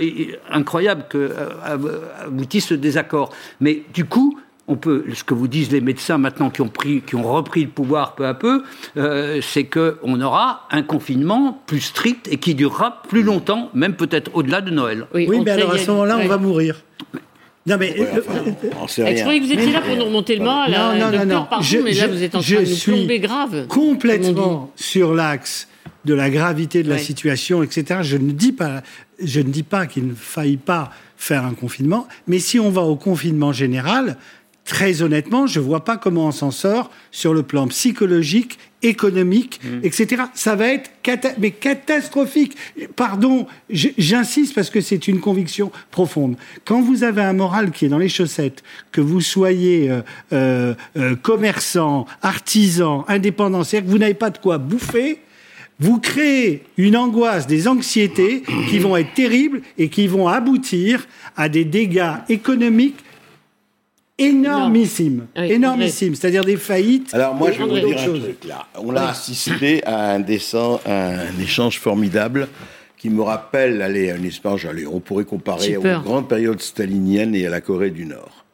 incroyable 0.52 1.06
que 1.10 1.18
euh, 1.18 2.00
aboutisse 2.26 2.68
ce 2.68 2.74
désaccord. 2.74 3.30
Mais 3.62 3.84
du 3.94 4.04
coup, 4.04 4.38
on 4.68 4.76
peut, 4.76 5.06
ce 5.14 5.24
que 5.24 5.34
vous 5.34 5.48
disent 5.48 5.72
les 5.72 5.82
médecins 5.82 6.18
maintenant 6.18 6.50
qui 6.50 6.62
ont, 6.62 6.70
pris, 6.70 7.02
qui 7.02 7.16
ont 7.16 7.24
repris 7.24 7.64
le 7.64 7.70
pouvoir 7.70 8.16
peu 8.16 8.26
à 8.26 8.34
peu, 8.34 8.64
euh, 8.98 9.40
c'est 9.42 9.66
qu'on 9.66 10.22
aura 10.22 10.68
un 10.72 10.82
confinement 10.82 11.62
plus 11.68 11.82
strict 11.82 12.28
et 12.32 12.38
qui 12.38 12.56
durera 12.56 13.04
plus 13.08 13.24
longtemps, 13.24 13.70
même 13.74 13.96
peut-être 13.96 14.32
au-delà 14.34 14.62
de 14.62 14.72
Noël. 14.72 15.06
Oui, 15.14 15.28
mais 15.44 15.52
alors 15.52 15.74
à 15.74 15.78
ce 15.78 15.92
moment-là, 15.92 16.18
on 16.22 16.28
va 16.28 16.38
mourir. 16.38 16.82
Non, 17.68 17.78
mais. 17.80 18.00
Ouais, 18.00 18.10
enfin, 18.14 19.04
euh, 19.04 19.16
je 19.16 19.22
croyais 19.22 19.40
que 19.40 19.46
vous 19.46 19.54
étiez 19.54 19.72
là 19.72 19.82
pour 19.82 19.96
nous 19.96 20.06
remonter 20.06 20.36
le 20.36 20.44
mal. 20.44 20.72
Non, 20.72 21.00
non, 21.00 21.18
non, 21.18 21.26
non. 21.26 21.48
Pardon, 21.50 21.66
je, 21.66 21.80
mais 21.80 21.94
là, 21.94 22.08
vous 22.08 22.22
êtes 22.22 22.36
en 22.36 22.42
train 22.42 22.62
de 22.62 22.70
nous 22.70 22.78
plomber 22.78 23.20
grave. 23.20 23.68
Complètement 23.68 24.72
sur 24.76 25.16
l'axe 25.16 25.68
de 26.06 26.14
la 26.14 26.30
gravité 26.30 26.84
de 26.84 26.90
la 26.90 27.00
situation, 27.00 27.64
etc. 27.64 28.02
Je 28.04 28.18
ne 28.18 28.32
dis 28.32 28.52
pas, 28.52 28.84
je 29.20 29.40
ne 29.40 29.50
dis 29.50 29.64
pas 29.64 29.88
qu'il 29.88 30.08
ne 30.08 30.14
faille 30.14 30.58
pas 30.58 30.92
faire 31.18 31.44
un 31.44 31.54
confinement, 31.54 32.08
mais 32.28 32.38
si 32.38 32.60
on 32.60 32.70
va 32.70 32.82
au 32.82 32.96
confinement 32.96 33.52
général, 33.52 34.18
très 34.66 35.04
honnêtement, 35.04 35.48
je 35.48 35.60
ne 35.60 35.66
vois 35.66 35.86
pas 35.86 35.96
comment 35.96 36.28
on 36.28 36.32
s'en 36.32 36.52
sort 36.52 36.92
sur 37.12 37.34
le 37.34 37.44
plan 37.44 37.68
psychologique, 37.68 38.58
économique, 38.82 39.62
mmh. 39.64 39.86
etc. 39.86 40.24
Ça 40.34 40.56
va 40.56 40.68
être 40.68 40.90
mais 41.38 41.52
catastrophique. 41.52 42.58
Pardon, 42.96 43.46
j'insiste 43.70 44.56
parce 44.56 44.72
que 44.72 44.82
c'est 44.82 45.08
une 45.08 45.20
conviction 45.20 45.72
profonde. 45.92 46.36
Quand 46.66 46.82
vous 46.82 47.04
avez 47.04 47.22
un 47.22 47.34
moral 47.34 47.72
qui 47.72 47.86
est 47.86 47.90
dans 47.90 48.00
les 48.00 48.10
chaussettes, 48.10 48.64
que 48.92 49.02
vous 49.02 49.22
soyez 49.22 49.90
euh, 49.90 50.02
euh, 50.34 50.74
euh 50.98 51.16
commerçant, 51.16 52.08
artisan, 52.24 53.06
indépendant, 53.08 53.64
c'est-à-dire 53.64 53.88
que 53.88 53.92
vous 53.92 54.00
n'avez 54.00 54.16
pas 54.16 54.32
de 54.32 54.40
quoi 54.40 54.58
bouffer, 54.58 55.20
vous 55.80 56.00
créez 56.00 56.64
une 56.78 56.96
angoisse, 56.96 57.48
des 57.48 57.68
anxiétés 57.68 58.44
qui 58.70 58.80
vont 58.80 58.96
être 58.96 59.14
terribles 59.14 59.62
et 59.78 59.90
qui 59.90 60.08
vont 60.08 60.28
aboutir 60.28 61.06
à 61.36 61.50
des 61.50 61.66
dégâts 61.66 62.14
économiques 62.30 63.05
énormissime, 64.18 65.28
énormissime, 65.36 66.16
c'est-à-dire 66.16 66.44
des 66.44 66.58
faillites. 66.58 67.14
Alors 67.14 67.36
moi, 67.36 67.52
je 67.52 67.60
vais 67.60 67.82
vous 67.82 67.88
dire 67.88 68.00
un 68.00 68.20
truc 68.20 68.44
là. 68.46 68.68
On 68.76 68.96
a 68.96 69.04
assisté 69.04 69.84
à 69.86 70.12
un, 70.12 70.20
dessin, 70.20 70.80
un 70.86 71.40
échange 71.40 71.80
formidable 71.80 72.48
qui 72.98 73.10
me 73.10 73.22
rappelle, 73.22 73.82
allez, 73.82 74.10
un 74.12 74.24
échange, 74.24 74.66
allez, 74.66 74.88
on 74.88 75.00
pourrait 75.00 75.26
comparer 75.26 75.78
aux 75.78 75.82
grandes 75.82 76.28
périodes 76.28 76.62
staliniennes 76.62 77.36
et 77.36 77.46
à 77.46 77.50
la 77.50 77.62
Corée 77.62 77.92
du 77.92 78.06
Nord. 78.06 78.46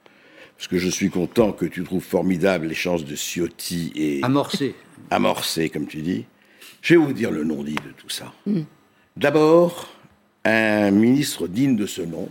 Parce 0.57 0.67
que 0.67 0.77
je 0.77 0.89
suis 0.89 1.09
content 1.09 1.53
que 1.53 1.65
tu 1.65 1.83
trouves 1.83 2.03
formidable 2.03 2.67
l'échange 2.67 3.05
de 3.05 3.15
Ciotti 3.15 3.91
et... 3.95 4.19
Amorcé. 4.23 4.75
Amorcé, 5.09 5.69
comme 5.69 5.87
tu 5.87 6.01
dis. 6.01 6.25
Je 6.81 6.95
vais 6.95 6.99
vous 6.99 7.13
dire 7.13 7.31
le 7.31 7.43
nom 7.43 7.63
dit 7.63 7.75
de 7.75 7.91
tout 7.97 8.09
ça. 8.09 8.31
Hmm. 8.45 8.61
D'abord, 9.17 9.89
un 10.45 10.91
ministre 10.91 11.47
digne 11.47 11.75
de 11.75 11.85
ce 11.85 12.01
nom, 12.01 12.29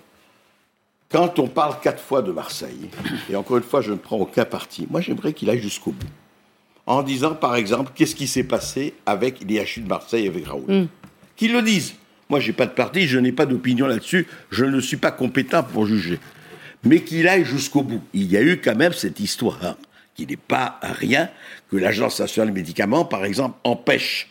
quand 1.10 1.38
on 1.38 1.48
parle 1.48 1.80
quatre 1.80 2.02
fois 2.02 2.22
de 2.22 2.30
Marseille, 2.30 2.88
et 3.28 3.36
encore 3.36 3.56
une 3.56 3.64
fois, 3.64 3.82
je 3.82 3.90
ne 3.92 3.96
prends 3.96 4.18
aucun 4.18 4.44
parti, 4.44 4.86
moi 4.88 5.00
j'aimerais 5.00 5.32
qu'il 5.32 5.50
aille 5.50 5.60
jusqu'au 5.60 5.90
bout. 5.90 6.06
En 6.86 7.02
disant, 7.02 7.34
par 7.34 7.56
exemple, 7.56 7.92
qu'est-ce 7.94 8.14
qui 8.14 8.26
s'est 8.26 8.44
passé 8.44 8.94
avec 9.06 9.40
l'IHU 9.40 9.80
de 9.80 9.88
Marseille 9.88 10.26
avec 10.26 10.46
Raoul. 10.46 10.64
Mm. 10.66 10.88
Qu'il 11.36 11.52
le 11.52 11.62
dise. 11.62 11.94
Moi, 12.28 12.40
je 12.40 12.48
n'ai 12.48 12.52
pas 12.52 12.66
de 12.66 12.72
parti, 12.72 13.06
je 13.06 13.18
n'ai 13.18 13.32
pas 13.32 13.46
d'opinion 13.46 13.86
là-dessus, 13.86 14.26
je 14.50 14.64
ne 14.64 14.80
suis 14.80 14.96
pas 14.96 15.10
compétent 15.10 15.62
pour 15.62 15.86
juger. 15.86 16.18
Mais 16.84 17.00
qu'il 17.00 17.28
aille 17.28 17.44
jusqu'au 17.44 17.82
bout. 17.82 18.02
Il 18.12 18.30
y 18.30 18.36
a 18.36 18.42
eu 18.42 18.60
quand 18.60 18.76
même 18.76 18.92
cette 18.92 19.20
histoire, 19.20 19.76
qui 20.14 20.26
n'est 20.26 20.36
pas 20.36 20.78
rien, 20.82 21.28
que 21.70 21.76
l'Agence 21.76 22.20
nationale 22.20 22.52
des 22.52 22.60
médicaments, 22.60 23.04
par 23.04 23.24
exemple, 23.24 23.56
empêche 23.64 24.29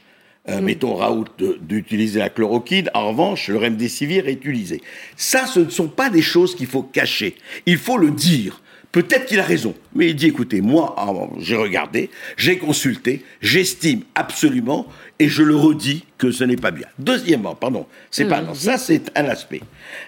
euh, 0.49 0.61
mettons 0.61 0.95
Raoult, 0.95 1.25
d'utiliser 1.61 2.19
la 2.19 2.29
chloroquine. 2.29 2.89
En 2.93 3.09
revanche, 3.09 3.47
le 3.47 3.57
remdesivir 3.57 4.27
est 4.27 4.33
utilisé. 4.33 4.81
Ça, 5.15 5.45
ce 5.45 5.59
ne 5.59 5.69
sont 5.69 5.87
pas 5.87 6.09
des 6.09 6.21
choses 6.21 6.55
qu'il 6.55 6.67
faut 6.67 6.83
cacher. 6.83 7.35
Il 7.65 7.77
faut 7.77 7.97
le 7.97 8.11
dire. 8.11 8.61
Peut-être 8.91 9.27
qu'il 9.27 9.39
a 9.39 9.43
raison, 9.43 9.75
mais 9.93 10.07
il 10.07 10.15
dit 10.15 10.25
écoutez, 10.25 10.61
moi, 10.61 10.95
j'ai 11.37 11.55
regardé, 11.55 12.09
j'ai 12.37 12.57
consulté, 12.57 13.23
j'estime 13.39 14.01
absolument, 14.15 14.87
et 15.19 15.29
je 15.29 15.43
le 15.43 15.55
redis, 15.55 16.05
que 16.17 16.31
ce 16.31 16.43
n'est 16.43 16.55
pas 16.55 16.71
bien. 16.71 16.87
Deuxièmement, 16.97 17.53
pardon, 17.53 17.85
c'est 18.09 18.25
pas 18.25 18.41
non, 18.41 18.55
ça 18.55 18.79
c'est 18.79 19.11
un 19.15 19.25
aspect. 19.25 19.61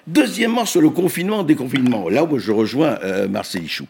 Deuxièmement, 0.07 0.65
sur 0.65 0.81
le 0.81 0.89
confinement, 0.89 1.43
déconfinement, 1.43 2.09
là 2.09 2.23
où 2.23 2.39
je 2.39 2.51
rejoins 2.51 2.97
euh, 3.03 3.27
Marcel 3.27 3.63
Ichou, 3.63 3.85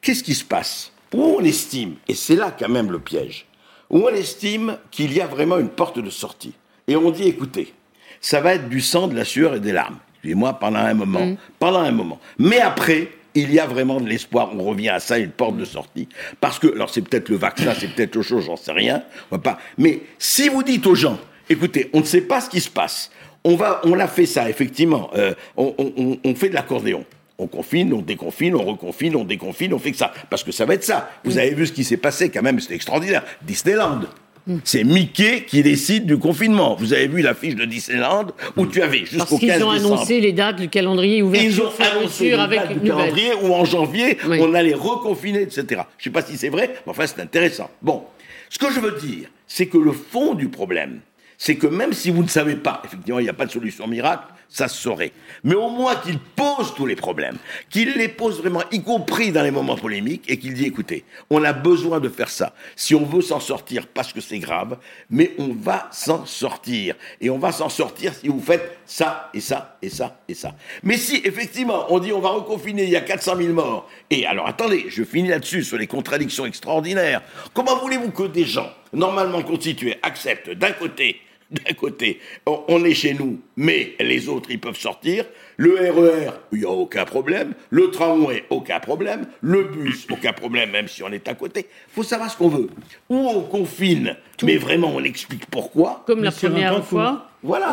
qu'est-ce 0.00 0.24
qui 0.24 0.34
se 0.34 0.44
passe? 0.44 0.92
Où 1.12 1.22
on 1.22 1.44
estime, 1.44 1.96
et 2.08 2.14
c'est 2.14 2.36
là 2.36 2.56
quand 2.58 2.70
même 2.70 2.90
le 2.90 3.00
piège, 3.00 3.44
où 3.92 4.06
on 4.06 4.08
estime 4.08 4.78
qu'il 4.90 5.12
y 5.12 5.20
a 5.20 5.26
vraiment 5.26 5.58
une 5.58 5.68
porte 5.68 5.98
de 5.98 6.10
sortie. 6.10 6.54
Et 6.88 6.96
on 6.96 7.10
dit, 7.10 7.28
écoutez, 7.28 7.72
ça 8.20 8.40
va 8.40 8.54
être 8.54 8.68
du 8.68 8.80
sang, 8.80 9.06
de 9.06 9.14
la 9.14 9.24
sueur 9.24 9.54
et 9.54 9.60
des 9.60 9.72
larmes. 9.72 9.98
Et 10.24 10.34
moi, 10.34 10.54
pendant 10.54 10.80
un 10.80 10.94
moment, 10.94 11.26
mm. 11.26 11.36
pendant 11.58 11.80
un 11.80 11.92
moment. 11.92 12.18
Mais 12.38 12.60
après, 12.60 13.08
il 13.34 13.52
y 13.52 13.60
a 13.60 13.66
vraiment 13.66 14.00
de 14.00 14.08
l'espoir. 14.08 14.50
On 14.56 14.64
revient 14.64 14.88
à 14.88 15.00
ça, 15.00 15.18
une 15.18 15.30
porte 15.30 15.56
de 15.56 15.64
sortie. 15.64 16.08
Parce 16.40 16.58
que, 16.58 16.72
alors 16.74 16.90
c'est 16.90 17.02
peut-être 17.02 17.28
le 17.28 17.36
vaccin, 17.36 17.72
c'est 17.78 17.88
peut-être 17.88 18.16
autre 18.16 18.26
chose, 18.28 18.44
j'en 18.44 18.56
sais 18.56 18.72
rien. 18.72 19.02
pas. 19.42 19.58
Mais 19.78 20.00
si 20.18 20.48
vous 20.48 20.62
dites 20.62 20.86
aux 20.86 20.94
gens, 20.94 21.18
écoutez, 21.48 21.90
on 21.92 22.00
ne 22.00 22.04
sait 22.04 22.22
pas 22.22 22.40
ce 22.40 22.50
qui 22.50 22.60
se 22.60 22.70
passe. 22.70 23.10
On 23.44 23.56
va, 23.56 23.80
on 23.84 23.98
a 23.98 24.06
fait 24.06 24.26
ça, 24.26 24.48
effectivement. 24.48 25.10
Euh, 25.16 25.34
on 25.56 26.34
fait 26.34 26.48
de 26.48 26.54
l'accordéon. 26.54 27.04
On 27.38 27.46
confine, 27.46 27.92
on 27.92 28.02
déconfine, 28.02 28.54
on 28.54 28.62
reconfine, 28.62 29.16
on 29.16 29.24
déconfine, 29.24 29.74
on 29.74 29.78
fait 29.78 29.92
que 29.92 29.96
ça. 29.96 30.12
Parce 30.30 30.44
que 30.44 30.52
ça 30.52 30.64
va 30.64 30.74
être 30.74 30.84
ça. 30.84 31.10
Vous 31.24 31.34
mm. 31.34 31.38
avez 31.38 31.54
vu 31.54 31.66
ce 31.66 31.72
qui 31.72 31.84
s'est 31.84 31.96
passé 31.96 32.30
quand 32.30 32.42
même, 32.42 32.60
c'était 32.60 32.74
extraordinaire. 32.74 33.24
Disneyland. 33.42 34.02
Mm. 34.46 34.56
C'est 34.64 34.84
Mickey 34.84 35.44
qui 35.46 35.62
décide 35.62 36.06
du 36.06 36.18
confinement. 36.18 36.76
Vous 36.78 36.92
avez 36.92 37.06
vu 37.06 37.22
l'affiche 37.22 37.54
de 37.54 37.64
Disneyland 37.64 38.26
où 38.56 38.66
tu 38.66 38.82
avais 38.82 39.04
jusqu'au 39.04 39.38
15 39.38 39.40
décembre. 39.40 39.74
Ils 39.76 39.86
ont 39.86 39.94
annoncé 39.94 40.20
les 40.20 40.32
dates 40.32 40.56
du 40.56 40.68
calendrier 40.68 41.22
ouvert. 41.22 41.42
Ils 41.42 41.60
ont 41.60 41.70
annoncé 41.78 42.30
les 42.30 42.34
avec 42.34 42.60
dates 42.60 42.78
du 42.78 42.88
calendrier 42.88 43.34
où 43.42 43.52
en 43.54 43.64
janvier 43.64 44.18
on 44.26 44.54
allait 44.54 44.74
reconfiner, 44.74 45.42
etc. 45.42 45.64
Je 45.68 45.74
ne 45.74 45.84
sais 46.04 46.10
pas 46.10 46.22
si 46.22 46.36
c'est 46.36 46.48
vrai, 46.48 46.74
mais 46.86 46.90
enfin 46.90 47.06
c'est 47.06 47.20
intéressant. 47.20 47.70
Bon, 47.80 48.02
ce 48.50 48.58
que 48.58 48.70
je 48.72 48.80
veux 48.80 48.98
dire, 49.00 49.28
c'est 49.46 49.66
que 49.66 49.78
le 49.78 49.92
fond 49.92 50.34
du 50.34 50.48
problème, 50.48 51.00
c'est 51.38 51.56
que 51.56 51.66
même 51.66 51.92
si 51.92 52.10
vous 52.10 52.22
ne 52.22 52.28
savez 52.28 52.56
pas, 52.56 52.82
effectivement, 52.84 53.18
il 53.18 53.24
n'y 53.24 53.28
a 53.28 53.34
pas 53.34 53.46
de 53.46 53.50
solution 53.50 53.86
miracle, 53.86 54.24
ça 54.52 54.68
se 54.68 54.80
saurait. 54.80 55.12
Mais 55.44 55.54
au 55.54 55.70
moins 55.70 55.96
qu'il 55.96 56.18
pose 56.18 56.74
tous 56.76 56.84
les 56.84 56.94
problèmes, 56.94 57.38
qu'il 57.70 57.94
les 57.94 58.08
pose 58.08 58.38
vraiment, 58.38 58.62
y 58.70 58.82
compris 58.82 59.32
dans 59.32 59.42
les 59.42 59.50
moments 59.50 59.76
polémiques, 59.76 60.24
et 60.28 60.38
qu'il 60.38 60.52
dit, 60.52 60.66
écoutez, 60.66 61.04
on 61.30 61.42
a 61.42 61.54
besoin 61.54 62.00
de 62.00 62.08
faire 62.10 62.28
ça. 62.28 62.54
Si 62.76 62.94
on 62.94 63.04
veut 63.04 63.22
s'en 63.22 63.40
sortir, 63.40 63.86
parce 63.86 64.12
que 64.12 64.20
c'est 64.20 64.38
grave, 64.38 64.78
mais 65.08 65.32
on 65.38 65.54
va 65.54 65.88
s'en 65.90 66.26
sortir. 66.26 66.94
Et 67.20 67.30
on 67.30 67.38
va 67.38 67.50
s'en 67.50 67.70
sortir 67.70 68.12
si 68.14 68.28
vous 68.28 68.40
faites 68.40 68.78
ça, 68.84 69.30
et 69.32 69.40
ça, 69.40 69.78
et 69.80 69.88
ça, 69.88 70.20
et 70.28 70.34
ça. 70.34 70.54
Mais 70.82 70.98
si, 70.98 71.22
effectivement, 71.24 71.86
on 71.88 71.98
dit 71.98 72.12
on 72.12 72.20
va 72.20 72.30
reconfiner, 72.30 72.84
il 72.84 72.90
y 72.90 72.96
a 72.96 73.00
400 73.00 73.36
000 73.36 73.54
morts, 73.54 73.88
et 74.10 74.26
alors 74.26 74.46
attendez, 74.46 74.84
je 74.88 75.02
finis 75.02 75.28
là-dessus 75.28 75.64
sur 75.64 75.78
les 75.78 75.86
contradictions 75.86 76.44
extraordinaires. 76.44 77.22
Comment 77.54 77.78
voulez-vous 77.78 78.10
que 78.10 78.24
des 78.24 78.44
gens, 78.44 78.70
normalement 78.92 79.42
constitués, 79.42 79.98
acceptent 80.02 80.50
d'un 80.50 80.72
côté 80.72 81.20
d'un 81.52 81.74
côté, 81.74 82.20
on 82.46 82.84
est 82.84 82.94
chez 82.94 83.14
nous, 83.14 83.40
mais 83.56 83.94
les 84.00 84.28
autres, 84.28 84.50
ils 84.50 84.60
peuvent 84.60 84.78
sortir. 84.78 85.24
Le 85.56 85.74
RER, 85.74 86.30
il 86.52 86.60
n'y 86.60 86.64
a 86.64 86.70
aucun 86.70 87.04
problème. 87.04 87.52
Le 87.70 87.90
tramway, 87.90 88.44
aucun 88.50 88.80
problème. 88.80 89.26
Le 89.42 89.64
bus, 89.64 90.06
aucun 90.10 90.32
problème, 90.32 90.70
même 90.70 90.88
si 90.88 91.02
on 91.02 91.10
est 91.12 91.28
à 91.28 91.34
côté. 91.34 91.66
Il 91.88 91.94
faut 91.94 92.02
savoir 92.02 92.30
ce 92.30 92.36
qu'on 92.36 92.48
veut. 92.48 92.68
Ou 93.08 93.16
on 93.16 93.42
confine, 93.42 94.16
mais 94.42 94.56
vraiment, 94.56 94.92
on 94.94 95.04
explique 95.04 95.46
pourquoi. 95.46 96.02
Comme 96.06 96.22
la 96.22 96.32
première 96.32 96.84
fois. 96.84 97.28
Voilà. 97.42 97.70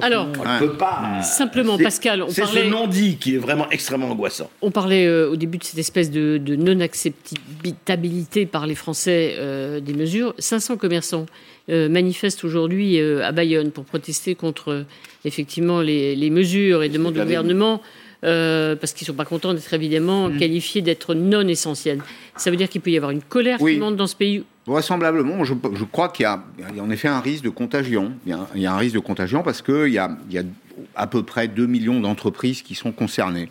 Alors, 0.00 0.28
on 0.38 0.44
ne 0.44 0.58
peut 0.58 0.76
pas. 0.76 1.20
Simplement, 1.22 1.76
Pascal, 1.76 2.22
on 2.22 2.28
C'est 2.28 2.46
ce 2.46 2.68
non-dit 2.68 3.16
qui 3.16 3.34
est 3.34 3.38
vraiment 3.38 3.68
extrêmement 3.70 4.10
angoissant. 4.10 4.48
On 4.62 4.70
parlait 4.70 5.06
euh, 5.06 5.30
au 5.30 5.36
début 5.36 5.58
de 5.58 5.64
cette 5.64 5.78
espèce 5.78 6.10
de, 6.10 6.38
non-acceptabilité 6.56 8.46
par 8.46 8.66
les 8.66 8.74
Français 8.74 9.34
euh, 9.38 9.80
des 9.80 9.92
mesures. 9.92 10.34
500 10.38 10.78
commerçants 10.78 11.26
euh, 11.68 11.88
manifestent 11.90 12.44
aujourd'hui 12.44 12.98
à 13.00 13.32
Bayonne 13.32 13.70
pour 13.70 13.84
protester 13.84 14.34
contre 14.34 14.86
effectivement 15.26 15.80
les, 15.82 16.30
mesures 16.30 16.82
et 16.82 16.88
demandent 16.88 17.18
au 17.18 17.22
gouvernement. 17.22 17.82
Parce 18.24 18.92
qu'ils 18.92 19.04
ne 19.04 19.12
sont 19.12 19.16
pas 19.16 19.24
contents 19.24 19.54
d'être 19.54 19.72
évidemment 19.74 20.28
mmh. 20.28 20.38
qualifiés 20.38 20.82
d'être 20.82 21.14
non 21.14 21.46
essentiels. 21.46 22.00
Ça 22.36 22.50
veut 22.50 22.56
dire 22.56 22.68
qu'il 22.68 22.80
peut 22.80 22.90
y 22.90 22.96
avoir 22.96 23.12
une 23.12 23.22
colère 23.22 23.58
qui 23.58 23.76
monte 23.76 23.96
dans 23.96 24.06
ce 24.06 24.16
pays 24.16 24.44
Vraisemblablement, 24.66 25.44
je, 25.44 25.52
je 25.74 25.84
crois 25.84 26.08
qu'il 26.08 26.22
y, 26.22 26.26
a 26.26 26.42
en 26.80 26.88
effet 26.88 27.08
un 27.08 27.20
risque 27.20 27.44
de 27.44 27.50
contagion. 27.50 28.12
Il 28.24 28.32
y 28.62 28.66
a, 28.66 28.72
un 28.72 28.78
risque 28.78 28.94
de 28.94 29.00
contagion 29.00 29.42
parce 29.42 29.60
qu'il 29.60 29.92
y 29.92 29.98
a, 29.98 30.16
y 30.30 30.38
a 30.38 30.42
à 30.94 31.06
peu 31.06 31.22
près 31.22 31.48
2 31.48 31.66
millions 31.66 32.00
d'entreprises 32.00 32.62
qui 32.62 32.74
sont 32.74 32.92
concernées. 32.92 33.50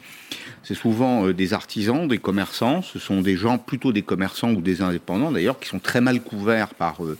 C'est 0.63 0.75
souvent 0.75 1.27
euh, 1.27 1.33
des 1.33 1.53
artisans, 1.53 2.07
des 2.07 2.17
commerçants, 2.17 2.81
ce 2.81 2.97
sont 2.97 3.21
des 3.21 3.35
gens, 3.35 3.57
plutôt 3.57 3.91
des 3.91 4.01
commerçants 4.01 4.51
ou 4.51 4.61
des 4.61 4.81
indépendants 4.81 5.31
d'ailleurs, 5.31 5.59
qui 5.59 5.67
sont 5.67 5.79
très 5.79 6.01
mal 6.01 6.21
couverts 6.21 6.73
par 6.73 7.03
euh, 7.03 7.11
euh, 7.11 7.15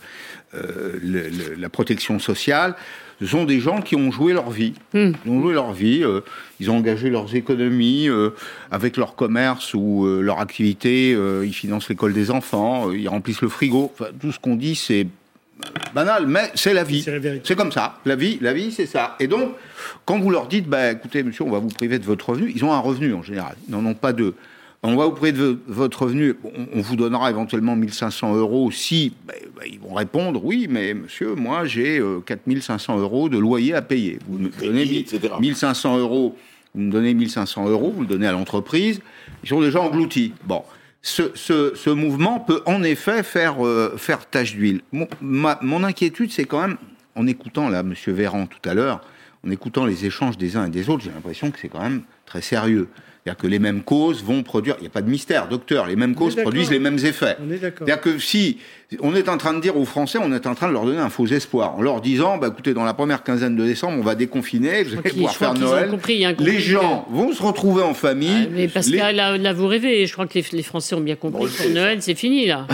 le, 1.02 1.28
le, 1.28 1.54
la 1.58 1.68
protection 1.68 2.18
sociale. 2.18 2.74
Ce 3.20 3.26
sont 3.26 3.44
des 3.44 3.60
gens 3.60 3.80
qui 3.80 3.94
ont 3.94 4.10
joué 4.10 4.32
leur 4.32 4.50
vie. 4.50 4.74
Hmm. 4.92 5.12
Ils 5.24 5.30
ont 5.30 5.40
joué 5.40 5.54
leur 5.54 5.72
vie, 5.72 6.02
euh, 6.02 6.20
ils 6.58 6.70
ont 6.70 6.78
engagé 6.78 7.10
leurs 7.10 7.34
économies 7.36 8.08
euh, 8.08 8.30
avec 8.72 8.96
leur 8.96 9.14
commerce 9.14 9.72
ou 9.72 10.04
euh, 10.04 10.20
leur 10.20 10.40
activité, 10.40 11.14
euh, 11.14 11.46
ils 11.46 11.54
financent 11.54 11.88
l'école 11.88 12.12
des 12.12 12.32
enfants, 12.32 12.88
euh, 12.88 12.98
ils 12.98 13.08
remplissent 13.08 13.42
le 13.42 13.48
frigo. 13.48 13.92
Enfin, 13.94 14.10
tout 14.20 14.32
ce 14.32 14.40
qu'on 14.40 14.56
dit, 14.56 14.74
c'est 14.74 15.06
banal, 15.94 16.26
mais 16.26 16.50
c'est 16.56 16.74
la 16.74 16.82
vie. 16.82 17.06
C'est 17.44 17.56
comme 17.56 17.70
ça. 17.70 18.00
La 18.04 18.16
vie, 18.16 18.38
la 18.40 18.52
vie, 18.52 18.72
c'est 18.72 18.86
ça. 18.86 19.14
Et 19.20 19.28
donc, 19.28 19.52
quand 20.04 20.18
vous 20.18 20.30
leur 20.30 20.48
dites, 20.48 20.66
bah, 20.66 20.90
écoutez, 20.90 21.22
monsieur, 21.22 21.44
on 21.44 21.50
va 21.50 21.60
vous 21.60 21.68
priver 21.68 22.00
de 22.00 22.04
votre 22.04 22.30
revenu, 22.30 22.52
ils 22.54 22.64
ont 22.64 22.72
un 22.72 22.80
revenu 22.80 23.14
en 23.14 23.22
général. 23.22 23.54
Ils 23.68 23.72
n'en 23.72 23.86
ont 23.86 23.94
pas 23.94 24.12
deux. 24.12 24.34
On 24.86 24.96
va 24.96 25.06
vous 25.06 25.12
priver 25.12 25.32
de 25.32 25.58
votre 25.66 26.02
revenu. 26.02 26.34
On, 26.74 26.80
vous 26.82 26.94
donnera 26.94 27.30
éventuellement 27.30 27.74
1500 27.74 28.36
euros 28.36 28.70
si 28.70 29.14
bah, 29.26 29.32
bah, 29.56 29.62
ils 29.66 29.80
vont 29.80 29.94
répondre, 29.94 30.44
oui, 30.44 30.66
mais 30.68 30.92
monsieur, 30.92 31.34
moi, 31.34 31.64
j'ai 31.64 31.98
euh, 31.98 32.20
4500 32.20 32.98
euros 32.98 33.30
de 33.30 33.38
loyer 33.38 33.72
à 33.72 33.80
payer. 33.80 34.18
Vous 34.28 34.38
me 34.38 34.50
donnez 34.50 35.06
1500 35.40 35.98
euros. 35.98 36.36
Vous 36.74 36.82
me 36.82 36.90
donnez 36.90 37.14
1500 37.14 37.68
euros, 37.68 37.92
vous 37.96 38.02
le 38.02 38.08
donnez 38.08 38.26
à 38.26 38.32
l'entreprise. 38.32 39.00
Ils 39.42 39.48
sont 39.48 39.60
déjà 39.60 39.80
engloutis. 39.80 40.34
Bon 40.44 40.62
ce, 41.00 41.30
ce, 41.34 41.74
ce, 41.74 41.90
mouvement 41.90 42.40
peut 42.40 42.62
en 42.64 42.82
effet 42.82 43.22
faire, 43.22 43.64
euh, 43.64 43.94
faire 43.98 44.26
tache 44.26 44.54
d'huile. 44.54 44.80
Mon, 44.90 45.06
ma, 45.20 45.58
mon 45.60 45.84
inquiétude, 45.84 46.32
c'est 46.32 46.46
quand 46.46 46.62
même, 46.62 46.78
en 47.14 47.26
écoutant 47.26 47.68
là, 47.68 47.80
M. 47.80 47.94
Véran 48.06 48.46
tout 48.46 48.68
à 48.68 48.72
l'heure, 48.72 49.02
en 49.46 49.50
écoutant 49.50 49.84
les 49.84 50.06
échanges 50.06 50.38
des 50.38 50.56
uns 50.56 50.66
et 50.66 50.70
des 50.70 50.88
autres, 50.88 51.04
j'ai 51.04 51.10
l'impression 51.10 51.50
que 51.50 51.58
c'est 51.60 51.68
quand 51.68 51.82
même 51.82 52.02
très 52.24 52.40
sérieux. 52.40 52.88
C'est-à-dire 53.24 53.40
que 53.40 53.46
les 53.46 53.58
mêmes 53.58 53.82
causes 53.82 54.22
vont 54.22 54.42
produire, 54.42 54.74
il 54.80 54.82
n'y 54.82 54.86
a 54.86 54.90
pas 54.90 55.00
de 55.00 55.08
mystère, 55.08 55.48
docteur, 55.48 55.86
les 55.86 55.96
mêmes 55.96 56.14
causes 56.14 56.36
produisent 56.36 56.70
les 56.70 56.78
mêmes 56.78 56.98
effets. 56.98 57.38
C'est-à-dire 57.48 57.98
que 58.02 58.18
si 58.18 58.58
on 59.00 59.14
est 59.14 59.30
en 59.30 59.38
train 59.38 59.54
de 59.54 59.60
dire 59.60 59.78
aux 59.78 59.86
Français, 59.86 60.18
on 60.20 60.30
est 60.30 60.46
en 60.46 60.54
train 60.54 60.68
de 60.68 60.74
leur 60.74 60.84
donner 60.84 60.98
un 60.98 61.08
faux 61.08 61.26
espoir, 61.26 61.74
en 61.74 61.80
leur 61.80 62.02
disant, 62.02 62.36
bah, 62.36 62.48
écoutez, 62.52 62.74
dans 62.74 62.84
la 62.84 62.92
première 62.92 63.22
quinzaine 63.22 63.56
de 63.56 63.64
décembre, 63.64 63.96
on 63.98 64.02
va 64.02 64.14
déconfiner, 64.14 64.82
vous 64.82 64.98
allez 64.98 65.10
pouvoir 65.10 65.34
faire 65.34 65.54
Noël. 65.54 65.88
Compris, 65.88 66.26
les 66.38 66.60
gens 66.60 67.06
que... 67.08 67.16
vont 67.16 67.32
se 67.32 67.42
retrouver 67.42 67.82
en 67.82 67.94
famille. 67.94 68.44
Ah, 68.44 68.52
mais 68.52 68.68
Pascal, 68.68 69.12
les... 69.12 69.16
là, 69.16 69.38
là, 69.38 69.52
vous 69.54 69.68
rêvez, 69.68 70.06
je 70.06 70.12
crois 70.12 70.26
que 70.26 70.38
les, 70.38 70.44
les 70.52 70.62
Français 70.62 70.94
ont 70.94 71.00
bien 71.00 71.16
compris 71.16 71.44
bon, 71.44 71.64
que 71.64 71.72
Noël, 71.72 72.02
c'est 72.02 72.14
fini, 72.14 72.46
là. 72.46 72.66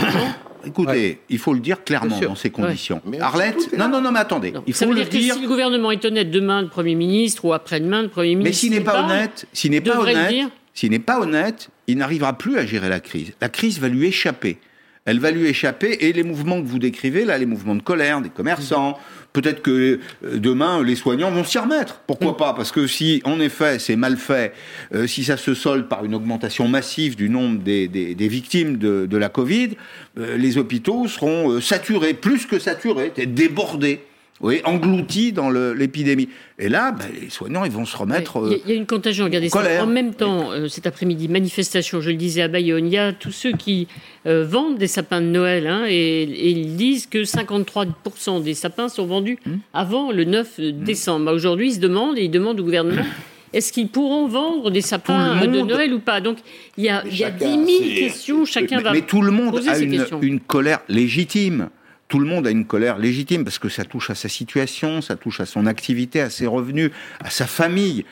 Écoutez, 0.65 0.91
ouais. 0.91 1.19
il 1.29 1.37
faut 1.37 1.53
le 1.53 1.59
dire 1.59 1.83
clairement 1.83 2.19
dans 2.19 2.35
ces 2.35 2.49
conditions. 2.49 3.01
Ouais. 3.05 3.19
Arlette, 3.19 3.77
non, 3.77 3.87
non, 3.89 4.01
non, 4.01 4.11
mais 4.11 4.19
attendez, 4.19 4.51
non. 4.51 4.63
il 4.67 4.73
faut 4.73 4.85
le 4.85 4.95
dire. 4.95 5.09
dire. 5.09 5.33
Que 5.33 5.39
si 5.39 5.41
le 5.41 5.47
gouvernement 5.47 5.91
est 5.91 6.03
honnête 6.05 6.31
demain, 6.31 6.61
le 6.61 6.67
Premier 6.67 6.95
ministre, 6.95 7.45
ou 7.45 7.53
après-demain, 7.53 8.03
le 8.03 8.09
Premier 8.09 8.35
ministre. 8.35 8.49
Mais 8.49 8.53
s'il 8.53 8.71
n'est 8.71 8.83
pas 8.83 9.03
honnête, 9.03 9.47
s'il 9.53 9.71
n'est 9.71 9.81
pas 9.81 9.99
honnête, 9.99 10.29
dire. 10.29 10.49
s'il 10.73 10.91
n'est 10.91 10.99
pas 10.99 11.19
honnête, 11.19 11.69
il 11.87 11.97
n'arrivera 11.97 12.37
plus 12.37 12.57
à 12.57 12.65
gérer 12.65 12.89
la 12.89 12.99
crise. 12.99 13.33
La 13.41 13.49
crise 13.49 13.79
va 13.79 13.87
lui 13.87 14.05
échapper. 14.05 14.59
Elle 15.05 15.19
va 15.19 15.31
lui 15.31 15.47
échapper 15.47 15.97
et 16.01 16.13
les 16.13 16.23
mouvements 16.23 16.61
que 16.61 16.67
vous 16.67 16.77
décrivez 16.77 17.25
là, 17.25 17.37
les 17.37 17.47
mouvements 17.47 17.75
de 17.75 17.81
colère 17.81 18.21
des 18.21 18.29
commerçants, 18.29 18.99
peut-être 19.33 19.61
que 19.61 19.99
euh, 20.23 20.37
demain 20.37 20.83
les 20.83 20.95
soignants 20.95 21.31
vont 21.31 21.43
s'y 21.43 21.57
remettre. 21.57 22.01
Pourquoi 22.07 22.37
pas? 22.37 22.53
Parce 22.53 22.71
que 22.71 22.87
si 22.87 23.21
en 23.25 23.39
effet 23.39 23.79
c'est 23.79 23.95
mal 23.95 24.17
fait, 24.17 24.53
euh, 24.93 25.07
si 25.07 25.23
ça 25.23 25.37
se 25.37 25.53
solde 25.53 25.87
par 25.87 26.05
une 26.05 26.15
augmentation 26.15 26.67
massive 26.67 27.15
du 27.15 27.29
nombre 27.29 27.59
des, 27.59 27.87
des, 27.87 28.15
des 28.15 28.27
victimes 28.27 28.77
de, 28.77 29.05
de, 29.05 29.17
la 29.17 29.29
Covid, 29.29 29.71
euh, 30.17 30.37
les 30.37 30.57
hôpitaux 30.57 31.07
seront 31.07 31.61
saturés, 31.61 32.13
plus 32.13 32.45
que 32.45 32.59
saturés, 32.59 33.11
débordés 33.27 34.01
oui, 34.41 34.61
engloutis 34.63 35.31
dans 35.31 35.49
l'épidémie. 35.49 36.29
Et 36.57 36.67
là, 36.67 36.91
ben, 36.91 37.05
les 37.19 37.29
soignants, 37.29 37.63
ils 37.63 37.71
vont 37.71 37.85
se 37.85 37.95
remettre. 37.95 38.41
Il 38.49 38.69
y, 38.69 38.71
y, 38.71 38.75
a 38.75 38.75
une 38.75 38.87
contagion, 38.87 39.25
regardez 39.25 39.49
colère. 39.49 39.79
ça. 39.79 39.83
En 39.83 39.87
même 39.87 40.13
temps, 40.13 40.51
euh, 40.51 40.67
cet 40.67 40.87
après-midi, 40.87 41.27
manifestation, 41.27 42.01
je 42.01 42.09
le 42.09 42.15
disais 42.15 42.41
à 42.41 42.47
Bayonne, 42.47 42.87
il 42.87 42.93
y 42.93 42.97
a 42.97 43.13
tous 43.13 43.31
ceux 43.31 43.51
qui 43.51 43.87
euh, 44.25 44.43
vendent 44.45 44.77
des 44.77 44.87
sapins 44.87 45.21
de 45.21 45.27
Noël 45.27 45.67
hein, 45.67 45.85
et, 45.87 46.23
et, 46.23 46.49
ils 46.49 46.75
disent 46.75 47.05
que 47.05 47.19
53% 47.19 48.41
des 48.41 48.55
sapins 48.55 48.89
sont 48.89 49.05
vendus 49.05 49.37
mmh. 49.45 49.51
avant 49.73 50.11
le 50.11 50.23
9 50.23 50.59
décembre. 50.59 51.31
Mmh. 51.31 51.35
Aujourd'hui, 51.35 51.67
ils 51.69 51.75
se 51.75 51.79
demandent 51.79 52.17
et 52.17 52.23
ils 52.23 52.31
demandent 52.31 52.59
au 52.59 52.63
gouvernement. 52.63 53.03
Est-ce 53.53 53.73
qu'ils 53.73 53.89
pourront 53.89 54.27
vendre 54.27 54.71
des 54.71 54.81
sapins 54.81 55.45
de 55.45 55.61
Noël 55.61 55.93
ou 55.93 55.99
pas? 55.99 56.21
Donc, 56.21 56.37
il 56.77 56.85
y 56.85 56.89
a, 56.89 57.05
y 57.05 57.23
a 57.25 57.31
10 57.31 57.45
000 57.45 57.65
questions, 57.95 58.45
chacun 58.45 58.77
mais, 58.77 58.83
va 58.83 58.91
Mais 58.93 59.01
tout 59.01 59.21
le 59.21 59.31
monde 59.31 59.51
poser 59.51 59.69
a 59.69 59.75
ces 59.75 59.83
une, 59.83 59.97
questions. 59.97 60.19
une 60.21 60.39
colère 60.39 60.79
légitime 60.87 61.69
tout 62.11 62.19
le 62.19 62.25
monde 62.25 62.45
a 62.45 62.51
une 62.51 62.65
colère 62.65 62.97
légitime 62.97 63.45
parce 63.45 63.57
que 63.57 63.69
ça 63.69 63.85
touche 63.85 64.09
à 64.09 64.15
sa 64.15 64.27
situation, 64.27 65.01
ça 65.01 65.15
touche 65.15 65.39
à 65.39 65.45
son 65.45 65.65
activité, 65.65 66.19
à 66.19 66.29
ses 66.29 66.45
revenus, 66.45 66.91
à 67.23 67.29
sa 67.29 67.47
famille. 67.47 68.03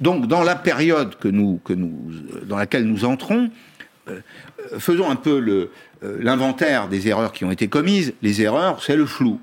Donc, 0.00 0.28
dans 0.28 0.42
la 0.42 0.56
période 0.56 1.14
que 1.18 1.28
nous, 1.28 1.60
que 1.62 1.74
nous, 1.74 2.10
dans 2.44 2.56
laquelle 2.56 2.84
nous 2.84 3.04
entrons, 3.04 3.50
euh, 4.08 4.20
faisons 4.78 5.10
un 5.10 5.16
peu 5.16 5.68
l'inventaire 6.02 6.84
euh, 6.84 6.88
des 6.88 7.06
erreurs 7.08 7.32
qui 7.32 7.44
ont 7.44 7.50
été 7.50 7.68
commises. 7.68 8.14
Les 8.22 8.40
erreurs, 8.40 8.82
c'est 8.82 8.96
le 8.96 9.04
flou. 9.04 9.38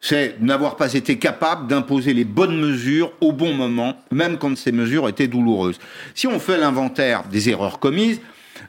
C'est 0.00 0.40
n'avoir 0.40 0.76
pas 0.76 0.94
été 0.94 1.18
capable 1.18 1.66
d'imposer 1.66 2.14
les 2.14 2.24
bonnes 2.24 2.58
mesures 2.58 3.12
au 3.20 3.32
bon 3.32 3.52
moment, 3.52 4.00
même 4.10 4.38
quand 4.38 4.56
ces 4.56 4.72
mesures 4.72 5.10
étaient 5.10 5.28
douloureuses. 5.28 5.78
Si 6.14 6.26
on 6.26 6.40
fait 6.40 6.56
l'inventaire 6.56 7.24
des 7.30 7.50
erreurs 7.50 7.80
commises, 7.80 8.18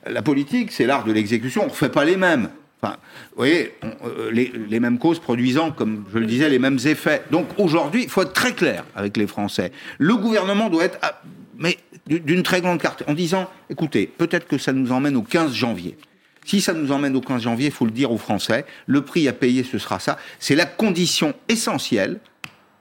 la 0.05 0.21
politique, 0.21 0.73
c'est 0.73 0.85
l'art 0.85 1.05
de 1.05 1.13
l'exécution. 1.13 1.61
On 1.61 1.67
ne 1.67 1.71
refait 1.71 1.87
pas 1.87 2.03
les 2.03 2.17
mêmes. 2.17 2.49
Enfin, 2.81 2.97
vous 3.31 3.37
voyez, 3.37 3.73
euh, 4.05 4.31
les, 4.31 4.79
mêmes 4.79 4.99
causes 4.99 5.19
produisant, 5.19 5.71
comme 5.71 6.05
je 6.13 6.19
le 6.19 6.27
disais, 6.27 6.47
les 6.47 6.59
mêmes 6.59 6.77
effets. 6.85 7.23
Donc 7.31 7.47
aujourd'hui, 7.57 8.03
il 8.03 8.09
faut 8.09 8.21
être 8.21 8.33
très 8.33 8.53
clair 8.53 8.85
avec 8.95 9.17
les 9.17 9.25
Français. 9.25 9.71
Le 9.97 10.15
gouvernement 10.15 10.69
doit 10.69 10.85
être, 10.85 10.99
à, 11.01 11.21
mais 11.57 11.77
d'une 12.05 12.43
très 12.43 12.61
grande 12.61 12.79
carte, 12.79 13.03
en 13.07 13.13
disant, 13.13 13.49
écoutez, 13.69 14.05
peut-être 14.05 14.47
que 14.47 14.57
ça 14.59 14.73
nous 14.73 14.91
emmène 14.91 15.15
au 15.15 15.23
15 15.23 15.53
janvier. 15.53 15.97
Si 16.45 16.61
ça 16.61 16.73
nous 16.73 16.91
emmène 16.91 17.15
au 17.15 17.21
15 17.21 17.41
janvier, 17.41 17.67
il 17.67 17.73
faut 17.73 17.85
le 17.85 17.91
dire 17.91 18.11
aux 18.11 18.17
Français, 18.17 18.65
le 18.85 19.01
prix 19.01 19.27
à 19.27 19.33
payer, 19.33 19.63
ce 19.63 19.79
sera 19.79 19.99
ça. 19.99 20.17
C'est 20.39 20.55
la 20.55 20.65
condition 20.65 21.33
essentielle 21.49 22.19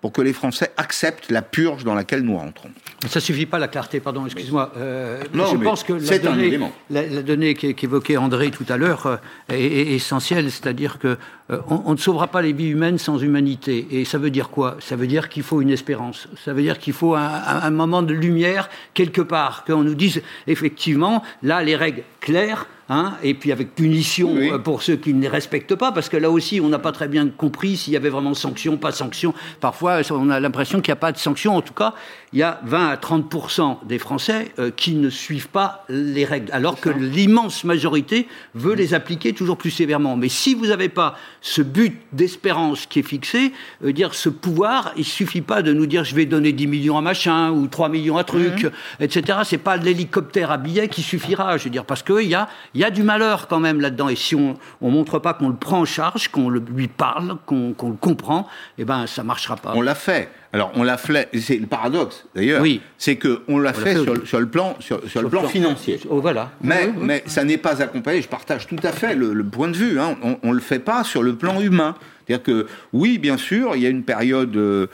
pour 0.00 0.12
que 0.12 0.20
les 0.20 0.34
Français 0.34 0.70
acceptent 0.76 1.30
la 1.30 1.42
purge 1.42 1.84
dans 1.84 1.94
laquelle 1.94 2.20
nous 2.20 2.36
rentrons. 2.36 2.70
Ça 3.08 3.20
suffit 3.20 3.44
pas 3.44 3.58
la 3.58 3.68
clarté, 3.68 4.00
pardon, 4.00 4.24
excuse-moi. 4.24 4.72
Euh, 4.78 5.22
je 5.32 5.56
pense 5.56 5.84
que 5.84 5.92
la 5.92 6.18
donnée, 6.18 6.58
la, 6.88 7.06
la 7.06 7.22
donnée 7.22 7.54
qu'évoquait 7.54 8.16
André 8.16 8.50
tout 8.50 8.64
à 8.70 8.78
l'heure 8.78 9.06
euh, 9.06 9.16
est, 9.50 9.54
est, 9.54 9.94
essentielle, 9.94 10.50
c'est-à-dire 10.50 10.98
que 10.98 11.18
euh, 11.50 11.58
on, 11.68 11.82
on, 11.84 11.92
ne 11.92 11.98
sauvera 11.98 12.28
pas 12.28 12.40
les 12.40 12.54
vies 12.54 12.68
humaines 12.68 12.96
sans 12.96 13.18
humanité. 13.18 13.86
Et 13.90 14.06
ça 14.06 14.16
veut 14.16 14.30
dire 14.30 14.48
quoi? 14.48 14.78
Ça 14.80 14.96
veut 14.96 15.06
dire 15.06 15.28
qu'il 15.28 15.42
faut 15.42 15.60
une 15.60 15.70
espérance. 15.70 16.26
Ça 16.42 16.54
veut 16.54 16.62
dire 16.62 16.78
qu'il 16.78 16.94
faut 16.94 17.14
un, 17.14 17.20
un, 17.20 17.62
un, 17.62 17.70
moment 17.70 18.02
de 18.02 18.14
lumière 18.14 18.70
quelque 18.94 19.20
part, 19.20 19.64
qu'on 19.64 19.82
nous 19.82 19.94
dise 19.94 20.22
effectivement 20.46 21.22
là 21.42 21.62
les 21.62 21.76
règles 21.76 22.02
claires. 22.20 22.66
Hein, 22.88 23.14
et 23.24 23.34
puis 23.34 23.50
avec 23.50 23.74
punition 23.74 24.32
oui. 24.32 24.52
pour 24.62 24.80
ceux 24.80 24.94
qui 24.94 25.12
ne 25.12 25.20
les 25.20 25.26
respectent 25.26 25.74
pas, 25.74 25.90
parce 25.90 26.08
que 26.08 26.16
là 26.16 26.30
aussi, 26.30 26.60
on 26.60 26.68
n'a 26.68 26.78
pas 26.78 26.92
très 26.92 27.08
bien 27.08 27.26
compris 27.28 27.76
s'il 27.76 27.92
y 27.92 27.96
avait 27.96 28.10
vraiment 28.10 28.32
sanction, 28.32 28.76
pas 28.76 28.92
sanction. 28.92 29.34
Parfois, 29.60 30.02
on 30.10 30.30
a 30.30 30.38
l'impression 30.38 30.80
qu'il 30.80 30.92
n'y 30.92 30.96
a 30.98 31.00
pas 31.00 31.10
de 31.10 31.18
sanction. 31.18 31.56
En 31.56 31.62
tout 31.62 31.74
cas, 31.74 31.94
il 32.36 32.40
y 32.40 32.42
a 32.42 32.60
20 32.64 32.88
à 32.88 32.96
30% 32.96 33.86
des 33.86 33.98
Français 33.98 34.52
euh, 34.58 34.70
qui 34.70 34.94
ne 34.94 35.08
suivent 35.08 35.48
pas 35.48 35.86
les 35.88 36.26
règles, 36.26 36.52
alors 36.52 36.78
que 36.78 36.90
l'immense 36.90 37.64
majorité 37.64 38.28
veut 38.54 38.74
les 38.74 38.92
appliquer 38.92 39.32
toujours 39.32 39.56
plus 39.56 39.70
sévèrement. 39.70 40.16
Mais 40.16 40.28
si 40.28 40.54
vous 40.54 40.66
n'avez 40.66 40.90
pas 40.90 41.16
ce 41.40 41.62
but 41.62 41.98
d'espérance 42.12 42.84
qui 42.84 42.98
est 42.98 43.02
fixé, 43.02 43.54
euh, 43.82 43.90
dire 43.90 44.14
ce 44.14 44.28
pouvoir, 44.28 44.92
il 44.98 45.06
suffit 45.06 45.40
pas 45.40 45.62
de 45.62 45.72
nous 45.72 45.86
dire 45.86 46.04
je 46.04 46.14
vais 46.14 46.26
donner 46.26 46.52
10 46.52 46.66
millions 46.66 46.98
à 46.98 47.00
machin 47.00 47.52
ou 47.52 47.68
3 47.68 47.88
millions 47.88 48.18
à 48.18 48.24
truc, 48.24 48.64
mmh. 48.64 49.02
etc. 49.02 49.38
C'est 49.44 49.56
pas 49.56 49.78
l'hélicoptère 49.78 50.50
à 50.50 50.58
billets 50.58 50.88
qui 50.88 51.00
suffira, 51.00 51.56
je 51.56 51.64
veux 51.64 51.70
dire, 51.70 51.86
parce 51.86 52.02
qu'il 52.02 52.28
y 52.28 52.34
a, 52.34 52.50
y 52.74 52.84
a 52.84 52.90
du 52.90 53.02
malheur 53.02 53.48
quand 53.48 53.60
même 53.60 53.80
là-dedans. 53.80 54.10
Et 54.10 54.16
si 54.16 54.34
on 54.34 54.58
ne 54.82 54.90
montre 54.90 55.20
pas 55.20 55.32
qu'on 55.32 55.48
le 55.48 55.56
prend 55.56 55.80
en 55.80 55.84
charge, 55.86 56.28
qu'on 56.28 56.50
lui 56.50 56.88
parle, 56.88 57.38
qu'on 57.46 57.72
qu 57.72 57.86
le 57.86 57.94
comprend, 57.94 58.46
eh 58.76 58.84
ben 58.84 59.06
ça 59.06 59.22
marchera 59.22 59.56
pas. 59.56 59.72
On 59.74 59.80
l'a 59.80 59.94
fait. 59.94 60.28
Alors 60.52 60.72
on 60.74 60.82
l'a 60.82 60.96
fait, 60.96 61.28
c'est 61.38 61.58
le 61.58 61.66
paradoxe 61.66 62.26
d'ailleurs, 62.34 62.62
oui. 62.62 62.80
c'est 62.98 63.16
qu'on 63.16 63.58
l'a 63.58 63.72
fait, 63.72 63.94
fait 63.94 64.02
sur, 64.02 64.26
sur, 64.26 64.40
le 64.40 64.46
plan, 64.46 64.76
sur, 64.80 65.00
sur, 65.00 65.10
sur 65.10 65.22
le 65.22 65.28
plan, 65.28 65.40
plan, 65.40 65.48
financier. 65.48 66.00
Oh, 66.08 66.20
voilà. 66.20 66.52
Mais, 66.62 66.86
oui, 66.86 66.92
oui. 66.96 67.04
mais 67.04 67.22
ça 67.26 67.44
n'est 67.44 67.58
pas 67.58 67.82
accompagné, 67.82 68.22
je 68.22 68.28
partage 68.28 68.66
tout 68.66 68.78
à 68.82 68.92
fait 68.92 69.14
le, 69.14 69.32
le 69.32 69.44
point 69.44 69.68
de 69.68 69.76
vue, 69.76 70.00
hein. 70.00 70.16
on 70.22 70.48
ne 70.48 70.54
le 70.54 70.60
fait 70.60 70.78
pas 70.78 71.04
sur 71.04 71.22
le 71.22 71.34
plan 71.34 71.60
humain. 71.60 71.94
C'est-à-dire 72.26 72.42
que 72.42 72.66
oui, 72.92 73.18
bien 73.18 73.36
sûr, 73.36 73.76
il 73.76 73.82
y 73.82 73.86
a 73.86 73.88
une 73.88 74.02
période, 74.02 74.56
euh, 74.56 74.86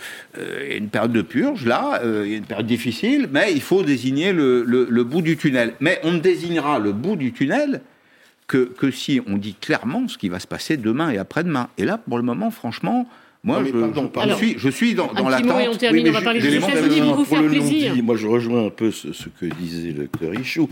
une 0.70 0.88
période 0.88 1.12
de 1.12 1.22
purge 1.22 1.64
là, 1.64 2.00
euh, 2.04 2.24
il 2.26 2.32
y 2.32 2.34
a 2.34 2.38
une 2.38 2.44
période 2.44 2.66
difficile, 2.66 3.28
mais 3.32 3.52
il 3.52 3.62
faut 3.62 3.82
désigner 3.82 4.32
le, 4.32 4.64
le, 4.64 4.86
le, 4.88 5.04
bout 5.04 5.22
du 5.22 5.36
tunnel. 5.36 5.74
Mais 5.80 5.98
on 6.02 6.12
ne 6.12 6.18
désignera 6.18 6.78
le 6.78 6.92
bout 6.92 7.16
du 7.16 7.32
tunnel 7.32 7.80
que, 8.48 8.64
que 8.64 8.90
si 8.90 9.20
on 9.26 9.38
dit 9.38 9.54
clairement 9.54 10.08
ce 10.08 10.18
qui 10.18 10.28
va 10.28 10.40
se 10.40 10.46
passer 10.46 10.76
demain 10.76 11.10
et 11.10 11.16
après-demain. 11.16 11.68
Et 11.78 11.86
là, 11.86 11.96
pour 11.96 12.18
le 12.18 12.22
moment, 12.22 12.50
franchement, 12.50 13.08
moi, 13.44 13.64
je, 13.64 13.73
pardon, 13.73 14.10
je, 14.14 14.20
Alors, 14.20 14.39
suis, 14.39 14.55
je 14.56 14.69
suis 14.69 14.94
dans, 14.94 15.12
dans 15.12 15.28
l'attente. 15.28 15.51
On 15.73 15.77
termine, 15.77 16.05
oui, 16.05 16.10
on 16.10 16.12
va 16.12 16.23
parler 16.23 16.40
de 16.40 16.59
vous 17.14 17.24
faire 17.24 17.44
plaisir. 17.44 17.94
Moi, 18.02 18.16
je 18.16 18.27
rejoins 18.28 18.66
un 18.66 18.70
peu 18.70 18.93
ce, 18.93 19.12
ce 19.12 19.28
que 19.28 19.47
disait 19.47 19.89
le 19.89 20.05
docteur 20.06 20.32
Ichou. 20.35 20.69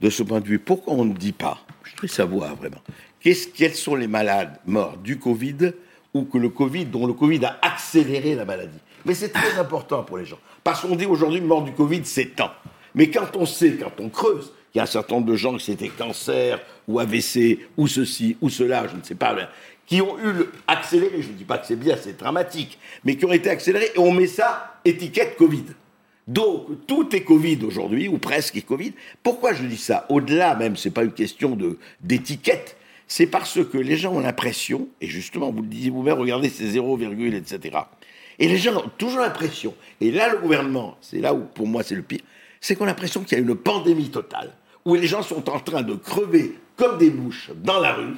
De 0.00 0.10
ce 0.10 0.22
point 0.22 0.40
de 0.40 0.46
vue, 0.46 0.58
pourquoi 0.58 0.94
on 0.94 1.06
ne 1.06 1.14
dit 1.14 1.32
pas 1.32 1.58
Je 1.82 1.92
voudrais 1.92 2.08
savoir 2.08 2.56
vraiment. 2.56 2.82
Qu 3.20 3.34
quels 3.54 3.74
sont 3.74 3.94
les 3.94 4.06
malades 4.06 4.58
morts 4.66 4.98
du 4.98 5.18
Covid 5.18 5.72
ou 6.12 6.24
que 6.24 6.36
le 6.36 6.50
Covid, 6.50 6.86
dont 6.86 7.06
le 7.06 7.14
Covid 7.14 7.44
a 7.44 7.58
accéléré 7.62 8.34
la 8.34 8.44
maladie? 8.44 8.78
Mais 9.06 9.14
c'est 9.14 9.30
très 9.30 9.58
important 9.58 10.02
pour 10.02 10.18
les 10.18 10.26
gens. 10.26 10.38
Parce 10.62 10.82
qu'on 10.82 10.96
dit 10.96 11.06
aujourd'hui, 11.06 11.40
mort 11.40 11.62
du 11.62 11.72
Covid, 11.72 12.02
c'est 12.04 12.36
temps. 12.36 12.52
Mais 12.94 13.08
quand 13.08 13.36
on 13.36 13.46
sait, 13.46 13.76
quand 13.76 13.92
on 13.98 14.10
creuse, 14.10 14.52
qu'il 14.72 14.78
y 14.78 14.80
a 14.80 14.84
un 14.84 14.86
certain 14.86 15.16
nombre 15.16 15.28
de 15.28 15.36
gens 15.36 15.56
qui 15.56 15.64
c'était 15.64 15.88
cancer, 15.88 16.60
ou 16.86 16.98
AVC, 17.00 17.58
ou 17.76 17.86
ceci, 17.86 18.36
ou 18.40 18.48
cela, 18.48 18.86
je 18.88 18.96
ne 18.96 19.02
sais 19.02 19.14
pas, 19.14 19.36
qui 19.90 20.00
ont 20.00 20.16
eu 20.20 20.44
accéléré, 20.68 21.20
je 21.20 21.30
ne 21.30 21.32
dis 21.32 21.42
pas 21.42 21.58
que 21.58 21.66
c'est 21.66 21.74
bien, 21.74 21.96
c'est 22.00 22.16
dramatique, 22.16 22.78
mais 23.04 23.16
qui 23.16 23.24
ont 23.24 23.32
été 23.32 23.50
accélérés, 23.50 23.90
et 23.96 23.98
on 23.98 24.12
met 24.12 24.28
ça 24.28 24.78
étiquette 24.84 25.36
Covid. 25.36 25.64
Donc, 26.28 26.86
tout 26.86 27.14
est 27.16 27.22
Covid 27.22 27.58
aujourd'hui, 27.64 28.06
ou 28.06 28.18
presque 28.18 28.56
est 28.56 28.62
Covid. 28.62 28.92
Pourquoi 29.24 29.52
je 29.52 29.64
dis 29.64 29.76
ça 29.76 30.06
Au-delà 30.08 30.54
même, 30.54 30.76
c'est 30.76 30.92
pas 30.92 31.02
une 31.02 31.10
question 31.10 31.58
d'étiquette, 32.00 32.76
c'est 33.08 33.26
parce 33.26 33.58
que 33.64 33.78
les 33.78 33.96
gens 33.96 34.12
ont 34.12 34.20
l'impression, 34.20 34.86
et 35.00 35.08
justement, 35.08 35.50
vous 35.50 35.62
le 35.62 35.68
disiez 35.68 35.90
vous-même, 35.90 36.18
regardez 36.18 36.50
ces 36.50 36.68
0, 36.68 36.96
etc. 37.00 37.78
Et 38.38 38.46
les 38.46 38.58
gens 38.58 38.76
ont 38.76 38.90
toujours 38.96 39.22
l'impression, 39.22 39.74
et 40.00 40.12
là 40.12 40.32
le 40.32 40.38
gouvernement, 40.38 40.98
c'est 41.00 41.18
là 41.18 41.34
où 41.34 41.40
pour 41.40 41.66
moi 41.66 41.82
c'est 41.82 41.96
le 41.96 42.02
pire, 42.02 42.20
c'est 42.60 42.76
qu'on 42.76 42.84
a 42.84 42.88
l'impression 42.88 43.24
qu'il 43.24 43.36
y 43.36 43.40
a 43.40 43.42
une 43.42 43.56
pandémie 43.56 44.10
totale, 44.10 44.52
où 44.84 44.94
les 44.94 45.08
gens 45.08 45.22
sont 45.22 45.50
en 45.50 45.58
train 45.58 45.82
de 45.82 45.94
crever 45.94 46.54
comme 46.76 46.96
des 46.96 47.10
mouches 47.10 47.50
dans 47.56 47.80
la 47.80 47.94
rue, 47.94 48.14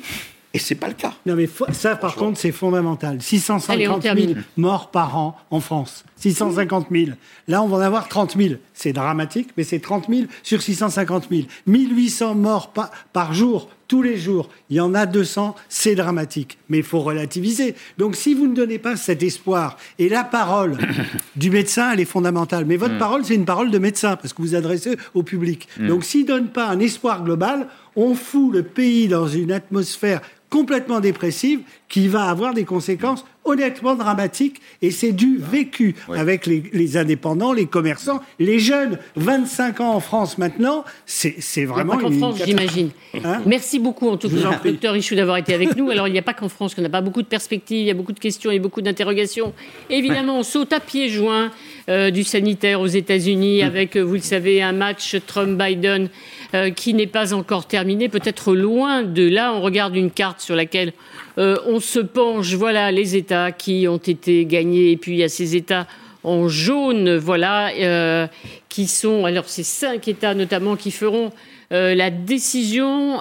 et 0.54 0.58
c'est 0.58 0.74
pas 0.74 0.88
le 0.88 0.94
cas. 0.94 1.14
Non, 1.24 1.34
mais 1.34 1.48
ça, 1.72 1.96
par 1.96 2.14
contre, 2.14 2.38
c'est 2.38 2.52
fondamental. 2.52 3.22
650 3.22 4.02
000 4.02 4.16
morts 4.56 4.90
par 4.90 5.16
an 5.16 5.36
en 5.50 5.60
France. 5.60 6.04
650 6.16 6.88
000. 6.90 7.12
Là, 7.48 7.62
on 7.62 7.68
va 7.68 7.78
en 7.78 7.80
avoir 7.80 8.08
30 8.08 8.36
000. 8.36 8.54
C'est 8.74 8.92
dramatique, 8.92 9.48
mais 9.56 9.64
c'est 9.64 9.80
30 9.80 10.08
000 10.08 10.22
sur 10.42 10.60
650 10.60 11.28
000. 11.30 11.42
1800 11.66 12.34
morts 12.34 12.72
par, 12.72 12.90
par 13.12 13.32
jour, 13.32 13.68
tous 13.88 14.02
les 14.02 14.18
jours. 14.18 14.50
Il 14.68 14.76
y 14.76 14.80
en 14.80 14.94
a 14.94 15.06
200, 15.06 15.56
c'est 15.70 15.94
dramatique. 15.94 16.58
Mais 16.68 16.78
il 16.78 16.84
faut 16.84 17.00
relativiser. 17.00 17.74
Donc, 17.96 18.14
si 18.14 18.34
vous 18.34 18.46
ne 18.46 18.54
donnez 18.54 18.78
pas 18.78 18.96
cet 18.96 19.22
espoir, 19.22 19.78
et 19.98 20.10
la 20.10 20.22
parole 20.22 20.76
du 21.36 21.50
médecin, 21.50 21.92
elle 21.92 22.00
est 22.00 22.04
fondamentale. 22.04 22.66
Mais 22.66 22.76
votre 22.76 22.94
mm. 22.94 22.98
parole, 22.98 23.24
c'est 23.24 23.34
une 23.34 23.46
parole 23.46 23.70
de 23.70 23.78
médecin, 23.78 24.16
parce 24.16 24.34
que 24.34 24.42
vous 24.42 24.54
adressez 24.54 24.98
au 25.14 25.22
public. 25.22 25.66
Mm. 25.78 25.88
Donc, 25.88 26.04
s'il 26.04 26.22
ne 26.22 26.28
donne 26.28 26.48
pas 26.48 26.68
un 26.68 26.78
espoir 26.78 27.24
global, 27.24 27.68
on 27.96 28.14
fout 28.14 28.52
le 28.52 28.62
pays 28.62 29.08
dans 29.08 29.28
une 29.28 29.50
atmosphère 29.50 30.20
complètement 30.52 31.00
dépressive 31.00 31.60
qui 31.88 32.08
va 32.08 32.24
avoir 32.24 32.52
des 32.52 32.64
conséquences 32.64 33.24
honnêtement 33.44 33.94
dramatiques. 33.94 34.60
Et 34.82 34.90
c'est 34.90 35.12
du 35.12 35.38
vécu 35.38 35.94
avec 36.14 36.46
les, 36.46 36.96
indépendants, 36.96 37.54
les 37.54 37.66
commerçants, 37.66 38.20
les 38.38 38.58
jeunes. 38.58 38.98
25 39.16 39.80
ans 39.80 39.94
en 39.94 40.00
France 40.00 40.36
maintenant, 40.36 40.84
c'est 41.06 41.64
vraiment. 41.64 41.94
Il 41.94 41.98
n'y 41.98 42.04
a 42.04 42.10
pas 42.10 42.10
qu'en 42.10 42.32
France, 42.32 42.42
j'imagine. 42.44 42.90
Hein 43.24 43.40
Merci 43.46 43.78
beaucoup, 43.78 44.10
en 44.10 44.18
tout 44.18 44.28
cas, 44.28 44.60
docteur 44.62 44.92
Richou, 44.92 45.14
d'avoir 45.14 45.38
été 45.38 45.54
avec 45.54 45.74
nous. 45.74 45.90
Alors, 45.90 46.06
il 46.06 46.12
n'y 46.12 46.18
a 46.18 46.22
pas 46.22 46.34
qu'en 46.34 46.50
France 46.50 46.74
qu'on 46.74 46.82
n'a 46.82 46.90
pas 46.90 47.00
beaucoup 47.00 47.22
de 47.22 47.26
perspectives, 47.26 47.80
il 47.80 47.86
y 47.86 47.90
a 47.90 47.94
beaucoup 47.94 48.12
de 48.12 48.20
questions 48.20 48.50
et 48.50 48.58
beaucoup 48.58 48.82
d'interrogations. 48.82 49.54
Évidemment, 49.88 50.38
on 50.38 50.42
saute 50.42 50.72
à 50.74 50.80
pieds 50.80 51.08
joints 51.08 51.50
euh, 51.88 52.10
du 52.10 52.24
sanitaire 52.24 52.80
aux 52.80 52.86
États-Unis 52.86 53.62
avec, 53.62 53.96
euh, 53.96 54.02
vous 54.02 54.14
le 54.14 54.20
savez, 54.20 54.62
un 54.62 54.72
match 54.72 55.16
Trump-Biden. 55.26 56.10
Euh, 56.54 56.68
qui 56.68 56.92
n'est 56.92 57.06
pas 57.06 57.32
encore 57.32 57.66
terminé, 57.66 58.10
peut-être 58.10 58.54
loin 58.54 59.04
de 59.04 59.26
là. 59.26 59.54
On 59.54 59.62
regarde 59.62 59.96
une 59.96 60.10
carte 60.10 60.40
sur 60.40 60.54
laquelle 60.54 60.92
euh, 61.38 61.56
on 61.66 61.80
se 61.80 61.98
penche. 61.98 62.52
Voilà 62.52 62.92
les 62.92 63.16
États 63.16 63.52
qui 63.52 63.88
ont 63.88 63.96
été 63.96 64.44
gagnés, 64.44 64.90
et 64.90 64.98
puis 64.98 65.12
il 65.12 65.18
y 65.18 65.22
a 65.22 65.30
ces 65.30 65.56
États 65.56 65.86
en 66.24 66.48
jaune, 66.48 67.16
voilà, 67.16 67.70
euh, 67.70 68.26
qui 68.68 68.86
sont, 68.86 69.24
alors 69.24 69.44
c'est 69.46 69.62
cinq 69.62 70.08
États 70.08 70.34
notamment 70.34 70.76
qui 70.76 70.90
feront 70.90 71.32
la 71.70 72.10
décision. 72.10 73.20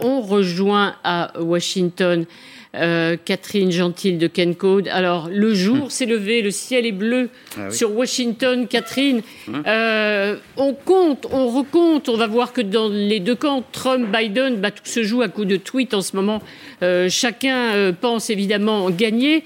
on 0.00 0.20
rejoint 0.22 0.96
à 1.04 1.30
Washington 1.38 2.26
euh, 2.74 3.16
Catherine 3.22 3.70
Gentil 3.70 4.14
de 4.14 4.26
Kencode. 4.26 4.88
Alors, 4.88 5.28
le 5.28 5.54
jour 5.54 5.92
s'est 5.92 6.06
levé, 6.06 6.40
le 6.40 6.50
ciel 6.50 6.86
est 6.86 6.92
bleu 6.92 7.28
ah 7.58 7.70
sur 7.70 7.94
Washington. 7.94 8.66
Catherine, 8.66 9.20
hum. 9.48 9.62
euh, 9.66 10.36
on 10.56 10.72
compte, 10.72 11.26
on 11.30 11.48
recompte. 11.48 12.08
On 12.08 12.16
va 12.16 12.26
voir 12.26 12.52
que 12.52 12.62
dans 12.62 12.88
les 12.88 13.20
deux 13.20 13.34
camps, 13.34 13.62
Trump, 13.72 14.08
Biden, 14.10 14.56
bah, 14.56 14.70
tout 14.70 14.86
se 14.86 15.02
joue 15.02 15.20
à 15.20 15.28
coup 15.28 15.44
de 15.44 15.56
tweet 15.56 15.92
en 15.92 16.00
ce 16.00 16.16
moment. 16.16 16.40
Euh, 16.82 17.08
chacun 17.10 17.92
pense 18.00 18.30
évidemment 18.30 18.88
gagner. 18.90 19.44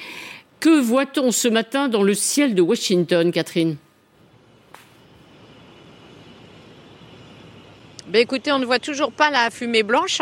Que 0.61 0.81
voit-on 0.81 1.32
ce 1.32 1.48
matin 1.48 1.89
dans 1.89 2.03
le 2.03 2.15
ciel 2.15 2.55
de 2.55 2.62
Washington, 2.62 3.32
Catherine? 3.32 3.77
Ben 8.09 8.20
écoutez, 8.20 8.53
on 8.53 8.61
ne 8.61 8.65
voit 8.65 8.78
toujours 8.78 9.11
pas 9.11 9.31
la 9.31 9.51
fumée 9.51 9.82
blanche 9.82 10.20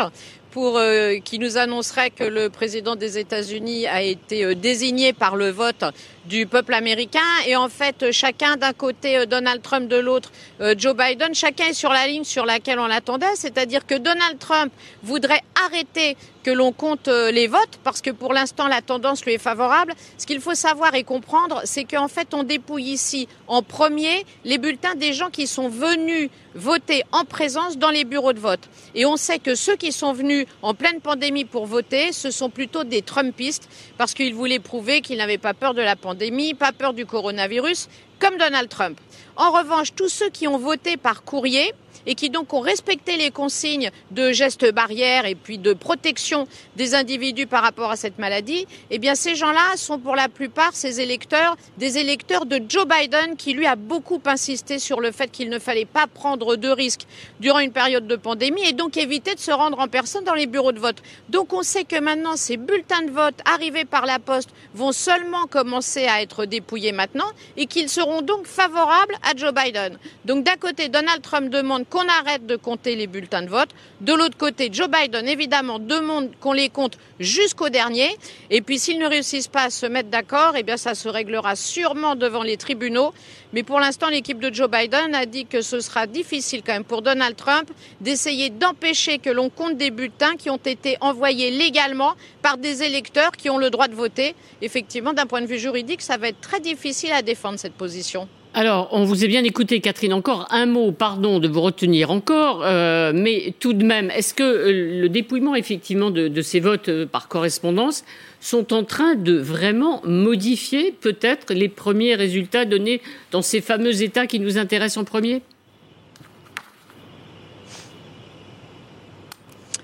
pour, 0.55 0.77
euh, 0.77 1.17
qui 1.19 1.37
nous 1.37 1.57
annoncerait 1.57 2.11
que 2.11 2.23
le 2.23 2.49
président 2.49 2.95
des 2.95 3.17
États-Unis 3.17 3.87
a 3.87 4.01
été 4.01 4.45
euh, 4.45 4.55
désigné 4.55 5.11
par 5.11 5.35
le 5.35 5.49
vote 5.49 5.83
du 6.27 6.47
peuple 6.47 6.73
américain. 6.73 7.19
Et 7.45 7.57
en 7.57 7.67
fait, 7.67 8.09
chacun 8.13 8.55
d'un 8.55 8.71
côté, 8.71 9.17
euh, 9.17 9.25
Donald 9.25 9.61
Trump 9.61 9.89
de 9.89 9.97
l'autre, 9.97 10.31
Joe 10.77 10.95
Biden, 10.95 11.35
chacun 11.35 11.65
est 11.65 11.73
sur 11.73 11.91
la 11.91 12.07
ligne 12.07 12.23
sur 12.23 12.45
laquelle 12.45 12.79
on 12.79 12.87
l'attendait. 12.87 13.35
C'est-à-dire 13.35 13.85
que 13.85 13.95
Donald 13.95 14.39
Trump 14.39 14.71
voudrait 15.03 15.41
arrêter 15.65 16.15
que 16.45 16.51
l'on 16.51 16.71
compte 16.71 17.07
les 17.07 17.47
votes, 17.47 17.79
parce 17.83 18.03
que 18.03 18.11
pour 18.11 18.31
l'instant, 18.31 18.67
la 18.67 18.83
tendance 18.83 19.25
lui 19.25 19.33
est 19.33 19.39
favorable. 19.39 19.95
Ce 20.19 20.27
qu'il 20.27 20.39
faut 20.39 20.53
savoir 20.53 20.93
et 20.93 21.03
comprendre, 21.03 21.61
c'est 21.63 21.85
qu'en 21.85 22.07
fait, 22.07 22.35
on 22.35 22.43
dépouille 22.43 22.83
ici 22.83 23.27
en 23.47 23.63
premier 23.63 24.27
les 24.43 24.59
bulletins 24.59 24.93
des 24.93 25.11
gens 25.11 25.31
qui 25.31 25.47
sont 25.47 25.69
venus 25.69 26.29
voter 26.53 27.01
en 27.11 27.25
présence 27.25 27.79
dans 27.79 27.89
les 27.89 28.03
bureaux 28.03 28.33
de 28.33 28.39
vote. 28.39 28.59
Et 28.93 29.07
on 29.07 29.17
sait 29.17 29.39
que 29.39 29.55
ceux 29.55 29.75
qui 29.75 29.91
sont 29.91 30.13
venus 30.13 30.45
en 30.61 30.75
pleine 30.75 31.01
pandémie 31.01 31.45
pour 31.45 31.65
voter, 31.65 32.11
ce 32.11 32.29
sont 32.29 32.51
plutôt 32.51 32.83
des 32.83 33.01
Trumpistes, 33.01 33.67
parce 33.97 34.13
qu'ils 34.13 34.35
voulaient 34.35 34.59
prouver 34.59 35.01
qu'ils 35.01 35.17
n'avaient 35.17 35.39
pas 35.39 35.55
peur 35.55 35.73
de 35.73 35.81
la 35.81 35.95
pandémie, 35.95 36.53
pas 36.53 36.71
peur 36.71 36.93
du 36.93 37.07
coronavirus, 37.07 37.89
comme 38.19 38.37
Donald 38.37 38.69
Trump. 38.69 38.99
En 39.35 39.49
revanche, 39.49 39.95
tous 39.95 40.09
ceux 40.09 40.29
qui 40.29 40.47
ont 40.47 40.59
voté 40.59 40.95
par 40.95 41.23
courrier, 41.23 41.73
et 42.05 42.15
qui 42.15 42.29
donc 42.29 42.53
ont 42.53 42.59
respecté 42.59 43.17
les 43.17 43.31
consignes 43.31 43.91
de 44.11 44.31
gestes 44.31 44.71
barrières 44.71 45.25
et 45.25 45.35
puis 45.35 45.57
de 45.57 45.73
protection 45.73 46.47
des 46.75 46.95
individus 46.95 47.47
par 47.47 47.63
rapport 47.63 47.91
à 47.91 47.95
cette 47.95 48.19
maladie, 48.19 48.67
eh 48.91 48.99
bien 48.99 49.15
ces 49.15 49.35
gens-là 49.35 49.75
sont 49.77 49.99
pour 49.99 50.15
la 50.15 50.29
plupart 50.29 50.75
ces 50.75 51.01
électeurs, 51.01 51.57
des 51.77 51.97
électeurs 51.97 52.45
de 52.45 52.61
Joe 52.67 52.85
Biden 52.85 53.35
qui 53.37 53.53
lui 53.53 53.65
a 53.65 53.75
beaucoup 53.75 54.21
insisté 54.25 54.79
sur 54.79 54.99
le 54.99 55.11
fait 55.11 55.29
qu'il 55.29 55.49
ne 55.49 55.59
fallait 55.59 55.85
pas 55.85 56.07
prendre 56.07 56.55
de 56.55 56.69
risques 56.69 57.07
durant 57.39 57.59
une 57.59 57.71
période 57.71 58.07
de 58.07 58.15
pandémie 58.15 58.67
et 58.67 58.73
donc 58.73 58.97
éviter 58.97 59.35
de 59.35 59.39
se 59.39 59.51
rendre 59.51 59.79
en 59.79 59.87
personne 59.87 60.23
dans 60.23 60.33
les 60.33 60.47
bureaux 60.47 60.71
de 60.71 60.79
vote. 60.79 61.01
Donc 61.29 61.53
on 61.53 61.63
sait 61.63 61.83
que 61.83 61.99
maintenant 61.99 62.35
ces 62.35 62.57
bulletins 62.57 63.03
de 63.03 63.11
vote 63.11 63.35
arrivés 63.45 63.85
par 63.85 64.05
la 64.05 64.19
poste 64.19 64.49
vont 64.73 64.91
seulement 64.91 65.47
commencer 65.47 66.05
à 66.05 66.21
être 66.21 66.45
dépouillés 66.45 66.91
maintenant 66.91 67.29
et 67.57 67.65
qu'ils 67.65 67.89
seront 67.89 68.21
donc 68.21 68.45
favorables 68.45 69.15
à 69.23 69.35
Joe 69.35 69.53
Biden. 69.53 69.97
Donc 70.25 70.43
d'un 70.43 70.55
côté, 70.55 70.89
Donald 70.89 71.21
Trump 71.21 71.49
demande 71.49 71.87
qu'on 71.95 72.09
arrête 72.09 72.45
de 72.45 72.57
compter 72.57 72.97
les 72.97 73.07
bulletins 73.07 73.41
de 73.41 73.47
vote. 73.47 73.69
De 74.01 74.13
l'autre 74.13 74.35
côté, 74.37 74.67
Joe 74.69 74.89
Biden, 74.89 75.25
évidemment, 75.29 75.79
demande 75.79 76.29
qu'on 76.41 76.51
les 76.51 76.67
compte 76.67 76.97
jusqu'au 77.21 77.69
dernier. 77.69 78.09
Et 78.49 78.61
puis, 78.61 78.79
s'ils 78.79 78.99
ne 78.99 79.07
réussissent 79.07 79.47
pas 79.47 79.63
à 79.63 79.69
se 79.69 79.85
mettre 79.85 80.09
d'accord, 80.09 80.55
eh 80.57 80.63
bien, 80.63 80.75
ça 80.75 80.93
se 80.93 81.07
réglera 81.07 81.55
sûrement 81.55 82.15
devant 82.15 82.43
les 82.43 82.57
tribunaux. 82.57 83.13
Mais 83.53 83.63
pour 83.63 83.79
l'instant, 83.79 84.09
l'équipe 84.09 84.39
de 84.39 84.53
Joe 84.53 84.69
Biden 84.69 85.15
a 85.15 85.25
dit 85.25 85.45
que 85.45 85.61
ce 85.61 85.79
sera 85.79 86.05
difficile 86.05 86.63
quand 86.65 86.73
même 86.73 86.83
pour 86.83 87.01
Donald 87.01 87.37
Trump 87.37 87.71
d'essayer 88.01 88.49
d'empêcher 88.49 89.17
que 89.17 89.29
l'on 89.29 89.49
compte 89.49 89.77
des 89.77 89.89
bulletins 89.89 90.35
qui 90.35 90.49
ont 90.49 90.57
été 90.57 90.97
envoyés 90.99 91.49
légalement 91.49 92.15
par 92.41 92.57
des 92.57 92.83
électeurs 92.83 93.31
qui 93.31 93.49
ont 93.49 93.57
le 93.57 93.69
droit 93.69 93.87
de 93.87 93.95
voter. 93.95 94.35
Effectivement, 94.61 95.13
d'un 95.13 95.27
point 95.27 95.39
de 95.39 95.47
vue 95.47 95.59
juridique, 95.59 96.01
ça 96.01 96.17
va 96.17 96.27
être 96.27 96.41
très 96.41 96.59
difficile 96.59 97.13
à 97.13 97.21
défendre 97.21 97.57
cette 97.57 97.75
position. 97.75 98.27
Alors, 98.57 98.87
on 98.93 99.03
vous 99.03 99.25
a 99.25 99.27
bien 99.27 99.43
écouté, 99.43 99.81
Catherine. 99.81 100.13
Encore 100.13 100.47
un 100.49 100.65
mot, 100.65 100.93
pardon 100.93 101.39
de 101.39 101.47
vous 101.49 101.59
retenir 101.59 102.09
encore, 102.09 102.61
euh, 102.63 103.11
mais 103.13 103.53
tout 103.59 103.73
de 103.73 103.83
même, 103.83 104.09
est-ce 104.11 104.33
que 104.33 104.43
euh, 104.43 105.01
le 105.01 105.09
dépouillement 105.09 105.55
effectivement 105.55 106.09
de, 106.09 106.41
ces 106.41 106.61
votes 106.61 106.87
euh, 106.87 107.05
par 107.05 107.27
correspondance 107.27 108.05
sont 108.39 108.71
en 108.71 108.85
train 108.85 109.15
de 109.15 109.33
vraiment 109.33 110.01
modifier 110.05 110.93
peut-être 110.93 111.53
les 111.53 111.67
premiers 111.67 112.15
résultats 112.15 112.63
donnés 112.63 113.01
dans 113.31 113.41
ces 113.41 113.59
fameux 113.59 114.01
États 114.01 114.25
qui 114.25 114.39
nous 114.39 114.57
intéressent 114.57 115.01
en 115.01 115.03
premier? 115.03 115.41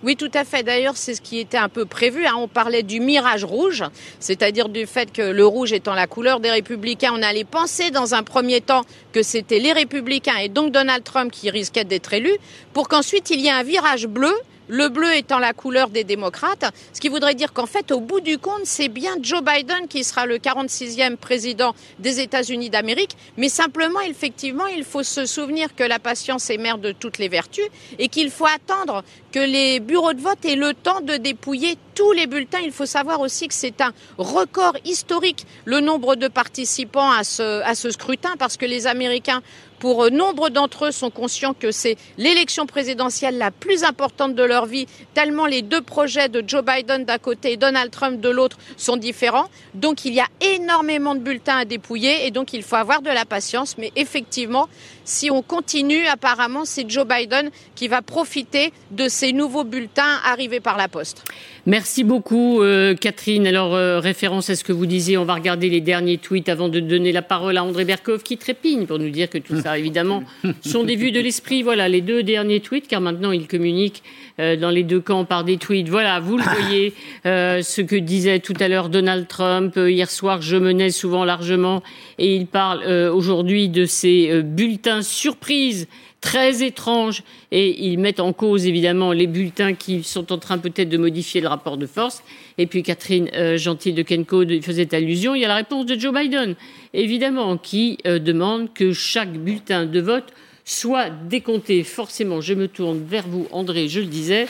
Oui, 0.04 0.16
tout 0.16 0.32
à 0.34 0.44
fait. 0.44 0.64
D'ailleurs, 0.64 0.98
c'est 0.98 1.14
ce 1.14 1.22
qui 1.22 1.38
était 1.38 1.58
un 1.58 1.70
peu 1.70 1.86
prévu. 1.86 2.26
Hein. 2.26 2.34
On 2.38 2.48
parlait 2.48 2.82
du 2.82 3.00
mirage 3.00 3.44
rouge, 3.44 3.84
c'est-à-dire 4.20 4.68
du 4.68 4.88
fait 4.88 5.12
que 5.12 5.22
le 5.22 5.46
rouge 5.46 5.74
étant 5.74 5.94
la 5.94 6.08
couleur 6.08 6.40
des 6.40 6.50
républicains, 6.50 7.12
on 7.16 7.22
allait 7.22 7.44
penser 7.44 7.92
dans 7.92 8.16
un 8.16 8.24
premier 8.24 8.62
temps 8.62 8.84
que 9.12 9.22
c'était 9.22 9.60
les 9.60 9.74
républicains 9.74 10.38
et 10.38 10.50
donc 10.50 10.72
Donald 10.72 11.04
Trump 11.04 11.32
qui 11.32 11.50
risquait 11.50 11.84
d'être 11.84 12.14
élu, 12.14 12.32
pour 12.74 12.88
qu'ensuite 12.88 13.30
il 13.30 13.42
y 13.42 13.48
ait 13.48 13.52
un 13.52 13.64
virage 13.64 14.08
bleu 14.08 14.34
le 14.72 14.88
bleu 14.88 15.14
étant 15.18 15.38
la 15.38 15.52
couleur 15.52 15.90
des 15.90 16.06
démocrates, 16.06 16.74
ce 16.94 17.02
qui 17.02 17.10
voudrait 17.10 17.36
dire 17.36 17.52
qu'en 17.52 17.66
fait, 17.66 17.92
au 17.92 18.00
bout 18.00 18.22
du 18.22 18.38
compte, 18.38 18.62
c'est 18.64 18.88
bien 18.88 19.18
Joe 19.22 19.42
Biden 19.44 19.90
qui 19.90 20.06
sera 20.06 20.26
le 20.26 20.38
46e 20.38 21.18
président 21.18 21.76
des 22.00 22.22
États-Unis 22.22 22.70
d'Amérique, 22.70 23.18
mais 23.36 23.50
simplement, 23.50 24.00
effectivement, 24.00 24.68
il 24.68 24.86
faut 24.86 25.04
se 25.04 25.26
souvenir 25.26 25.76
que 25.76 25.84
la 25.84 26.00
patience 26.00 26.50
est 26.50 26.58
mère 26.58 26.78
de 26.78 26.94
toutes 26.94 27.18
les 27.18 27.28
vertus 27.28 27.68
et 28.00 28.08
qu'il 28.08 28.32
faut 28.32 28.46
attendre 28.46 29.04
que 29.34 29.40
les 29.40 29.82
bureaux 29.82 30.14
de 30.14 30.22
vote 30.22 30.44
aient 30.46 30.56
le 30.56 30.74
temps 30.74 31.02
de 31.02 31.18
dépouiller 31.18 31.78
tous 31.94 32.14
les 32.14 32.26
bulletins. 32.26 32.60
Il 32.64 32.72
faut 32.72 32.86
savoir 32.86 33.20
aussi 33.20 33.50
que 33.50 33.54
c'est 33.54 33.82
un 33.82 33.92
record 34.18 34.78
historique, 34.86 35.46
le 35.66 35.82
nombre 35.82 36.16
de 36.16 36.30
participants 36.30 37.12
à 37.12 37.26
ce, 37.26 37.62
à 37.64 37.76
ce 37.76 37.92
scrutin, 37.92 38.36
parce 38.40 38.56
que 38.56 38.66
les 38.66 38.88
Américains 38.88 39.42
pour 39.82 40.04
euh, 40.04 40.10
nombre 40.12 40.50
d'entre 40.50 40.86
eux 40.86 40.92
sont 40.92 41.10
conscients 41.10 41.56
que 41.56 41.72
c'est 41.72 41.98
l'élection 42.20 42.68
présidentielle 42.68 43.40
la 43.40 43.50
plus 43.50 43.84
importante 43.84 44.36
de 44.36 44.44
leur 44.44 44.68
vie, 44.68 44.86
tellement 45.16 45.48
les 45.48 45.64
deux 45.64 45.82
projets 45.82 46.30
de 46.30 46.44
Joe 46.48 46.64
Biden 46.64 47.04
d'un 47.04 47.18
côté 47.18 47.54
et 47.54 47.58
Donald 47.58 47.90
Trump 47.90 48.22
de 48.22 48.30
l'autre 48.30 48.58
sont 48.78 48.96
différents. 48.96 49.50
Donc 49.74 50.06
il 50.06 50.14
y 50.14 50.20
a 50.20 50.28
énormément 50.40 51.16
de 51.16 51.20
bulletins 51.20 51.58
à 51.58 51.66
dépouiller 51.66 52.28
et 52.28 52.32
donc 52.32 52.54
il 52.54 52.62
faut 52.62 52.76
avoir 52.76 53.02
de 53.02 53.10
la 53.10 53.26
patience. 53.26 53.76
Mais 53.80 53.92
effectivement, 53.96 54.70
si 55.12 55.30
on 55.30 55.42
continue, 55.42 56.08
apparemment, 56.08 56.64
c'est 56.64 56.90
Joe 56.90 57.06
Biden 57.06 57.52
qui 57.76 57.90
va 57.90 58.02
profiter 58.02 58.72
de 58.92 59.10
ces 59.10 59.34
nouveaux 59.34 59.66
bulletins 59.66 60.20
arrivés 60.26 60.62
par 60.62 60.78
la 60.78 60.88
poste. 60.88 61.26
Merci 61.68 62.04
beaucoup, 62.04 62.62
euh, 62.62 62.96
Catherine. 62.96 63.46
Alors, 63.46 63.76
euh, 63.76 64.00
référence 64.00 64.50
à 64.50 64.56
ce 64.56 64.64
que 64.64 64.72
vous 64.72 64.88
disiez, 64.88 65.18
on 65.18 65.26
va 65.26 65.36
regarder 65.36 65.70
les 65.70 65.82
derniers 65.82 66.18
tweets 66.18 66.50
avant 66.50 66.70
de 66.70 66.80
donner 66.80 67.12
la 67.12 67.22
parole 67.22 67.58
à 67.58 67.64
André 67.64 67.86
Berkov 67.86 68.24
qui 68.24 68.38
trépigne 68.38 68.88
pour 68.88 68.98
nous 68.98 69.12
dire 69.12 69.30
que 69.30 69.38
tout 69.38 69.60
ça, 69.62 69.78
évidemment, 69.78 70.24
sont 70.66 70.84
des 70.84 70.96
vues 70.96 71.12
de 71.12 71.20
l'esprit. 71.20 71.62
Voilà, 71.62 71.88
les 71.88 72.02
deux 72.02 72.24
derniers 72.24 72.62
tweets, 72.62 72.88
car 72.88 73.00
maintenant, 73.00 73.32
il 73.32 73.48
communique 73.48 74.02
euh, 74.40 74.56
dans 74.56 74.72
les 74.72 74.82
deux 74.82 75.02
camps 75.02 75.26
par 75.26 75.44
des 75.44 75.58
tweets. 75.58 75.90
Voilà, 75.90 76.20
vous 76.20 76.38
le 76.38 76.44
voyez, 76.44 76.94
ce 77.26 77.82
que 77.82 77.96
disait 77.98 78.40
tout 78.40 78.56
à 78.60 78.68
l'heure 78.68 78.90
Donald 78.90 79.28
Trump. 79.28 79.76
hier 79.76 80.10
soir, 80.10 80.42
je 80.42 80.56
menais 80.56 80.90
souvent 80.90 81.26
largement, 81.26 81.84
et 82.18 82.34
il 82.36 82.48
parle 82.48 82.84
aujourd'hui 83.12 83.70
de 83.70 83.86
ces 83.86 84.42
bulletins 84.42 85.01
surprises 85.02 85.88
très 86.22 86.64
étrange 86.64 87.24
et 87.52 87.88
ils 87.88 87.98
mettent 87.98 88.20
en 88.20 88.32
cause 88.32 88.68
évidemment 88.68 89.12
les 89.12 89.26
bulletins 89.26 89.74
qui 89.74 90.04
sont 90.04 90.32
en 90.32 90.38
train 90.38 90.60
peut-être 90.60 90.88
de 90.88 90.98
modifier 90.98 91.42
le 91.42 91.48
rapport 91.48 91.78
de 91.78 91.88
force. 91.88 92.24
Et 92.60 92.68
puis 92.68 92.84
Catherine 92.84 93.30
euh, 93.34 93.58
Gentil 93.58 93.94
de 93.94 94.04
Kenko 94.04 94.44
faisait 94.62 94.94
allusion. 94.94 95.34
Il 95.34 95.42
y 95.42 95.46
a 95.46 95.48
la 95.48 95.56
réponse 95.56 95.88
de 95.88 96.00
Joe 96.00 96.14
Biden, 96.14 96.56
évidemment, 96.94 97.58
qui 97.58 97.98
euh, 98.06 98.20
demande 98.20 98.72
que 98.74 98.94
chaque 98.94 99.34
bulletin 99.34 99.88
de 99.88 100.00
vote 100.00 100.32
soit 100.64 101.10
décompté. 101.10 101.84
Forcément, 101.84 102.40
je 102.40 102.54
me 102.54 102.68
tourne 102.68 103.04
vers 103.04 103.28
vous, 103.28 103.48
André, 103.52 103.88
je 103.88 104.00
le 104.00 104.06
disais. 104.06 104.46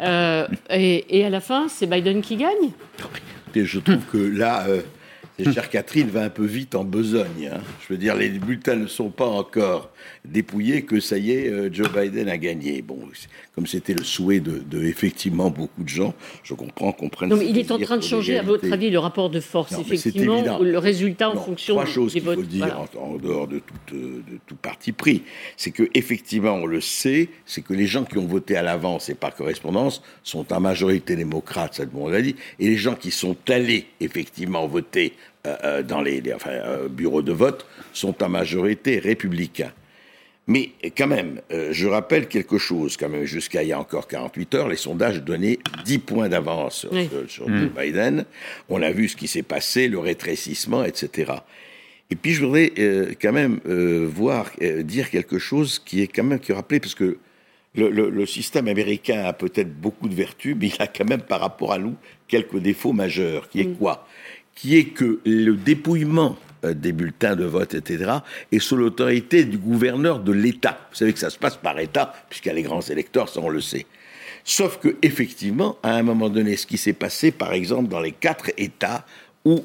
Euh, 0.00 0.48
et, 0.68 1.24
à 1.24 1.30
la 1.30 1.40
fin, 1.40 1.68
c'est 1.68 1.86
Biden 1.86 2.20
qui 2.20 2.36
gagne? 2.36 2.72
Je 3.54 3.78
trouve 3.78 4.04
que 4.10 4.18
là, 4.18 4.66
chère 5.38 5.68
Catherine 5.68 6.08
va 6.08 6.22
un 6.22 6.30
peu 6.30 6.44
vite 6.44 6.74
en 6.74 6.84
besogne. 6.84 7.50
Hein. 7.52 7.60
Je 7.82 7.92
veux 7.92 7.98
dire, 7.98 8.14
les 8.14 8.28
bulletins 8.28 8.76
ne 8.76 8.86
sont 8.86 9.10
pas 9.10 9.26
encore 9.26 9.90
dépouillés 10.24 10.82
que 10.82 11.00
ça 11.00 11.18
y 11.18 11.32
est, 11.32 11.48
euh, 11.48 11.68
Joe 11.72 11.88
Biden 11.92 12.28
a 12.28 12.38
gagné. 12.38 12.82
Bon, 12.82 12.98
comme 13.54 13.66
c'était 13.66 13.94
le 13.94 14.02
souhait 14.02 14.40
de, 14.40 14.62
effectivement 14.82 15.50
beaucoup 15.50 15.84
de 15.84 15.88
gens, 15.88 16.14
je 16.42 16.54
comprends 16.54 16.92
qu'on 16.92 17.08
prenne. 17.08 17.28
Non, 17.30 17.36
mais 17.36 17.46
il 17.48 17.58
est 17.58 17.70
en 17.70 17.78
train 17.78 17.96
de 17.96 18.02
changer, 18.02 18.38
à 18.38 18.42
votre 18.42 18.70
avis, 18.72 18.90
le 18.90 18.98
rapport 18.98 19.30
de 19.30 19.40
force, 19.40 19.72
effectivement, 19.78 20.58
le 20.58 20.78
résultat 20.78 21.30
en 21.30 21.36
fonction 21.36 21.74
trois 21.74 21.86
choses 21.86 22.12
qu'il 22.12 22.22
faut 22.22 22.34
dire 22.42 22.80
en, 22.98 23.16
dehors 23.16 23.46
de 23.46 23.60
tout, 23.86 23.96
de 23.96 24.38
tout 24.46 24.56
parti 24.56 24.92
pris, 24.92 25.22
c'est 25.56 25.70
que 25.70 25.88
effectivement, 25.94 26.54
on 26.54 26.66
le 26.66 26.80
sait, 26.80 27.28
c'est 27.46 27.62
que 27.62 27.74
les 27.74 27.86
gens 27.86 28.04
qui 28.04 28.18
ont 28.18 28.26
voté 28.26 28.56
à 28.56 28.62
l'avance 28.62 29.08
et 29.08 29.14
par 29.14 29.34
correspondance 29.34 30.02
sont 30.22 30.52
en 30.52 30.60
majorité 30.60 31.16
démocrates, 31.16 31.74
ça 31.74 31.84
on 31.94 32.08
l'a 32.08 32.22
dit, 32.22 32.36
et 32.58 32.68
les 32.68 32.76
gens 32.76 32.94
qui 32.94 33.10
sont 33.10 33.36
allés 33.48 33.86
effectivement 34.00 34.66
voter 34.66 35.12
euh, 35.46 35.56
euh, 35.64 35.82
dans 35.82 36.00
les, 36.00 36.22
bureaux 36.90 37.22
de 37.22 37.32
vote 37.32 37.66
sont 37.92 38.22
en 38.22 38.28
majorité 38.28 38.98
républicains. 38.98 39.72
Mais 40.46 40.72
quand 40.96 41.06
même, 41.06 41.40
euh, 41.52 41.70
je 41.72 41.88
rappelle 41.88 42.28
quelque 42.28 42.58
chose, 42.58 42.98
quand 42.98 43.08
même, 43.08 43.24
jusqu'à 43.24 43.62
il 43.62 43.70
y 43.70 43.72
a 43.72 43.80
encore 43.80 44.06
48 44.06 44.54
heures, 44.54 44.68
les 44.68 44.76
sondages 44.76 45.22
donnaient 45.22 45.58
10 45.86 45.98
points 46.00 46.28
d'avance 46.28 46.86
sur, 47.28 47.48
mmh. 47.48 47.70
Biden. 47.76 48.24
On 48.68 48.82
a 48.82 48.90
vu 48.90 49.08
ce 49.08 49.16
qui 49.16 49.26
s'est 49.26 49.42
passé, 49.42 49.88
le 49.88 49.98
rétrécissement, 49.98 50.84
etc. 50.84 51.32
Et 52.10 52.16
puis 52.16 52.32
je 52.32 52.44
voudrais 52.44 52.72
euh, 52.78 53.12
quand 53.20 53.32
même 53.32 53.60
euh, 53.66 54.06
voir, 54.06 54.50
dire 54.60 55.08
quelque 55.08 55.38
chose 55.38 55.78
qui 55.78 56.02
est 56.02 56.08
quand 56.08 56.24
même 56.24 56.40
qui 56.40 56.52
rappelé, 56.52 56.78
parce 56.78 56.94
que 56.94 57.16
le, 57.74 57.88
le 57.88 58.26
système 58.26 58.68
américain 58.68 59.24
a 59.24 59.32
peut-être 59.32 59.74
beaucoup 59.74 60.08
de 60.08 60.14
vertus, 60.14 60.54
mais 60.60 60.68
il 60.68 60.82
a 60.82 60.86
quand 60.86 61.08
même 61.08 61.22
par 61.22 61.40
rapport 61.40 61.72
à 61.72 61.78
nous 61.78 61.94
quelques 62.28 62.58
défauts 62.58 62.92
majeurs, 62.92 63.48
qui 63.48 63.60
est 63.62 63.64
mmh. 63.64 63.76
quoi? 63.76 64.06
Qui 64.54 64.76
est 64.76 64.84
que 64.84 65.20
le 65.24 65.54
dépouillement 65.54 66.36
euh, 66.36 66.38
des 66.72 66.92
bulletins 66.92 67.36
de 67.36 67.44
vote, 67.44 67.74
etc., 67.74 68.12
et 68.52 68.58
sous 68.58 68.76
l'autorité 68.76 69.44
du 69.44 69.58
gouverneur 69.58 70.20
de 70.20 70.32
l'État. 70.32 70.78
Vous 70.90 70.96
savez 70.96 71.12
que 71.12 71.18
ça 71.18 71.30
se 71.30 71.38
passe 71.38 71.56
par 71.56 71.78
État, 71.78 72.14
puisqu'il 72.30 72.48
y 72.48 72.52
a 72.52 72.54
les 72.54 72.62
grands 72.62 72.80
électeurs, 72.80 73.28
ça 73.28 73.40
on 73.40 73.48
le 73.48 73.60
sait. 73.60 73.86
Sauf 74.44 74.78
que, 74.78 74.96
effectivement, 75.02 75.78
à 75.82 75.94
un 75.94 76.02
moment 76.02 76.28
donné, 76.28 76.56
ce 76.56 76.66
qui 76.66 76.76
s'est 76.76 76.92
passé, 76.92 77.32
par 77.32 77.54
exemple, 77.54 77.88
dans 77.88 78.00
les 78.00 78.12
quatre 78.12 78.50
États 78.58 79.04
où, 79.46 79.62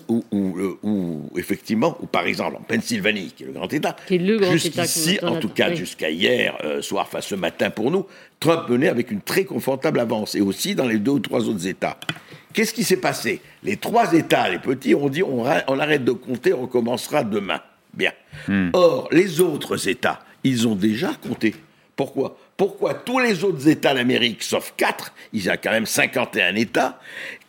effectivement, 1.37 1.97
ou 2.01 2.05
par 2.05 2.25
exemple 2.25 2.57
en 2.57 2.61
Pennsylvanie, 2.61 3.31
qui 3.35 3.43
est 3.43 3.47
le 3.47 3.53
grand 3.53 3.71
État, 3.71 3.95
jusqu'ici, 4.09 5.19
en 5.23 5.37
tout 5.37 5.47
cas 5.47 5.73
jusqu'à 5.73 6.09
hier 6.09 6.57
euh, 6.65 6.81
soir, 6.81 7.05
enfin 7.07 7.21
ce 7.21 7.35
matin 7.35 7.69
pour 7.69 7.89
nous, 7.89 8.05
Trump 8.41 8.67
menait 8.67 8.89
avec 8.89 9.09
une 9.09 9.21
très 9.21 9.45
confortable 9.45 10.01
avance, 10.01 10.35
et 10.35 10.41
aussi 10.41 10.75
dans 10.75 10.85
les 10.85 10.97
deux 10.97 11.11
ou 11.11 11.19
trois 11.19 11.47
autres 11.47 11.65
États. 11.65 11.97
Qu'est-ce 12.53 12.73
qui 12.73 12.83
s'est 12.83 12.97
passé? 12.97 13.41
Les 13.63 13.77
trois 13.77 14.13
États, 14.13 14.49
les 14.49 14.59
petits, 14.59 14.95
ont 14.95 15.09
dit 15.09 15.23
on, 15.23 15.45
arrête 15.45 16.03
de 16.03 16.11
compter, 16.11 16.53
on 16.53 16.63
recommencera 16.63 17.23
demain. 17.23 17.61
Bien. 17.93 18.11
Hmm. 18.47 18.69
Or, 18.73 19.07
les 19.11 19.41
autres 19.41 19.87
États, 19.87 20.19
ils 20.43 20.67
ont 20.67 20.75
déjà 20.75 21.11
compté. 21.21 21.55
Pourquoi? 21.95 22.37
Pourquoi 22.55 22.93
tous 22.93 23.19
les 23.19 23.43
autres 23.43 23.67
États 23.67 23.93
d'Amérique, 23.93 24.43
sauf 24.43 24.73
quatre, 24.77 25.13
il 25.33 25.43
y 25.43 25.49
a 25.49 25.57
quand 25.57 25.71
même 25.71 25.85
51 25.85 26.55
États, 26.55 26.99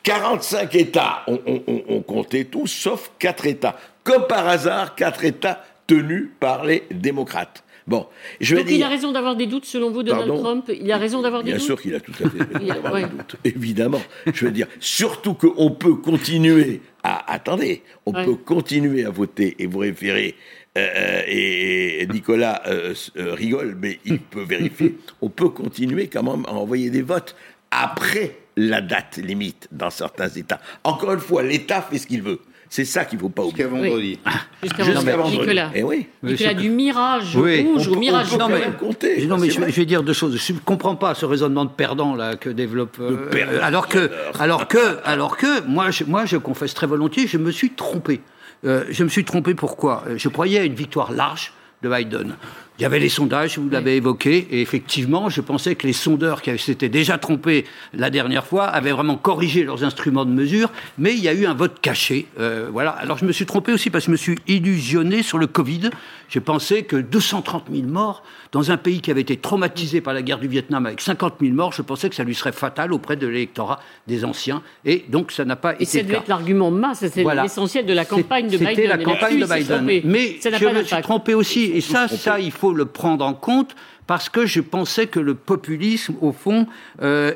45 0.02 0.74
États 0.74 1.24
ont, 1.26 2.02
compté 2.02 2.46
tous, 2.46 2.68
sauf 2.68 3.10
quatre 3.18 3.46
États. 3.46 3.76
Comme 4.02 4.26
par 4.26 4.48
hasard, 4.48 4.94
quatre 4.94 5.24
États 5.24 5.64
tenus 5.86 6.28
par 6.38 6.64
les 6.64 6.84
démocrates. 6.90 7.62
Bon, 7.90 8.06
je 8.40 8.54
Donc 8.54 8.70
il 8.70 8.80
a 8.84 8.88
raison 8.88 9.10
d'avoir 9.10 9.34
des 9.34 9.48
doutes 9.48 9.64
selon 9.64 9.90
vous, 9.90 10.04
Donald 10.04 10.32
Trump 10.38 10.70
Il 10.80 10.92
a 10.92 10.96
raison 10.96 11.22
d'avoir 11.22 11.42
des 11.42 11.50
doutes 11.50 11.58
Bien 11.58 11.66
sûr 11.66 11.82
qu'il 11.82 11.92
a 11.96 11.98
tout 11.98 12.12
à 12.24 12.30
fait 12.30 12.38
raison 12.56 12.66
d'avoir 12.82 12.94
des 12.94 13.16
doutes, 13.16 13.36
évidemment. 13.44 14.00
Je 14.32 14.44
veux 14.44 14.52
dire, 14.52 14.68
surtout 14.78 15.34
qu'on 15.34 15.72
peut 15.72 15.96
continuer 15.96 16.82
à... 17.02 17.32
Attendez, 17.32 17.82
on 18.06 18.12
peut 18.12 18.36
continuer 18.36 19.04
à 19.04 19.10
voter 19.10 19.56
et 19.58 19.66
vous 19.66 19.78
référer 19.78 20.36
euh, 20.78 20.86
euh, 20.94 21.22
et, 21.26 22.06
Nicolas 22.12 22.62
euh, 22.68 22.94
rigole, 23.16 23.76
mais 23.76 23.98
il 24.04 24.20
peut 24.20 24.44
vérifier. 24.44 24.96
On 25.20 25.28
peut 25.28 25.48
continuer 25.48 26.06
quand 26.06 26.22
même 26.22 26.44
à 26.46 26.52
envoyer 26.52 26.90
des 26.90 27.02
votes 27.02 27.34
après 27.72 28.36
la 28.56 28.80
date 28.80 29.16
limite 29.16 29.66
dans 29.72 29.90
certains 29.90 30.28
États. 30.28 30.60
Encore 30.84 31.14
une 31.14 31.18
fois, 31.18 31.42
l'État 31.42 31.82
fait 31.82 31.98
ce 31.98 32.06
qu'il 32.06 32.22
veut. 32.22 32.38
C'est 32.72 32.84
ça 32.84 33.04
qu'il 33.04 33.18
ne 33.18 33.22
faut 33.22 33.28
pas 33.28 33.42
oublier. 33.42 33.64
Jusqu'à 33.64 33.68
vendredi. 33.68 34.18
Jusqu'à 34.62 34.84
vendredi. 35.16 35.38
Nicolas. 35.38 35.70
Eh 35.74 35.82
oui. 35.82 36.06
Nicolas, 36.22 36.54
du 36.54 36.70
mirage 36.70 37.36
rouge 37.36 37.88
au 37.88 37.96
mirage 37.96 38.38
non, 38.38 38.48
mais, 38.48 38.60
compter, 38.78 39.26
non, 39.26 39.38
mais 39.38 39.50
je, 39.50 39.60
vais 39.60 39.84
dire 39.84 40.04
deux 40.04 40.12
choses. 40.12 40.36
Je 40.36 40.52
ne 40.52 40.58
comprends 40.60 40.94
pas 40.94 41.16
ce 41.16 41.26
raisonnement 41.26 41.64
de 41.64 41.70
perdant 41.70 42.14
là, 42.14 42.36
que 42.36 42.48
développe. 42.48 42.98
Euh, 43.00 43.58
alors, 43.60 43.88
que, 43.88 44.08
alors, 44.38 44.68
que, 44.68 44.98
alors 45.04 45.36
que, 45.36 45.66
moi 45.66 45.90
je, 45.90 46.04
moi, 46.04 46.26
je 46.26 46.36
confesse 46.36 46.72
très 46.72 46.86
volontiers, 46.86 47.26
je 47.26 47.38
me 47.38 47.50
suis 47.50 47.70
trompé. 47.70 48.20
Euh, 48.64 48.84
je 48.88 49.02
me 49.02 49.08
suis 49.08 49.24
trompé 49.24 49.54
pourquoi? 49.54 50.04
Je 50.14 50.28
croyais 50.28 50.60
à 50.60 50.64
une 50.64 50.74
victoire 50.74 51.10
large 51.10 51.52
de 51.82 51.88
Biden. 51.88 52.36
Il 52.80 52.84
y 52.84 52.86
avait 52.86 52.98
les 52.98 53.10
sondages, 53.10 53.58
vous 53.58 53.68
l'avez 53.68 53.96
évoqué, 53.96 54.48
et 54.50 54.62
effectivement, 54.62 55.28
je 55.28 55.42
pensais 55.42 55.74
que 55.74 55.86
les 55.86 55.92
sondeurs 55.92 56.40
qui 56.40 56.56
s'étaient 56.58 56.88
déjà 56.88 57.18
trompés 57.18 57.66
la 57.92 58.08
dernière 58.08 58.46
fois 58.46 58.64
avaient 58.64 58.92
vraiment 58.92 59.16
corrigé 59.16 59.64
leurs 59.64 59.84
instruments 59.84 60.24
de 60.24 60.30
mesure, 60.30 60.70
mais 60.96 61.12
il 61.12 61.20
y 61.20 61.28
a 61.28 61.34
eu 61.34 61.44
un 61.44 61.52
vote 61.52 61.78
caché. 61.82 62.26
Euh, 62.38 62.70
voilà. 62.72 62.92
Alors 62.92 63.18
je 63.18 63.26
me 63.26 63.32
suis 63.32 63.44
trompé 63.44 63.74
aussi 63.74 63.90
parce 63.90 64.04
que 64.04 64.06
je 64.06 64.12
me 64.12 64.16
suis 64.16 64.38
illusionné 64.48 65.22
sur 65.22 65.36
le 65.36 65.46
Covid. 65.46 65.90
J'ai 66.30 66.40
pensé 66.40 66.84
que 66.84 66.96
230 66.96 67.64
000 67.70 67.86
morts 67.86 68.22
dans 68.52 68.70
un 68.70 68.78
pays 68.78 69.00
qui 69.00 69.10
avait 69.10 69.20
été 69.20 69.36
traumatisé 69.36 70.00
par 70.00 70.14
la 70.14 70.22
guerre 70.22 70.38
du 70.38 70.48
Vietnam 70.48 70.86
avec 70.86 71.02
50 71.02 71.34
000 71.40 71.52
morts, 71.52 71.72
je 71.72 71.82
pensais 71.82 72.08
que 72.08 72.14
ça 72.14 72.24
lui 72.24 72.34
serait 72.34 72.52
fatal 72.52 72.92
auprès 72.94 73.16
de 73.16 73.26
l'électorat 73.26 73.80
des 74.06 74.24
anciens, 74.24 74.62
et 74.84 75.04
donc 75.08 75.32
ça 75.32 75.44
n'a 75.44 75.56
pas 75.56 75.74
été. 75.74 75.82
Et 75.82 75.86
ça 75.86 76.02
devait 76.02 76.14
être 76.16 76.28
l'argument 76.28 76.70
masse, 76.70 77.00
c'était 77.00 77.24
l'essentiel 77.34 77.84
de 77.84 77.92
la 77.92 78.04
campagne 78.04 78.46
de 78.46 78.56
Biden. 78.56 78.68
C'était 78.74 78.86
la 78.86 78.98
campagne 78.98 79.38
de 79.38 79.46
Biden. 79.46 80.02
Mais 80.04 80.38
je 80.42 80.66
me 80.66 80.82
suis 80.82 81.02
trompé 81.02 81.34
aussi, 81.34 81.64
et 81.74 81.80
ça, 81.80 82.08
ça, 82.08 82.40
il 82.40 82.50
faut 82.52 82.69
le 82.74 82.86
prendre 82.86 83.24
en 83.24 83.34
compte 83.34 83.74
parce 84.06 84.28
que 84.28 84.44
je 84.44 84.60
pensais 84.60 85.06
que 85.06 85.20
le 85.20 85.34
populisme, 85.34 86.16
au 86.20 86.32
fond, 86.32 86.66
euh, 87.00 87.32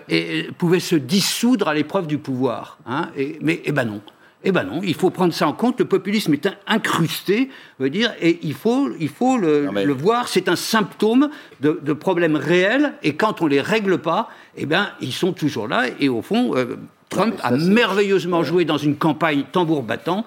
pouvait 0.58 0.80
se 0.80 0.96
dissoudre 0.96 1.68
à 1.68 1.74
l'épreuve 1.74 2.08
du 2.08 2.18
pouvoir. 2.18 2.78
Hein, 2.86 3.10
et, 3.16 3.38
mais 3.40 3.62
eh 3.64 3.72
ben 3.72 3.84
non. 3.84 4.00
Eh 4.46 4.52
ben 4.52 4.64
non, 4.64 4.80
il 4.82 4.94
faut 4.94 5.10
prendre 5.10 5.32
ça 5.32 5.48
en 5.48 5.54
compte. 5.54 5.78
Le 5.78 5.86
populisme 5.86 6.34
est 6.34 6.48
incrusté, 6.66 7.48
veut 7.78 7.88
dire, 7.88 8.12
et 8.20 8.40
il 8.42 8.52
faut, 8.52 8.90
il 9.00 9.08
faut 9.08 9.38
le, 9.38 9.92
voir. 9.92 10.28
C'est 10.28 10.48
un 10.48 10.56
symptôme 10.56 11.30
de, 11.60 11.92
problèmes 11.92 12.36
réels, 12.36 12.92
et 13.02 13.14
quand 13.14 13.40
on 13.40 13.46
les 13.46 13.60
règle 13.60 13.98
pas, 13.98 14.28
eh 14.56 14.66
ben 14.66 14.88
ils 15.00 15.12
sont 15.12 15.32
toujours 15.32 15.66
là. 15.66 15.84
Et 15.98 16.10
au 16.10 16.20
fond, 16.20 16.56
euh, 16.56 16.76
Trump 17.08 17.36
a 17.42 17.52
merveilleusement 17.52 18.42
joué 18.42 18.64
dans 18.64 18.76
une 18.76 18.96
campagne 18.96 19.44
tambour 19.50 19.82
battant 19.82 20.24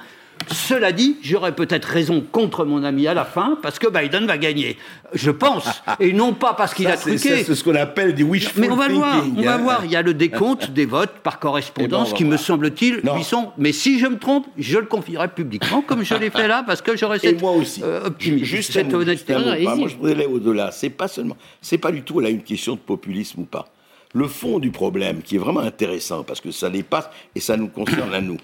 Cela 0.51 0.91
dit, 0.91 1.17
j'aurais 1.21 1.53
peut-être 1.53 1.85
raison 1.85 2.21
contre 2.21 2.65
mon 2.65 2.83
ami 2.83 3.07
à 3.07 3.13
la 3.13 3.25
fin, 3.25 3.57
parce 3.61 3.79
que 3.79 3.87
Biden 3.87 4.25
va 4.25 4.37
gagner. 4.37 4.77
Je 5.13 5.31
pense. 5.31 5.81
Et 5.99 6.13
non 6.13 6.33
pas 6.33 6.53
parce 6.53 6.73
qu'il 6.73 6.87
a 6.87 6.97
truqué. 6.97 7.43
C'est 7.43 7.55
ce 7.55 7.63
qu'on 7.63 7.75
appelle 7.75 8.13
des 8.13 8.23
wishful 8.23 8.61
Mais 8.61 8.69
on 8.69 8.75
va 8.75 8.87
le 8.87 8.95
voir, 8.95 9.21
thinking, 9.21 9.39
on 9.39 9.41
va 9.43 9.53
hein. 9.53 9.57
voir. 9.57 9.85
Il 9.85 9.91
y 9.91 9.95
a 9.95 10.01
le 10.01 10.13
décompte 10.13 10.71
des 10.71 10.85
votes 10.85 11.11
par 11.23 11.33
Eh 11.33 11.35
ben, 11.35 11.41
correspondance 11.41 12.07
on 12.07 12.11
va 12.11 12.17
qui 12.17 12.25
me 12.25 12.37
semble-t-il 12.37 13.01
lui 13.15 13.23
sont. 13.23 13.51
Mais 13.57 13.71
si 13.71 13.99
je 13.99 14.07
me 14.07 14.17
trompe, 14.17 14.47
je 14.57 14.77
le 14.77 14.85
confierai 14.85 15.27
publiquement, 15.29 15.81
comme 15.81 16.03
je 16.03 16.15
l'ai 16.15 16.29
fait 16.29 16.47
là, 16.47 16.63
parce 16.65 16.81
que 16.81 16.95
j'aurais 16.97 17.17
Et 17.17 17.21
cette 17.21 17.41
moi 17.41 17.51
aussi. 17.51 17.81
euh, 17.83 18.09
Juste 18.19 18.73
cette 18.73 18.91
mot, 18.91 19.01
honnêteté. 19.01 19.33
Bah, 19.33 19.75
moi, 19.75 19.87
je 19.87 19.95
voudrais 19.95 20.13
aller 20.13 20.25
au-delà. 20.25 20.71
C'est 20.71 20.89
pas 20.89 21.07
seulement, 21.07 21.37
c'est 21.61 21.77
pas 21.77 21.91
du 21.91 22.01
tout 22.03 22.19
là 22.19 22.29
une 22.29 22.43
question 22.43 22.75
de 22.75 22.79
populisme 22.79 23.41
ou 23.41 23.45
pas. 23.45 23.67
Le 24.13 24.27
fond 24.27 24.59
du 24.59 24.71
problème, 24.71 25.21
qui 25.21 25.35
est 25.35 25.39
vraiment 25.39 25.59
intéressant, 25.59 26.23
parce 26.23 26.39
que 26.39 26.51
ça 26.51 26.69
dépasse 26.69 27.09
et 27.35 27.39
ça 27.39 27.57
nous 27.57 27.67
concerne 27.67 28.13
à 28.13 28.21
nous, 28.21 28.37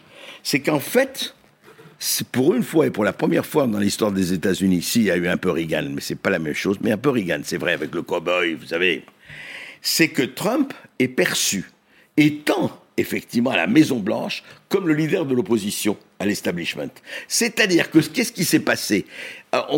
c'est 0.43 0.59
qu'en 0.59 0.79
fait, 0.79 1.33
pour 2.31 2.53
une 2.53 2.63
fois 2.63 2.87
et 2.87 2.89
pour 2.91 3.03
la 3.03 3.13
première 3.13 3.45
fois 3.45 3.67
dans 3.67 3.79
l'histoire 3.79 4.11
des 4.11 4.33
États-Unis, 4.33 4.81
si 4.81 4.99
il 4.99 5.05
y 5.05 5.11
a 5.11 5.17
eu 5.17 5.27
un 5.27 5.37
peu 5.37 5.51
Reagan, 5.51 5.89
mais 5.91 6.01
c'est 6.01 6.15
pas 6.15 6.29
la 6.29 6.39
même 6.39 6.53
chose, 6.53 6.77
mais 6.81 6.91
un 6.91 6.97
peu 6.97 7.09
Reagan, 7.09 7.41
c'est 7.43 7.57
vrai 7.57 7.73
avec 7.73 7.93
le 7.93 8.01
cow-boy, 8.01 8.55
vous 8.55 8.67
savez, 8.67 9.03
c'est 9.81 10.09
que 10.09 10.23
Trump 10.23 10.73
est 10.99 11.07
perçu 11.07 11.71
étant 12.17 12.79
effectivement 12.97 13.51
à 13.51 13.57
la 13.57 13.67
Maison 13.67 13.99
Blanche 13.99 14.43
comme 14.69 14.87
le 14.87 14.93
leader 14.93 15.25
de 15.25 15.33
l'opposition 15.33 15.97
à 16.19 16.25
l'establishment. 16.25 16.89
C'est-à-dire 17.27 17.89
que 17.89 17.99
qu'est-ce 17.99 18.31
qui 18.31 18.45
s'est 18.45 18.59
passé? 18.59 19.05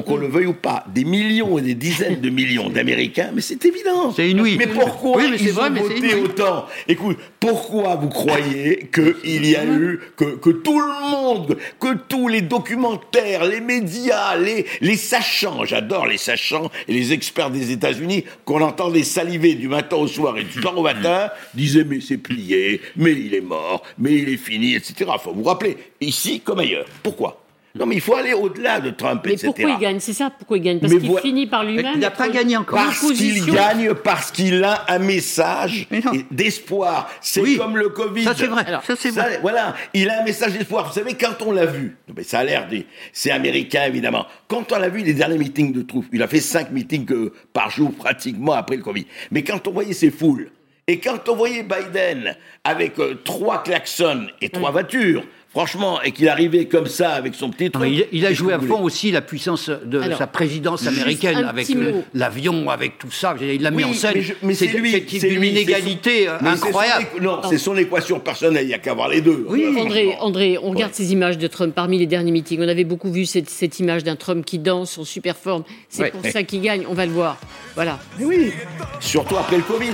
Qu'on 0.05 0.15
le 0.15 0.27
veuille 0.27 0.45
ou 0.45 0.53
pas, 0.53 0.85
des 0.93 1.03
millions 1.03 1.57
et 1.57 1.61
des 1.61 1.73
dizaines 1.75 2.21
de 2.21 2.29
millions 2.29 2.69
d'Américains, 2.69 3.31
mais 3.33 3.41
c'est 3.41 3.65
évident. 3.65 4.13
C'est 4.13 4.29
inouï. 4.29 4.55
Mais 4.57 4.67
pourquoi 4.67 5.17
Oui, 5.17 5.27
mais 5.31 5.37
c'est 5.37 5.45
ils 5.45 5.51
vrai, 5.51 5.67
ont 5.67 5.73
mais 5.73 5.81
voté 5.81 6.15
autant? 6.15 6.65
Écoute, 6.87 7.17
pourquoi 7.41 7.95
vous 7.95 8.07
croyez 8.07 8.89
qu'il 8.93 9.45
y 9.45 9.55
a 9.57 9.65
eu, 9.65 9.99
que, 10.15 10.37
que 10.37 10.49
tout 10.51 10.79
le 10.79 11.09
monde, 11.09 11.57
que 11.79 11.93
tous 12.07 12.29
les 12.29 12.41
documentaires, 12.41 13.43
les 13.43 13.59
médias, 13.59 14.37
les, 14.37 14.65
les 14.79 14.95
sachants, 14.95 15.65
j'adore 15.65 16.05
les 16.07 16.17
sachants 16.19 16.71
et 16.87 16.93
les 16.93 17.11
experts 17.11 17.49
des 17.49 17.71
États-Unis, 17.71 18.23
qu'on 18.45 18.61
entendait 18.61 19.03
saliver 19.03 19.55
du 19.55 19.67
matin 19.67 19.97
au 19.97 20.07
soir 20.07 20.37
et 20.37 20.43
du 20.43 20.61
soir 20.61 20.77
au 20.77 20.83
matin, 20.83 21.29
disaient 21.53 21.83
mais 21.83 21.99
c'est 21.99 22.17
plié, 22.17 22.79
mais 22.95 23.11
il 23.11 23.33
est 23.33 23.41
mort, 23.41 23.83
mais 23.97 24.13
il 24.13 24.29
est 24.29 24.37
fini, 24.37 24.75
etc. 24.75 25.11
Faut 25.21 25.33
vous 25.33 25.43
rappeler, 25.43 25.75
ici 25.99 26.39
comme 26.39 26.59
ailleurs. 26.59 26.85
Pourquoi? 27.03 27.44
Non 27.77 27.85
mais 27.85 27.95
il 27.95 28.01
faut 28.01 28.15
aller 28.15 28.33
au-delà 28.33 28.79
de 28.79 28.89
Trump, 28.89 29.21
Mais 29.25 29.33
etc. 29.33 29.47
pourquoi 29.47 29.69
il 29.71 29.77
gagne? 29.79 29.99
C'est 29.99 30.13
ça, 30.13 30.29
pourquoi 30.29 30.57
il 30.57 30.63
gagne? 30.63 30.79
Parce 30.79 30.93
Mais 30.93 30.99
qu'il 30.99 31.17
finit 31.19 31.45
par 31.47 31.63
lui-même. 31.65 31.91
Il 31.95 31.99
n'a 31.99 32.09
pas 32.11 32.29
gagné 32.29 32.55
encore. 32.55 32.77
Parce 32.77 32.99
qu'il 33.11 33.45
gagne, 33.45 33.93
parce 33.93 34.31
qu'il 34.31 34.63
a 34.63 34.85
un 34.87 34.99
message 34.99 35.87
Mais 35.91 36.01
d'espoir. 36.31 37.09
C'est 37.21 37.41
Oui. 37.41 37.57
comme 37.57 37.75
le 37.77 37.89
Covid. 37.89 38.23
Ça, 38.23 38.33
c'est 38.35 38.47
vrai. 38.47 38.65
Ça, 38.87 38.95
c'est 38.95 39.11
vrai. 39.11 39.39
Voilà, 39.41 39.75
il 39.93 40.09
a 40.09 40.21
un 40.21 40.23
message 40.23 40.53
d'espoir. 40.53 40.87
Vous 40.87 40.93
savez, 40.93 41.15
quand 41.15 41.41
on 41.45 41.51
l'a 41.51 41.65
vu, 41.65 41.97
mais 42.15 42.23
ça 42.23 42.39
a 42.39 42.43
l'air 42.43 42.67
des... 42.67 42.85
C'est 43.11 43.31
américain, 43.31 43.83
évidemment. 43.87 44.25
Quand 44.47 44.71
on 44.71 44.79
l'a 44.79 44.89
vu, 44.89 45.01
les 45.03 45.13
derniers 45.13 45.37
meetings 45.37 45.73
de 45.73 45.81
troupes, 45.81 46.05
il 46.13 46.21
a 46.23 46.27
fait 46.27 46.39
cinq 46.39 46.71
meetings 46.71 47.11
euh, 47.11 47.33
par 47.51 47.69
jour, 47.69 47.91
pratiquement, 47.93 48.53
après 48.53 48.77
le 48.77 48.83
Covid. 48.83 49.05
Mais 49.31 49.43
quand 49.43 49.67
on 49.67 49.71
voyait 49.71 49.93
ces 49.93 50.11
foules, 50.11 50.49
et 50.87 50.99
quand 50.99 51.27
on 51.29 51.35
voyait 51.35 51.63
Biden 51.63 52.35
avec 52.63 52.99
euh, 52.99 53.15
trois 53.25 53.63
klaxons 53.63 54.27
et 54.39 54.49
trois 54.49 54.71
voitures, 54.71 55.23
franchement, 55.55 56.01
et 56.01 56.11
qu'il 56.11 56.27
arrivait 56.27 56.65
comme 56.65 56.87
ça 56.87 57.11
avec 57.13 57.33
son 57.33 57.49
petit 57.49 57.71
truc... 57.71 57.87
il, 57.89 58.05
il 58.11 58.25
a 58.25 58.33
joué 58.33 58.51
à 58.51 58.59
fond 58.59 58.81
aussi 58.83 59.09
la 59.09 59.21
puissance 59.21 59.69
de 59.69 60.01
Alors, 60.01 60.17
sa 60.17 60.27
présidence 60.27 60.85
américaine, 60.85 61.45
avec 61.45 61.69
mot. 61.69 62.03
l'avion, 62.13 62.69
avec 62.69 62.97
tout 62.97 63.09
ça. 63.09 63.35
Il 63.39 63.61
l'a 63.61 63.71
mis 63.71 63.77
Oui, 63.85 63.91
en 63.91 63.93
scène. 63.93 64.15
c'est 64.53 64.65
lui, 64.67 64.91
C'est 65.07 65.29
une 65.29 65.39
lui, 65.39 65.49
inégalité 65.51 66.25
son- 66.25 66.45
euh, 66.45 66.55
son 66.57 66.65
incroyable. 66.67 67.05
non, 67.21 67.39
c'est 67.49 67.57
son 67.57 67.77
équation 67.77 68.19
personnelle, 68.19 68.65
il 68.65 68.67
n'y 68.67 68.73
a 68.73 68.79
qu'à 68.79 68.93
voir 68.93 69.07
les 69.07 69.21
deux. 69.21 69.45
Oui, 69.47 69.63
Euh, 69.63 69.79
André. 69.79 70.15
André, 70.19 70.57
on 70.61 70.71
regarde 70.71 70.91
Ouais. 70.91 70.97
ces 70.97 71.13
images 71.13 71.37
de 71.37 71.47
Trump 71.47 71.73
parmi 71.73 71.97
les 71.99 72.05
derniers 72.05 72.33
meetings. 72.33 72.59
On 72.61 72.67
avait 72.67 72.83
beaucoup 72.83 73.09
vu 73.09 73.25
cette, 73.25 73.49
cette 73.49 73.79
image 73.79 74.03
d'un 74.03 74.17
Trump 74.17 74.43
qui 74.45 74.59
danse 74.59 74.97
en 74.97 75.05
super 75.05 75.37
forme. 75.37 75.63
C'est 75.87 76.01
Ouais. 76.03 76.11
pour 76.11 76.25
ça 76.29 76.43
qu'il 76.43 76.61
gagne. 76.61 76.83
On 76.89 76.93
va 76.93 77.05
le 77.05 77.13
voir. 77.13 77.37
Voilà. 77.75 77.97
Mais 78.19 78.25
oui, 78.25 78.51
surtout 78.99 79.37
après 79.37 79.55
le 79.55 79.63
Covid. 79.63 79.93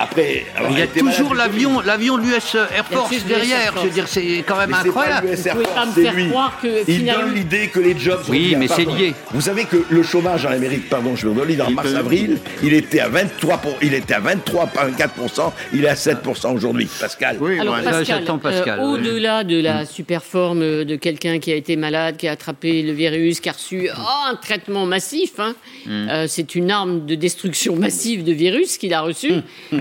Après, 0.00 0.44
Il 0.70 0.78
y 0.78 0.82
a 0.82 0.86
toujours 0.86 1.34
l'avion, 1.34 1.80
l'avion 1.80 2.18
de 2.18 2.22
l'US 2.22 2.54
Air 2.54 2.84
Force 2.90 3.24
derrière. 3.24 3.74
Je 3.76 3.82
veux 3.84 3.90
dire, 3.90 4.06
c'est 4.08 4.44
quand 4.46 4.56
même 4.56 4.68
Mais 4.70 4.76
pas 4.76 4.88
incroyable. 4.88 5.28
Air 5.28 5.36
Vous 5.56 5.62
pouvez 5.62 5.74
pas 5.74 5.86
me 5.86 5.92
faire 5.92 6.14
lui. 6.14 6.28
croire 6.28 6.58
que, 6.62 6.68
Il 6.88 6.96
finalement- 6.98 7.24
donne 7.26 7.34
l'idée 7.34 7.68
que 7.68 7.80
les 7.80 7.98
jobs 7.98 8.22
sont 8.24 8.30
Oui, 8.32 8.50
liés. 8.50 8.56
mais 8.56 8.68
c'est 8.68 8.84
lié. 8.84 9.14
Vous 9.32 9.40
savez 9.40 9.64
que 9.64 9.84
le 9.88 10.02
chômage 10.02 10.46
en 10.46 10.50
Amérique, 10.50 10.88
pardon, 10.88 11.16
je 11.16 11.26
me 11.26 11.40
redis, 11.40 11.60
en 11.60 11.70
mars-avril, 11.70 12.38
il 12.62 12.74
était 12.74 13.00
à 13.00 13.08
23 13.08 13.58
pour, 13.58 13.76
il 13.82 13.94
était 13.94 14.14
à 14.14 14.20
23,4%, 14.20 15.52
il 15.72 15.84
est 15.84 15.88
à 15.88 15.94
7% 15.94 16.52
aujourd'hui. 16.54 16.88
Pascal. 17.00 17.36
Oui, 17.40 17.58
Alors 17.58 17.74
ouais. 17.74 17.82
Pascal, 17.82 18.04
j'attends 18.04 18.38
Pascal, 18.38 18.80
euh, 18.80 18.84
oui. 18.86 19.00
au-delà 19.00 19.44
de 19.44 19.60
la 19.60 19.84
super 19.86 20.22
forme 20.22 20.84
de 20.84 20.96
quelqu'un 20.96 21.38
qui 21.38 21.52
a 21.52 21.56
été 21.56 21.76
malade, 21.76 22.16
qui 22.16 22.28
a 22.28 22.32
attrapé 22.32 22.82
le 22.82 22.92
virus, 22.92 23.40
qui 23.40 23.48
a 23.48 23.52
reçu 23.52 23.88
oh, 23.96 24.30
un 24.30 24.36
traitement 24.36 24.86
massif, 24.86 25.32
hein, 25.38 25.54
euh, 25.88 26.26
c'est 26.28 26.54
une 26.54 26.70
arme 26.70 27.06
de 27.06 27.14
destruction 27.14 27.76
massive 27.76 28.24
de 28.24 28.32
virus 28.32 28.78
qu'il 28.78 28.94
a 28.94 29.00
reçu, 29.00 29.32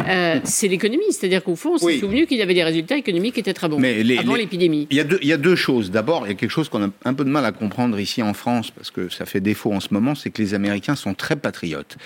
euh, 0.08 0.40
c'est 0.44 0.68
l'économie. 0.68 1.04
C'est-à-dire 1.12 1.44
qu'au 1.44 1.56
fond, 1.56 1.74
on 1.74 1.78
s'est 1.78 1.86
Oui. 1.86 2.00
souvenu 2.00 2.26
qu'il 2.28 2.42
avait 2.42 2.54
des 2.54 2.64
résultats 2.64 2.98
économiques 2.98 3.36
qui 3.36 3.40
étaient 3.40 3.54
très 3.54 3.68
bons 3.70 3.80
Mais 3.80 4.04
les- 4.04 4.18
avant 4.18 4.36
les- 4.36 4.42
l'épidémie. 4.44 4.88
Il 4.90 4.98
y, 4.98 5.00
a 5.00 5.04
deux, 5.04 5.20
il 5.22 5.28
y 5.28 5.34
a 5.34 5.38
deux 5.38 5.56
choses. 5.56 5.92
D'abord, 5.92 6.26
il 6.26 6.30
y 6.30 6.32
a 6.32 6.36
quelque 6.36 6.52
chose 6.52 6.70
qu'on 6.70 6.84
a 6.84 6.90
un 7.06 7.14
peu 7.14 7.24
de 7.26 7.30
mal 7.30 7.46
à 7.46 7.52
comprendre 7.52 8.00
ici 8.00 8.22
en 8.22 8.34
France, 8.34 8.72
parce 8.72 8.92
que 8.92 9.10
ça 9.10 9.26
fait 9.26 9.40
défaut 9.42 9.74
en 9.74 9.80
ce 9.80 9.90
moment, 9.92 10.16
c'est 10.16 10.30
que 10.30 10.42
les 10.42 10.54
Américains 10.54 10.96
sont 10.96 11.14
très 11.14 11.36
patriotes. 11.36 11.98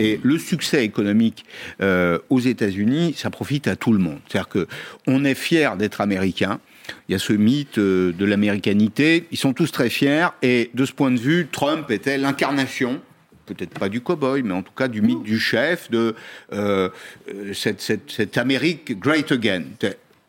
Et 0.00 0.20
le 0.22 0.38
succès 0.38 0.84
économique 0.84 1.44
euh, 1.80 2.18
aux 2.30 2.40
États-Unis, 2.40 3.14
ça 3.16 3.30
profite 3.30 3.66
à 3.68 3.76
tout 3.76 3.92
le 3.92 3.98
monde. 3.98 4.18
C'est-à-dire 4.28 4.48
que 4.48 4.66
on 5.06 5.24
est 5.24 5.34
fier 5.34 5.76
d'être 5.76 6.00
américain. 6.00 6.60
Il 7.08 7.12
y 7.12 7.14
a 7.14 7.18
ce 7.18 7.34
mythe 7.34 7.76
euh, 7.78 8.12
de 8.12 8.24
l'américanité. 8.24 9.24
Ils 9.30 9.36
sont 9.38 9.52
tous 9.52 9.70
très 9.70 9.90
fiers. 9.90 10.28
Et 10.42 10.70
de 10.72 10.84
ce 10.86 10.92
point 10.92 11.10
de 11.10 11.18
vue, 11.18 11.46
Trump 11.52 11.90
était 11.90 12.16
l'incarnation 12.16 13.00
peut-être 13.48 13.78
pas 13.78 13.88
du 13.88 14.00
cow-boy, 14.00 14.42
mais 14.42 14.54
en 14.54 14.62
tout 14.62 14.72
cas 14.76 14.88
du 14.88 15.02
mythe 15.02 15.22
du 15.22 15.38
chef, 15.38 15.90
de 15.90 16.14
euh, 16.52 16.88
euh, 17.28 17.52
cette, 17.54 17.80
cette, 17.80 18.10
cette 18.10 18.38
Amérique 18.38 18.98
great 18.98 19.32
again. 19.32 19.62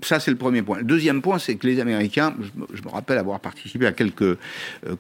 Ça, 0.01 0.19
c'est 0.21 0.31
le 0.31 0.37
premier 0.37 0.61
point. 0.61 0.77
Le 0.77 0.85
deuxième 0.85 1.21
point, 1.21 1.39
c'est 1.39 1.55
que 1.55 1.67
les 1.67 1.79
Américains, 1.81 2.33
je 2.39 2.59
me, 2.61 2.65
je 2.73 2.81
me 2.83 2.87
rappelle 2.89 3.17
avoir 3.17 3.39
participé 3.41 3.85
à 3.85 3.91
quelques 3.91 4.21
euh, 4.21 4.37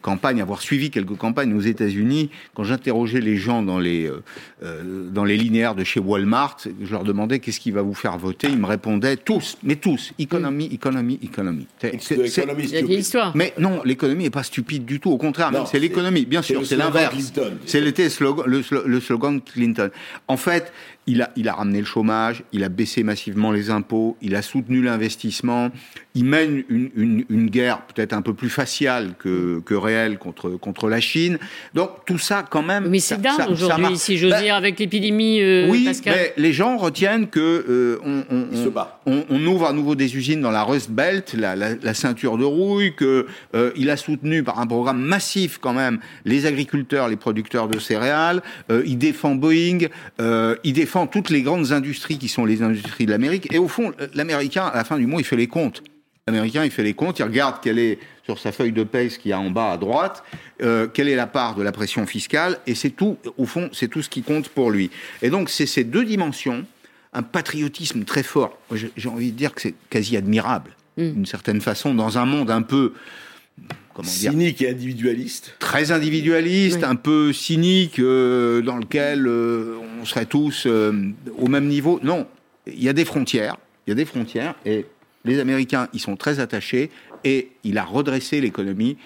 campagnes, 0.01 0.41
avoir 0.41 0.61
suivi 0.61 0.89
quelques 0.91 1.15
campagnes 1.15 1.53
aux 1.53 1.61
États-Unis. 1.61 2.29
Quand 2.53 2.65
j'interrogeais 2.65 3.21
les 3.21 3.37
gens 3.37 3.63
dans 3.63 3.79
les, 3.79 4.07
euh, 4.07 4.21
euh, 4.63 5.09
dans 5.09 5.23
les 5.23 5.37
linéaires 5.37 5.73
de 5.75 5.85
chez 5.85 6.01
Walmart, 6.01 6.57
je 6.83 6.91
leur 6.91 7.05
demandais 7.05 7.39
qu'est-ce 7.39 7.61
qui 7.61 7.71
va 7.71 7.81
vous 7.81 7.93
faire 7.93 8.17
voter? 8.17 8.47
Ils 8.49 8.57
me 8.57 8.65
répondaient 8.65 9.15
tous, 9.15 9.57
mais 9.63 9.77
tous, 9.77 10.11
économie, 10.19 10.69
économie, 10.71 11.17
économie. 11.23 11.67
Histoire. 12.89 13.31
mais 13.35 13.53
non, 13.57 13.81
l'économie 13.85 14.25
n'est 14.25 14.29
pas 14.29 14.43
stupide 14.43 14.83
du 14.83 14.99
tout. 14.99 15.11
Au 15.11 15.17
contraire, 15.17 15.51
c'est 15.65 15.79
l'économie. 15.79 16.25
Bien 16.25 16.41
sûr, 16.41 16.59
c'est 16.65 16.75
slogan 16.75 16.93
l'inverse. 16.93 17.15
C'est 17.65 17.79
slogan- 18.09 18.45
le, 18.47 18.61
slo- 18.61 18.85
le 18.85 18.99
slogan 18.99 19.39
Clinton. 19.41 19.89
En 20.27 20.35
fait, 20.37 20.73
il 21.09 21.49
a, 21.49 21.53
ramené 21.53 21.79
le 21.79 21.85
chômage, 21.85 22.43
il 22.53 22.63
a 22.63 22.69
baissé 22.69 23.03
massivement 23.03 23.51
les 23.51 23.71
impôts, 23.71 24.15
il 24.21 24.35
a 24.35 24.41
soutenu 24.41 24.81
l'investissement, 24.81 25.71
il 26.15 26.25
mène 26.25 26.63
une, 26.69 26.89
une- 26.95 27.25
une 27.29 27.49
guerre 27.49 27.81
peut-être 27.83 28.13
un 28.13 28.21
peu 28.23 28.33
plus 28.33 28.49
faciale 28.49 29.13
que, 29.19 29.59
que 29.63 29.75
réelle 29.75 30.17
contre, 30.17 30.49
contre 30.51 30.89
la 30.89 30.99
Chine. 30.99 31.37
Donc 31.75 31.91
tout 32.05 32.17
ça, 32.17 32.43
quand 32.49 32.63
même. 32.63 32.87
Mais 32.89 32.99
c'est 32.99 33.21
dingue 33.21 33.47
aujourd'hui, 33.49 33.95
si 33.97 34.17
j'ose 34.17 34.31
Ben, 34.31 34.41
dire, 34.41 34.55
avec 34.55 34.79
l'épidémie, 34.79 35.39
euh, 35.41 35.67
oui, 35.69 35.85
Pascal. 35.85 36.15
mais 36.17 36.33
les 36.35 36.51
gens 36.51 36.77
retiennent 36.77 37.27
que 37.27 37.39
euh, 37.39 37.99
on, 38.03 38.23
on- 38.31 38.47
on- 38.51 38.63
se 38.63 38.69
bat. 38.69 38.99
on- 39.05 39.23
on 39.29 39.45
ouvre 39.45 39.67
à 39.67 39.73
nouveau 39.73 39.93
des 39.95 40.17
usines 40.17 40.41
dans 40.41 40.51
la 40.51 40.63
Rust 40.63 40.89
Belt, 40.89 41.33
la, 41.37 41.55
la- 41.55 41.75
la 41.75 41.93
ceinture 41.93 42.37
de 42.37 42.43
rouille, 42.43 42.95
que 42.95 43.27
euh, 43.55 43.71
il 43.75 43.89
a 43.91 43.95
soutenu 43.97 44.41
par 44.43 44.59
un 44.59 44.65
programme 44.67 45.01
massif 45.01 45.59
quand 45.61 45.73
même 45.73 45.99
les 46.25 46.45
agriculteurs, 46.47 47.07
les 47.07 47.17
producteurs 47.17 47.67
de 47.67 47.77
céréales. 47.79 48.41
euh, 48.71 48.81
il 48.85 48.97
défend 48.97 49.35
Boeing, 49.35 49.87
euh, 50.19 50.55
il 50.63 50.73
défend 50.73 51.05
toutes 51.07 51.29
les 51.29 51.43
grandes 51.43 51.71
industries 51.71 52.17
qui 52.17 52.27
sont 52.27 52.45
les 52.45 52.61
industries 52.63 53.05
de 53.05 53.11
l'Amérique. 53.11 53.47
Et 53.53 53.59
au 53.59 53.67
fond, 53.67 53.93
l'Américain, 54.15 54.65
à 54.65 54.75
la 54.77 54.83
fin 54.83 54.97
du 54.97 55.05
mois, 55.05 55.21
il 55.21 55.23
fait 55.25 55.35
les 55.35 55.47
comptes. 55.47 55.83
L'Américain, 56.31 56.63
il 56.65 56.71
fait 56.71 56.83
les 56.83 56.93
comptes, 56.93 57.19
il 57.19 57.23
regarde 57.23 57.57
quelle 57.61 57.79
est 57.79 57.99
sur 58.23 58.39
sa 58.39 58.51
feuille 58.51 58.71
de 58.71 58.83
paye 58.83 59.09
ce 59.09 59.17
qu'il 59.17 59.31
y 59.31 59.33
a 59.33 59.39
en 59.39 59.49
bas 59.49 59.71
à 59.71 59.77
droite, 59.77 60.23
euh, 60.61 60.87
quelle 60.87 61.09
est 61.09 61.15
la 61.15 61.27
part 61.27 61.55
de 61.55 61.63
la 61.63 61.71
pression 61.71 62.05
fiscale, 62.05 62.59
et 62.67 62.75
c'est 62.75 62.91
tout. 62.91 63.17
Au 63.37 63.45
fond, 63.45 63.69
c'est 63.73 63.87
tout 63.87 64.01
ce 64.01 64.09
qui 64.09 64.21
compte 64.21 64.49
pour 64.49 64.69
lui. 64.69 64.91
Et 65.21 65.29
donc, 65.29 65.49
c'est 65.49 65.65
ces 65.65 65.83
deux 65.83 66.05
dimensions 66.05 66.65
un 67.13 67.23
patriotisme 67.23 68.03
très 68.03 68.23
fort. 68.23 68.57
J'ai 68.73 69.09
envie 69.09 69.31
de 69.31 69.37
dire 69.37 69.53
que 69.53 69.61
c'est 69.61 69.75
quasi 69.89 70.15
admirable, 70.17 70.71
d'une 70.97 71.25
certaine 71.25 71.61
façon, 71.61 71.93
dans 71.93 72.17
un 72.17 72.25
monde 72.25 72.51
un 72.51 72.61
peu, 72.61 72.93
comment 73.93 74.09
dire, 74.09 74.31
Cynique 74.31 74.61
et 74.61 74.69
individualiste. 74.69 75.55
très 75.59 75.91
individualiste, 75.91 76.83
un 76.83 76.95
peu 76.95 77.33
cynique, 77.33 77.99
euh, 77.99 78.61
dans 78.61 78.77
lequel 78.77 79.25
euh, 79.27 79.77
on 79.99 80.05
serait 80.05 80.25
tous 80.25 80.65
euh, 80.65 81.11
au 81.37 81.47
même 81.47 81.67
niveau. 81.67 81.99
Non, 82.03 82.27
il 82.67 82.83
y 82.83 82.89
a 82.89 82.93
des 82.93 83.05
frontières, 83.05 83.57
il 83.87 83.91
y 83.91 83.93
a 83.93 83.95
des 83.95 84.05
frontières, 84.05 84.55
et 84.65 84.85
les 85.25 85.39
Américains, 85.39 85.87
ils 85.93 85.99
sont 85.99 86.15
très 86.15 86.39
attachés, 86.39 86.89
et 87.23 87.49
il 87.63 87.77
a 87.77 87.83
redressé 87.83 88.41
l'économie. 88.41 88.97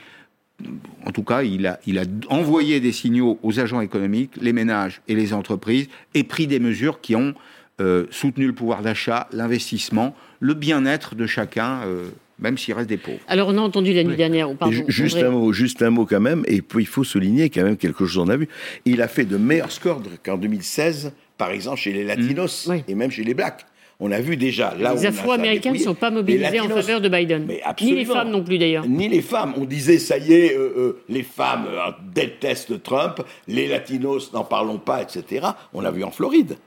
En 1.05 1.11
tout 1.11 1.23
cas, 1.23 1.43
il 1.43 1.65
a, 1.67 1.79
il 1.87 1.97
a 1.97 2.03
envoyé 2.29 2.79
des 2.79 2.91
signaux 2.91 3.39
aux 3.43 3.59
agents 3.59 3.81
économiques, 3.81 4.31
les 4.39 4.53
ménages 4.53 5.01
et 5.07 5.15
les 5.15 5.33
entreprises, 5.33 5.87
et 6.13 6.23
pris 6.23 6.47
des 6.47 6.59
mesures 6.59 7.01
qui 7.01 7.15
ont 7.15 7.33
euh, 7.81 8.05
soutenu 8.11 8.47
le 8.47 8.53
pouvoir 8.53 8.81
d'achat, 8.81 9.27
l'investissement, 9.31 10.15
le 10.39 10.53
bien-être 10.53 11.15
de 11.15 11.25
chacun 11.25 11.81
euh, 11.85 12.05
même 12.39 12.57
s'il 12.57 12.73
reste 12.73 12.89
des 12.89 12.97
pauvres. 12.97 13.19
Alors 13.27 13.49
on 13.49 13.57
a 13.57 13.61
entendu 13.61 13.93
la 13.93 14.03
nuit 14.03 14.15
dernière, 14.15 14.49
oh, 14.49 14.55
pardon, 14.55 14.75
Juste 14.87 15.17
André. 15.17 15.27
un 15.27 15.31
mot, 15.31 15.53
juste 15.53 15.81
un 15.81 15.89
mot 15.89 16.05
quand 16.05 16.19
même, 16.19 16.43
et 16.47 16.61
puis 16.61 16.83
il 16.83 16.87
faut 16.87 17.03
souligner 17.03 17.49
quand 17.49 17.63
même 17.63 17.77
quelque 17.77 18.05
chose 18.05 18.23
qu'on 18.23 18.31
a 18.31 18.37
vu. 18.37 18.47
Il 18.85 19.01
a 19.01 19.07
fait 19.07 19.25
de 19.25 19.37
meilleurs 19.37 19.71
scores 19.71 20.01
qu'en 20.23 20.37
2016, 20.37 21.13
par 21.37 21.51
exemple 21.51 21.79
chez 21.79 21.93
les 21.93 22.03
Latinos 22.03 22.69
et 22.87 22.95
même 22.95 23.11
chez 23.11 23.23
les 23.23 23.33
Blacks. 23.33 23.65
On 24.05 24.11
a 24.11 24.19
vu 24.19 24.35
déjà 24.35 24.75
là 24.77 24.93
les 24.93 25.05
Afro-Américains 25.05 25.71
ne 25.71 25.77
sont 25.77 25.95
pas 25.95 26.11
mobilisés 26.11 26.59
en 26.59 26.67
faveur 26.67 26.99
de 26.99 27.07
Biden. 27.07 27.45
Mais 27.47 27.61
Ni 27.81 27.95
les 27.95 28.03
femmes 28.03 28.31
non 28.31 28.43
plus 28.43 28.57
d'ailleurs. 28.57 28.85
Ni 28.85 29.07
les 29.07 29.21
femmes. 29.21 29.53
On 29.55 29.63
disait, 29.63 29.97
ça 29.97 30.17
y 30.17 30.33
est, 30.33 30.57
euh, 30.57 30.73
euh, 30.75 31.03
les 31.07 31.23
femmes 31.23 31.67
euh, 31.69 31.91
détestent 32.13 32.83
Trump, 32.83 33.21
les 33.47 33.69
latinos, 33.69 34.33
n'en 34.33 34.43
parlons 34.43 34.77
pas, 34.77 35.01
etc. 35.01 35.47
On 35.73 35.79
l'a 35.79 35.91
vu 35.91 36.03
en 36.03 36.11
Floride. 36.11 36.57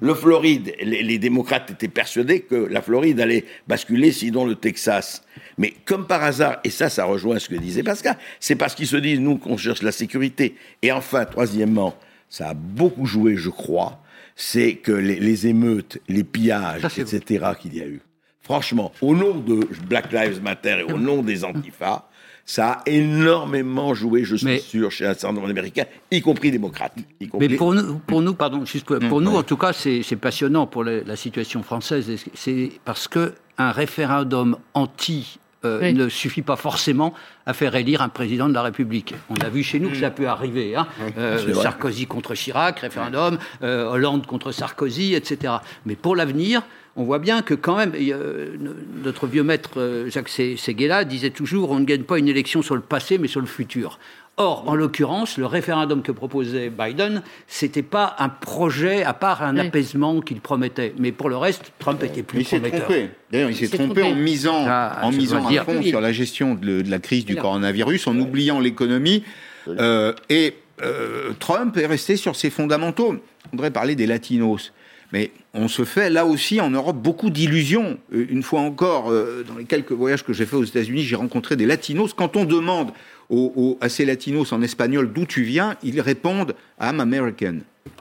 Le 0.00 0.14
Floride, 0.14 0.72
les, 0.80 1.02
les 1.02 1.18
démocrates 1.18 1.68
étaient 1.72 1.88
persuadés 1.88 2.42
que 2.42 2.54
la 2.54 2.80
Floride 2.80 3.18
allait 3.18 3.44
basculer, 3.66 4.12
sinon 4.12 4.44
le 4.44 4.54
Texas. 4.54 5.24
Mais 5.58 5.74
comme 5.84 6.06
par 6.06 6.22
hasard, 6.22 6.58
et 6.62 6.70
ça, 6.70 6.88
ça 6.90 7.06
rejoint 7.06 7.40
ce 7.40 7.48
que 7.48 7.56
disait 7.56 7.82
Pascal, 7.82 8.16
c'est 8.38 8.54
parce 8.54 8.76
qu'ils 8.76 8.86
se 8.86 8.96
disent, 8.96 9.18
nous, 9.18 9.36
qu'on 9.36 9.56
cherche 9.56 9.82
la 9.82 9.92
sécurité. 9.92 10.54
Et 10.80 10.92
enfin, 10.92 11.24
troisièmement, 11.24 11.96
ça 12.28 12.50
a 12.50 12.54
beaucoup 12.54 13.04
joué, 13.04 13.34
je 13.34 13.50
crois, 13.50 13.98
c'est 14.36 14.74
que 14.76 14.92
les, 14.92 15.20
les 15.20 15.46
émeutes, 15.46 15.98
les 16.08 16.24
pillages, 16.24 16.84
etc., 16.98 17.44
qu'il 17.60 17.76
y 17.76 17.80
a 17.80 17.86
eu. 17.86 18.00
Franchement, 18.40 18.92
au 19.00 19.14
nom 19.14 19.34
de 19.38 19.66
Black 19.88 20.12
Lives 20.12 20.42
Matter 20.42 20.84
et 20.86 20.92
au 20.92 20.98
nom 20.98 21.22
des 21.22 21.44
antifas, 21.50 22.08
ça 22.46 22.72
a 22.72 22.82
énormément 22.84 23.94
joué, 23.94 24.22
je 24.24 24.36
suis 24.36 24.60
sûr, 24.60 24.90
chez 24.90 25.06
un 25.06 25.14
certain 25.14 25.32
nombre 25.32 25.48
d'Américains, 25.48 25.86
y 26.10 26.20
compris 26.20 26.50
démocrates. 26.50 26.92
y 27.20 27.26
compris- 27.26 27.48
Mais 27.48 27.56
pour 27.56 27.72
nous, 27.74 27.98
pour 28.00 28.20
nous 28.20 28.34
pardon, 28.34 28.64
juste 28.66 28.84
pour, 28.84 28.98
pour 28.98 29.20
Mm, 29.20 29.24
nous, 29.24 29.30
ouais. 29.30 29.38
en 29.38 29.42
tout 29.44 29.56
cas, 29.56 29.72
c'est 29.72 30.16
passionnant 30.16 30.66
pour 30.66 30.84
la, 30.84 31.00
la 31.02 31.16
situation 31.16 31.62
française. 31.62 32.10
C'est 32.34 32.72
parce 32.84 33.08
que 33.08 33.32
un 33.56 33.70
référendum 33.72 34.58
anti 34.74 35.38
euh, 35.64 35.80
Oui. 35.82 35.92
ne 35.94 36.08
suffit 36.08 36.42
pas 36.42 36.56
forcément 36.56 37.14
à 37.46 37.52
faire 37.52 37.74
élire 37.74 38.02
un 38.02 38.08
président 38.08 38.48
de 38.48 38.54
la 38.54 38.62
République. 38.62 39.14
On 39.30 39.36
a 39.36 39.48
vu 39.48 39.62
chez 39.62 39.80
nous 39.80 39.90
que 39.90 39.96
ça 39.96 40.10
peut 40.10 40.26
arriver. 40.28 40.76
Hein. 40.76 40.86
Euh. 41.18 41.54
Sarkozy 41.54 42.06
contre 42.06 42.34
Chirac, 42.34 42.78
référendum, 42.80 43.38
euh, 43.62 43.86
Hollande 43.88 44.26
contre 44.26 44.52
Sarkozy, 44.52 45.14
etc. 45.14 45.54
Mais 45.86 45.94
pour 45.96 46.16
l'avenir, 46.16 46.62
on 46.96 47.04
voit 47.04 47.18
bien 47.18 47.42
que 47.42 47.54
quand 47.54 47.76
même, 47.76 47.92
euh, 47.96 48.56
notre 49.04 49.26
vieux 49.26 49.42
maître 49.42 50.06
Jacques 50.08 50.28
Sé- 50.28 50.56
Séguéla 50.56 51.04
disait 51.04 51.30
toujours 51.30 51.70
on 51.70 51.80
ne 51.80 51.84
gagne 51.84 52.04
pas 52.04 52.18
une 52.18 52.28
élection 52.28 52.62
sur 52.62 52.74
le 52.76 52.80
passé, 52.80 53.18
mais 53.18 53.28
sur 53.28 53.40
le 53.40 53.46
futur. 53.46 53.98
Or, 54.36 54.64
en 54.66 54.74
l'occurrence, 54.74 55.38
le 55.38 55.46
référendum 55.46 56.02
que 56.02 56.10
proposait 56.10 56.68
Biden, 56.68 57.22
c'était 57.46 57.82
pas 57.84 58.16
un 58.18 58.28
projet 58.28 59.04
à 59.04 59.12
part 59.14 59.42
un 59.44 59.54
Oui. 59.54 59.66
apaisement 59.68 60.20
qu'il 60.20 60.40
promettait. 60.40 60.92
Mais 60.98 61.12
pour 61.12 61.28
le 61.28 61.36
reste, 61.36 61.70
Trump 61.78 62.02
était 62.02 62.24
plus 62.24 62.40
Il 62.40 62.44
s'est 62.44 62.58
prometteur. 62.58 62.86
trompé. 62.86 63.10
D'ailleurs, 63.30 63.50
il 63.50 63.56
s'est 63.56 63.66
s'est 63.66 63.76
trompé, 63.78 64.00
trompé. 64.00 64.12
en 64.12 64.16
misant, 64.16 64.64
Ah, 64.66 64.98
en 65.02 65.12
misant 65.12 65.48
dire. 65.48 65.64
fond 65.64 65.80
sur 65.82 66.00
la 66.00 66.10
gestion 66.10 66.54
de, 66.56 66.82
de 66.82 66.90
la 66.90 66.98
crise 66.98 67.24
du 67.24 67.34
Alors. 67.34 67.44
coronavirus, 67.44 68.08
en 68.08 68.18
oubliant 68.18 68.58
l'économie. 68.58 69.22
Euh, 69.68 70.12
et 70.28 70.54
euh, 70.82 71.30
Trump 71.38 71.76
est 71.76 71.86
resté 71.86 72.16
sur 72.16 72.34
ses 72.34 72.50
fondamentaux. 72.50 73.14
On 73.46 73.50
voudrait 73.52 73.70
parler 73.70 73.94
des 73.94 74.06
latinos. 74.06 74.72
Mais 75.12 75.30
on 75.52 75.68
se 75.68 75.84
fait 75.84 76.10
là 76.10 76.26
aussi 76.26 76.60
en 76.60 76.70
Europe 76.70 76.96
beaucoup 76.96 77.30
d'illusions. 77.30 77.98
Euh, 78.12 78.26
Une 78.30 78.42
fois 78.42 78.60
encore, 78.62 79.12
euh, 79.12 79.44
dans 79.46 79.54
les 79.56 79.64
quelques 79.64 79.92
voyages 79.92 80.24
que 80.24 80.32
j'ai 80.32 80.44
fait 80.44 80.56
aux 80.56 80.64
États-Unis, 80.64 81.02
j'ai 81.02 81.14
rencontré 81.14 81.54
des 81.54 81.66
latinos. 81.66 82.14
Quand 82.14 82.36
on 82.36 82.44
demande 82.44 82.90
aux, 83.30 83.52
aux- 83.56 83.78
à 83.80 83.88
ces 83.88 84.04
latinos 84.04 84.52
en 84.52 84.62
espagnol 84.62 85.12
d'où 85.12 85.24
tu 85.26 85.42
viens, 85.42 85.76
ils 85.82 86.00
répondent 86.00 86.54
I'm 86.80 87.00
American. 87.00 87.56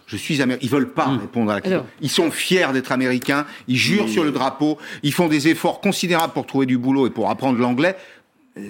Je 0.05 0.17
suis 0.17 0.41
américain. 0.41 0.63
Ils 0.65 0.69
veulent 0.69 0.91
pas 0.93 1.05
répondre 1.17 1.51
à 1.51 1.55
la 1.55 1.61
question. 1.61 1.79
Alors. 1.79 1.89
Ils 2.01 2.09
sont 2.09 2.29
fiers 2.29 2.67
d'être 2.73 2.91
américains. 2.91 3.45
Ils 3.67 3.77
jurent 3.77 4.09
sur 4.09 4.23
le 4.23 4.31
drapeau. 4.31 4.77
Ils 5.01 5.13
font 5.13 5.27
des 5.27 5.47
efforts 5.47 5.81
considérables 5.81 6.33
pour 6.33 6.45
trouver 6.45 6.65
du 6.65 6.77
boulot 6.77 7.07
et 7.07 7.09
pour 7.09 7.29
apprendre 7.29 7.57
l'anglais. 7.59 7.95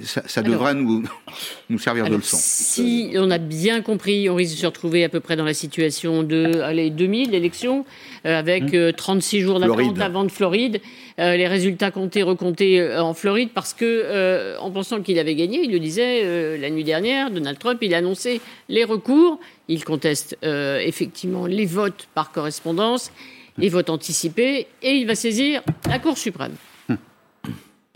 Ça, 0.03 0.21
ça 0.25 0.39
Alors. 0.39 0.53
devrait 0.53 0.75
nous, 0.75 1.03
nous 1.69 1.77
servir 1.77 2.09
de 2.09 2.15
leçon. 2.15 2.37
Si 2.39 3.11
on 3.17 3.29
a 3.29 3.37
bien 3.37 3.81
compris, 3.81 4.29
on 4.29 4.35
risque 4.35 4.55
de 4.55 4.59
se 4.61 4.65
retrouver 4.65 5.03
à 5.03 5.09
peu 5.09 5.19
près 5.19 5.35
dans 5.35 5.43
la 5.43 5.53
situation 5.53 6.23
de 6.23 6.61
allez, 6.61 6.89
2000, 6.89 7.31
l'élection, 7.31 7.85
euh, 8.25 8.39
avec 8.39 8.73
euh, 8.73 8.93
36 8.93 9.41
jours 9.41 9.59
d'attente 9.59 9.99
avant 9.99 10.23
de 10.23 10.31
Floride, 10.31 10.79
euh, 11.19 11.35
les 11.35 11.47
résultats 11.47 11.91
comptés, 11.91 12.23
recomptés 12.23 12.79
euh, 12.79 13.03
en 13.03 13.13
Floride, 13.13 13.49
parce 13.53 13.73
que 13.73 14.57
en 14.57 14.71
pensant 14.71 15.01
qu'il 15.01 15.19
avait 15.19 15.35
gagné, 15.35 15.63
il 15.65 15.71
le 15.71 15.79
disait 15.79 16.57
la 16.57 16.69
nuit 16.69 16.85
dernière, 16.85 17.29
Donald 17.29 17.59
Trump, 17.59 17.79
il 17.81 17.93
a 17.93 17.97
annoncé 17.97 18.39
les 18.69 18.85
recours, 18.85 19.39
il 19.67 19.83
conteste 19.83 20.37
effectivement 20.41 21.45
les 21.45 21.65
votes 21.65 22.07
par 22.13 22.31
correspondance, 22.31 23.11
les 23.57 23.69
votes 23.69 23.89
anticipés, 23.89 24.67
et 24.81 24.91
il 24.91 25.07
va 25.07 25.15
saisir 25.15 25.61
la 25.89 25.99
Cour 25.99 26.17
suprême. 26.17 26.55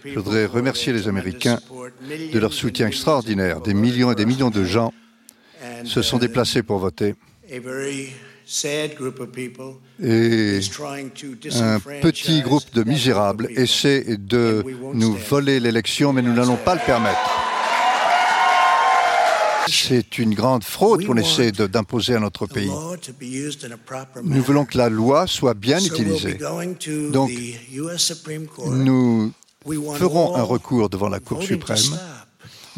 Je 0.05 0.13
voudrais 0.13 0.45
remercier 0.45 0.93
les 0.93 1.07
Américains 1.07 1.59
de 2.31 2.37
leur 2.37 2.53
soutien 2.53 2.85
extraordinaire. 2.85 3.61
Des 3.61 3.73
millions 3.73 4.11
et 4.11 4.15
des 4.15 4.27
millions 4.27 4.51
de 4.51 4.63
gens 4.63 4.93
se 5.85 6.03
sont 6.03 6.19
déplacés 6.19 6.61
pour 6.61 6.77
voter. 6.77 7.15
Et 7.49 7.61
un 11.59 11.79
petit 12.01 12.41
groupe 12.43 12.71
de 12.75 12.83
misérables 12.83 13.47
essaie 13.49 14.17
de 14.19 14.63
nous 14.93 15.15
voler 15.15 15.59
l'élection, 15.59 16.13
mais 16.13 16.21
nous 16.21 16.33
n'allons 16.33 16.57
pas 16.57 16.75
le 16.75 16.81
permettre. 16.85 17.31
C'est 19.67 20.19
une 20.19 20.35
grande 20.35 20.63
fraude 20.63 21.07
qu'on 21.07 21.17
essaie 21.17 21.51
d'imposer 21.51 22.13
à 22.13 22.19
notre 22.19 22.45
pays. 22.45 22.69
Nous 24.23 24.43
voulons 24.43 24.65
que 24.65 24.77
la 24.77 24.89
loi 24.89 25.25
soit 25.25 25.55
bien 25.55 25.79
utilisée. 25.79 26.37
Donc, 27.11 27.31
nous 28.67 29.33
ferons 29.65 30.35
un 30.35 30.43
recours 30.43 30.89
devant 30.89 31.09
la 31.09 31.19
Cour 31.19 31.43
suprême. 31.43 31.77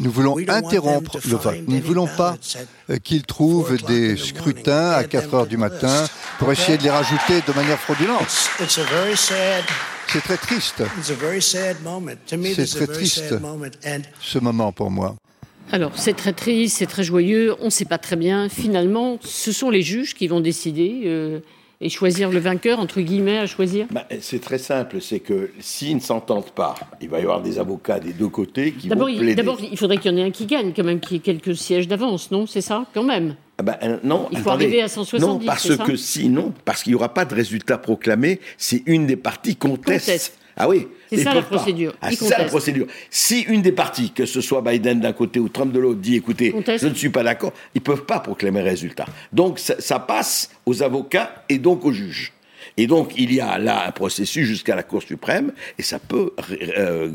Nous 0.00 0.10
voulons 0.10 0.36
interrompre 0.48 1.18
le 1.28 1.36
vote. 1.36 1.56
Nous 1.66 1.76
ne 1.76 1.82
voulons 1.82 2.06
pas 2.06 2.36
euh, 2.88 2.96
qu'ils 2.96 3.24
trouvent 3.24 3.76
des 3.86 4.16
scrutins 4.16 4.92
à 4.92 5.04
4 5.04 5.34
heures 5.34 5.46
du 5.46 5.58
matin 5.58 6.06
pour 6.38 6.50
essayer 6.50 6.78
de 6.78 6.82
les 6.82 6.90
rajouter 6.90 7.42
de 7.46 7.52
manière 7.52 7.78
fraudulente. 7.78 8.26
C'est 8.66 10.20
très 10.22 10.38
triste, 10.38 10.82
C'est 12.26 12.66
très 12.66 12.86
triste. 12.86 13.34
ce 14.22 14.38
moment 14.38 14.72
pour 14.72 14.90
moi. 14.90 15.16
Alors, 15.72 15.92
c'est 15.96 16.14
très 16.14 16.32
triste, 16.32 16.78
c'est 16.78 16.86
très 16.86 17.04
joyeux, 17.04 17.54
on 17.60 17.66
ne 17.66 17.70
sait 17.70 17.84
pas 17.84 17.98
très 17.98 18.16
bien. 18.16 18.48
Finalement, 18.48 19.18
ce 19.22 19.52
sont 19.52 19.70
les 19.70 19.82
juges 19.82 20.14
qui 20.14 20.26
vont 20.26 20.40
décider 20.40 21.02
euh, 21.04 21.40
et 21.82 21.88
choisir 21.88 22.30
le 22.30 22.38
vainqueur, 22.38 22.78
entre 22.78 23.00
guillemets, 23.00 23.38
à 23.38 23.46
choisir? 23.46 23.86
Bah, 23.90 24.06
c'est 24.20 24.40
très 24.40 24.58
simple, 24.58 25.00
c'est 25.00 25.20
que 25.20 25.50
s'ils 25.60 25.94
ne 25.96 26.00
s'entendent 26.00 26.50
pas, 26.50 26.74
il 27.00 27.08
va 27.08 27.18
y 27.18 27.22
avoir 27.22 27.40
des 27.40 27.58
avocats 27.58 27.98
des 28.00 28.12
deux 28.12 28.28
côtés 28.28 28.72
qui 28.72 28.88
vont 28.88 29.04
plaider. 29.06 29.34
d'abord, 29.34 29.58
il 29.62 29.76
faudrait 29.78 29.96
qu'il 29.96 30.10
y 30.10 30.14
en 30.14 30.18
ait 30.18 30.24
un 30.24 30.30
qui 30.30 30.46
gagne, 30.46 30.72
quand 30.74 30.84
même, 30.84 31.00
qui 31.00 31.16
ait 31.16 31.20
quelques 31.20 31.56
sièges 31.56 31.88
d'avance, 31.88 32.30
non? 32.30 32.46
C'est 32.46 32.60
ça, 32.60 32.84
quand 32.92 33.02
même? 33.04 33.34
Ah 33.58 33.62
bah, 33.62 33.78
euh, 33.82 33.98
non, 34.04 34.28
Il 34.30 34.38
faut 34.38 34.50
attendez. 34.50 34.66
arriver 34.66 34.82
à 34.82 34.88
170, 34.88 35.26
Non, 35.26 35.38
parce 35.46 35.74
ça? 35.76 35.82
que 35.84 35.96
sinon, 35.96 36.52
parce 36.64 36.82
qu'il 36.82 36.92
n'y 36.92 36.96
aura 36.96 37.12
pas 37.14 37.24
de 37.24 37.34
résultat 37.34 37.78
proclamé, 37.78 38.40
si 38.58 38.82
une 38.86 39.06
des 39.06 39.16
parties 39.16 39.56
conteste. 39.56 40.06
Conteste. 40.06 40.38
Ah 40.56 40.68
oui. 40.68 40.86
C'est 41.10 41.16
ils 41.16 41.24
ça, 41.24 41.34
la 41.34 41.42
procédure. 41.42 41.92
Ah, 42.00 42.10
c'est 42.10 42.24
ça 42.24 42.38
la 42.38 42.44
procédure. 42.44 42.86
Si 43.10 43.40
une 43.42 43.62
des 43.62 43.72
parties, 43.72 44.12
que 44.12 44.26
ce 44.26 44.40
soit 44.40 44.62
Biden 44.62 45.00
d'un 45.00 45.12
côté 45.12 45.40
ou 45.40 45.48
Trump 45.48 45.72
de 45.72 45.80
l'autre, 45.80 45.98
dit 45.98 46.14
écoutez, 46.14 46.54
je 46.80 46.86
ne 46.86 46.94
suis 46.94 47.08
pas 47.08 47.24
d'accord, 47.24 47.52
ils 47.74 47.80
ne 47.80 47.84
peuvent 47.84 48.04
pas 48.04 48.20
proclamer 48.20 48.62
résultat. 48.62 49.06
Donc 49.32 49.58
ça, 49.58 49.74
ça 49.80 49.98
passe 49.98 50.50
aux 50.66 50.82
avocats 50.82 51.44
et 51.48 51.58
donc 51.58 51.84
aux 51.84 51.92
juges. 51.92 52.32
Et 52.80 52.86
donc, 52.86 53.12
il 53.18 53.30
y 53.34 53.42
a 53.42 53.58
là 53.58 53.86
un 53.86 53.90
processus 53.90 54.46
jusqu'à 54.46 54.74
la 54.74 54.82
Cour 54.82 55.02
suprême, 55.02 55.52
et 55.78 55.82
ça 55.82 55.98
peut 55.98 56.30
euh, 56.78 57.10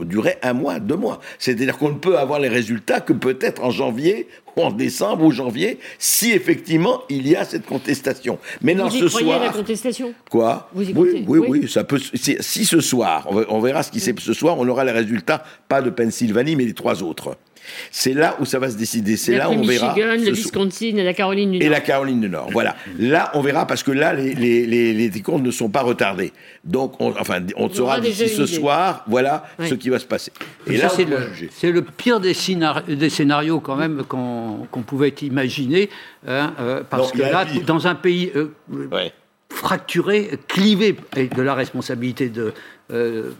durer 0.00 0.38
un 0.42 0.54
mois, 0.54 0.80
deux 0.80 0.96
mois. 0.96 1.20
C'est-à-dire 1.38 1.78
qu'on 1.78 1.90
ne 1.90 1.98
peut 1.98 2.18
avoir 2.18 2.40
les 2.40 2.48
résultats 2.48 3.00
que 3.00 3.12
peut-être 3.12 3.62
en 3.62 3.70
janvier, 3.70 4.26
ou 4.56 4.62
en 4.62 4.72
décembre 4.72 5.22
ou 5.24 5.30
janvier, 5.30 5.78
si 6.00 6.32
effectivement 6.32 7.02
il 7.08 7.28
y 7.28 7.36
a 7.36 7.44
cette 7.44 7.64
contestation. 7.64 8.40
Mais 8.60 8.74
non, 8.74 8.88
Vous 8.88 8.96
y 8.96 9.00
ce 9.02 9.06
croyez 9.06 9.32
à 9.34 9.38
la 9.38 9.44
soir. 9.44 9.56
contestation? 9.58 10.14
Quoi? 10.28 10.68
Vous 10.74 10.82
y 10.90 10.92
oui, 10.92 11.24
oui, 11.28 11.38
Oui. 11.38 11.46
oui, 11.48 11.68
ça 11.70 11.84
peut. 11.84 12.00
Si, 12.00 12.36
si 12.40 12.64
ce 12.64 12.80
soir, 12.80 13.28
on, 13.30 13.60
verra 13.60 13.84
ce 13.84 13.92
qui 13.92 14.00
s'est 14.00 14.16
ce 14.18 14.32
soir, 14.32 14.58
on 14.58 14.66
aura 14.66 14.84
les 14.84 14.90
résultats, 14.90 15.44
pas 15.68 15.80
de 15.80 15.90
Pennsylvanie, 15.90 16.56
mais 16.56 16.64
les 16.64 16.74
trois 16.74 17.04
autres. 17.04 17.36
C'est 17.90 18.12
là 18.14 18.36
où 18.40 18.44
ça 18.44 18.58
va 18.58 18.70
se 18.70 18.76
décider. 18.76 19.16
C'est 19.16 19.36
là 19.36 19.48
où 19.50 19.54
on 19.54 19.62
verra. 19.62 19.94
Michigan, 19.94 20.12
le 20.12 20.18
ce 20.18 20.34
so- 20.34 20.42
Wisconsin 20.42 20.96
et 20.96 21.04
la 21.04 21.14
Caroline 21.14 21.52
du 21.52 21.56
et 21.58 21.60
Nord. 21.60 21.70
la 21.70 21.80
Caroline 21.80 22.20
du 22.20 22.28
Nord. 22.28 22.48
Voilà. 22.52 22.76
Là, 22.98 23.30
on 23.34 23.40
verra 23.40 23.66
parce 23.66 23.82
que 23.82 23.90
là, 23.92 24.12
les, 24.12 24.34
les, 24.34 24.66
les, 24.66 24.92
les 25.08 25.20
comptes 25.20 25.42
ne 25.42 25.50
sont 25.50 25.68
pas 25.70 25.82
retardés. 25.82 26.32
Donc, 26.64 26.94
on, 27.00 27.10
enfin, 27.18 27.40
on 27.56 27.64
On 27.66 27.70
saura 27.72 27.92
aura 27.94 28.00
d'ici 28.00 28.28
ce 28.28 28.42
idée. 28.42 28.46
soir, 28.46 29.04
voilà 29.06 29.44
Oui. 29.58 29.68
ce 29.68 29.74
qui 29.74 29.88
va 29.90 29.98
se 29.98 30.06
passer. 30.06 30.32
Et 30.66 30.74
Et 30.74 30.76
là, 30.76 30.88
c'est 30.88 31.04
le, 31.04 31.18
juger. 31.32 31.50
c'est 31.54 31.70
le 31.72 31.82
pire 31.82 32.20
des, 32.20 32.32
scénar- 32.34 32.82
des 32.86 33.10
scénarios 33.10 33.60
quand 33.60 33.76
même 33.76 34.02
qu'on 34.08 34.66
qu'on 34.70 34.82
pouvait 34.82 35.14
imaginer, 35.22 35.90
hein, 36.26 36.52
euh, 36.60 36.82
parce 36.88 37.12
Non, 37.14 37.20
que 37.20 37.30
là, 37.30 37.44
pire. 37.46 37.62
dans 37.64 37.86
un 37.86 37.94
pays 37.94 38.30
euh, 38.36 38.52
Ouais. 38.90 39.12
fracturé, 39.50 40.30
clivé, 40.48 40.96
et 41.16 41.26
de 41.28 41.42
la 41.42 41.54
responsabilité 41.54 42.28
de, 42.28 42.52
euh, 42.92 43.30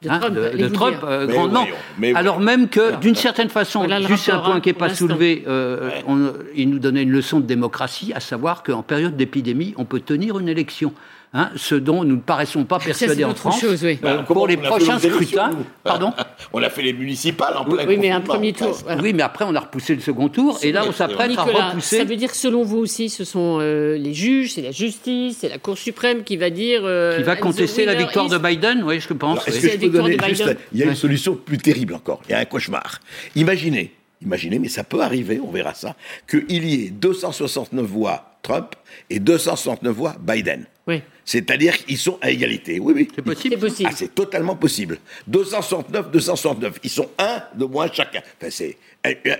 De 0.00 0.08
hein, 0.10 0.18
Trump, 0.20 0.34
de- 0.36 0.40
de 0.40 0.46
allez-vous 0.46 0.74
Trump, 0.74 0.94
dire. 1.00 1.08
euh, 1.08 1.26
Mais 1.26 1.32
grandement. 1.32 1.60
voyons, 1.62 1.74
mais 1.98 2.14
Alors 2.14 2.38
même 2.38 2.68
que, 2.68 2.96
d'une 3.00 3.16
certaine 3.16 3.48
façon, 3.48 3.80
Voilà 3.80 4.00
juste 4.00 4.28
un 4.28 4.38
point 4.38 4.60
qui 4.60 4.68
n'est 4.68 4.76
hein, 4.76 4.78
pas 4.78 4.94
soulevé, 4.94 5.42
euh, 5.48 5.90
on- 6.06 6.32
il 6.54 6.70
nous 6.70 6.78
donnait 6.78 7.02
une 7.02 7.10
leçon 7.10 7.40
de 7.40 7.46
démocratie, 7.46 8.12
à 8.14 8.20
savoir 8.20 8.62
qu'en 8.62 8.82
période 8.82 9.16
d'épidémie, 9.16 9.74
on 9.76 9.84
peut 9.84 9.98
tenir 9.98 10.38
une 10.38 10.48
élection. 10.48 10.92
Hein, 11.32 11.50
ce 11.56 11.74
dont 11.74 12.04
nous 12.04 12.16
ne 12.16 12.20
paraissons 12.20 12.64
pas 12.64 12.78
persuadés 12.78 13.24
en 13.24 13.34
France. 13.34 13.60
Chose, 13.60 13.84
oui. 13.84 13.98
Euh, 14.04 14.22
pour 14.22 14.46
les 14.46 14.56
prochains 14.56 14.98
scrutins, 14.98 15.50
pardon 15.84 16.12
On 16.52 16.62
a 16.62 16.70
fait 16.70 16.82
les 16.82 16.92
municipales 16.92 17.56
en 17.56 17.64
plein 17.64 17.86
Oui, 17.86 17.96
mais 17.98 18.10
un 18.10 18.20
premier 18.20 18.52
tour. 18.52 18.78
Voilà. 18.84 19.02
Oui, 19.02 19.12
mais 19.12 19.22
après 19.22 19.44
on 19.46 19.54
a 19.54 19.60
repoussé 19.60 19.94
le 19.94 20.00
second 20.00 20.28
tour, 20.28 20.58
et 20.62 20.72
là 20.72 20.84
on 20.86 20.92
s'apprête 20.92 21.36
à 21.36 21.42
repousser. 21.42 21.98
Ça 21.98 22.04
veut 22.04 22.16
dire 22.16 22.34
selon 22.34 22.62
vous 22.62 22.78
aussi, 22.78 23.08
ce 23.08 23.24
sont 23.24 23.58
euh, 23.60 23.96
les 23.96 24.14
juges, 24.14 24.54
c'est 24.54 24.62
la 24.62 24.72
justice, 24.72 25.38
c'est 25.40 25.48
la 25.48 25.58
Cour 25.58 25.76
suprême 25.76 26.24
qui 26.24 26.36
va 26.36 26.50
dire. 26.50 26.82
Euh, 26.84 27.18
qui 27.18 27.22
va 27.24 27.36
contester 27.36 27.84
la 27.84 27.94
victoire 27.94 28.28
de 28.28 28.38
Biden, 28.38 28.82
oui, 28.84 29.00
je 29.00 29.12
pense. 29.12 29.46
Est-ce 29.46 29.60
que 29.60 29.70
je 29.70 29.76
peux 29.78 29.88
donner 29.88 30.18
juste, 30.28 30.56
Il 30.72 30.80
y 30.80 30.82
a 30.82 30.86
une 30.86 30.94
solution 30.94 31.34
plus 31.34 31.58
terrible 31.58 31.94
encore. 31.94 32.20
Il 32.28 32.32
y 32.32 32.34
a 32.34 32.38
un 32.38 32.44
cauchemar. 32.44 33.00
Imaginez, 33.34 33.92
imaginez, 34.22 34.58
mais 34.58 34.68
ça 34.68 34.84
peut 34.84 35.00
arriver, 35.00 35.40
on 35.42 35.50
verra 35.50 35.74
ça, 35.74 35.96
qu'il 36.28 36.64
y 36.64 36.86
ait 36.86 36.90
269 36.90 37.84
voix 37.84 38.38
Trump 38.42 38.74
et 39.10 39.18
269 39.18 39.94
voix 39.94 40.16
Biden. 40.20 40.66
Oui. 40.88 41.02
C'est-à-dire 41.26 41.76
qu'ils 41.76 41.98
sont 41.98 42.18
à 42.22 42.30
égalité. 42.30 42.80
Oui, 42.80 42.94
oui. 42.96 43.08
C'est 43.14 43.22
possible. 43.22 43.54
C'est 43.54 43.60
possible. 43.60 43.90
Ah, 43.92 43.94
c'est 43.94 44.14
totalement 44.14 44.56
possible. 44.56 44.98
269, 45.26 46.10
269. 46.10 46.80
Ils 46.82 46.90
sont 46.90 47.10
un 47.18 47.42
de 47.54 47.66
moins 47.66 47.92
chacun. 47.92 48.22
Enfin, 48.40 48.50
c'est 48.50 48.78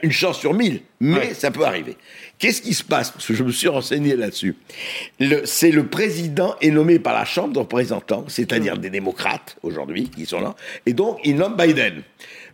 une 0.03 0.12
chance 0.12 0.39
sur 0.39 0.53
mille, 0.53 0.83
mais 1.01 1.19
ouais. 1.19 1.35
ça 1.35 1.51
peut 1.51 1.65
arriver. 1.65 1.97
Qu'est-ce 2.39 2.61
qui 2.61 2.75
se 2.75 2.85
passe? 2.85 3.11
Parce 3.11 3.27
que 3.27 3.33
je 3.33 3.43
me 3.43 3.51
suis 3.51 3.69
renseigné 3.69 4.15
là-dessus. 4.15 4.57
C'est 5.45 5.70
le 5.70 5.87
président 5.87 6.55
est 6.61 6.70
nommé 6.70 6.99
par 6.99 7.15
la 7.15 7.25
Chambre 7.25 7.55
des 7.55 7.61
représentants, 7.61 8.27
c'est-à-dire 8.29 8.77
mmh. 8.77 8.81
des 8.81 8.91
démocrates 8.91 9.57
aujourd'hui 9.62 10.11
qui 10.11 10.27
sont 10.27 10.41
là, 10.41 10.55
et 10.85 10.93
donc 10.93 11.19
il 11.25 11.37
nomme 11.37 11.57
Biden. 11.57 12.03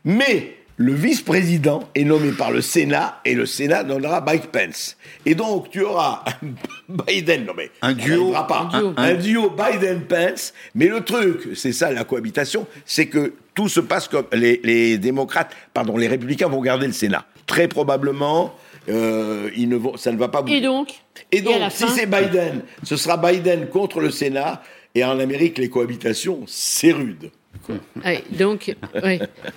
Mais 0.05 0.57
le 0.77 0.93
vice-président 0.93 1.89
est 1.95 2.05
nommé 2.05 2.33
par 2.33 2.51
le 2.51 2.61
Sénat 2.61 3.21
et 3.25 3.35
le 3.35 3.47
Sénat 3.47 3.85
donnera 3.85 4.21
Mike 4.21 4.49
Pence. 4.51 4.97
Et 5.25 5.35
donc 5.35 5.71
tu 5.71 5.83
auras 5.83 6.25
Biden, 6.89 7.45
non 7.45 7.53
mais 7.57 7.71
un 7.83 7.93
duo, 7.93 8.33
pas, 8.33 8.69
un, 8.73 8.87
un, 8.87 8.95
un 8.97 9.15
duo 9.15 9.51
Biden-Pence. 9.51 10.53
Mais 10.75 10.89
le 10.89 11.03
truc, 11.03 11.51
c'est 11.55 11.73
ça 11.73 11.93
la 11.93 12.05
cohabitation, 12.05 12.67
c'est 12.85 13.07
que 13.07 13.35
tout 13.55 13.69
se 13.69 13.81
passe 13.81 14.09
comme 14.09 14.27
les, 14.33 14.61
les, 14.65 14.99
démocrates, 14.99 15.55
pardon, 15.73 15.97
les 15.97 16.09
républicains 16.09 16.49
vont 16.49 16.61
garder 16.61 16.87
le 16.87 16.93
Sénat. 16.93 17.25
Très 17.47 17.69
probablement, 17.69 18.55
euh, 18.89 19.51
ils 19.57 19.69
ne 19.69 19.77
vont, 19.77 19.97
ça 19.97 20.11
ne 20.11 20.19
va 20.19 20.29
pas 20.29 20.43
bouger. 20.43 20.57
Et 20.57 20.61
donc 20.61 20.89
Et 21.31 21.41
donc, 21.41 21.57
et 21.57 21.71
si 21.71 21.89
c'est 21.89 22.07
Biden, 22.07 22.63
ce 22.83 22.97
sera 22.97 23.17
Biden 23.17 23.69
contre 23.69 24.01
le 24.01 24.11
Sénat. 24.11 24.63
Et 24.97 25.05
en 25.05 25.19
Amérique, 25.19 25.59
les 25.59 25.69
cohabitations, 25.69 26.45
c'est 26.47 26.93
rude. 26.93 27.31
Oui, 27.69 28.19
donc, 28.33 28.75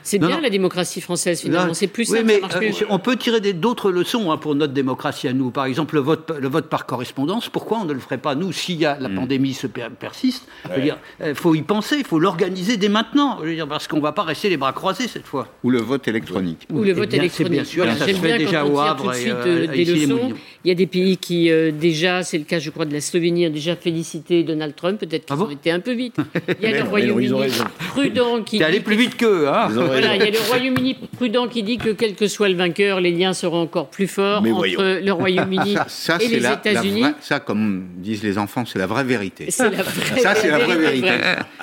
c'est 0.03 0.19
bien 0.19 0.29
non, 0.29 0.41
la 0.41 0.49
démocratie 0.49 1.01
française 1.01 1.41
finalement. 1.41 1.73
C'est 1.73 1.87
plus 1.87 2.09
oui, 2.09 2.17
simple. 2.17 2.27
mais 2.27 2.39
ça 2.39 2.59
marche 2.59 2.81
euh, 2.81 2.85
on 2.89 2.99
peut 2.99 3.15
tirer 3.15 3.41
d'autres 3.53 3.91
leçons 3.91 4.31
hein, 4.31 4.37
pour 4.37 4.55
notre 4.55 4.73
démocratie 4.73 5.27
à 5.27 5.33
nous. 5.33 5.51
Par 5.51 5.65
exemple, 5.65 5.95
le 5.95 6.01
vote, 6.01 6.31
le 6.39 6.47
vote 6.47 6.69
par 6.69 6.85
correspondance. 6.85 7.49
Pourquoi 7.49 7.79
on 7.79 7.85
ne 7.85 7.93
le 7.93 7.99
ferait 7.99 8.17
pas 8.17 8.35
nous 8.35 8.51
s'il 8.51 8.79
y 8.79 8.85
a 8.85 8.97
la 8.99 9.09
mm. 9.09 9.15
pandémie 9.15 9.53
se 9.53 9.67
per 9.67 9.89
persiste? 9.99 10.47
Il 10.77 10.95
ouais. 11.21 11.33
faut 11.33 11.55
y 11.55 11.61
penser, 11.61 11.97
il 11.99 12.05
faut 12.05 12.19
l'organiser 12.19 12.77
dès 12.77 12.89
maintenant. 12.89 13.39
Je 13.41 13.47
veux 13.47 13.55
dire, 13.55 13.67
parce 13.67 13.87
qu'on 13.87 13.97
ne 13.97 14.01
va 14.01 14.11
pas 14.11 14.23
rester 14.23 14.49
les 14.49 14.57
bras 14.57 14.73
croisés 14.73 15.07
cette 15.07 15.25
fois. 15.25 15.47
Ou 15.63 15.69
le 15.69 15.79
vote 15.79 16.07
électronique. 16.07 16.67
Ou 16.71 16.83
le 16.83 16.93
vote 16.93 17.09
bien, 17.09 17.19
électronique. 17.19 17.51
Bien 17.51 17.63
sûr, 17.63 17.85
ça 17.85 18.07
se 18.07 18.13
fait 18.13 18.37
déjà 18.37 18.65
au 18.65 18.79
Havre 18.79 19.03
tout 19.03 19.09
de 19.09 19.15
suite 19.15 19.27
et, 19.27 19.31
euh, 19.31 19.67
des 19.67 19.85
leçons. 19.85 20.33
Il 20.63 20.69
y 20.69 20.71
a 20.71 20.75
des 20.75 20.87
pays 20.87 21.17
qui 21.17 21.51
euh, 21.51 21.71
déjà, 21.71 22.23
c'est 22.23 22.37
le 22.37 22.43
cas, 22.43 22.59
je 22.59 22.69
crois, 22.69 22.85
de 22.85 22.93
la 22.93 23.01
Slovénie, 23.01 23.47
ont 23.47 23.51
déjà 23.51 23.75
félicité 23.75 24.43
Donald 24.43 24.75
Trump. 24.75 24.99
Peut-être 24.99 25.25
qu'ils 25.25 25.33
ah 25.33 25.35
bon 25.35 25.45
ont 25.45 25.49
été 25.49 25.71
un 25.71 25.79
peu 25.79 25.93
vite. 25.93 26.17
Il 26.61 26.69
y 26.69 26.73
a 26.73 26.83
le 26.83 26.89
Royaume-Uni 26.89 27.51
prudent 27.87 28.41
qui 28.43 28.63
allé 28.63 28.79
plus 28.79 28.95
vite 28.95 29.17
qu'eux. 29.17 29.47
Hein 29.47 29.69
voilà, 29.71 30.15
il 30.15 30.23
y 30.23 30.27
a 30.27 30.31
le 30.31 30.39
Royaume-Uni 30.49 30.95
prudent 31.15 31.47
qui 31.47 31.63
dit 31.63 31.77
que 31.77 31.89
quel 31.89 32.15
que 32.15 32.27
soit 32.27 32.49
le 32.49 32.55
vainqueur, 32.55 32.99
les 33.01 33.11
liens 33.11 33.33
seront 33.33 33.61
encore 33.63 33.89
plus 33.89 34.07
forts 34.07 34.41
Mais 34.41 34.49
entre 34.51 34.57
voyons. 34.59 34.79
le 35.03 35.11
Royaume-Uni 35.11 35.73
Ça, 35.75 35.85
ça, 35.87 36.17
et 36.19 36.27
les 36.27 36.39
la, 36.39 36.49
la 36.49 36.55
États-Unis. 36.55 37.01
vraie- 37.01 37.13
ça, 37.21 37.39
comme 37.39 37.85
disent 37.97 38.23
les 38.23 38.37
enfants, 38.37 38.63
c'est 38.65 38.79
la 38.79 38.87
vraie 38.87 39.03
vérité. 39.03 39.45
C'est 39.49 39.69
la 39.69 39.81
vraie 39.83 40.19
Ça, 40.21 40.35
c'est 40.35 40.49
la 40.49 40.59
vraie 40.59 40.77
vérité. 40.77 41.09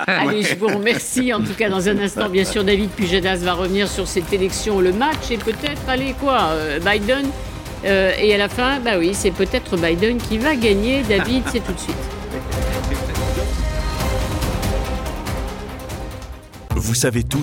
Allez, 0.07 0.43
je 0.43 0.55
vous 0.59 0.67
remercie. 0.67 1.33
En 1.33 1.39
tout 1.41 1.53
cas, 1.57 1.69
dans 1.69 1.87
un 1.89 1.97
instant, 1.99 2.29
bien 2.29 2.45
sûr, 2.45 2.63
David 2.63 2.89
Pujadas 2.91 3.37
va 3.37 3.53
revenir 3.53 3.87
sur 3.87 4.07
cette 4.07 4.31
élection, 4.33 4.79
le 4.81 4.91
match, 4.93 5.31
et 5.31 5.37
peut-être, 5.37 5.81
allez, 5.87 6.13
quoi, 6.19 6.49
euh, 6.51 6.79
Biden. 6.79 7.25
Euh, 7.85 8.11
et 8.19 8.33
à 8.33 8.37
la 8.37 8.49
fin, 8.49 8.79
bah 8.79 8.93
oui, 8.97 9.11
c'est 9.13 9.29
peut-être 9.31 9.77
Biden 9.77 10.17
qui 10.17 10.37
va 10.39 10.55
gagner. 10.55 11.03
David, 11.07 11.43
c'est 11.51 11.63
tout 11.63 11.73
de 11.73 11.79
suite. 11.79 13.14
Vous 16.77 16.93
savez 16.93 17.23
tout 17.23 17.33